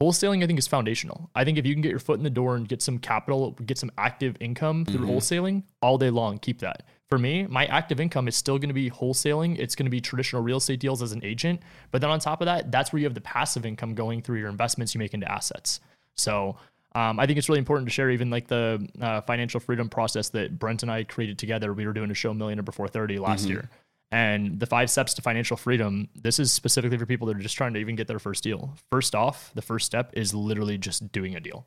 Wholesaling, 0.02 0.44
I 0.44 0.48
think, 0.48 0.60
is 0.60 0.68
foundational. 0.68 1.30
I 1.34 1.44
think 1.44 1.58
if 1.58 1.66
you 1.66 1.74
can 1.74 1.82
get 1.82 1.90
your 1.90 2.00
foot 2.00 2.20
in 2.20 2.24
the 2.24 2.30
door 2.30 2.56
and 2.56 2.68
get 2.68 2.82
some 2.82 3.00
capital, 3.00 3.52
get 3.52 3.78
some 3.78 3.92
active 3.98 4.36
income 4.40 4.86
through 4.86 5.08
wholesaling 5.08 5.64
all 5.82 5.98
day 5.98 6.10
long, 6.10 6.38
keep 6.38 6.60
that. 6.60 6.84
For 7.10 7.18
me, 7.18 7.48
my 7.48 7.66
active 7.68 8.00
income 8.00 8.28
is 8.28 8.36
still 8.36 8.58
going 8.58 8.68
to 8.70 8.74
be 8.74 8.90
wholesaling. 8.90 9.58
It's 9.60 9.76
going 9.76 9.86
to 9.86 9.90
be 9.90 10.02
traditional 10.02 10.42
real 10.42 10.58
estate 10.58 10.80
deals 10.80 11.02
as 11.02 11.14
an 11.14 11.24
agent. 11.24 11.62
But 11.92 12.02
then 12.02 12.10
on 12.10 12.20
top 12.20 12.42
of 12.42 12.46
that, 12.46 12.72
that's 12.72 12.92
where 12.92 13.00
you 13.00 13.06
have 13.06 13.14
the 13.14 13.22
passive 13.22 13.66
income 13.66 13.96
going 13.96 14.22
through 14.22 14.40
your 14.40 14.50
investments 14.50 14.94
you 14.94 15.00
make 15.00 15.14
into 15.14 15.32
assets. 15.32 15.80
So 16.16 16.58
um, 16.96 17.20
I 17.20 17.26
think 17.26 17.38
it's 17.38 17.48
really 17.48 17.60
important 17.60 17.88
to 17.88 17.94
share 17.94 18.10
even 18.10 18.30
like 18.30 18.48
the 18.48 18.86
uh, 19.00 19.22
financial 19.22 19.60
freedom 19.60 19.88
process 19.88 20.30
that 20.30 20.60
Brent 20.60 20.84
and 20.84 20.92
I 20.92 21.04
created 21.04 21.38
together. 21.38 21.72
We 21.72 21.86
were 21.86 21.94
doing 21.94 22.12
a 22.12 22.16
show 22.16 22.34
Millionaire 22.34 22.64
Before 22.64 22.88
30 22.88 23.20
last 23.20 23.48
year. 23.48 23.70
And 24.12 24.60
the 24.60 24.66
five 24.66 24.90
steps 24.90 25.14
to 25.16 25.22
financial 25.22 25.58
freedom, 25.58 26.08
this 26.16 26.40
is 26.40 26.52
specifically 26.52 26.98
for 26.98 27.06
people 27.06 27.28
that 27.28 27.36
are 27.36 27.42
just 27.42 27.58
trying 27.58 27.74
to 27.74 27.80
even 27.80 27.96
get 27.96 28.08
their 28.08 28.20
first 28.20 28.44
deal. 28.44 28.74
First 28.90 29.16
off, 29.16 29.52
the 29.54 29.62
first 29.62 29.86
step 29.86 30.12
is 30.14 30.34
literally 30.34 30.78
just 30.78 31.12
doing 31.12 31.36
a 31.36 31.40
deal. 31.40 31.66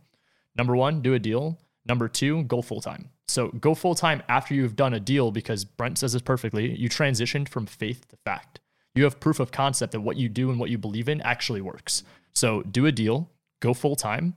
Number 0.56 0.74
one, 0.74 1.02
do 1.02 1.14
a 1.14 1.18
deal. 1.18 1.58
Number 1.86 2.08
two, 2.08 2.44
go 2.44 2.62
full 2.62 2.80
time. 2.80 3.10
So 3.28 3.48
go 3.48 3.74
full 3.74 3.94
time 3.94 4.22
after 4.28 4.54
you've 4.54 4.76
done 4.76 4.94
a 4.94 5.00
deal 5.00 5.30
because 5.30 5.64
Brent 5.64 5.98
says 5.98 6.12
this 6.12 6.22
perfectly. 6.22 6.74
You 6.76 6.88
transitioned 6.88 7.48
from 7.48 7.66
faith 7.66 8.06
to 8.08 8.16
fact. 8.24 8.60
You 8.94 9.04
have 9.04 9.20
proof 9.20 9.40
of 9.40 9.52
concept 9.52 9.92
that 9.92 10.00
what 10.00 10.16
you 10.16 10.28
do 10.28 10.50
and 10.50 10.58
what 10.58 10.70
you 10.70 10.78
believe 10.78 11.08
in 11.08 11.20
actually 11.20 11.60
works. 11.60 12.02
So 12.34 12.62
do 12.62 12.86
a 12.86 12.92
deal, 12.92 13.30
go 13.60 13.72
full 13.72 13.96
time, 13.96 14.34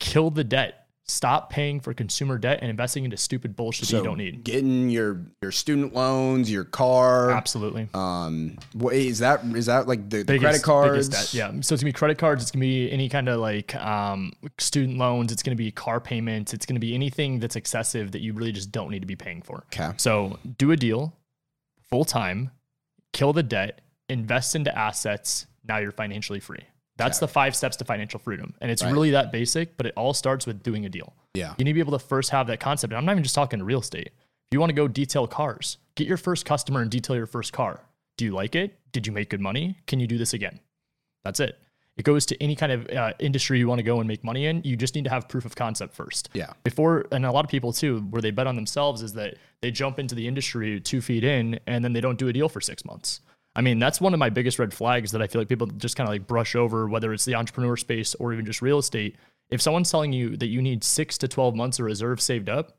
kill 0.00 0.30
the 0.30 0.44
debt, 0.44 0.83
stop 1.06 1.50
paying 1.50 1.80
for 1.80 1.92
consumer 1.92 2.38
debt 2.38 2.58
and 2.62 2.70
investing 2.70 3.04
into 3.04 3.16
stupid 3.16 3.54
bullshit 3.54 3.88
that 3.88 3.96
you 3.98 4.02
don't 4.02 4.18
need. 4.18 4.42
Getting 4.42 4.88
your 4.88 5.20
your 5.42 5.52
student 5.52 5.94
loans, 5.94 6.50
your 6.50 6.64
car. 6.64 7.30
Absolutely. 7.30 7.88
Um, 7.94 8.58
what 8.72 8.94
is 8.94 9.18
that? 9.18 9.44
Is 9.44 9.66
that 9.66 9.86
like 9.86 10.08
the, 10.08 10.18
the 10.18 10.24
biggest- 10.24 10.42
credit 10.42 10.62
cards? 10.62 11.08
debt, 11.08 11.34
yeah. 11.34 11.48
So 11.60 11.74
it's 11.74 11.82
gonna 11.82 11.90
be 11.90 11.92
credit 11.92 12.18
cards. 12.18 12.42
It's 12.42 12.50
gonna 12.50 12.62
be 12.62 12.90
any 12.90 13.08
kind 13.08 13.28
of 13.28 13.40
like 13.40 13.74
um, 13.76 14.32
student 14.58 14.98
loans. 14.98 15.30
It's 15.30 15.42
gonna 15.42 15.56
be 15.56 15.70
car 15.70 16.00
payments. 16.00 16.54
It's 16.54 16.66
gonna 16.66 16.80
be 16.80 16.94
anything 16.94 17.38
that's 17.38 17.56
excessive 17.56 18.12
that 18.12 18.20
you 18.20 18.32
really 18.32 18.52
just 18.52 18.72
don't 18.72 18.90
need 18.90 19.00
to 19.00 19.06
be 19.06 19.16
paying 19.16 19.42
for. 19.42 19.64
Okay. 19.72 19.90
So 19.98 20.38
do 20.58 20.70
a 20.70 20.76
deal, 20.76 21.14
full 21.90 22.04
time, 22.04 22.50
kill 23.12 23.32
the 23.32 23.42
debt, 23.42 23.82
invest 24.08 24.54
into 24.54 24.76
assets. 24.76 25.46
Now 25.66 25.78
you're 25.78 25.92
financially 25.92 26.40
free. 26.40 26.64
That's 26.96 27.18
the 27.18 27.26
five 27.28 27.56
steps 27.56 27.76
to 27.78 27.84
financial 27.84 28.20
freedom, 28.20 28.54
and 28.60 28.70
it's 28.70 28.82
Right. 28.82 28.92
really 28.92 29.10
that 29.10 29.32
basic. 29.32 29.76
But 29.76 29.86
it 29.86 29.94
all 29.96 30.14
starts 30.14 30.46
with 30.46 30.62
doing 30.62 30.84
a 30.86 30.88
deal. 30.88 31.12
Yeah. 31.34 31.54
You 31.58 31.64
need 31.64 31.72
to 31.72 31.74
be 31.74 31.80
able 31.80 31.98
to 31.98 32.04
first 32.04 32.30
have 32.30 32.46
that 32.46 32.60
concept. 32.60 32.92
And 32.92 32.98
I'm 32.98 33.04
not 33.04 33.12
even 33.12 33.24
just 33.24 33.34
talking 33.34 33.62
real 33.62 33.80
estate. 33.80 34.08
If 34.08 34.52
you 34.52 34.60
want 34.60 34.70
to 34.70 34.74
go 34.74 34.86
detail 34.86 35.26
cars, 35.26 35.78
get 35.96 36.06
your 36.06 36.16
first 36.16 36.44
customer 36.44 36.80
and 36.80 36.90
detail 36.90 37.16
your 37.16 37.26
first 37.26 37.52
car. 37.52 37.80
Do 38.16 38.24
you 38.24 38.30
like 38.32 38.54
it? 38.54 38.78
Did 38.92 39.06
you 39.06 39.12
make 39.12 39.28
good 39.30 39.40
money? 39.40 39.78
Can 39.88 39.98
you 39.98 40.06
do 40.06 40.18
this 40.18 40.32
again? 40.34 40.60
That's 41.24 41.40
it. 41.40 41.58
It 41.96 42.04
goes 42.04 42.26
to 42.26 42.42
any 42.42 42.54
kind 42.56 42.72
of 42.72 42.88
uh, 42.90 43.12
industry 43.20 43.58
you 43.58 43.68
want 43.68 43.78
to 43.78 43.82
go 43.84 43.98
and 44.00 44.06
make 44.08 44.22
money 44.24 44.46
in. 44.46 44.62
You 44.64 44.76
just 44.76 44.94
need 44.94 45.04
to 45.04 45.10
have 45.10 45.28
proof 45.28 45.44
of 45.44 45.54
concept 45.56 45.94
first. 45.94 46.28
Yeah. 46.32 46.52
Before, 46.64 47.06
and 47.12 47.24
a 47.24 47.30
lot 47.32 47.44
of 47.44 47.50
people 47.50 47.72
too, 47.72 48.00
where 48.10 48.20
they 48.22 48.30
bet 48.32 48.46
on 48.48 48.56
themselves 48.56 49.00
is 49.02 49.12
that 49.14 49.36
they 49.62 49.70
jump 49.70 49.98
into 49.98 50.14
the 50.14 50.26
industry 50.28 50.80
two 50.80 51.00
feet 51.00 51.24
in 51.24 51.58
and 51.66 51.84
then 51.84 51.92
they 51.92 52.00
don't 52.00 52.18
do 52.18 52.28
a 52.28 52.32
deal 52.32 52.48
for 52.48 52.60
six 52.60 52.84
months. 52.84 53.20
I 53.56 53.60
mean, 53.60 53.78
that's 53.78 54.00
one 54.00 54.14
of 54.14 54.18
my 54.18 54.30
biggest 54.30 54.58
red 54.58 54.74
flags 54.74 55.12
that 55.12 55.22
I 55.22 55.26
feel 55.26 55.40
like 55.40 55.48
people 55.48 55.66
just 55.66 55.96
kind 55.96 56.08
of 56.08 56.12
like 56.12 56.26
brush 56.26 56.56
over, 56.56 56.88
whether 56.88 57.12
it's 57.12 57.24
the 57.24 57.36
entrepreneur 57.36 57.76
space 57.76 58.14
or 58.16 58.32
even 58.32 58.44
just 58.44 58.62
real 58.62 58.78
estate. 58.78 59.16
If 59.50 59.62
someone's 59.62 59.90
telling 59.90 60.12
you 60.12 60.36
that 60.38 60.48
you 60.48 60.60
need 60.60 60.82
six 60.82 61.16
to 61.18 61.28
12 61.28 61.54
months 61.54 61.78
of 61.78 61.84
reserve 61.84 62.20
saved 62.20 62.48
up, 62.48 62.76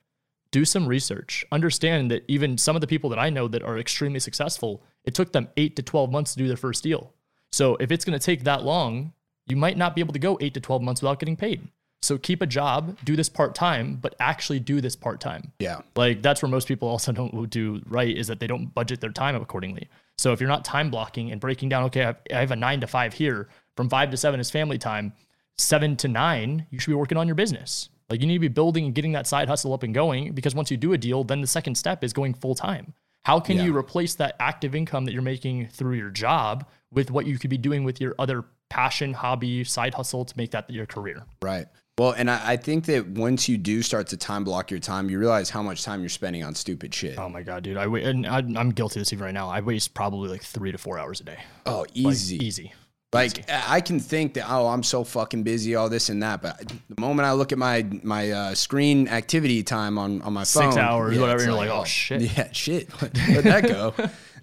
do 0.52 0.66
some 0.66 0.88
research. 0.88 1.46
Understand 1.52 2.12
that 2.12 2.24
even 2.28 2.58
some 2.58 2.76
of 2.76 2.82
the 2.82 2.88
people 2.88 3.10
that 3.10 3.20
I 3.20 3.30
know 3.30 3.48
that 3.48 3.64
are 3.64 3.78
extremely 3.78 4.20
successful, 4.20 4.84
it 5.04 5.14
took 5.14 5.32
them 5.32 5.48
eight 5.58 5.76
to 5.78 5.84
12 5.84 6.12
months 6.12 6.34
to 6.34 6.38
do 6.38 6.48
their 6.48 6.58
first 6.58 6.84
deal. 6.84 7.14
So 7.52 7.76
if 7.78 7.92
it's 7.92 8.04
going 8.04 8.18
to 8.18 8.26
take 8.26 8.44
that 8.44 8.64
long, 8.64 9.14
you 9.48 9.56
might 9.56 9.78
not 9.78 9.96
be 9.96 10.02
able 10.02 10.14
to 10.14 10.20
go 10.20 10.38
eight 10.42 10.54
to 10.56 10.60
12 10.60 10.82
months 10.82 11.02
without 11.02 11.20
getting 11.20 11.38
paid. 11.38 11.68
So 12.02 12.18
keep 12.18 12.42
a 12.42 12.46
job, 12.46 12.98
do 13.04 13.16
this 13.16 13.30
part 13.30 13.56
time, 13.56 13.98
but 14.02 14.16
actually 14.20 14.60
do 14.60 14.80
this 14.80 14.96
part 14.96 15.20
time. 15.20 15.52
Yeah. 15.60 15.82
Like 15.96 16.22
that's 16.22 16.42
where 16.42 16.50
most 16.50 16.68
people 16.68 16.88
also 16.88 17.12
don't 17.12 17.50
do 17.50 17.82
right 17.88 18.16
is 18.16 18.28
that 18.28 18.40
they 18.40 18.48
don't 18.48 18.74
budget 18.74 19.02
their 19.02 19.12
time 19.12 19.36
accordingly. 19.36 19.90
So 20.18 20.32
if 20.32 20.40
you're 20.40 20.50
not 20.50 20.66
time 20.66 20.90
blocking 20.90 21.32
and 21.32 21.42
breaking 21.42 21.70
down, 21.70 21.84
okay, 21.86 22.14
I 22.32 22.40
have, 22.40 22.52
a 22.52 22.56
nine 22.56 22.82
to 22.82 22.88
five 22.88 23.14
here, 23.14 23.50
from 23.76 23.90
five 23.90 24.12
to 24.12 24.18
seven 24.18 24.40
is 24.40 24.50
family 24.50 24.78
time, 24.78 25.14
seven 25.58 25.96
to 25.98 26.08
nine, 26.08 26.68
you 26.70 26.80
should 26.80 26.92
be 26.92 26.96
working 26.96 27.18
on 27.18 27.28
your 27.28 27.36
business. 27.36 27.90
Like 28.10 28.22
you 28.22 28.28
need 28.28 28.36
to 28.36 28.40
be 28.40 28.48
building 28.48 28.86
and 28.86 28.96
getting 28.96 29.14
that 29.14 29.28
side 29.28 29.48
hustle 29.48 29.74
up 29.74 29.84
and 29.84 29.94
going 29.94 30.34
because 30.34 30.56
once 30.56 30.72
you 30.72 30.78
do 30.78 30.94
a 30.94 30.98
deal, 30.98 31.24
then 31.24 31.42
the 31.42 31.48
second 31.48 31.76
step 31.76 32.04
is 32.04 32.14
going 32.14 32.34
full 32.34 32.56
time. 32.56 32.94
How 33.24 33.40
can 33.40 33.58
you 33.58 33.76
replace 33.76 34.14
that 34.16 34.36
active 34.40 34.76
income 34.76 35.06
that 35.06 35.12
you're 35.12 35.24
making 35.24 35.70
through 35.70 35.96
your 35.96 36.12
job 36.12 36.68
with 36.92 37.10
what 37.10 37.26
you 37.26 37.40
could 37.40 37.50
be 37.50 37.58
doing 37.58 37.84
with 37.84 38.00
your 38.00 38.14
other 38.20 38.46
passion, 38.70 39.14
hobby, 39.14 39.64
side 39.64 39.96
hustle 39.96 40.26
to 40.26 40.38
make 40.38 40.52
that 40.52 40.70
your 40.70 40.86
career? 40.86 41.26
Right. 41.42 41.66
Well, 41.98 42.12
and 42.12 42.30
I, 42.30 42.42
I 42.52 42.58
think 42.58 42.86
that 42.88 43.08
once 43.08 43.48
you 43.48 43.58
do 43.58 43.82
start 43.82 44.08
to 44.08 44.18
time 44.18 44.44
block 44.44 44.70
your 44.70 44.82
time, 44.82 45.10
you 45.10 45.18
realize 45.18 45.50
how 45.50 45.64
much 45.64 45.84
time 45.84 46.02
you're 46.02 46.10
spending 46.10 46.44
on 46.44 46.54
stupid 46.54 46.94
shit. 46.94 47.18
Oh 47.18 47.30
my 47.30 47.42
god, 47.42 47.64
dude! 47.64 47.78
I 47.78 47.88
wait, 47.88 48.04
and 48.04 48.28
I, 48.28 48.40
I'm 48.40 48.72
guilty 48.72 49.00
of 49.00 49.02
this 49.02 49.14
even 49.14 49.24
right 49.24 49.34
now. 49.34 49.48
I 49.50 49.62
waste 49.62 49.94
probably 49.94 50.28
like 50.28 50.44
three 50.44 50.74
to 50.74 50.78
four 50.78 51.00
hours 51.00 51.22
a 51.22 51.24
day. 51.24 51.38
Oh, 51.66 51.80
Like, 51.82 51.92
easy. 51.94 52.46
easy. 52.46 52.74
Like 53.14 53.50
I 53.50 53.80
can 53.80 54.02
think 54.02 54.34
that 54.34 54.46
oh 54.52 54.68
I'm 54.68 54.84
so 54.84 55.06
fucking 55.06 55.44
busy 55.44 55.74
all 55.76 55.88
this 55.88 56.10
and 56.10 56.22
that, 56.22 56.42
but 56.42 56.60
the 56.90 57.00
moment 57.00 57.26
I 57.26 57.32
look 57.32 57.54
at 57.54 57.58
my 57.58 57.88
my 58.04 58.30
uh, 58.32 58.56
screen 58.56 59.08
activity 59.08 59.64
time 59.64 59.98
on 59.98 60.22
on 60.24 60.34
my 60.34 60.44
phone, 60.44 60.64
Six 60.74 60.76
hours, 60.76 61.16
yeah, 61.16 61.22
whatever. 61.22 61.44
You're 61.46 61.54
like, 61.54 61.70
oh 61.70 61.86
shit. 61.86 62.20
yeah, 62.24 62.52
shit, 62.52 62.90
where'd 63.00 63.46
that 63.46 63.64
go? 63.70 63.94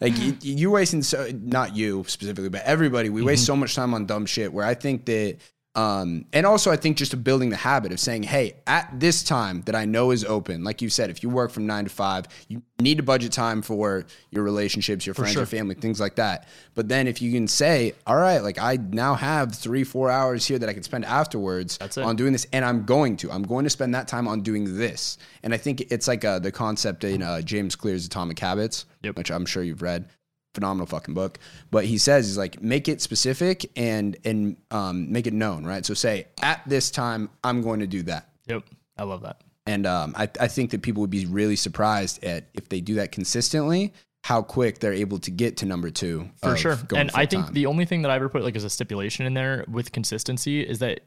like 0.01 0.17
you, 0.17 0.39
you're 0.41 0.71
wasting 0.71 1.03
so 1.03 1.29
not 1.43 1.77
you 1.77 2.03
specifically, 2.09 2.49
but 2.49 2.63
everybody. 2.63 3.11
We 3.11 3.21
Mm-hmm. 3.21 3.27
waste 3.27 3.45
so 3.45 3.57
much 3.57 3.75
time 3.75 3.93
on 3.93 4.07
dumb 4.07 4.25
shit. 4.25 4.51
Where 4.51 4.65
I 4.65 4.73
think 4.73 5.05
that. 5.05 5.37
Um, 5.75 6.27
and 6.35 6.45
also 6.45 6.71
I 6.71 6.77
think 6.77 6.99
just 6.99 7.25
building 7.25 7.49
the 7.49 7.57
habit 7.57 7.93
of 7.93 8.01
saying, 8.01 8.25
Hey, 8.25 8.57
at 8.67 8.91
this 9.01 9.23
time 9.23 9.63
that 9.63 9.75
I 9.75 9.87
know 9.87 10.11
is 10.11 10.23
open, 10.23 10.65
like 10.65 10.83
you 10.83 10.91
said, 10.91 11.09
if 11.09 11.23
you 11.23 11.31
work 11.31 11.51
from 11.51 11.67
nine 11.67 11.85
to 11.85 11.91
five, 11.91 12.27
you 12.49 12.63
need 12.79 12.99
to 12.99 13.03
budget 13.03 13.33
time 13.33 13.63
for 13.63 14.05
your 14.31 14.45
relationships, 14.45 15.07
your 15.07 15.15
friends, 15.15 15.33
sure. 15.33 15.41
your 15.41 15.47
family, 15.47 15.75
things 15.75 15.99
like 15.99 16.17
that. 16.17 16.47
But 16.75 16.89
then 16.89 17.07
if 17.09 17.23
you 17.23 17.33
can 17.33 17.49
say, 17.49 17.95
all 18.07 18.17
right, 18.17 18.41
like 18.41 18.59
I 18.59 18.77
now 18.77 19.15
have 19.15 19.55
three, 19.55 19.83
four 19.85 20.11
hours 20.11 20.47
here 20.47 20.59
that 20.59 20.69
I 20.69 20.75
can 20.75 20.83
spend 20.83 21.07
afterwards 21.07 21.79
on 21.97 22.17
doing 22.17 22.33
this, 22.33 22.47
and 22.53 22.65
I'm 22.67 22.85
going 22.85 23.17
to, 23.19 23.31
I'm 23.31 23.43
going 23.43 23.65
to 23.65 23.71
spend 23.71 23.95
that 23.95 24.09
time 24.09 24.29
on 24.29 24.43
doing 24.43 24.77
this. 24.77 25.17
And 25.43 25.55
I 25.55 25.57
think 25.57 25.91
it's 25.91 26.07
like 26.07 26.23
uh, 26.25 26.39
the 26.39 26.53
concept 26.53 27.05
in 27.05 27.23
uh, 27.23 27.41
James 27.41 27.77
Clear's 27.77 28.05
Atomic 28.05 28.39
Habits, 28.39 28.85
Yep. 29.03 29.17
which 29.17 29.31
I'm 29.31 29.47
sure 29.47 29.63
you've 29.63 29.83
read. 29.83 30.09
Phenomenal 30.55 30.87
fucking 30.87 31.15
book. 31.15 31.39
But 31.71 31.85
he 31.85 31.99
says 31.99 32.27
he's 32.27 32.39
like 32.39 32.63
make 32.63 32.89
it 32.89 33.01
specific 33.01 33.71
and 33.77 34.17
and 34.25 34.57
um, 34.71 35.11
make 35.11 35.27
it 35.27 35.33
known, 35.33 35.65
right? 35.65 35.85
So 35.85 35.95
say 35.95 36.27
at 36.43 36.63
this 36.67 36.91
time 36.91 37.31
I'm 37.43 37.63
going 37.63 37.81
to 37.81 37.87
do 37.87 38.03
that. 38.05 38.29
Yep, 38.47 38.65
I 38.99 39.05
love 39.05 39.23
that. 39.23 39.41
And 39.67 39.87
um, 39.87 40.15
I, 40.17 40.29
I 40.41 40.49
think 40.49 40.71
that 40.73 40.83
people 40.83 41.01
would 41.03 41.11
be 41.11 41.27
really 41.27 41.57
surprised 41.57 42.23
at 42.25 42.49
if 42.55 42.69
they 42.69 42.81
do 42.81 42.95
that 42.95 43.13
consistently, 43.13 43.93
how 44.25 44.43
quick 44.43 44.81
they're 44.81 44.93
able 44.93 45.19
to 45.21 45.31
get 45.31 45.57
to 45.59 45.67
number 45.67 45.91
two. 45.91 46.29
For 46.43 46.57
sure. 46.57 46.79
And 46.95 47.11
I 47.15 47.27
think 47.27 47.45
full-time. 47.45 47.55
the 47.55 47.67
only 47.67 47.85
thing 47.85 48.03
that 48.03 48.11
I 48.11 48.17
ever 48.17 48.29
put 48.29 48.43
like 48.43 48.57
as 48.57 48.65
a 48.65 48.71
stipulation 48.71 49.27
in 49.27 49.35
there 49.35 49.65
with 49.69 49.93
consistency 49.93 50.61
is 50.61 50.81
that 50.81 51.01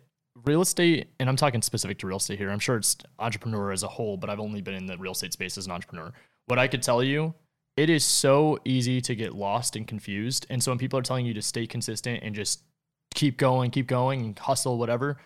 real 0.44 0.62
estate, 0.62 1.08
and 1.20 1.30
I'm 1.30 1.36
talking 1.36 1.62
specific 1.62 1.98
to 2.00 2.08
real 2.08 2.18
estate 2.18 2.38
here. 2.38 2.50
I'm 2.50 2.60
sure 2.60 2.78
it's 2.78 2.98
entrepreneur 3.20 3.72
as 3.72 3.84
a 3.84 3.88
whole, 3.88 4.18
but 4.18 4.30
I've 4.30 4.40
only 4.40 4.62
been 4.62 4.74
in 4.74 4.86
the 4.86 4.98
real 4.98 5.14
estate 5.14 5.34
space 5.34 5.58
as 5.58 5.66
an 5.66 5.72
entrepreneur. 5.72 6.12
What 6.48 6.60
I 6.60 6.68
could 6.68 6.82
tell 6.82 7.04
you, 7.04 7.34
it 7.78 7.90
is 7.90 8.06
so 8.06 8.60
easy 8.66 9.02
to 9.02 9.16
get 9.16 9.36
lost 9.36 9.76
and 9.76 9.86
confused. 9.88 10.46
And 10.50 10.64
so 10.64 10.72
when 10.72 10.78
people 10.78 10.98
are 11.00 11.04
telling 11.04 11.26
you 11.26 11.34
to 11.34 11.42
stay 11.42 11.68
consistent 11.68 12.24
and 12.24 12.34
just 12.34 12.62
keep 13.14 13.38
going, 13.38 13.72
keep 13.72 13.88
going, 13.88 14.22
and 14.22 14.38
hustle, 14.40 14.78
whatever, 14.78 15.18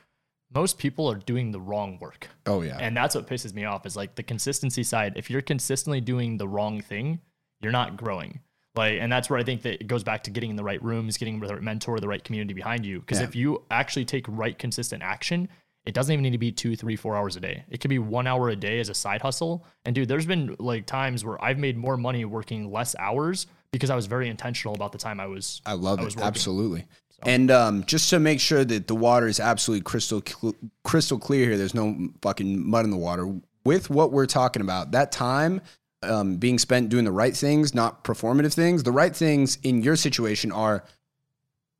most 0.54 0.80
people 0.80 1.10
are 1.10 1.16
doing 1.16 1.52
the 1.52 1.60
wrong 1.60 2.00
work. 2.00 2.28
oh 2.48 2.62
yeah, 2.62 2.78
And 2.80 2.98
that's 2.98 3.14
what 3.14 3.28
pisses 3.28 3.54
me 3.54 3.66
off 3.66 3.86
is 3.86 3.96
like 3.96 4.16
the 4.16 4.24
consistency 4.24 4.84
side. 4.84 5.14
If 5.16 5.30
you're 5.30 5.44
consistently 5.44 6.02
doing 6.02 6.38
the 6.38 6.48
wrong 6.48 6.82
thing, 6.82 7.20
you're 7.62 7.72
not 7.72 7.98
growing. 7.98 8.40
Like, 8.76 9.00
and 9.00 9.12
that's 9.12 9.30
where 9.30 9.38
I 9.38 9.44
think 9.44 9.62
that 9.64 9.82
it 9.82 9.88
goes 9.88 10.04
back 10.04 10.24
to 10.24 10.32
getting 10.32 10.50
in 10.52 10.56
the 10.56 10.64
right 10.64 10.82
rooms, 10.84 11.18
getting 11.18 11.40
the 11.40 11.48
right 11.54 11.62
mentor, 11.62 12.00
the 12.00 12.08
right 12.08 12.24
community 12.24 12.54
behind 12.54 12.86
you. 12.86 13.00
Because 13.00 13.20
Yeah. 13.20 13.26
if 13.26 13.36
you 13.36 13.64
actually 13.70 14.06
take 14.06 14.26
right 14.28 14.58
consistent 14.58 15.04
action, 15.04 15.50
it 15.86 15.94
doesn't 15.94 16.12
even 16.12 16.24
need 16.24 16.32
to 16.32 16.38
be 16.38 16.52
two, 16.52 16.76
three, 16.76 16.96
four 16.96 17.16
hours 17.16 17.36
a 17.36 17.40
day. 17.40 17.64
It 17.70 17.80
could 17.80 17.90
be 17.90 18.00
one 18.00 18.28
hour 18.28 18.50
a 18.50 18.56
day 18.56 18.80
as 18.80 18.90
a 18.90 18.94
side 18.94 19.22
hustle. 19.22 19.66
And 19.86 19.96
dude, 19.96 20.08
there's 20.08 20.26
been 20.26 20.56
like 20.60 20.86
times 20.86 21.26
where 21.26 21.44
I've 21.44 21.58
made 21.58 21.78
more 21.78 21.98
money 21.98 22.26
working 22.26 22.72
less 22.72 22.96
hours 22.98 23.48
because 23.72 23.90
I 23.90 23.96
was 23.96 24.06
very 24.06 24.30
intentional 24.30 24.76
about 24.76 24.92
the 24.92 24.98
time 24.98 25.20
I 25.20 25.28
was. 25.28 25.62
I 25.66 25.74
love 25.74 26.00
I 26.00 26.04
was 26.04 26.14
it 26.14 26.18
working. 26.18 26.28
absolutely. 26.28 26.86
And 27.24 27.52
um, 27.52 27.84
just 27.86 28.10
to 28.12 28.20
make 28.20 28.40
sure 28.40 28.64
that 28.64 28.88
the 28.88 28.96
water 28.96 29.28
is 29.28 29.40
absolutely 29.40 29.84
crystal 29.84 30.22
cl- 30.26 30.56
crystal 30.84 31.20
clear 31.20 31.48
here, 31.48 31.58
there's 31.58 31.74
no 31.74 32.10
fucking 32.22 32.70
mud 32.70 32.86
in 32.86 32.92
the 32.92 32.98
water. 32.98 33.34
With 33.66 33.90
what 33.90 34.12
we're 34.12 34.26
talking 34.26 34.62
about, 34.62 34.92
that 34.92 35.12
time 35.12 35.62
um, 36.02 36.38
being 36.38 36.58
spent 36.58 36.90
doing 36.90 37.06
the 37.06 37.12
right 37.12 37.36
things, 37.36 37.76
not 37.76 38.04
performative 38.04 38.54
things. 38.54 38.84
The 38.84 38.92
right 38.92 39.14
things 39.14 39.58
in 39.64 39.82
your 39.82 39.96
situation 39.96 40.52
are 40.52 40.86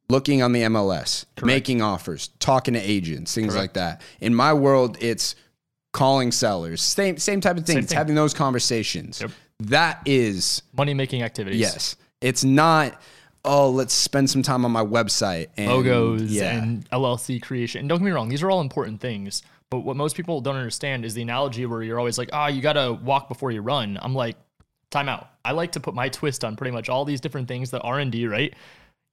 looking 0.10 0.42
on 0.42 0.52
the 0.52 0.64
MLS, 0.64 1.26
making 1.42 1.82
offers, 1.82 2.30
talking 2.40 2.74
to 2.74 2.80
agents, 2.80 3.34
things 3.34 3.56
like 3.56 3.74
that. 3.74 4.02
In 4.20 4.34
my 4.36 4.54
world, 4.54 4.98
it's 5.00 5.36
calling 5.94 6.32
sellers, 6.32 6.82
same 6.82 7.18
same 7.18 7.42
type 7.42 7.58
of 7.58 7.66
things, 7.66 7.88
thing. 7.88 7.98
having 7.98 8.16
those 8.16 8.34
conversations. 8.34 9.22
Yep. 9.22 9.32
That 9.62 10.02
is 10.06 10.62
Money 10.76 10.94
making 10.94 11.22
activities. 11.24 11.60
yes. 11.60 11.96
It's 12.22 12.44
not. 12.44 13.00
Oh, 13.46 13.70
let's 13.70 13.94
spend 13.94 14.30
some 14.30 14.44
time 14.44 14.66
on 14.66 14.72
my 14.72 14.84
website 14.84 15.48
and 15.56 15.72
logos 15.72 16.24
Yeah, 16.24 16.58
and 16.58 16.90
LLC 16.90 17.42
creation. 17.42 17.80
And 17.80 17.90
don't 17.90 18.00
get 18.00 18.06
me 18.06 18.12
wrong, 18.12 18.28
these 18.28 18.44
are 18.44 18.52
all 18.52 18.60
important 18.60 19.00
things. 19.00 19.44
But 19.70 19.80
what 19.80 19.96
most 19.96 20.18
people 20.18 20.42
don't 20.42 20.58
understand 20.58 21.06
is 21.06 21.14
the 21.14 21.22
analogy 21.22 21.66
where 21.66 21.82
you're 21.82 22.00
always 22.00 22.18
like, 22.18 22.30
oh, 22.34 22.48
you 22.48 22.62
got 22.62 22.74
to 22.74 23.00
walk 23.02 23.30
before 23.30 23.52
you 23.52 23.62
run. 23.62 23.98
I'm 24.02 24.14
like, 24.14 24.36
time 24.90 25.08
out. 25.08 25.30
I 25.46 25.52
like 25.52 25.72
to 25.74 25.80
put 25.80 25.94
my 25.94 26.10
twist 26.10 26.44
on 26.44 26.56
pretty 26.58 26.72
much 26.72 26.90
all 26.90 27.06
these 27.06 27.22
different 27.22 27.48
things 27.48 27.72
that 27.72 27.82
R&D, 27.82 28.28
right? 28.28 28.54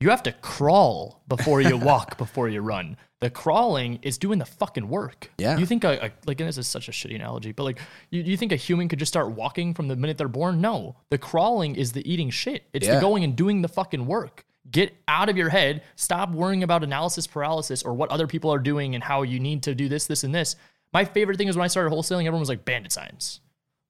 You 0.00 0.10
have 0.10 0.22
to 0.24 0.32
crawl 0.32 1.22
before 1.26 1.60
you 1.62 1.76
walk 1.76 2.18
before 2.24 2.48
you 2.48 2.60
run. 2.60 2.96
The 3.20 3.30
crawling 3.30 3.98
is 4.02 4.18
doing 4.18 4.38
the 4.38 4.44
fucking 4.44 4.88
work. 4.88 5.30
Yeah. 5.38 5.56
You 5.56 5.64
think 5.64 5.84
a, 5.84 6.06
a 6.06 6.10
like 6.26 6.38
and 6.40 6.46
this 6.48 6.58
is 6.58 6.68
such 6.68 6.88
a 6.88 6.92
shitty 6.92 7.14
analogy, 7.14 7.52
but 7.52 7.62
like 7.64 7.78
you, 8.10 8.22
you 8.22 8.36
think 8.36 8.52
a 8.52 8.56
human 8.56 8.88
could 8.88 8.98
just 8.98 9.10
start 9.10 9.30
walking 9.30 9.72
from 9.72 9.88
the 9.88 9.96
minute 9.96 10.18
they're 10.18 10.28
born? 10.28 10.60
No. 10.60 10.96
The 11.10 11.16
crawling 11.16 11.76
is 11.76 11.92
the 11.92 12.10
eating 12.10 12.28
shit. 12.28 12.64
It's 12.74 12.86
Yeah. 12.86 12.96
the 12.96 13.00
going 13.00 13.24
and 13.24 13.34
doing 13.34 13.62
the 13.62 13.68
fucking 13.68 14.04
work. 14.06 14.44
Get 14.70 14.94
out 15.08 15.28
of 15.30 15.36
your 15.38 15.48
head. 15.48 15.82
Stop 15.94 16.30
worrying 16.32 16.62
about 16.62 16.84
analysis 16.84 17.26
paralysis 17.26 17.82
or 17.82 17.94
what 17.94 18.10
other 18.10 18.26
people 18.26 18.52
are 18.52 18.58
doing 18.58 18.94
and 18.94 19.02
how 19.02 19.22
you 19.22 19.40
need 19.40 19.62
to 19.62 19.74
do 19.74 19.88
this, 19.88 20.06
this, 20.06 20.24
and 20.24 20.34
this. 20.34 20.56
My 20.92 21.04
favorite 21.06 21.38
thing 21.38 21.48
is 21.48 21.56
when 21.56 21.64
I 21.64 21.68
started 21.68 21.90
wholesaling, 21.94 22.20
everyone 22.26 22.40
was 22.40 22.48
like 22.50 22.64
bandit 22.66 22.92
signs. 22.92 23.40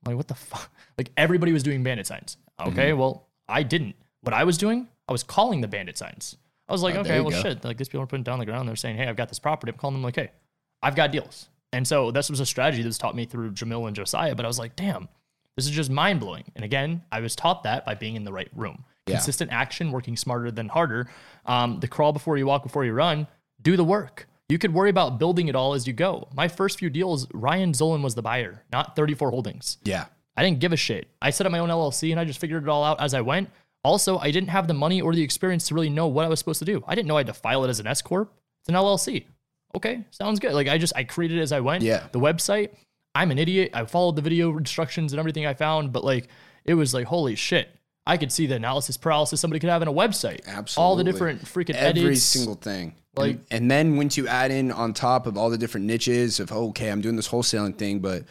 I'm 0.04 0.12
like, 0.12 0.16
what 0.18 0.28
the 0.28 0.34
fuck? 0.34 0.70
Like 0.98 1.10
everybody 1.18 1.52
was 1.52 1.62
doing 1.62 1.82
bandit 1.82 2.06
signs. 2.06 2.38
Okay, 2.60 2.90
Mm-hmm. 2.90 2.98
well, 3.00 3.26
I 3.48 3.64
didn't. 3.64 3.96
What 4.22 4.32
I 4.34 4.44
was 4.44 4.56
doing, 4.56 4.88
I 5.08 5.12
was 5.12 5.22
calling 5.22 5.60
the 5.60 5.68
bandit 5.68 5.96
signs. 5.98 6.36
I 6.68 6.72
was 6.72 6.82
like, 6.82 6.94
Oh, 6.96 7.00
okay, 7.00 7.20
well, 7.20 7.30
go. 7.30 7.40
shit. 7.42 7.64
Like 7.64 7.76
these 7.78 7.88
people 7.88 8.02
are 8.02 8.06
putting 8.06 8.24
down 8.24 8.38
the 8.38 8.46
ground. 8.46 8.68
They're 8.68 8.76
saying, 8.76 8.96
hey, 8.96 9.06
I've 9.06 9.16
got 9.16 9.28
this 9.28 9.38
property. 9.38 9.70
I'm 9.72 9.78
calling 9.78 9.94
them 9.94 10.02
like, 10.02 10.16
hey, 10.16 10.30
I've 10.82 10.96
got 10.96 11.12
deals. 11.12 11.48
And 11.72 11.86
so 11.86 12.10
this 12.10 12.28
was 12.30 12.40
a 12.40 12.46
strategy 12.46 12.82
that 12.82 12.88
was 12.88 12.98
taught 12.98 13.14
me 13.14 13.24
through 13.24 13.52
Jamil 13.52 13.86
and 13.86 13.94
Josiah. 13.94 14.34
But 14.34 14.44
I 14.44 14.48
was 14.48 14.58
like, 14.58 14.74
damn, 14.76 15.08
this 15.56 15.64
is 15.66 15.70
just 15.70 15.90
mind 15.90 16.20
blowing. 16.20 16.44
And 16.56 16.64
again, 16.64 17.02
I 17.12 17.20
was 17.20 17.36
taught 17.36 17.62
that 17.64 17.84
by 17.86 17.94
being 17.94 18.16
in 18.16 18.24
the 18.24 18.32
right 18.32 18.48
room. 18.54 18.84
Yeah. 19.06 19.14
Consistent 19.16 19.52
action, 19.52 19.92
working 19.92 20.16
smarter 20.16 20.50
than 20.50 20.68
harder. 20.68 21.08
Um, 21.44 21.78
the 21.78 21.86
crawl 21.88 22.12
before 22.12 22.36
you 22.36 22.46
walk, 22.46 22.62
before 22.64 22.84
you 22.84 22.92
run. 22.92 23.28
Do 23.62 23.76
the 23.76 23.84
work. 23.84 24.26
You 24.48 24.58
could 24.58 24.74
worry 24.74 24.90
about 24.90 25.18
building 25.18 25.48
it 25.48 25.54
all 25.56 25.74
as 25.74 25.86
you 25.86 25.92
go. 25.92 26.28
My 26.34 26.48
first 26.48 26.78
few 26.78 26.90
deals, 26.90 27.26
Ryan 27.32 27.72
Zolin 27.72 28.02
was 28.02 28.14
the 28.16 28.22
buyer, 28.22 28.64
not 28.72 28.96
34 28.96 29.30
Holdings. 29.30 29.78
yeah. 29.84 30.06
I 30.38 30.42
didn't 30.44 30.58
give 30.60 30.74
a 30.74 30.76
shit. 30.76 31.08
I 31.22 31.30
set 31.30 31.46
up 31.46 31.52
my 31.52 31.60
own 31.60 31.70
LLC 31.70 32.10
and 32.10 32.20
I 32.20 32.26
just 32.26 32.38
figured 32.38 32.62
it 32.62 32.68
all 32.68 32.84
out 32.84 33.00
as 33.00 33.14
I 33.14 33.22
went. 33.22 33.48
Also, 33.86 34.18
I 34.18 34.32
didn't 34.32 34.48
have 34.48 34.66
the 34.66 34.74
money 34.74 35.00
or 35.00 35.14
the 35.14 35.22
experience 35.22 35.68
to 35.68 35.74
really 35.74 35.88
know 35.88 36.08
what 36.08 36.24
I 36.24 36.28
was 36.28 36.40
supposed 36.40 36.58
to 36.58 36.64
do. 36.64 36.82
I 36.88 36.96
didn't 36.96 37.06
know 37.06 37.14
I 37.16 37.20
had 37.20 37.28
to 37.28 37.32
file 37.32 37.64
it 37.64 37.68
as 37.68 37.78
an 37.78 37.86
S 37.86 38.02
corp. 38.02 38.32
It's 38.62 38.68
an 38.68 38.74
LLC. 38.74 39.26
Okay, 39.76 40.04
sounds 40.10 40.40
good. 40.40 40.54
Like 40.54 40.66
I 40.66 40.76
just 40.76 40.92
I 40.96 41.04
created 41.04 41.38
it 41.38 41.42
as 41.42 41.52
I 41.52 41.60
went. 41.60 41.84
Yeah. 41.84 42.08
The 42.10 42.18
website. 42.18 42.70
I'm 43.14 43.30
an 43.30 43.38
idiot. 43.38 43.70
I 43.74 43.84
followed 43.84 44.16
the 44.16 44.22
video 44.22 44.58
instructions 44.58 45.12
and 45.12 45.20
everything 45.20 45.46
I 45.46 45.54
found, 45.54 45.92
but 45.92 46.02
like 46.02 46.26
it 46.64 46.74
was 46.74 46.94
like 46.94 47.06
holy 47.06 47.36
shit. 47.36 47.68
I 48.04 48.16
could 48.16 48.32
see 48.32 48.46
the 48.46 48.56
analysis 48.56 48.96
paralysis 48.96 49.40
somebody 49.40 49.60
could 49.60 49.70
have 49.70 49.82
in 49.82 49.88
a 49.88 49.92
website. 49.92 50.44
Absolutely. 50.48 50.84
All 50.84 50.96
the 50.96 51.04
different 51.04 51.44
freaking 51.44 51.76
edits. 51.76 51.98
Every 51.98 52.06
edits. 52.06 52.22
single 52.24 52.56
thing. 52.56 52.96
Like- 53.14 53.36
and, 53.36 53.46
and 53.52 53.70
then 53.70 53.96
once 53.96 54.16
you 54.16 54.26
add 54.26 54.50
in 54.50 54.72
on 54.72 54.94
top 54.94 55.28
of 55.28 55.38
all 55.38 55.48
the 55.48 55.58
different 55.58 55.86
niches 55.86 56.40
of 56.40 56.50
okay, 56.50 56.88
I'm 56.90 57.00
doing 57.00 57.14
this 57.14 57.28
wholesaling 57.28 57.78
thing, 57.78 58.00
but 58.00 58.24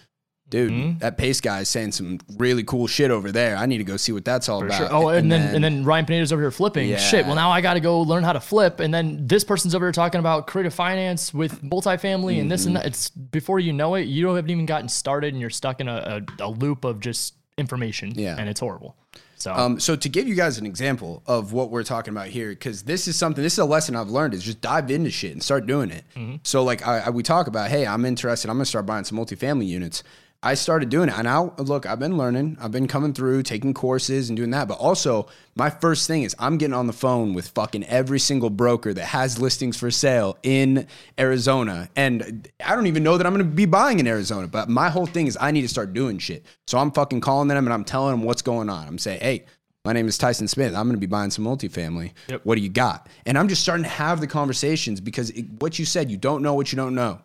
dude, 0.50 0.72
Mm-hmm. 0.72 1.00
that 1.00 1.18
pace 1.18 1.42
guy 1.42 1.62
is 1.62 1.70
saying 1.70 1.92
some 1.94 2.20
really 2.38 2.64
cool 2.64 2.88
shit 2.88 3.12
over 3.12 3.32
there. 3.32 3.56
I 3.58 3.66
need 3.66 3.80
to 3.80 3.84
go 3.84 3.98
see 3.98 4.12
what 4.12 4.24
that's 4.26 4.48
all 4.48 4.60
For 4.60 4.68
about. 4.68 4.78
sure. 4.78 4.88
Oh, 4.92 5.08
and, 5.10 5.32
then, 5.32 5.56
and 5.56 5.64
then 5.64 5.84
Ryan 5.84 6.06
Pineda's 6.06 6.32
over 6.32 6.42
here 6.42 6.52
flipping. 6.52 6.88
Yeah. 6.88 6.98
Shit. 6.98 7.26
Well, 7.26 7.36
now 7.36 7.50
I 7.52 7.62
got 7.62 7.74
to 7.76 7.80
go 7.80 8.02
learn 8.02 8.24
how 8.24 8.34
to 8.34 8.40
flip. 8.40 8.80
And 8.80 8.94
then 8.94 9.26
this 9.28 9.44
person's 9.44 9.74
over 9.76 9.86
here 9.86 9.92
talking 9.92 10.20
about 10.20 10.48
creative 10.48 10.74
finance 10.74 11.34
with 11.34 11.62
multifamily 11.64 12.40
and 12.40 12.52
this 12.52 12.66
and 12.66 12.76
that. 12.76 12.86
It's 12.86 13.10
before 13.10 13.60
you 13.60 13.74
know 13.74 13.96
it, 13.96 14.04
you 14.08 14.28
haven't 14.28 14.50
even 14.52 14.66
gotten 14.66 14.88
started, 14.90 15.34
and 15.34 15.42
you're 15.42 15.50
stuck 15.50 15.82
in 15.82 15.88
a, 15.88 16.22
a, 16.40 16.44
a 16.44 16.50
loop 16.50 16.86
of 16.86 17.00
just 17.00 17.36
information. 17.58 18.12
Yeah. 18.16 18.36
and 18.38 18.48
it's 18.50 18.60
horrible. 18.60 18.96
So 19.38 19.54
Um, 19.54 19.80
so 19.80 19.96
to 19.98 20.10
give 20.10 20.28
you 20.28 20.36
guys 20.36 20.58
an 20.58 20.66
example 20.66 21.22
of 21.28 21.52
what 21.54 21.70
we're 21.70 21.84
talking 21.84 22.14
about 22.14 22.28
here, 22.28 22.50
because 22.50 22.84
this 22.84 23.08
is 23.08 23.16
something, 23.18 23.44
this 23.44 23.54
is 23.54 23.60
a 23.60 23.66
lesson 23.66 23.96
I've 23.96 24.10
learned 24.10 24.34
is 24.34 24.44
just 24.44 24.62
dive 24.62 24.90
into 24.90 25.12
shit 25.12 25.34
and 25.34 25.44
start 25.44 25.66
doing 25.66 25.92
it. 25.92 26.06
Mm-hmm. 26.16 26.36
So 26.44 26.64
like 26.64 26.88
I, 26.88 27.00
I, 27.00 27.10
we 27.10 27.22
talk 27.22 27.48
about, 27.48 27.70
hey, 27.70 27.86
I'm 27.86 28.06
interested. 28.06 28.50
I'm 28.50 28.56
gonna 28.56 28.66
start 28.66 28.86
buying 28.86 29.04
some 29.04 29.18
multifamily 29.18 29.68
units. 29.68 30.04
I 30.46 30.54
started 30.54 30.90
doing 30.90 31.10
it, 31.10 31.16
and 31.16 31.24
now 31.24 31.56
look, 31.58 31.88
I've 31.88 31.98
been 31.98 32.18
learning. 32.18 32.58
I've 32.62 32.72
been 32.72 32.88
coming 32.88 33.14
through, 33.14 33.42
taking 33.42 33.74
courses 33.74 34.30
and 34.30 34.38
doing 34.38 34.52
that. 34.52 34.68
But 34.68 34.78
also, 34.78 35.28
my 35.56 35.72
first 35.72 36.06
thing 36.06 36.22
is 36.22 36.36
I'm 36.38 36.60
getting 36.60 36.76
on 36.76 36.86
the 36.86 36.94
phone 36.94 37.34
with 37.34 37.48
fucking 37.48 37.84
every 37.86 38.20
single 38.20 38.52
broker 38.52 38.94
that 38.94 39.06
has 39.06 39.42
listings 39.42 39.76
for 39.76 39.90
sale 39.90 40.38
in 40.44 40.86
Arizona, 41.18 41.90
and 41.96 42.48
I 42.64 42.76
don't 42.76 42.86
even 42.86 43.02
know 43.02 43.18
that 43.18 43.26
I'm 43.26 43.34
gonna 43.34 43.44
be 43.44 43.66
buying 43.66 44.00
in 44.00 44.06
Arizona. 44.06 44.48
But 44.48 44.70
my 44.70 44.90
whole 44.90 45.08
thing 45.08 45.26
is 45.26 45.36
I 45.42 45.50
need 45.50 45.64
to 45.64 45.68
start 45.68 45.94
doing 45.94 46.20
shit. 46.20 46.46
So 46.68 46.78
I'm 46.78 46.92
fucking 46.92 47.22
calling 47.22 47.48
them 47.48 47.66
and 47.66 47.74
I'm 47.74 47.84
telling 47.84 48.12
them 48.12 48.24
what's 48.24 48.44
going 48.44 48.70
on. 48.70 48.88
I'm 48.88 49.00
saying, 49.00 49.22
hey. 49.22 49.46
My 49.84 49.94
name 49.94 50.08
is 50.08 50.18
Tyson 50.18 50.48
Smith. 50.48 50.74
I'm 50.74 50.88
going 50.88 50.96
to 50.96 51.00
be 51.00 51.06
buying 51.06 51.30
some 51.30 51.46
multifamily. 51.46 52.14
Yep. 52.28 52.42
What 52.44 52.56
do 52.56 52.62
you 52.62 52.70
got? 52.70 53.08
And 53.28 53.38
I'm 53.38 53.48
just 53.48 53.62
starting 53.62 53.84
to 53.84 53.90
have 53.90 54.20
the 54.20 54.26
conversations 54.26 55.00
because 55.00 55.30
it, 55.30 55.46
what 55.60 55.78
you 55.78 55.86
said, 55.86 56.10
you 56.10 56.18
don't 56.18 56.42
know 56.42 56.56
what 56.56 56.72
you 56.72 56.76
don't 56.76 56.96
know. 56.96 57.22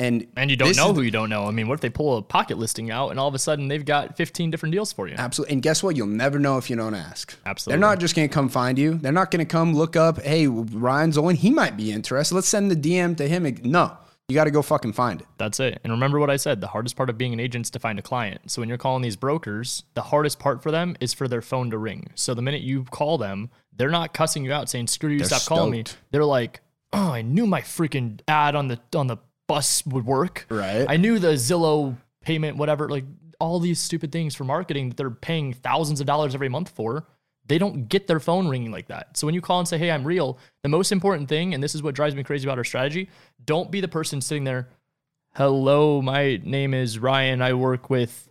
And 0.00 0.26
and 0.36 0.50
you 0.50 0.56
don't 0.56 0.76
know 0.76 0.90
is 0.90 0.96
who 0.96 1.02
you 1.02 1.12
don't 1.12 1.30
know. 1.30 1.46
I 1.46 1.52
mean, 1.52 1.68
what 1.68 1.74
if 1.74 1.80
they 1.80 1.88
pull 1.88 2.16
a 2.16 2.22
pocket 2.22 2.58
listing 2.58 2.90
out 2.90 3.10
and 3.10 3.20
all 3.20 3.28
of 3.28 3.34
a 3.34 3.38
sudden 3.38 3.68
they've 3.68 3.84
got 3.84 4.16
15 4.16 4.50
different 4.50 4.72
deals 4.72 4.92
for 4.92 5.06
you? 5.06 5.14
Absolutely. 5.16 5.54
And 5.54 5.62
guess 5.62 5.84
what? 5.84 5.96
You'll 5.96 6.08
never 6.08 6.40
know 6.40 6.58
if 6.58 6.68
you 6.68 6.74
don't 6.74 6.94
ask. 6.94 7.36
Absolutely. 7.46 7.80
They're 7.80 7.88
not 7.88 8.00
just 8.00 8.16
going 8.16 8.28
to 8.28 8.34
come 8.34 8.48
find 8.48 8.76
you. 8.76 8.94
They're 8.94 9.12
not 9.12 9.30
going 9.30 9.44
to 9.44 9.50
come 9.50 9.72
look 9.72 9.94
up, 9.94 10.20
hey, 10.20 10.48
Ryan 10.48 11.12
Zolin, 11.12 11.36
he 11.36 11.50
might 11.50 11.76
be 11.76 11.92
interested. 11.92 12.34
Let's 12.34 12.48
send 12.48 12.72
the 12.72 12.76
DM 12.76 13.16
to 13.18 13.28
him. 13.28 13.46
No, 13.62 13.96
you 14.28 14.34
got 14.34 14.44
to 14.44 14.50
go 14.50 14.62
fucking 14.62 14.94
find 14.94 15.20
it. 15.20 15.28
That's 15.38 15.60
it. 15.60 15.80
And 15.84 15.92
remember 15.92 16.18
what 16.18 16.30
I 16.30 16.36
said 16.36 16.60
the 16.60 16.66
hardest 16.66 16.96
part 16.96 17.08
of 17.08 17.16
being 17.16 17.32
an 17.32 17.40
agent 17.40 17.66
is 17.66 17.70
to 17.70 17.78
find 17.78 17.98
a 17.98 18.02
client. 18.02 18.50
So 18.50 18.62
when 18.62 18.68
you're 18.68 18.78
calling 18.78 19.02
these 19.02 19.16
brokers, 19.16 19.84
the 19.94 20.02
hardest 20.02 20.40
part 20.40 20.60
for 20.60 20.72
them 20.72 20.96
is 20.98 21.12
for 21.12 21.28
their 21.28 21.42
phone 21.42 21.70
to 21.70 21.78
ring. 21.78 22.10
So 22.16 22.34
the 22.34 22.42
minute 22.42 22.62
you 22.62 22.82
call 22.84 23.16
them, 23.16 23.50
they're 23.76 23.90
not 23.90 24.12
cussing 24.12 24.44
you 24.44 24.52
out 24.52 24.68
saying, 24.68 24.88
screw 24.88 25.10
you, 25.10 25.18
They're 25.18 25.28
stop 25.28 25.44
calling 25.44 25.70
me. 25.70 25.84
They're 26.10 26.24
like, 26.24 26.62
oh, 26.92 27.12
I 27.12 27.22
knew 27.22 27.46
my 27.46 27.60
freaking 27.60 28.20
ad 28.26 28.56
on 28.56 28.68
the 28.68 28.80
on 28.94 29.06
the 29.06 29.18
bus 29.46 29.84
would 29.86 30.06
work. 30.06 30.46
Right. 30.48 30.86
I 30.88 30.96
knew 30.96 31.18
the 31.18 31.34
Zillow 31.34 31.96
payment, 32.22 32.56
whatever, 32.56 32.88
like 32.88 33.04
all 33.40 33.58
these 33.60 33.80
stupid 33.80 34.12
things 34.12 34.34
for 34.34 34.44
marketing 34.44 34.88
that 34.88 34.96
they're 34.96 35.10
paying 35.10 35.52
thousands 35.52 36.00
of 36.00 36.06
dollars 36.06 36.34
every 36.34 36.48
month 36.48 36.70
for. 36.70 37.06
They 37.46 37.58
don't 37.58 37.88
get 37.88 38.06
their 38.06 38.20
phone 38.20 38.48
ringing 38.48 38.70
like 38.70 38.88
that. 38.88 39.16
So 39.18 39.26
when 39.26 39.34
you 39.34 39.42
call 39.42 39.58
and 39.58 39.68
say, 39.68 39.76
hey, 39.76 39.90
I'm 39.90 40.04
real, 40.04 40.38
the 40.62 40.70
most 40.70 40.92
important 40.92 41.28
thing, 41.28 41.52
and 41.52 41.62
this 41.62 41.74
is 41.74 41.82
what 41.82 41.94
drives 41.94 42.14
me 42.14 42.22
crazy 42.22 42.46
about 42.46 42.56
our 42.56 42.64
strategy, 42.64 43.10
don't 43.44 43.70
be 43.70 43.82
the 43.82 43.88
person 43.88 44.22
sitting 44.22 44.44
there, 44.44 44.68
hello, 45.34 46.00
my 46.00 46.40
name 46.42 46.72
is 46.72 46.98
Ryan. 46.98 47.42
I 47.42 47.52
work 47.52 47.90
with 47.90 48.28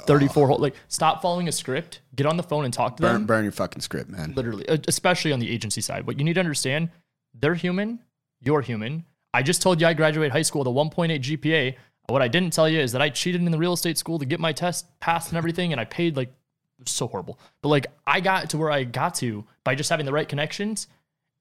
34 0.00 0.48
whole, 0.48 0.58
like 0.58 0.76
stop 0.86 1.20
following 1.20 1.48
a 1.48 1.52
script, 1.52 2.00
get 2.14 2.24
on 2.24 2.38
the 2.38 2.42
phone 2.42 2.64
and 2.64 2.72
talk 2.72 2.96
to 2.96 3.02
Burn, 3.02 3.12
them. 3.14 3.26
burn 3.26 3.42
your 3.42 3.52
fucking 3.52 3.82
script, 3.82 4.08
man. 4.08 4.32
Literally, 4.34 4.64
especially 4.86 5.32
on 5.32 5.40
the 5.40 5.50
agency 5.50 5.82
side. 5.82 6.06
What 6.06 6.18
you 6.18 6.24
need 6.24 6.34
to 6.34 6.40
understand, 6.40 6.88
they're 7.34 7.54
human, 7.54 7.98
you're 8.40 8.62
human. 8.62 9.04
I 9.38 9.42
just 9.42 9.62
told 9.62 9.80
you 9.80 9.86
I 9.86 9.94
graduated 9.94 10.32
high 10.32 10.42
school 10.42 10.64
with 10.64 10.66
a 10.66 10.70
1.8 10.72 11.20
GPA. 11.20 11.76
What 12.08 12.22
I 12.22 12.26
didn't 12.26 12.52
tell 12.52 12.68
you 12.68 12.80
is 12.80 12.90
that 12.90 13.00
I 13.00 13.08
cheated 13.08 13.40
in 13.40 13.52
the 13.52 13.56
real 13.56 13.72
estate 13.72 13.96
school 13.96 14.18
to 14.18 14.24
get 14.24 14.40
my 14.40 14.52
test 14.52 14.86
passed 14.98 15.28
and 15.28 15.38
everything, 15.38 15.70
and 15.70 15.80
I 15.80 15.84
paid 15.84 16.16
like 16.16 16.32
so 16.86 17.06
horrible. 17.06 17.38
But 17.62 17.68
like 17.68 17.86
I 18.04 18.18
got 18.18 18.50
to 18.50 18.58
where 18.58 18.72
I 18.72 18.82
got 18.82 19.14
to 19.16 19.44
by 19.62 19.76
just 19.76 19.90
having 19.90 20.06
the 20.06 20.12
right 20.12 20.28
connections, 20.28 20.88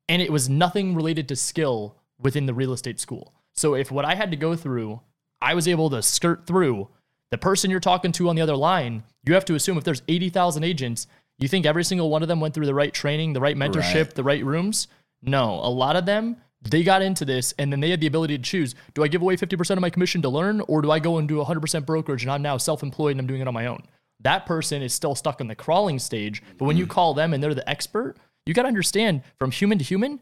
and 0.08 0.22
it 0.22 0.32
was 0.32 0.48
nothing 0.48 0.94
related 0.94 1.28
to 1.30 1.36
skill 1.36 1.96
within 2.20 2.46
the 2.46 2.54
real 2.54 2.72
estate 2.72 3.00
school. 3.00 3.34
So 3.54 3.74
if 3.74 3.90
what 3.92 4.06
I 4.06 4.14
had 4.14 4.30
to 4.30 4.38
go 4.38 4.56
through, 4.56 5.02
I 5.42 5.56
was 5.56 5.68
able 5.68 5.90
to 5.90 6.04
skirt 6.04 6.46
through, 6.46 6.90
the 7.32 7.40
person 7.40 7.72
you're 7.72 7.80
talking 7.80 8.12
to 8.12 8.30
on 8.30 8.36
the 8.36 8.44
other 8.44 8.56
line, 8.56 9.06
you 9.26 9.34
have 9.34 9.46
to 9.46 9.56
assume 9.56 9.76
if 9.76 9.84
there's 9.84 10.04
80,000 10.08 10.64
agents, 10.64 11.08
you 11.40 11.48
think 11.48 11.66
every 11.66 11.84
single 11.84 12.12
one 12.12 12.22
of 12.22 12.28
them 12.28 12.42
went 12.42 12.54
through 12.54 12.68
the 12.68 12.76
right 12.76 12.94
training, 12.94 13.34
the 13.34 13.42
right 13.42 13.58
mentorship, 13.58 13.96
Right. 14.06 14.14
the 14.16 14.24
right 14.24 14.46
rooms? 14.46 14.88
No, 15.24 15.56
a 15.64 15.70
lot 15.70 15.96
of 15.96 16.06
them 16.06 16.38
they 16.70 16.84
got 16.84 17.02
into 17.02 17.26
this 17.26 17.54
and 17.60 17.72
then 17.72 17.80
they 17.80 17.90
had 17.90 18.00
the 18.00 18.08
ability 18.08 18.38
to 18.38 18.44
choose 18.44 18.76
do 18.94 19.04
I 19.04 19.08
give 19.08 19.22
away 19.22 19.38
50% 19.38 19.72
of 19.72 19.80
my 19.80 19.90
commission 19.90 20.22
to 20.24 20.30
learn 20.30 20.62
or 20.62 20.82
do 20.82 20.92
I 20.92 21.00
go 21.00 21.18
and 21.18 21.28
do 21.28 21.38
100% 21.38 21.86
brokerage 21.86 22.24
and 22.24 22.32
I'm 22.32 22.42
now 22.42 22.58
self 22.58 22.84
employed 22.84 23.12
and 23.12 23.20
I'm 23.20 23.28
doing 23.28 23.42
it 23.42 23.48
on 23.48 23.54
my 23.54 23.68
own? 23.68 23.84
That 24.22 24.46
person 24.46 24.82
is 24.82 24.94
still 24.94 25.16
stuck 25.16 25.42
in 25.42 25.48
the 25.48 25.56
crawling 25.56 26.00
stage. 26.00 26.42
But 26.58 26.66
when 26.66 26.78
you 26.78 26.86
mm. 26.86 26.90
call 26.90 27.14
them 27.14 27.34
and 27.34 27.44
they're 27.44 27.54
the 27.54 27.68
expert, 27.70 28.16
you 28.46 28.54
got 28.54 28.64
to 28.64 28.68
understand 28.68 29.22
from 29.38 29.52
human 29.52 29.78
to 29.78 29.84
human, 29.84 30.20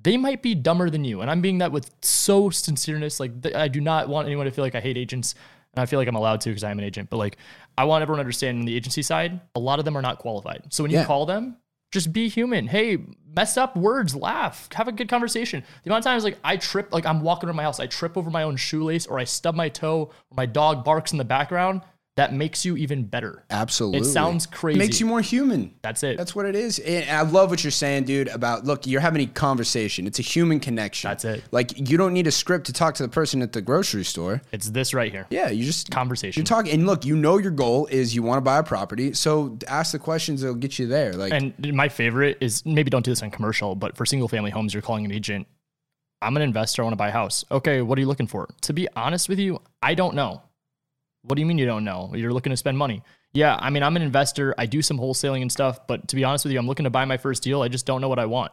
they 0.00 0.16
might 0.16 0.42
be 0.42 0.54
dumber 0.54 0.90
than 0.90 1.04
you. 1.04 1.22
And 1.22 1.30
I'm 1.30 1.40
being 1.40 1.58
that 1.58 1.72
with 1.72 1.90
so 2.02 2.50
sincereness. 2.50 3.18
Like, 3.18 3.42
th- 3.42 3.54
I 3.54 3.68
do 3.68 3.80
not 3.80 4.08
want 4.08 4.26
anyone 4.26 4.46
to 4.46 4.52
feel 4.52 4.64
like 4.64 4.74
I 4.74 4.80
hate 4.80 4.96
agents. 4.96 5.34
And 5.74 5.82
I 5.82 5.86
feel 5.86 5.98
like 5.98 6.08
I'm 6.08 6.14
allowed 6.14 6.40
to 6.42 6.50
because 6.50 6.64
I'm 6.64 6.78
an 6.78 6.84
agent. 6.84 7.10
But 7.10 7.16
like, 7.16 7.36
I 7.76 7.84
want 7.84 8.02
everyone 8.02 8.18
to 8.18 8.20
understand 8.22 8.60
on 8.60 8.64
the 8.66 8.74
agency 8.76 9.02
side, 9.02 9.40
a 9.54 9.60
lot 9.60 9.78
of 9.78 9.84
them 9.84 9.96
are 9.96 10.02
not 10.02 10.18
qualified. 10.18 10.64
So 10.70 10.82
when 10.82 10.90
you 10.90 10.98
Yeah. 10.98 11.04
call 11.04 11.26
them, 11.26 11.56
Just 11.90 12.12
be 12.12 12.28
human. 12.28 12.66
Hey, 12.66 12.98
mess 13.34 13.56
up 13.56 13.76
words, 13.76 14.14
laugh, 14.14 14.68
have 14.74 14.88
a 14.88 14.92
good 14.92 15.08
conversation. 15.08 15.64
The 15.82 15.90
amount 15.90 16.04
of 16.04 16.10
times 16.10 16.24
like 16.24 16.38
I 16.44 16.56
trip, 16.56 16.92
like 16.92 17.06
I'm 17.06 17.22
walking 17.22 17.48
around 17.48 17.56
my 17.56 17.62
house, 17.62 17.80
I 17.80 17.86
trip 17.86 18.16
over 18.16 18.30
my 18.30 18.42
own 18.42 18.56
shoelace 18.56 19.06
or 19.06 19.18
I 19.18 19.24
stub 19.24 19.54
my 19.54 19.68
toe 19.68 20.10
or 20.30 20.34
my 20.36 20.46
dog 20.46 20.84
barks 20.84 21.12
in 21.12 21.18
the 21.18 21.24
background 21.24 21.82
that 22.18 22.34
makes 22.34 22.64
you 22.64 22.76
even 22.76 23.04
better. 23.04 23.44
Absolutely. 23.48 24.00
It 24.00 24.04
sounds 24.04 24.44
crazy. 24.44 24.76
It 24.76 24.82
makes 24.82 24.98
you 24.98 25.06
more 25.06 25.20
human. 25.20 25.76
That's 25.82 26.02
it. 26.02 26.18
That's 26.18 26.34
what 26.34 26.46
it 26.46 26.56
is. 26.56 26.80
And 26.80 27.08
I 27.08 27.22
love 27.22 27.48
what 27.48 27.62
you're 27.62 27.70
saying, 27.70 28.04
dude, 28.04 28.26
about 28.26 28.64
look, 28.64 28.88
you're 28.88 29.00
having 29.00 29.22
a 29.22 29.26
conversation. 29.26 30.04
It's 30.04 30.18
a 30.18 30.22
human 30.22 30.58
connection. 30.58 31.08
That's 31.08 31.24
it. 31.24 31.44
Like 31.52 31.88
you 31.88 31.96
don't 31.96 32.12
need 32.12 32.26
a 32.26 32.32
script 32.32 32.66
to 32.66 32.72
talk 32.72 32.96
to 32.96 33.04
the 33.04 33.08
person 33.08 33.40
at 33.40 33.52
the 33.52 33.62
grocery 33.62 34.04
store. 34.04 34.42
it's 34.50 34.68
this 34.70 34.92
right 34.92 35.12
here. 35.12 35.28
Yeah, 35.30 35.50
you 35.50 35.64
just 35.64 35.92
Conversation. 35.92 36.40
You're 36.40 36.46
talking 36.46 36.72
and 36.72 36.86
look, 36.86 37.04
you 37.04 37.14
know 37.14 37.38
your 37.38 37.52
goal 37.52 37.86
is 37.86 38.16
you 38.16 38.24
want 38.24 38.38
to 38.38 38.42
buy 38.42 38.58
a 38.58 38.64
property. 38.64 39.12
So 39.12 39.56
ask 39.68 39.92
the 39.92 40.00
questions 40.00 40.40
that'll 40.40 40.56
get 40.56 40.76
you 40.76 40.88
there. 40.88 41.12
Like 41.12 41.32
And 41.32 41.54
my 41.72 41.88
favorite 41.88 42.38
is 42.40 42.66
maybe 42.66 42.90
don't 42.90 43.04
do 43.04 43.12
this 43.12 43.22
on 43.22 43.30
commercial, 43.30 43.76
but 43.76 43.96
for 43.96 44.04
single 44.04 44.26
family 44.26 44.50
homes, 44.50 44.74
you're 44.74 44.82
calling 44.82 45.04
an 45.04 45.12
agent. 45.12 45.46
I'm 46.20 46.36
an 46.36 46.42
investor. 46.42 46.82
I 46.82 46.84
want 46.84 46.94
to 46.94 46.96
buy 46.96 47.10
a 47.10 47.12
house. 47.12 47.44
Okay, 47.48 47.80
what 47.80 47.96
are 47.96 48.00
you 48.00 48.08
looking 48.08 48.26
for? 48.26 48.48
To 48.62 48.72
be 48.72 48.88
honest 48.96 49.28
with 49.28 49.38
you, 49.38 49.62
I 49.80 49.94
don't 49.94 50.16
know. 50.16 50.42
What 51.28 51.36
do 51.36 51.40
you 51.42 51.46
mean 51.46 51.58
you 51.58 51.66
don't 51.66 51.84
know? 51.84 52.10
You're 52.14 52.32
looking 52.32 52.50
to 52.50 52.56
spend 52.56 52.78
money. 52.78 53.02
Yeah, 53.34 53.58
I 53.60 53.68
mean, 53.68 53.82
I'm 53.82 53.94
an 53.96 54.02
investor. 54.02 54.54
I 54.56 54.64
do 54.64 54.80
some 54.80 54.98
wholesaling 54.98 55.42
and 55.42 55.52
stuff, 55.52 55.86
but 55.86 56.08
to 56.08 56.16
be 56.16 56.24
honest 56.24 56.46
with 56.46 56.52
you, 56.52 56.58
I'm 56.58 56.66
looking 56.66 56.84
to 56.84 56.90
buy 56.90 57.04
my 57.04 57.18
first 57.18 57.42
deal. 57.42 57.60
I 57.60 57.68
just 57.68 57.84
don't 57.84 58.00
know 58.00 58.08
what 58.08 58.18
I 58.18 58.24
want. 58.24 58.50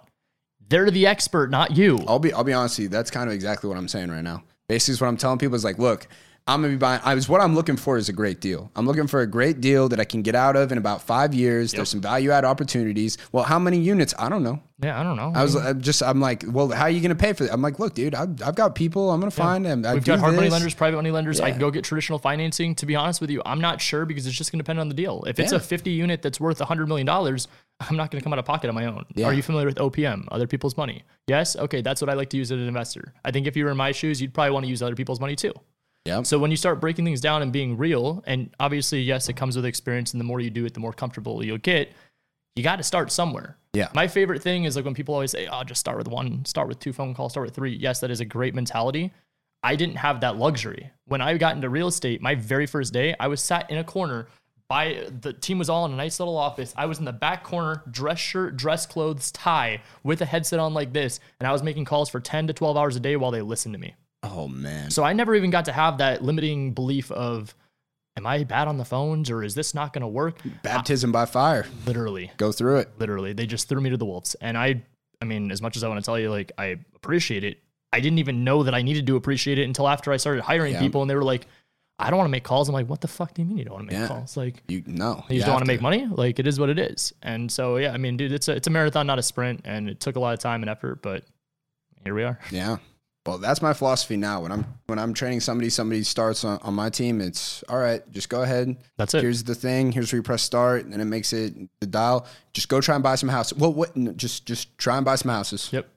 They're 0.67 0.91
the 0.91 1.07
expert, 1.07 1.49
not 1.49 1.77
you. 1.77 2.03
I'll 2.07 2.19
be 2.19 2.33
I'll 2.33 2.43
be 2.43 2.51
honest 2.51 2.77
with 2.77 2.83
you, 2.83 2.89
that's 2.89 3.11
kind 3.11 3.29
of 3.29 3.33
exactly 3.33 3.69
what 3.69 3.77
I'm 3.77 3.87
saying 3.87 4.09
right 4.09 4.23
now. 4.23 4.43
Basically 4.67 5.01
what 5.03 5.07
I'm 5.07 5.17
telling 5.17 5.37
people 5.37 5.55
is 5.55 5.63
like, 5.63 5.77
look, 5.77 6.07
I'm 6.47 6.61
gonna 6.61 6.73
be 6.73 6.77
buying 6.77 7.01
I 7.03 7.15
was 7.15 7.27
what 7.27 7.41
I'm 7.41 7.55
looking 7.55 7.75
for 7.75 7.97
is 7.97 8.07
a 8.07 8.13
great 8.13 8.39
deal. 8.39 8.69
I'm 8.75 8.85
looking 8.85 9.07
for 9.07 9.21
a 9.21 9.25
great 9.27 9.61
deal 9.61 9.89
that 9.89 9.99
I 9.99 10.03
can 10.05 10.21
get 10.21 10.35
out 10.35 10.55
of 10.55 10.71
in 10.71 10.77
about 10.77 11.01
five 11.01 11.33
years. 11.33 11.71
There's 11.71 11.89
some 11.89 12.01
value 12.01 12.29
add 12.29 12.45
opportunities. 12.45 13.17
Well, 13.31 13.43
how 13.43 13.57
many 13.57 13.79
units? 13.79 14.13
I 14.19 14.29
don't 14.29 14.43
know. 14.43 14.59
Yeah, 14.83 14.99
I 14.99 15.03
don't 15.03 15.15
know. 15.15 15.31
I 15.33 15.41
was 15.41 15.55
I'm 15.55 15.81
just 15.81 16.03
I'm 16.03 16.21
like, 16.21 16.43
well, 16.47 16.69
how 16.69 16.83
are 16.83 16.89
you 16.91 17.01
gonna 17.01 17.15
pay 17.15 17.33
for 17.33 17.45
that? 17.45 17.51
I'm 17.53 17.63
like, 17.63 17.79
look, 17.79 17.95
dude, 17.95 18.13
I've, 18.13 18.43
I've 18.43 18.53
got 18.53 18.75
people. 18.75 19.09
I'm 19.09 19.19
gonna 19.19 19.31
find 19.31 19.65
them. 19.65 19.83
I 19.87 19.95
We've 19.95 20.03
do 20.03 20.11
got 20.11 20.19
hard 20.19 20.35
money 20.35 20.49
lenders, 20.49 20.75
private 20.75 20.97
money 20.97 21.09
lenders. 21.09 21.41
I 21.41 21.49
can 21.49 21.59
go 21.59 21.71
get 21.71 21.83
traditional 21.83 22.19
financing. 22.19 22.75
To 22.75 22.85
be 22.85 22.95
honest 22.95 23.21
with 23.21 23.31
you, 23.31 23.41
I'm 23.43 23.59
not 23.59 23.81
sure 23.81 24.05
because 24.05 24.27
it's 24.27 24.35
just 24.37 24.51
going 24.51 24.59
to 24.59 24.63
depend 24.63 24.79
on 24.79 24.87
the 24.87 24.93
deal. 24.95 25.23
If 25.25 25.39
it's 25.39 25.51
Yeah. 25.51 25.57
a 25.57 25.61
50 25.61 25.89
unit 25.89 26.21
that's 26.21 26.39
worth 26.39 26.59
$100 26.59 26.87
million, 26.87 27.09
I'm 27.09 27.95
not 27.97 28.11
going 28.11 28.19
to 28.19 28.23
come 28.23 28.33
out 28.33 28.39
of 28.39 28.45
pocket 28.45 28.67
on 28.67 28.75
my 28.75 28.85
own. 28.85 29.05
Yeah. 29.15 29.25
Are 29.27 29.33
you 29.33 29.41
familiar 29.41 29.65
with 29.65 29.77
OPM, 29.77 30.27
other 30.31 30.45
people's 30.45 30.77
money? 30.77 31.03
Yes? 31.27 31.55
Okay, 31.55 31.81
that's 31.81 32.01
what 32.01 32.09
I 32.09 32.13
like 32.13 32.29
to 32.31 32.37
use 32.37 32.51
as 32.51 32.59
an 32.59 32.67
investor. 32.67 33.13
I 33.23 33.31
think 33.31 33.47
if 33.47 33.55
you 33.57 33.65
were 33.65 33.71
in 33.71 33.77
my 33.77 33.91
shoes, 33.91 34.21
you'd 34.21 34.33
probably 34.33 34.51
want 34.51 34.65
to 34.65 34.69
use 34.69 34.83
other 34.83 34.95
people's 34.95 35.19
money 35.19 35.35
too. 35.35 35.53
Yeah. 36.05 36.21
So 36.21 36.37
when 36.37 36.51
you 36.51 36.57
start 36.57 36.79
breaking 36.79 37.03
things 37.03 37.19
down 37.19 37.41
and 37.41 37.51
being 37.51 37.77
real, 37.77 38.23
and 38.27 38.53
obviously, 38.59 39.01
yes, 39.01 39.27
it 39.27 39.33
comes 39.33 39.55
with 39.55 39.65
experience, 39.65 40.13
and 40.13 40.19
the 40.19 40.25
more 40.25 40.39
you 40.39 40.51
do 40.51 40.65
it, 40.65 40.73
the 40.73 40.79
more 40.79 40.93
comfortable 40.93 41.43
you'll 41.43 41.57
get. 41.57 41.91
You 42.55 42.63
got 42.63 42.77
to 42.77 42.83
start 42.83 43.11
somewhere. 43.11 43.57
Yeah. 43.73 43.89
My 43.93 44.07
favorite 44.07 44.41
thing 44.41 44.63
is 44.63 44.75
like 44.75 44.85
when 44.85 44.93
people 44.93 45.13
always 45.13 45.31
say, 45.31 45.47
"Oh, 45.47 45.63
just 45.63 45.79
start 45.79 45.97
with 45.97 46.07
one, 46.07 46.45
start 46.45 46.67
with 46.69 46.79
two 46.79 46.93
phone 46.93 47.13
calls, 47.13 47.33
start 47.33 47.47
with 47.47 47.55
three. 47.55 47.75
Yes, 47.75 47.99
that 47.99 48.11
is 48.11 48.21
a 48.21 48.25
great 48.25 48.55
mentality. 48.55 49.11
I 49.63 49.75
didn't 49.75 49.95
have 49.95 50.21
that 50.21 50.37
luxury. 50.37 50.91
When 51.05 51.21
I 51.21 51.35
got 51.37 51.55
into 51.55 51.69
real 51.69 51.87
estate, 51.87 52.21
my 52.21 52.35
very 52.35 52.67
first 52.67 52.93
day, 52.93 53.15
I 53.19 53.27
was 53.27 53.41
sat 53.41 53.69
in 53.71 53.77
a 53.77 53.83
corner 53.83 54.27
by 54.69 55.07
the 55.21 55.33
team 55.33 55.57
was 55.57 55.69
all 55.69 55.85
in 55.85 55.91
a 55.93 55.95
nice 55.95 56.19
little 56.19 56.37
office. 56.37 56.73
I 56.77 56.85
was 56.85 56.99
in 56.99 57.05
the 57.05 57.13
back 57.13 57.43
corner, 57.43 57.83
dress 57.89 58.19
shirt, 58.19 58.57
dress 58.57 58.85
clothes, 58.85 59.31
tie, 59.31 59.81
with 60.03 60.21
a 60.21 60.25
headset 60.25 60.59
on 60.59 60.73
like 60.73 60.93
this, 60.93 61.19
and 61.39 61.47
I 61.47 61.51
was 61.51 61.63
making 61.63 61.85
calls 61.85 62.09
for 62.09 62.19
10 62.19 62.47
to 62.47 62.53
12 62.53 62.77
hours 62.77 62.95
a 62.95 62.99
day 62.99 63.15
while 63.15 63.31
they 63.31 63.41
listened 63.41 63.73
to 63.73 63.79
me. 63.79 63.95
Oh 64.33 64.47
man. 64.47 64.89
So 64.91 65.03
I 65.03 65.13
never 65.13 65.35
even 65.35 65.49
got 65.51 65.65
to 65.65 65.71
have 65.73 65.99
that 65.99 66.23
limiting 66.23 66.73
belief 66.73 67.11
of, 67.11 67.53
am 68.17 68.25
I 68.25 68.43
bad 68.43 68.67
on 68.67 68.77
the 68.77 68.85
phones 68.85 69.29
or 69.29 69.43
is 69.43 69.55
this 69.55 69.73
not 69.73 69.93
going 69.93 70.01
to 70.01 70.07
work? 70.07 70.39
Baptism 70.63 71.11
by 71.11 71.25
fire. 71.25 71.65
Literally, 71.85 72.31
Go 72.37 72.51
through 72.51 72.79
it. 72.79 72.89
literally, 72.97 73.33
they 73.33 73.45
just 73.45 73.67
threw 73.69 73.81
me 73.81 73.89
to 73.89 73.97
the 73.97 74.05
wolves. 74.05 74.35
And 74.41 74.57
I, 74.57 74.81
I 75.21 75.25
mean, 75.25 75.51
as 75.51 75.61
much 75.61 75.75
as 75.77 75.83
I 75.83 75.87
want 75.87 75.99
to 75.99 76.05
tell 76.05 76.19
you, 76.19 76.29
like, 76.29 76.51
I 76.57 76.77
appreciate 76.95 77.43
it. 77.43 77.59
I 77.93 77.99
didn't 77.99 78.19
even 78.19 78.43
know 78.43 78.63
that 78.63 78.73
I 78.75 78.81
needed 78.81 79.07
to 79.07 79.15
appreciate 79.15 79.57
it 79.59 79.63
until 79.63 79.87
after 79.87 80.11
I 80.11 80.17
started 80.17 80.43
hiring 80.43 80.73
Yeah. 80.73 80.79
people 80.81 81.01
and 81.01 81.09
they 81.09 81.15
were 81.15 81.23
like, 81.23 81.47
I 81.97 82.09
don't 82.09 82.17
want 82.17 82.27
to 82.27 82.31
make 82.31 82.43
calls. 82.43 82.67
I'm 82.67 82.73
like, 82.73 82.87
what 82.89 82.99
the 82.99 83.07
fuck 83.07 83.33
do 83.33 83.41
you 83.41 83.47
mean 83.47 83.57
you 83.57 83.63
don't 83.63 83.75
want 83.75 83.87
to 83.89 83.93
make 83.93 84.01
Yeah. 84.01 84.07
calls? 84.09 84.35
Like, 84.35 84.61
You 84.67 84.83
no. 84.85 85.23
you 85.29 85.35
just 85.37 85.45
don't 85.45 85.55
want 85.55 85.65
to 85.65 85.71
make 85.71 85.79
money. 85.81 86.05
Like, 86.05 86.39
it 86.39 86.47
is 86.47 86.59
what 86.59 86.67
it 86.69 86.77
is. 86.77 87.13
And 87.21 87.49
so, 87.49 87.77
yeah, 87.77 87.93
I 87.93 87.97
mean, 87.97 88.17
dude, 88.17 88.33
it's 88.33 88.49
a 88.49 88.51
it's 88.55 88.67
a 88.67 88.69
marathon, 88.69 89.07
not 89.07 89.17
a 89.17 89.23
sprint, 89.23 89.61
and 89.63 89.89
it 89.89 90.01
took 90.01 90.17
a 90.17 90.19
lot 90.19 90.33
of 90.33 90.39
time 90.41 90.61
and 90.61 90.69
effort, 90.69 91.01
but 91.01 91.23
here 92.03 92.13
we 92.13 92.23
are. 92.23 92.37
Yeah. 92.51 92.77
Well, 93.25 93.39
that's 93.39 93.61
my 93.61 93.73
philosophy 93.73 94.17
now. 94.17 94.41
When 94.41 94.51
I'm 94.51 94.65
when 94.85 94.99
I'm 94.99 95.13
training 95.13 95.39
somebody, 95.39 95.69
somebody 95.71 96.03
starts 96.03 96.43
on, 96.45 96.59
on 96.61 96.73
my 96.75 96.89
team. 96.89 97.21
It's 97.21 97.63
all 97.67 97.79
right. 97.79 98.01
Just 98.11 98.29
go 98.29 98.43
ahead. 98.43 98.75
That's 98.97 99.13
it. 99.15 99.21
Here's 99.23 99.43
the 99.43 99.55
thing. 99.55 99.91
Here's 99.91 100.11
where 100.11 100.17
you 100.19 100.23
press 100.23 100.43
start, 100.43 100.85
and 100.85 101.01
it 101.01 101.05
makes 101.05 101.33
it 101.33 101.53
the 101.79 101.87
dial. 101.87 102.27
Just 102.53 102.69
go 102.69 102.79
try 102.81 102.93
and 102.95 103.03
buy 103.03 103.15
some 103.15 103.29
houses. 103.29 103.57
Well, 103.57 103.73
what? 103.73 103.95
no, 103.97 104.11
Just 104.13 104.45
just 104.45 104.77
try 104.77 104.97
and 104.97 105.03
buy 105.05 105.15
some 105.15 105.31
houses. 105.31 105.69
Yep. 105.73 105.89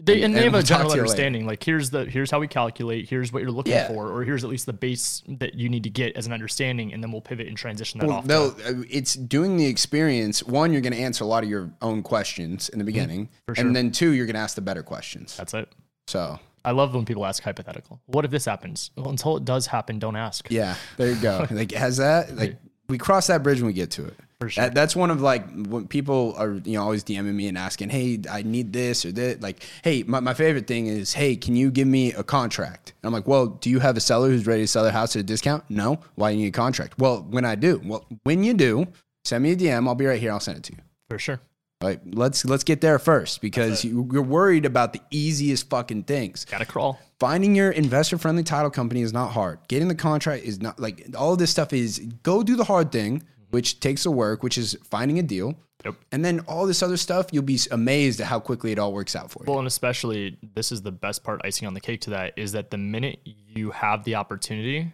They, 0.00 0.22
and 0.22 0.32
they 0.32 0.46
and 0.46 0.54
have 0.54 0.62
a 0.62 0.64
general 0.64 0.90
later. 0.90 1.00
understanding. 1.00 1.44
Like 1.44 1.64
here's 1.64 1.90
the 1.90 2.04
here's 2.04 2.30
how 2.30 2.38
we 2.38 2.46
calculate. 2.46 3.08
Here's 3.08 3.32
what 3.32 3.42
you're 3.42 3.50
looking 3.50 3.72
Yeah. 3.72 3.88
for, 3.88 4.12
or 4.12 4.22
here's 4.22 4.44
at 4.44 4.50
least 4.50 4.66
the 4.66 4.72
base 4.72 5.24
that 5.26 5.54
you 5.54 5.68
need 5.68 5.82
to 5.82 5.90
get 5.90 6.16
as 6.16 6.28
an 6.28 6.32
understanding, 6.32 6.92
and 6.92 7.02
then 7.02 7.10
we'll 7.10 7.20
pivot 7.20 7.48
and 7.48 7.56
transition 7.56 7.98
that 7.98 8.06
Well, 8.06 8.18
off. 8.18 8.26
to- 8.58 8.68
uh, 8.68 8.82
it's 8.88 9.14
doing 9.14 9.56
the 9.56 9.66
experience. 9.66 10.44
One, 10.44 10.72
you're 10.72 10.82
going 10.82 10.92
to 10.92 11.00
answer 11.00 11.24
a 11.24 11.26
lot 11.26 11.42
of 11.42 11.50
your 11.50 11.72
own 11.82 12.04
questions 12.04 12.68
in 12.68 12.78
the 12.78 12.84
beginning, 12.84 13.22
Mm-hmm. 13.24 13.34
For 13.46 13.54
sure. 13.56 13.66
and 13.66 13.74
then 13.74 13.90
two, 13.90 14.10
you're 14.12 14.26
going 14.26 14.34
to 14.34 14.40
ask 14.40 14.54
the 14.54 14.60
better 14.60 14.84
questions. 14.84 15.36
That's 15.36 15.52
it. 15.54 15.68
So 16.06 16.38
I 16.64 16.72
love 16.72 16.94
when 16.94 17.04
people 17.04 17.24
ask 17.24 17.42
hypothetical. 17.42 18.00
What 18.06 18.24
if 18.24 18.30
this 18.30 18.44
happens? 18.44 18.90
Well, 18.96 19.10
until 19.10 19.36
it 19.36 19.44
does 19.44 19.66
happen, 19.66 19.98
don't 19.98 20.16
ask. 20.16 20.50
yeah, 20.50 20.76
there 20.96 21.10
you 21.10 21.20
go. 21.20 21.46
like 21.50 21.72
has 21.72 21.98
that 21.98 22.36
like 22.36 22.56
we 22.88 22.98
cross 22.98 23.26
that 23.26 23.42
bridge 23.42 23.58
when 23.60 23.66
we 23.66 23.72
get 23.72 23.90
to 23.92 24.06
it. 24.06 24.14
For 24.40 24.48
sure. 24.48 24.64
That, 24.64 24.74
that's 24.74 24.94
one 24.94 25.10
of 25.10 25.20
like 25.20 25.48
when 25.66 25.88
people 25.88 26.34
are 26.38 26.52
you 26.64 26.74
know 26.74 26.82
always 26.82 27.02
DMing 27.02 27.34
me 27.34 27.48
and 27.48 27.58
asking, 27.58 27.90
hey, 27.90 28.20
I 28.30 28.42
need 28.42 28.72
this 28.72 29.04
or 29.04 29.12
that. 29.12 29.40
Like, 29.40 29.64
hey, 29.82 30.04
my, 30.04 30.20
my 30.20 30.32
favorite 30.32 30.66
thing 30.68 30.86
is, 30.86 31.12
hey, 31.12 31.34
can 31.34 31.56
you 31.56 31.70
give 31.70 31.88
me 31.88 32.12
a 32.12 32.22
contract? 32.22 32.92
And 33.02 33.08
I'm 33.08 33.12
like, 33.12 33.26
well, 33.26 33.46
do 33.46 33.68
you 33.68 33.80
have 33.80 33.96
a 33.96 34.00
seller 34.00 34.28
who's 34.28 34.46
ready 34.46 34.62
to 34.62 34.68
sell 34.68 34.84
their 34.84 34.92
house 34.92 35.16
at 35.16 35.20
a 35.20 35.24
discount? 35.24 35.64
No. 35.68 35.98
Why 36.14 36.30
do 36.30 36.38
you 36.38 36.44
need 36.44 36.50
a 36.50 36.52
contract? 36.52 36.98
Well, 36.98 37.26
when 37.28 37.44
I 37.44 37.56
do, 37.56 37.80
well, 37.84 38.06
when 38.22 38.44
you 38.44 38.54
do, 38.54 38.86
send 39.24 39.42
me 39.42 39.52
a 39.52 39.56
DM. 39.56 39.88
I'll 39.88 39.96
be 39.96 40.06
right 40.06 40.20
here. 40.20 40.30
I'll 40.30 40.40
send 40.40 40.58
it 40.58 40.64
to 40.64 40.72
you. 40.72 40.78
For 41.10 41.18
sure. 41.18 41.40
Like, 41.80 42.00
let's 42.04 42.44
let's 42.44 42.64
get 42.64 42.80
there 42.80 42.98
first 42.98 43.40
because 43.40 43.84
you, 43.84 44.08
you're 44.12 44.22
worried 44.22 44.66
about 44.66 44.92
the 44.92 45.00
easiest 45.10 45.70
fucking 45.70 46.04
things. 46.04 46.44
Gotta 46.44 46.66
crawl. 46.66 46.98
Finding 47.20 47.54
your 47.54 47.70
investor 47.70 48.18
friendly 48.18 48.42
title 48.42 48.70
company 48.70 49.02
is 49.02 49.12
not 49.12 49.28
hard. 49.28 49.60
Getting 49.68 49.86
the 49.86 49.94
contract 49.94 50.44
is 50.44 50.60
not 50.60 50.80
like 50.80 51.06
all 51.16 51.32
of 51.32 51.38
this 51.38 51.50
stuff 51.50 51.72
is 51.72 52.00
go 52.24 52.42
do 52.42 52.56
the 52.56 52.64
hard 52.64 52.90
thing, 52.90 53.22
which 53.50 53.78
takes 53.78 54.02
the 54.02 54.10
work, 54.10 54.42
which 54.42 54.58
is 54.58 54.76
finding 54.84 55.20
a 55.20 55.22
deal. 55.22 55.54
Yep. 55.84 55.94
And 56.10 56.24
then 56.24 56.40
all 56.40 56.66
this 56.66 56.82
other 56.82 56.96
stuff, 56.96 57.28
you'll 57.30 57.44
be 57.44 57.60
amazed 57.70 58.20
at 58.20 58.26
how 58.26 58.40
quickly 58.40 58.72
it 58.72 58.80
all 58.80 58.92
works 58.92 59.14
out 59.14 59.30
for 59.30 59.44
you. 59.44 59.50
Well, 59.50 59.60
and 59.60 59.68
especially 59.68 60.36
this 60.54 60.72
is 60.72 60.82
the 60.82 60.90
best 60.90 61.22
part, 61.22 61.40
icing 61.44 61.68
on 61.68 61.74
the 61.74 61.80
cake 61.80 62.00
to 62.02 62.10
that 62.10 62.32
is 62.36 62.50
that 62.52 62.72
the 62.72 62.78
minute 62.78 63.20
you 63.24 63.70
have 63.70 64.02
the 64.02 64.16
opportunity, 64.16 64.92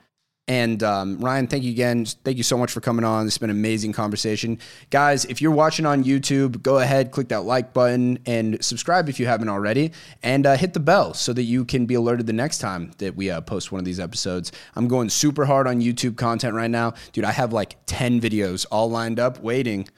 And 0.47 0.81
um, 0.81 1.19
Ryan, 1.19 1.47
thank 1.47 1.65
you 1.65 1.71
again. 1.71 2.05
Thank 2.05 2.37
you 2.37 2.43
so 2.43 2.57
much 2.57 2.71
for 2.71 2.79
coming 2.79 3.03
on. 3.03 3.27
It's 3.27 3.37
been 3.37 3.49
an 3.49 3.57
amazing 3.57 3.91
conversation. 3.91 4.59
Guys, 4.89 5.25
if 5.25 5.41
you're 5.41 5.51
watching 5.51 5.85
on 5.85 6.05
YouTube, 6.05 6.61
go 6.61 6.79
ahead, 6.79 7.11
click 7.11 7.27
that 7.29 7.41
like 7.41 7.73
button 7.73 8.19
and 8.25 8.63
subscribe 8.63 9.09
if 9.09 9.19
you 9.19 9.25
haven't 9.25 9.49
already. 9.49 9.91
And 10.23 10.45
uh, 10.45 10.55
hit 10.55 10.73
the 10.73 10.79
bell 10.79 11.13
so 11.13 11.33
that 11.33 11.43
you 11.43 11.65
can 11.65 11.85
be 11.85 11.95
alerted 11.95 12.27
the 12.27 12.33
next 12.33 12.59
time 12.59 12.91
that 12.99 13.17
we 13.17 13.29
uh, 13.29 13.41
post 13.41 13.73
one 13.73 13.79
of 13.79 13.85
these 13.85 13.99
episodes. 13.99 14.53
I'm 14.75 14.87
going 14.87 15.09
super 15.09 15.45
hard 15.45 15.67
on 15.67 15.81
YouTube 15.81 16.15
content 16.15 16.53
right 16.53 16.71
now. 16.71 16.93
Dude, 17.11 17.25
I 17.25 17.31
have 17.31 17.51
like 17.51 17.75
10 17.85 18.21
videos 18.21 18.65
all 18.71 18.89
lined 18.89 19.19
up 19.19 19.41
waiting 19.41 19.89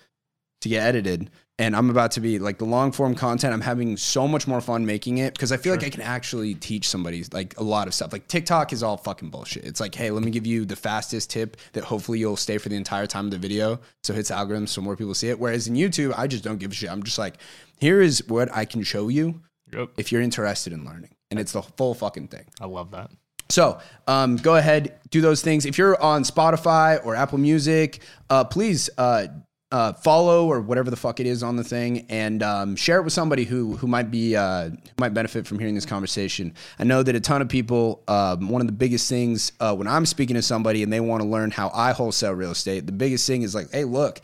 to 0.61 0.69
get 0.69 0.83
edited 0.83 1.29
and 1.59 1.75
I'm 1.75 1.89
about 1.89 2.11
to 2.11 2.21
be 2.21 2.39
like 2.39 2.57
the 2.57 2.65
long 2.65 2.93
form 2.93 3.13
content. 3.13 3.53
I'm 3.53 3.61
having 3.61 3.97
so 3.97 4.27
much 4.27 4.47
more 4.47 4.61
fun 4.61 4.85
making 4.85 5.17
it 5.17 5.33
because 5.33 5.51
I 5.51 5.57
feel 5.57 5.73
sure. 5.73 5.77
like 5.77 5.85
I 5.85 5.89
can 5.89 6.01
actually 6.01 6.55
teach 6.55 6.87
somebody 6.87 7.23
like 7.33 7.59
a 7.59 7.63
lot 7.63 7.87
of 7.87 7.93
stuff. 7.93 8.13
Like 8.13 8.27
TikTok 8.29 8.71
is 8.71 8.81
all 8.81 8.95
fucking 8.95 9.29
bullshit. 9.29 9.65
It's 9.65 9.81
like, 9.81 9.93
hey, 9.93 10.09
let 10.09 10.23
me 10.23 10.31
give 10.31 10.47
you 10.47 10.63
the 10.65 10.77
fastest 10.77 11.29
tip 11.29 11.57
that 11.73 11.83
hopefully 11.83 12.17
you'll 12.17 12.37
stay 12.37 12.57
for 12.57 12.69
the 12.69 12.77
entire 12.77 13.05
time 13.05 13.25
of 13.25 13.31
the 13.31 13.37
video, 13.37 13.79
so 14.03 14.13
it 14.13 14.15
hits 14.15 14.31
algorithms 14.31 14.69
so 14.69 14.81
more 14.81 14.95
people 14.95 15.13
see 15.13 15.27
it. 15.27 15.37
Whereas 15.37 15.67
in 15.67 15.75
YouTube, 15.75 16.13
I 16.17 16.27
just 16.27 16.45
don't 16.45 16.57
give 16.57 16.71
a 16.71 16.73
shit. 16.73 16.89
I'm 16.89 17.03
just 17.03 17.19
like, 17.19 17.35
here 17.79 18.01
is 18.01 18.25
what 18.27 18.55
I 18.55 18.63
can 18.63 18.81
show 18.81 19.09
you 19.09 19.41
yep. 19.71 19.89
if 19.97 20.13
you're 20.13 20.21
interested 20.21 20.71
in 20.71 20.85
learning, 20.85 21.11
and 21.29 21.39
it's 21.39 21.51
the 21.51 21.61
full 21.61 21.93
fucking 21.93 22.29
thing. 22.29 22.45
I 22.61 22.67
love 22.67 22.91
that. 22.91 23.11
So 23.49 23.79
um, 24.07 24.37
go 24.37 24.55
ahead, 24.55 24.99
do 25.09 25.19
those 25.19 25.41
things. 25.41 25.65
If 25.65 25.77
you're 25.77 26.01
on 26.01 26.23
Spotify 26.23 27.03
or 27.03 27.15
Apple 27.15 27.39
Music, 27.39 27.99
uh, 28.29 28.43
please 28.43 28.89
uh, 28.97 29.27
uh, 29.71 29.93
follow 29.93 30.47
or 30.47 30.61
whatever 30.61 30.89
the 30.89 30.97
fuck 30.97 31.19
it 31.19 31.27
is 31.27 31.43
on 31.43 31.55
the 31.55 31.63
thing 31.63 32.05
and 32.09 32.41
um, 32.41 32.75
share 32.75 32.97
it 32.97 33.03
with 33.03 33.13
somebody 33.13 33.43
who 33.43 33.75
who 33.77 33.87
might 33.87 34.09
be 34.09 34.35
uh, 34.35 34.71
might 34.99 35.13
benefit 35.13 35.45
from 35.45 35.59
hearing 35.59 35.75
this 35.75 35.85
conversation. 35.85 36.53
I 36.79 36.85
know 36.85 37.03
that 37.03 37.15
a 37.15 37.19
ton 37.19 37.41
of 37.41 37.49
people. 37.49 38.03
Um, 38.07 38.49
one 38.49 38.61
of 38.61 38.67
the 38.67 38.73
biggest 38.73 39.07
things 39.07 39.51
uh, 39.59 39.75
when 39.75 39.87
I'm 39.87 40.05
speaking 40.05 40.35
to 40.35 40.41
somebody 40.41 40.81
and 40.81 40.91
they 40.91 40.99
want 40.99 41.21
to 41.21 41.29
learn 41.29 41.51
how 41.51 41.69
I 41.73 41.91
wholesale 41.91 42.33
real 42.33 42.51
estate, 42.51 42.85
the 42.87 42.91
biggest 42.91 43.27
thing 43.27 43.43
is 43.43 43.53
like, 43.53 43.71
hey, 43.71 43.83
look, 43.83 44.21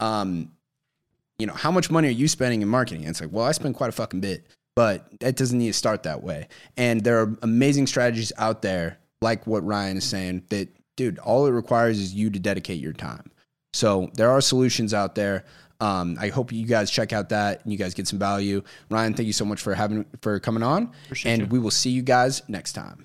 um, 0.00 0.52
you 1.38 1.46
know, 1.46 1.52
how 1.52 1.70
much 1.70 1.90
money 1.90 2.08
are 2.08 2.12
you 2.12 2.28
spending 2.28 2.62
in 2.62 2.68
marketing? 2.68 3.02
And 3.02 3.10
it's 3.10 3.20
like, 3.20 3.30
well, 3.32 3.44
I 3.44 3.52
spend 3.52 3.74
quite 3.74 3.90
a 3.90 3.92
fucking 3.92 4.20
bit, 4.20 4.46
but 4.74 5.06
it 5.20 5.36
doesn't 5.36 5.58
need 5.58 5.68
to 5.68 5.72
start 5.74 6.04
that 6.04 6.22
way. 6.22 6.48
And 6.78 7.04
there 7.04 7.20
are 7.20 7.36
amazing 7.42 7.86
strategies 7.86 8.32
out 8.38 8.62
there, 8.62 8.98
like 9.20 9.46
what 9.46 9.64
Ryan 9.64 9.98
is 9.98 10.04
saying. 10.04 10.44
That 10.48 10.68
dude, 10.96 11.18
all 11.18 11.46
it 11.46 11.50
requires 11.50 11.98
is 11.98 12.14
you 12.14 12.30
to 12.30 12.38
dedicate 12.38 12.80
your 12.80 12.94
time. 12.94 13.30
So 13.76 14.10
there 14.14 14.30
are 14.30 14.40
solutions 14.40 14.94
out 14.94 15.14
there. 15.14 15.44
Um, 15.80 16.16
I 16.18 16.28
hope 16.28 16.50
you 16.52 16.66
guys 16.66 16.90
check 16.90 17.12
out 17.12 17.28
that 17.28 17.62
and 17.62 17.70
you 17.70 17.76
guys 17.78 17.92
get 17.92 18.08
some 18.08 18.18
value. 18.18 18.62
Ryan, 18.88 19.12
thank 19.12 19.26
you 19.26 19.34
so 19.34 19.44
much 19.44 19.60
for 19.60 19.74
having 19.74 20.06
for 20.22 20.40
coming 20.40 20.62
on, 20.62 20.90
Appreciate 21.04 21.32
and 21.32 21.42
you. 21.42 21.48
we 21.48 21.58
will 21.58 21.70
see 21.70 21.90
you 21.90 22.00
guys 22.02 22.42
next 22.48 22.72
time. 22.72 23.04